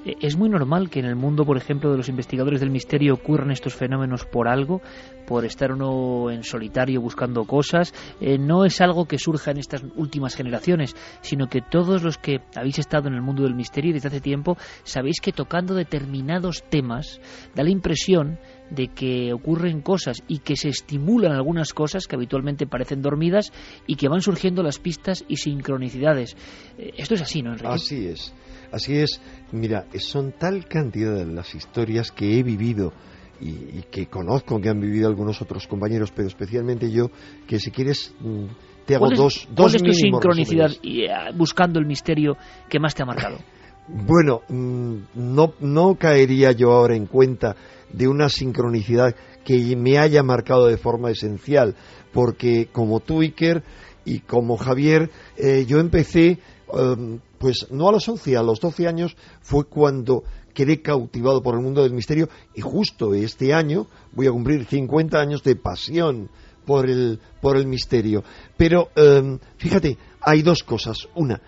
eh, 0.06 0.14
¿es 0.20 0.36
muy 0.36 0.48
normal 0.48 0.88
que 0.88 1.00
en 1.00 1.04
el 1.04 1.16
mundo, 1.16 1.44
por 1.44 1.56
ejemplo, 1.56 1.90
de 1.90 1.96
los 1.96 2.08
investigadores 2.08 2.60
del 2.60 2.70
misterio 2.70 3.14
ocurran 3.14 3.50
estos 3.50 3.74
fenómenos 3.74 4.24
por 4.24 4.46
algo, 4.46 4.82
por 5.26 5.44
estar 5.44 5.72
uno 5.72 6.30
en 6.30 6.44
solitario 6.44 7.00
buscando 7.00 7.44
cosas? 7.44 7.92
Eh, 8.20 8.38
no 8.38 8.64
es 8.64 8.80
algo 8.80 9.06
que 9.06 9.18
surja 9.18 9.50
en 9.50 9.58
estas 9.58 9.82
últimas 9.96 10.36
generaciones, 10.36 10.94
sino 11.22 11.48
que 11.48 11.60
todos 11.60 12.04
los 12.04 12.18
que 12.18 12.38
habéis 12.54 12.78
estado 12.78 13.08
en 13.08 13.14
el 13.14 13.22
mundo 13.22 13.42
del 13.42 13.56
misterio 13.56 13.92
desde 13.92 14.06
hace 14.06 14.20
tiempo, 14.20 14.56
sabéis 14.84 15.20
que 15.20 15.32
tocando 15.32 15.74
determinados 15.74 16.62
temas 16.70 17.20
da 17.52 17.64
la 17.64 17.70
impresión 17.70 18.38
de 18.70 18.88
que 18.88 19.32
ocurren 19.32 19.80
cosas 19.82 20.22
y 20.28 20.38
que 20.38 20.56
se 20.56 20.68
estimulan 20.68 21.32
algunas 21.32 21.72
cosas 21.72 22.06
que 22.06 22.16
habitualmente 22.16 22.66
parecen 22.66 23.02
dormidas 23.02 23.52
y 23.86 23.96
que 23.96 24.08
van 24.08 24.20
surgiendo 24.20 24.62
las 24.62 24.78
pistas 24.78 25.24
y 25.28 25.36
sincronicidades. 25.36 26.36
Eh, 26.78 26.92
esto 26.96 27.14
es 27.14 27.22
así, 27.22 27.42
¿no, 27.42 27.52
Enrique? 27.52 27.72
Así 27.72 28.06
es. 28.06 28.34
Así 28.72 28.96
es. 28.96 29.20
Mira, 29.52 29.86
son 29.98 30.32
tal 30.32 30.66
cantidad 30.66 31.14
de 31.14 31.26
las 31.26 31.54
historias 31.54 32.10
que 32.10 32.38
he 32.38 32.42
vivido 32.42 32.92
y, 33.40 33.48
y 33.48 33.84
que 33.90 34.06
conozco 34.06 34.60
que 34.60 34.68
han 34.68 34.80
vivido 34.80 35.08
algunos 35.08 35.40
otros 35.42 35.66
compañeros, 35.66 36.12
pero 36.14 36.28
especialmente 36.28 36.90
yo, 36.90 37.10
que 37.46 37.58
si 37.58 37.70
quieres 37.70 38.14
mm, 38.20 38.46
te 38.86 38.94
hago 38.94 39.06
¿Cuál 39.06 39.12
es, 39.12 39.18
dos, 39.18 39.44
cuál 39.46 39.54
dos 39.54 39.74
es 39.74 39.82
tu 39.82 39.88
mínimos 39.88 40.20
sincronicidad 40.20 40.70
y, 40.82 41.04
eh, 41.04 41.10
buscando 41.34 41.78
el 41.78 41.86
misterio 41.86 42.36
que 42.68 42.78
más 42.78 42.94
te 42.94 43.02
ha 43.02 43.06
marcado? 43.06 43.38
Bueno, 43.86 44.40
mm, 44.48 44.96
no, 45.14 45.52
no 45.60 45.96
caería 45.96 46.52
yo 46.52 46.72
ahora 46.72 46.96
en 46.96 47.04
cuenta 47.04 47.54
de 47.96 48.08
una 48.08 48.28
sincronicidad 48.28 49.14
que 49.44 49.76
me 49.76 49.98
haya 49.98 50.22
marcado 50.22 50.66
de 50.66 50.76
forma 50.76 51.10
esencial, 51.10 51.76
porque 52.12 52.68
como 52.72 53.00
tú, 53.00 53.20
Iker, 53.20 53.62
y 54.04 54.20
como 54.20 54.56
Javier, 54.56 55.10
eh, 55.36 55.64
yo 55.66 55.78
empecé, 55.78 56.38
em, 56.72 57.20
pues 57.38 57.66
no 57.70 57.88
a 57.88 57.92
los 57.92 58.08
11, 58.08 58.36
a 58.36 58.42
los 58.42 58.60
12 58.60 58.86
años 58.86 59.16
fue 59.40 59.64
cuando 59.64 60.24
quedé 60.52 60.82
cautivado 60.82 61.42
por 61.42 61.54
el 61.54 61.62
mundo 61.62 61.82
del 61.82 61.92
misterio 61.92 62.28
y 62.54 62.60
justo 62.60 63.14
este 63.14 63.52
año 63.52 63.86
voy 64.12 64.26
a 64.26 64.30
cumplir 64.30 64.64
50 64.64 65.18
años 65.18 65.42
de 65.42 65.56
pasión 65.56 66.30
por 66.64 66.88
el, 66.88 67.18
por 67.40 67.56
el 67.56 67.66
misterio. 67.66 68.22
Pero 68.56 68.88
em, 68.94 69.38
fíjate, 69.56 69.98
hay 70.20 70.42
dos 70.42 70.62
cosas. 70.62 71.08
Una, 71.14 71.40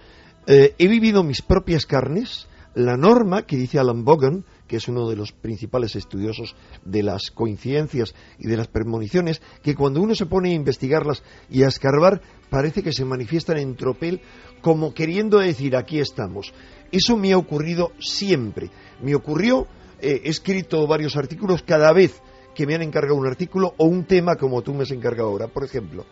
eh, 0.46 0.74
he 0.78 0.88
vivido 0.88 1.22
mis 1.22 1.42
propias 1.42 1.86
carnes 1.86 2.48
la 2.74 2.96
norma 2.96 3.42
que 3.46 3.56
dice 3.56 3.78
Alan 3.78 4.04
Bogan, 4.04 4.44
que 4.66 4.76
es 4.76 4.88
uno 4.88 5.08
de 5.08 5.16
los 5.16 5.32
principales 5.32 5.96
estudiosos 5.96 6.54
de 6.84 7.02
las 7.02 7.30
coincidencias 7.30 8.14
y 8.38 8.48
de 8.48 8.56
las 8.56 8.68
premoniciones, 8.68 9.40
que 9.62 9.74
cuando 9.74 10.00
uno 10.00 10.14
se 10.14 10.26
pone 10.26 10.50
a 10.50 10.54
investigarlas 10.54 11.22
y 11.50 11.62
a 11.62 11.68
escarbar, 11.68 12.20
parece 12.50 12.82
que 12.82 12.92
se 12.92 13.04
manifiestan 13.04 13.58
en 13.58 13.76
tropel 13.76 14.20
como 14.60 14.94
queriendo 14.94 15.38
decir 15.38 15.76
aquí 15.76 15.98
estamos. 15.98 16.52
Eso 16.90 17.16
me 17.16 17.32
ha 17.32 17.38
ocurrido 17.38 17.92
siempre. 17.98 18.70
Me 19.02 19.14
ocurrió, 19.14 19.66
eh, 20.00 20.22
he 20.24 20.28
escrito 20.28 20.86
varios 20.86 21.16
artículos 21.16 21.62
cada 21.62 21.92
vez 21.92 22.20
que 22.54 22.66
me 22.66 22.74
han 22.74 22.82
encargado 22.82 23.16
un 23.16 23.26
artículo 23.26 23.74
o 23.76 23.84
un 23.84 24.04
tema 24.04 24.36
como 24.36 24.62
tú 24.62 24.72
me 24.74 24.84
has 24.84 24.90
encargado 24.90 25.28
ahora. 25.28 25.48
Por 25.48 25.64
ejemplo, 25.64 26.06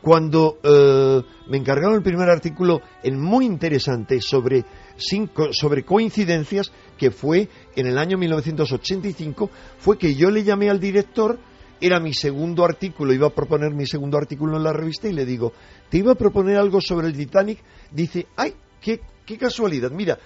cuando 0.00 0.58
eh, 0.62 1.22
me 1.48 1.58
encargaron 1.58 1.94
el 1.94 2.02
primer 2.02 2.30
artículo 2.30 2.80
en 3.02 3.20
muy 3.20 3.44
interesante 3.44 4.20
sobre, 4.20 4.64
cinco- 5.00 5.52
sobre 5.52 5.82
coincidencias, 5.84 6.72
que 6.96 7.10
fue 7.10 7.48
en 7.76 7.86
el 7.86 7.98
año 7.98 8.16
1985, 8.18 9.50
fue 9.78 9.98
que 9.98 10.14
yo 10.14 10.30
le 10.30 10.44
llamé 10.44 10.70
al 10.70 10.80
director, 10.80 11.38
era 11.80 11.98
mi 11.98 12.12
segundo 12.12 12.64
artículo, 12.64 13.12
iba 13.12 13.28
a 13.28 13.34
proponer 13.34 13.72
mi 13.74 13.86
segundo 13.86 14.18
artículo 14.18 14.56
en 14.56 14.64
la 14.64 14.72
revista 14.72 15.08
y 15.08 15.12
le 15.12 15.24
digo, 15.24 15.52
te 15.88 15.98
iba 15.98 16.12
a 16.12 16.16
proponer 16.16 16.56
algo 16.56 16.80
sobre 16.80 17.06
el 17.06 17.16
Titanic, 17.16 17.58
dice, 17.90 18.26
ay, 18.36 18.54
qué, 18.80 19.00
qué 19.24 19.38
casualidad, 19.38 19.90
mira, 19.90 20.18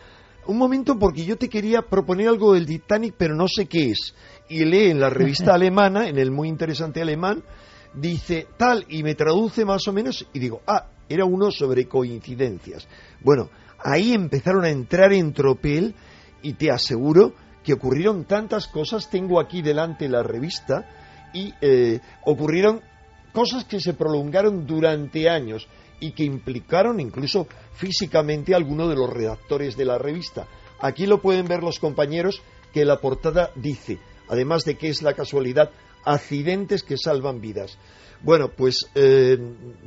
un 0.47 0.59
momento 0.59 0.99
porque 0.99 1.25
yo 1.25 1.37
te 1.39 1.49
quería 1.49 1.83
proponer 1.83 2.29
algo 2.29 2.53
del 2.53 2.67
Titanic, 2.67 3.15
pero 3.17 3.35
no 3.35 3.47
sé 3.49 3.65
qué 3.67 3.93
es. 3.93 4.15
Y 4.51 4.65
lee 4.67 4.91
en 4.91 5.01
la 5.01 5.09
revista 5.09 5.55
alemana, 5.55 6.09
en 6.09 6.19
el 6.19 6.31
muy 6.31 6.49
interesante 6.49 7.01
alemán, 7.01 7.43
dice 7.95 8.47
tal 8.59 8.85
y 8.89 9.03
me 9.03 9.15
traduce 9.15 9.65
más 9.65 9.87
o 9.89 9.93
menos 9.93 10.27
y 10.35 10.39
digo, 10.39 10.61
ah, 10.67 10.89
era 11.09 11.25
uno 11.25 11.51
sobre 11.51 11.87
coincidencias. 11.87 12.87
Bueno, 13.23 13.49
ahí 13.85 14.15
empezaron 14.15 14.65
a 14.65 14.71
entrar 14.71 15.13
en 15.13 15.33
tropel 15.33 15.95
y 16.43 16.55
te 16.55 16.71
aseguro 16.71 17.35
que 17.63 17.75
ocurrieron 17.75 18.25
tantas 18.25 18.67
cosas, 18.67 19.09
tengo 19.09 19.39
aquí 19.39 19.63
delante 19.63 20.09
la 20.09 20.23
revista 20.23 20.89
y 21.33 21.53
eh, 21.61 22.01
ocurrieron 22.25 22.81
cosas 23.33 23.65
que 23.65 23.81
se 23.81 23.95
prolongaron 23.95 24.67
durante 24.67 25.29
años 25.29 25.69
y 26.01 26.13
que 26.13 26.25
implicaron 26.25 27.01
incluso 27.01 27.47
físicamente 27.75 28.55
a 28.55 28.57
alguno 28.57 28.89
de 28.89 28.97
los 28.97 29.11
redactores 29.11 29.77
de 29.77 29.85
la 29.85 29.99
revista. 29.99 30.47
Aquí 30.81 31.07
lo 31.07 31.21
pueden 31.21 31.47
ver 31.47 31.63
los 31.63 31.79
compañeros 31.79 32.43
que 32.73 32.85
la 32.85 33.01
portada 33.01 33.51
dice, 33.55 33.99
además 34.29 34.65
de 34.65 34.77
que 34.77 34.89
es 34.89 35.03
la 35.03 35.15
casualidad, 35.15 35.71
accidentes 36.05 36.83
que 36.83 36.97
salvan 36.97 37.41
vidas. 37.41 37.79
Bueno, 38.23 38.51
pues 38.51 38.87
eh, 38.95 39.39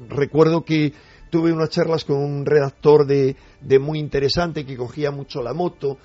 recuerdo 0.09 0.63
que 0.63 0.93
tuve 1.29 1.51
unas 1.51 1.69
charlas 1.69 2.05
con 2.05 2.17
un 2.17 2.45
redactor 2.45 3.05
de, 3.05 3.35
de 3.61 3.79
muy 3.79 3.99
interesante 3.99 4.65
que 4.65 4.77
cogía 4.77 5.11
mucho 5.11 5.41
la 5.41 5.53
moto. 5.53 5.97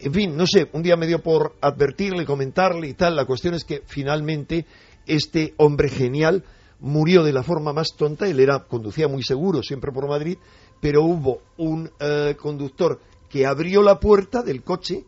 En 0.00 0.12
fin, 0.12 0.36
no 0.36 0.46
sé, 0.46 0.68
un 0.72 0.82
día 0.82 0.96
me 0.96 1.06
dio 1.06 1.22
por 1.22 1.56
advertirle, 1.60 2.24
comentarle 2.24 2.88
y 2.88 2.94
tal. 2.94 3.16
La 3.16 3.24
cuestión 3.24 3.54
es 3.54 3.64
que 3.64 3.82
finalmente 3.86 4.66
este 5.06 5.54
hombre 5.56 5.88
genial 5.88 6.44
murió 6.80 7.24
de 7.24 7.32
la 7.32 7.42
forma 7.42 7.72
más 7.72 7.96
tonta. 7.96 8.28
Él 8.28 8.40
era, 8.40 8.64
conducía 8.64 9.08
muy 9.08 9.22
seguro, 9.22 9.62
siempre 9.62 9.92
por 9.92 10.08
Madrid, 10.08 10.38
pero 10.80 11.02
hubo 11.02 11.42
un 11.56 11.90
eh, 11.98 12.36
conductor 12.38 13.00
que 13.28 13.46
abrió 13.46 13.82
la 13.82 13.98
puerta 13.98 14.42
del 14.42 14.62
coche 14.62 15.04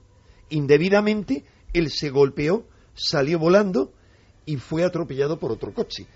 indebidamente, 0.50 1.44
él 1.72 1.90
se 1.90 2.10
golpeó, 2.10 2.64
salió 2.94 3.38
volando 3.38 3.92
y 4.44 4.56
fue 4.56 4.84
atropellado 4.84 5.38
por 5.38 5.52
otro 5.52 5.72
coche. 5.72 6.06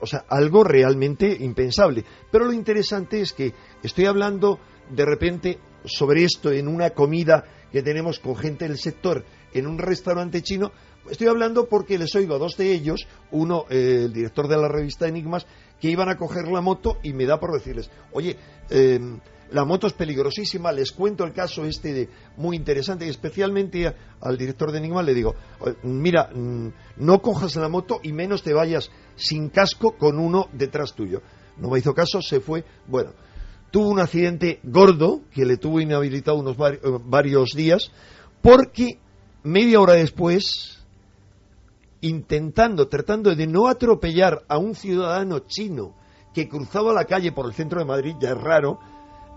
O 0.00 0.06
sea, 0.06 0.24
algo 0.28 0.64
realmente 0.64 1.36
impensable. 1.40 2.04
Pero 2.30 2.46
lo 2.46 2.52
interesante 2.52 3.20
es 3.20 3.32
que 3.32 3.54
estoy 3.82 4.06
hablando 4.06 4.58
de 4.90 5.04
repente 5.04 5.58
sobre 5.84 6.24
esto 6.24 6.50
en 6.50 6.68
una 6.68 6.90
comida 6.90 7.44
que 7.70 7.82
tenemos 7.82 8.18
con 8.18 8.36
gente 8.36 8.66
del 8.66 8.78
sector 8.78 9.24
en 9.52 9.66
un 9.66 9.78
restaurante 9.78 10.42
chino. 10.42 10.72
Estoy 11.10 11.28
hablando 11.28 11.68
porque 11.68 11.98
les 11.98 12.14
oigo 12.14 12.34
a 12.34 12.38
dos 12.38 12.56
de 12.56 12.72
ellos, 12.72 13.06
uno, 13.30 13.64
eh, 13.70 14.02
el 14.04 14.12
director 14.12 14.48
de 14.48 14.56
la 14.56 14.68
revista 14.68 15.08
Enigmas, 15.08 15.46
que 15.80 15.90
iban 15.90 16.08
a 16.08 16.16
coger 16.16 16.48
la 16.48 16.60
moto 16.60 16.98
y 17.02 17.12
me 17.12 17.24
da 17.24 17.38
por 17.38 17.52
decirles, 17.52 17.90
oye, 18.12 18.36
eh, 18.70 18.98
la 19.50 19.64
moto 19.64 19.86
es 19.86 19.92
peligrosísima, 19.92 20.72
les 20.72 20.92
cuento 20.92 21.24
el 21.24 21.32
caso 21.32 21.64
este 21.64 21.92
de 21.92 22.08
muy 22.36 22.56
interesante 22.56 23.06
y 23.06 23.10
especialmente 23.10 23.94
al 24.20 24.36
director 24.36 24.72
de 24.72 24.78
Enigma 24.78 25.02
le 25.02 25.14
digo, 25.14 25.34
"Eh, 25.66 25.74
mira, 25.82 26.30
mm, 26.34 26.68
no 26.98 27.22
cojas 27.22 27.56
la 27.56 27.68
moto 27.68 28.00
y 28.02 28.12
menos 28.12 28.42
te 28.42 28.52
vayas 28.52 28.90
sin 29.16 29.48
casco 29.48 29.96
con 29.96 30.18
uno 30.18 30.48
detrás 30.52 30.94
tuyo. 30.94 31.22
No 31.56 31.70
me 31.70 31.78
hizo 31.78 31.94
caso, 31.94 32.22
se 32.22 32.40
fue. 32.40 32.64
Bueno, 32.86 33.12
tuvo 33.70 33.88
un 33.88 34.00
accidente 34.00 34.60
gordo 34.62 35.22
que 35.32 35.44
le 35.44 35.56
tuvo 35.56 35.80
inhabilitado 35.80 36.38
unos 36.38 36.56
eh, 36.58 36.80
varios 37.04 37.50
días 37.50 37.90
porque 38.40 38.98
media 39.42 39.80
hora 39.80 39.94
después 39.94 40.78
intentando, 42.00 42.88
tratando 42.88 43.34
de 43.34 43.46
no 43.46 43.66
atropellar 43.66 44.44
a 44.48 44.58
un 44.58 44.74
ciudadano 44.74 45.40
chino 45.40 45.94
que 46.32 46.48
cruzaba 46.48 46.92
la 46.92 47.04
calle 47.04 47.32
por 47.32 47.46
el 47.46 47.54
centro 47.54 47.80
de 47.80 47.86
Madrid, 47.86 48.14
ya 48.20 48.30
es 48.30 48.40
raro, 48.40 48.78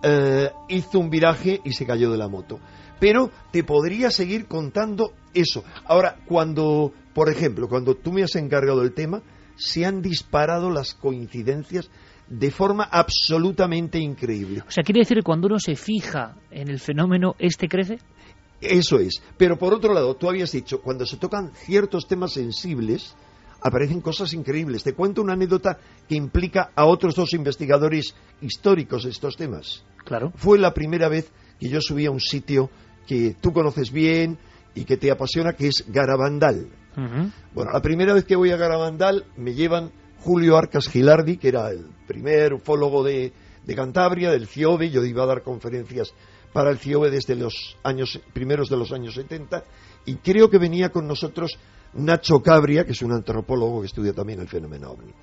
eh, 0.03 0.49
hizo 0.69 0.99
un 0.99 1.09
viraje 1.09 1.61
y 1.63 1.73
se 1.73 1.85
cayó 1.85 2.11
de 2.11 2.17
la 2.17 2.27
moto. 2.27 2.59
Pero 2.99 3.31
te 3.51 3.63
podría 3.63 4.11
seguir 4.11 4.47
contando 4.47 5.13
eso. 5.33 5.63
Ahora, 5.85 6.17
cuando, 6.27 6.93
por 7.13 7.29
ejemplo, 7.29 7.67
cuando 7.67 7.95
tú 7.95 8.11
me 8.11 8.23
has 8.23 8.35
encargado 8.35 8.81
del 8.81 8.93
tema, 8.93 9.21
se 9.55 9.85
han 9.85 10.01
disparado 10.01 10.69
las 10.69 10.93
coincidencias 10.93 11.89
de 12.29 12.49
forma 12.49 12.83
absolutamente 12.83 13.99
increíble. 13.99 14.63
O 14.67 14.71
sea, 14.71 14.83
quiere 14.83 14.99
decir 15.01 15.17
que 15.17 15.23
cuando 15.23 15.47
uno 15.47 15.59
se 15.59 15.75
fija 15.75 16.35
en 16.49 16.69
el 16.69 16.79
fenómeno, 16.79 17.35
este 17.39 17.67
crece. 17.67 17.99
Eso 18.61 18.99
es. 18.99 19.21
Pero 19.37 19.57
por 19.57 19.73
otro 19.73 19.93
lado, 19.93 20.15
tú 20.15 20.29
habías 20.29 20.51
dicho, 20.51 20.81
cuando 20.81 21.05
se 21.05 21.17
tocan 21.17 21.51
ciertos 21.55 22.07
temas 22.07 22.33
sensibles, 22.33 23.15
aparecen 23.61 24.01
cosas 24.01 24.33
increíbles. 24.33 24.83
Te 24.83 24.93
cuento 24.93 25.21
una 25.21 25.33
anécdota 25.33 25.77
que 26.07 26.15
implica 26.15 26.71
a 26.75 26.85
otros 26.85 27.15
dos 27.15 27.33
investigadores 27.33 28.15
históricos 28.41 29.03
de 29.03 29.11
estos 29.11 29.37
temas. 29.37 29.83
Claro. 30.03 30.31
Fue 30.35 30.57
la 30.57 30.73
primera 30.73 31.07
vez 31.07 31.31
que 31.59 31.69
yo 31.69 31.79
subí 31.79 32.05
a 32.05 32.11
un 32.11 32.19
sitio 32.19 32.69
que 33.07 33.35
tú 33.39 33.53
conoces 33.53 33.91
bien 33.91 34.37
y 34.73 34.83
que 34.85 34.97
te 34.97 35.11
apasiona, 35.11 35.53
que 35.53 35.67
es 35.67 35.85
Garabandal. 35.87 36.67
Bueno, 37.53 37.71
la 37.71 37.81
primera 37.81 38.13
vez 38.13 38.25
que 38.25 38.35
voy 38.35 38.51
a 38.51 38.57
Garabandal 38.57 39.25
me 39.37 39.53
llevan 39.53 39.91
Julio 40.19 40.57
Arcas 40.57 40.89
Gilardi, 40.89 41.37
que 41.37 41.47
era 41.47 41.69
el 41.69 41.85
primer 42.05 42.53
ufólogo 42.53 43.03
de, 43.03 43.31
de 43.65 43.75
Cantabria, 43.75 44.31
del 44.31 44.47
CIOBE. 44.47 44.89
Yo 44.89 45.03
iba 45.05 45.23
a 45.23 45.27
dar 45.27 45.41
conferencias 45.41 46.13
para 46.51 46.69
el 46.69 46.79
CIOBE 46.79 47.09
desde 47.09 47.35
los 47.35 47.77
años 47.83 48.19
primeros 48.33 48.69
de 48.69 48.77
los 48.77 48.91
años 48.91 49.15
70 49.15 49.63
y 50.05 50.15
creo 50.15 50.49
que 50.49 50.57
venía 50.57 50.89
con 50.89 51.07
nosotros 51.07 51.57
Nacho 51.93 52.41
Cabria, 52.41 52.85
que 52.85 52.93
es 52.93 53.01
un 53.01 53.11
antropólogo 53.11 53.81
que 53.81 53.87
estudia 53.87 54.13
también 54.13 54.39
el 54.39 54.47
fenómeno 54.47 54.91
ovni. 54.91 55.13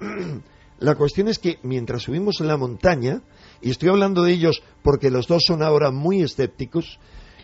La 0.80 0.94
cuestión 0.94 1.26
es 1.28 1.38
que 1.38 1.58
mientras 1.62 2.04
subimos 2.04 2.40
en 2.40 2.46
la 2.46 2.56
montaña, 2.56 3.22
y 3.60 3.70
estoy 3.70 3.88
hablando 3.88 4.22
de 4.22 4.32
ellos 4.32 4.62
porque 4.82 5.10
los 5.10 5.26
dos 5.26 5.42
son 5.44 5.62
ahora 5.62 5.90
muy 5.90 6.22
escépticos, 6.22 7.00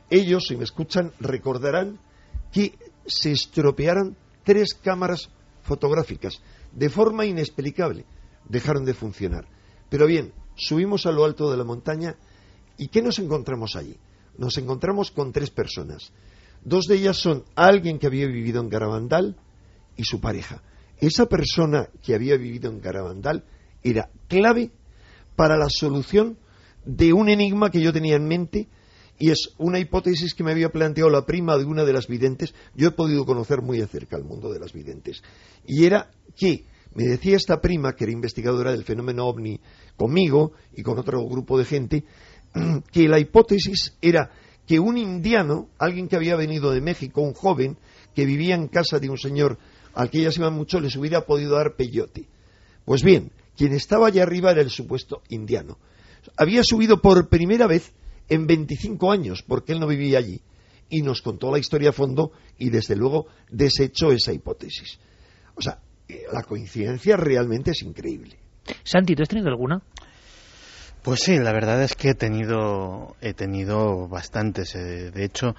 ellos, 0.08 0.44
si 0.46 0.56
me 0.56 0.64
escuchan, 0.64 1.12
recordarán 1.18 1.98
que 2.52 2.78
se 3.06 3.32
estropearon 3.32 4.16
tres 4.44 4.74
cámaras 4.74 5.30
fotográficas 5.62 6.40
de 6.72 6.88
forma 6.88 7.26
inexplicable. 7.26 8.04
Dejaron 8.48 8.84
de 8.84 8.94
funcionar. 8.94 9.48
Pero 9.88 10.06
bien, 10.06 10.32
subimos 10.54 11.06
a 11.06 11.12
lo 11.12 11.24
alto 11.24 11.50
de 11.50 11.56
la 11.56 11.64
montaña 11.64 12.16
y 12.76 12.88
¿qué 12.88 13.02
nos 13.02 13.18
encontramos 13.18 13.74
allí? 13.74 13.96
Nos 14.38 14.58
encontramos 14.58 15.10
con 15.10 15.32
tres 15.32 15.50
personas. 15.50 16.12
Dos 16.64 16.86
de 16.86 16.96
ellas 16.96 17.18
son 17.18 17.44
alguien 17.54 17.98
que 17.98 18.06
había 18.06 18.26
vivido 18.26 18.60
en 18.60 18.68
Garabandal 18.68 19.36
y 19.96 20.04
su 20.04 20.20
pareja. 20.20 20.62
Esa 20.98 21.26
persona 21.26 21.88
que 22.02 22.14
había 22.14 22.36
vivido 22.36 22.70
en 22.70 22.80
Garabandal 22.80 23.44
era 23.82 24.10
clave 24.28 24.70
para 25.36 25.56
la 25.56 25.68
solución 25.68 26.38
de 26.84 27.12
un 27.12 27.28
enigma 27.28 27.70
que 27.70 27.80
yo 27.80 27.92
tenía 27.92 28.16
en 28.16 28.26
mente 28.26 28.68
Y 29.18 29.30
es 29.30 29.50
una 29.58 29.78
hipótesis 29.78 30.34
que 30.34 30.42
me 30.42 30.50
había 30.50 30.70
planteado 30.70 31.08
la 31.08 31.24
prima 31.24 31.56
de 31.56 31.64
una 31.64 31.84
de 31.84 31.92
las 31.92 32.08
videntes. 32.08 32.52
Yo 32.74 32.88
he 32.88 32.92
podido 32.92 33.24
conocer 33.24 33.62
muy 33.62 33.78
de 33.78 33.86
cerca 33.86 34.16
el 34.16 34.24
mundo 34.24 34.52
de 34.52 34.58
las 34.58 34.72
videntes. 34.72 35.22
Y 35.64 35.84
era 35.84 36.10
que, 36.36 36.64
me 36.94 37.04
decía 37.04 37.36
esta 37.36 37.60
prima, 37.60 37.94
que 37.94 38.04
era 38.04 38.12
investigadora 38.12 38.72
del 38.72 38.82
fenómeno 38.82 39.26
ovni, 39.26 39.60
conmigo 39.96 40.52
y 40.72 40.82
con 40.82 40.98
otro 40.98 41.24
grupo 41.28 41.56
de 41.58 41.64
gente, 41.64 42.04
que 42.92 43.08
la 43.08 43.20
hipótesis 43.20 43.96
era 44.00 44.30
que 44.66 44.80
un 44.80 44.96
indiano, 44.96 45.68
alguien 45.78 46.08
que 46.08 46.16
había 46.16 46.36
venido 46.36 46.70
de 46.72 46.80
México, 46.80 47.20
un 47.20 47.34
joven, 47.34 47.76
que 48.14 48.24
vivía 48.24 48.54
en 48.54 48.68
casa 48.68 48.98
de 48.98 49.10
un 49.10 49.18
señor 49.18 49.58
al 49.94 50.10
que 50.10 50.18
ellas 50.18 50.36
iban 50.38 50.54
mucho, 50.54 50.80
les 50.80 50.96
hubiera 50.96 51.26
podido 51.26 51.56
dar 51.56 51.76
peyote. 51.76 52.26
Pues 52.84 53.02
bien, 53.02 53.32
quien 53.56 53.72
estaba 53.72 54.08
allá 54.08 54.22
arriba 54.22 54.50
era 54.50 54.60
el 54.60 54.70
supuesto 54.70 55.22
indiano. 55.28 55.78
Había 56.36 56.62
subido 56.64 57.00
por 57.00 57.28
primera 57.28 57.66
vez 57.66 57.92
en 58.28 58.46
25 58.46 59.10
años, 59.12 59.44
porque 59.46 59.72
él 59.72 59.80
no 59.80 59.86
vivía 59.86 60.18
allí. 60.18 60.40
Y 60.88 61.02
nos 61.02 61.22
contó 61.22 61.50
la 61.50 61.58
historia 61.58 61.90
a 61.90 61.92
fondo 61.92 62.32
y 62.58 62.70
desde 62.70 62.96
luego 62.96 63.26
desechó 63.50 64.12
esa 64.12 64.32
hipótesis. 64.32 64.98
O 65.54 65.62
sea, 65.62 65.78
eh, 66.08 66.24
la 66.32 66.42
coincidencia 66.42 67.16
realmente 67.16 67.70
es 67.70 67.82
increíble. 67.82 68.38
Santi, 68.82 69.14
¿tú 69.14 69.22
has 69.22 69.28
tenido 69.28 69.48
alguna? 69.48 69.82
Pues 71.04 71.20
sí, 71.20 71.36
la 71.36 71.52
verdad 71.52 71.82
es 71.82 71.94
que 71.94 72.08
he 72.08 72.14
tenido, 72.14 73.14
he 73.20 73.34
tenido 73.34 74.08
bastantes. 74.08 74.74
Eh, 74.74 75.10
de 75.10 75.24
hecho, 75.26 75.54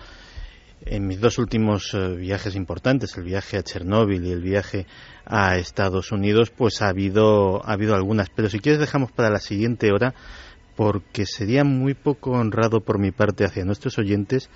en 0.83 1.05
mis 1.05 1.21
dos 1.21 1.37
últimos 1.37 1.93
eh, 1.93 2.15
viajes 2.15 2.55
importantes, 2.55 3.15
el 3.15 3.25
viaje 3.25 3.55
a 3.57 3.61
Chernóbil 3.61 4.25
y 4.25 4.31
el 4.31 4.41
viaje 4.41 4.87
a 5.23 5.55
Estados 5.57 6.11
Unidos, 6.11 6.49
pues 6.49 6.81
ha 6.81 6.87
habido, 6.87 7.63
ha 7.63 7.73
habido 7.73 7.93
algunas. 7.93 8.31
Pero 8.35 8.49
si 8.49 8.57
quieres 8.59 8.79
dejamos 8.79 9.11
para 9.11 9.29
la 9.29 9.37
siguiente 9.37 9.91
hora, 9.91 10.15
porque 10.75 11.27
sería 11.27 11.63
muy 11.63 11.93
poco 11.93 12.31
honrado 12.31 12.81
por 12.81 12.97
mi 12.97 13.11
parte 13.11 13.45
hacia 13.45 13.65
nuestros 13.65 13.99
oyentes 13.99 14.49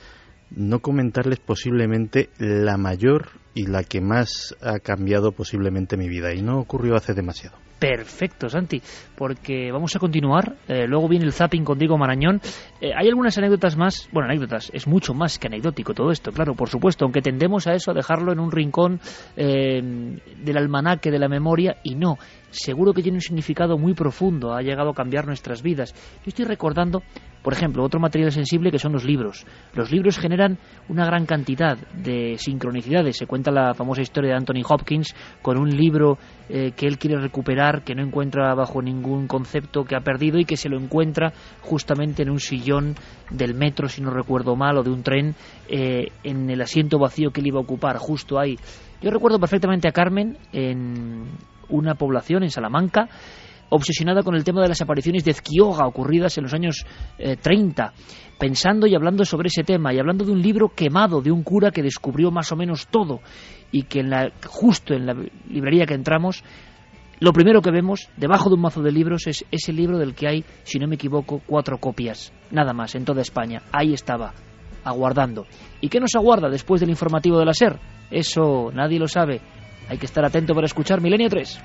no 0.50 0.80
comentarles 0.80 1.38
posiblemente 1.38 2.32
la 2.40 2.78
mayor 2.78 3.28
y 3.54 3.68
la 3.68 3.84
que 3.84 4.02
más 4.02 4.56
ha 4.60 4.80
cambiado 4.80 5.34
posiblemente 5.34 5.98
mi 5.98 6.10
vida. 6.10 6.34
Y 6.34 6.42
no 6.42 6.58
ocurrió 6.58 6.96
hace 6.96 7.14
demasiado. 7.14 7.69
Perfecto, 7.80 8.50
Santi, 8.50 8.82
porque 9.16 9.72
vamos 9.72 9.96
a 9.96 10.00
continuar. 10.00 10.56
Eh, 10.68 10.86
luego 10.86 11.08
viene 11.08 11.26
el 11.26 11.32
zapping 11.32 11.64
con 11.64 11.80
Diego 11.80 11.98
Marañón. 11.98 12.42
Eh, 12.82 12.92
hay 12.94 13.08
algunas 13.08 13.38
anécdotas 13.38 13.78
más, 13.78 14.10
bueno, 14.12 14.28
anécdotas, 14.28 14.70
es 14.74 14.86
mucho 14.86 15.14
más 15.14 15.40
que 15.40 15.48
anecdótico 15.48 15.94
todo 15.94 16.12
esto, 16.12 16.32
claro, 16.32 16.56
por 16.56 16.68
supuesto, 16.68 17.06
aunque 17.06 17.22
tendemos 17.22 17.68
a 17.68 17.74
eso, 17.74 17.92
a 17.92 17.94
dejarlo 17.94 18.34
en 18.34 18.40
un 18.40 18.52
rincón 18.52 19.00
eh, 19.38 19.82
del 19.82 20.58
almanaque 20.58 21.10
de 21.10 21.20
la 21.20 21.30
memoria, 21.30 21.78
y 21.84 21.96
no, 21.96 22.18
seguro 22.52 22.94
que 22.94 23.02
tiene 23.02 23.18
un 23.18 23.22
significado 23.22 23.78
muy 23.78 23.94
profundo, 23.94 24.54
ha 24.54 24.62
llegado 24.62 24.92
a 24.92 24.96
cambiar 24.96 25.26
nuestras 25.26 25.62
vidas. 25.62 25.94
Yo 25.94 26.30
estoy 26.30 26.46
recordando 26.46 27.02
por 27.42 27.54
ejemplo, 27.54 27.84
otro 27.84 28.00
material 28.00 28.32
sensible 28.32 28.72
que 28.72 28.80
son 28.80 28.92
los 28.92 29.06
libros. 29.06 29.46
Los 29.74 29.92
libros 29.92 30.18
generan 30.18 30.58
una 30.90 31.06
gran 31.06 31.26
cantidad 31.26 31.78
de 31.94 32.38
sincronicidades. 32.38 33.18
Se 33.18 33.28
cuenta 33.28 33.52
la 33.52 33.74
famosa 33.74 34.02
historia 34.02 34.32
de 34.32 34.38
Anthony 34.38 34.64
Hopkins 34.68 35.16
con 35.42 35.58
un 35.58 35.70
libro 35.70 36.18
eh, 36.50 36.74
que 36.76 36.86
él 36.86 36.98
quiere 36.98 37.18
recuperar, 37.18 37.84
que 37.84 37.96
no 37.96 38.04
encuentra 38.04 38.54
bajo 38.56 38.82
ningún 38.82 39.28
concepto, 39.28 39.86
que 39.86 39.96
ha 39.96 40.02
perdido 40.02 40.38
y 40.38 40.46
que 40.46 40.58
se 40.58 40.70
lo 40.70 40.78
encuentra 40.78 41.32
justamente 41.62 42.24
en 42.24 42.30
un 42.30 42.40
sillón 42.40 42.96
del 43.30 43.54
metro, 43.54 43.88
si 43.88 44.02
no 44.02 44.12
recuerdo 44.12 44.56
mal, 44.56 44.78
o 44.78 44.84
de 44.84 44.90
un 44.90 45.04
tren, 45.04 45.36
eh, 45.70 46.08
en 46.24 46.50
el 46.50 46.62
asiento 46.62 47.00
vacío 47.00 47.32
que 47.32 47.40
él 47.40 47.48
iba 47.48 47.60
a 47.60 47.64
ocupar, 47.64 47.98
justo 47.98 48.38
ahí. 48.38 48.58
Yo 49.02 49.12
recuerdo 49.12 49.40
perfectamente 49.40 49.88
a 49.88 49.94
Carmen 49.94 50.38
en 50.52 51.24
una 51.70 51.96
población, 51.96 52.44
en 52.44 52.50
Salamanca, 52.50 53.08
obsesionada 53.70 54.24
con 54.24 54.36
el 54.36 54.44
tema 54.44 54.62
de 54.62 54.70
las 54.70 54.82
apariciones 54.82 55.24
de 55.24 55.32
Ezquioga 55.32 55.86
ocurridas 55.86 56.38
en 56.38 56.44
los 56.44 56.54
años 56.54 56.86
30, 57.42 57.86
eh, 57.86 58.02
pensando 58.40 58.88
y 58.88 58.96
hablando 58.96 59.24
sobre 59.26 59.48
ese 59.48 59.64
tema 59.64 59.94
y 59.94 60.00
hablando 60.00 60.26
de 60.26 60.32
un 60.32 60.42
libro 60.42 60.70
quemado 60.70 61.22
de 61.22 61.32
un 61.32 61.44
cura 61.44 61.72
que 61.72 61.84
descubrió 61.84 62.32
más 62.32 62.52
o 62.52 62.56
menos 62.56 62.88
todo 62.88 63.22
y 63.72 63.84
que 63.84 64.00
en 64.00 64.10
la, 64.10 64.32
justo 64.48 64.94
en 64.94 65.06
la 65.06 65.16
librería 65.48 65.86
que 65.86 65.94
entramos 65.94 66.44
lo 67.20 67.34
primero 67.34 67.62
que 67.62 67.70
vemos 67.70 68.10
debajo 68.16 68.50
de 68.50 68.56
un 68.56 68.62
mazo 68.62 68.82
de 68.82 68.94
libros 68.94 69.28
es 69.28 69.46
ese 69.52 69.74
libro 69.74 69.98
del 69.98 70.16
que 70.16 70.28
hay, 70.28 70.46
si 70.64 70.80
no 70.80 70.88
me 70.88 70.96
equivoco, 70.96 71.42
cuatro 71.46 71.78
copias, 71.78 72.32
nada 72.50 72.72
más, 72.72 72.96
en 72.96 73.04
toda 73.04 73.22
España. 73.22 73.62
Ahí 73.74 73.94
estaba, 73.94 74.34
aguardando. 74.86 75.46
¿Y 75.82 75.90
qué 75.90 76.00
nos 76.00 76.16
aguarda 76.16 76.48
después 76.48 76.80
del 76.80 76.90
informativo 76.90 77.38
de 77.38 77.46
la 77.46 77.54
SER? 77.54 77.78
Eso 78.10 78.72
nadie 78.74 79.00
lo 79.00 79.10
sabe. 79.10 79.42
Hay 79.90 79.98
que 79.98 80.06
estar 80.06 80.24
atento 80.24 80.54
para 80.54 80.68
escuchar 80.68 81.02
Milenio 81.02 81.30
3. 81.30 81.60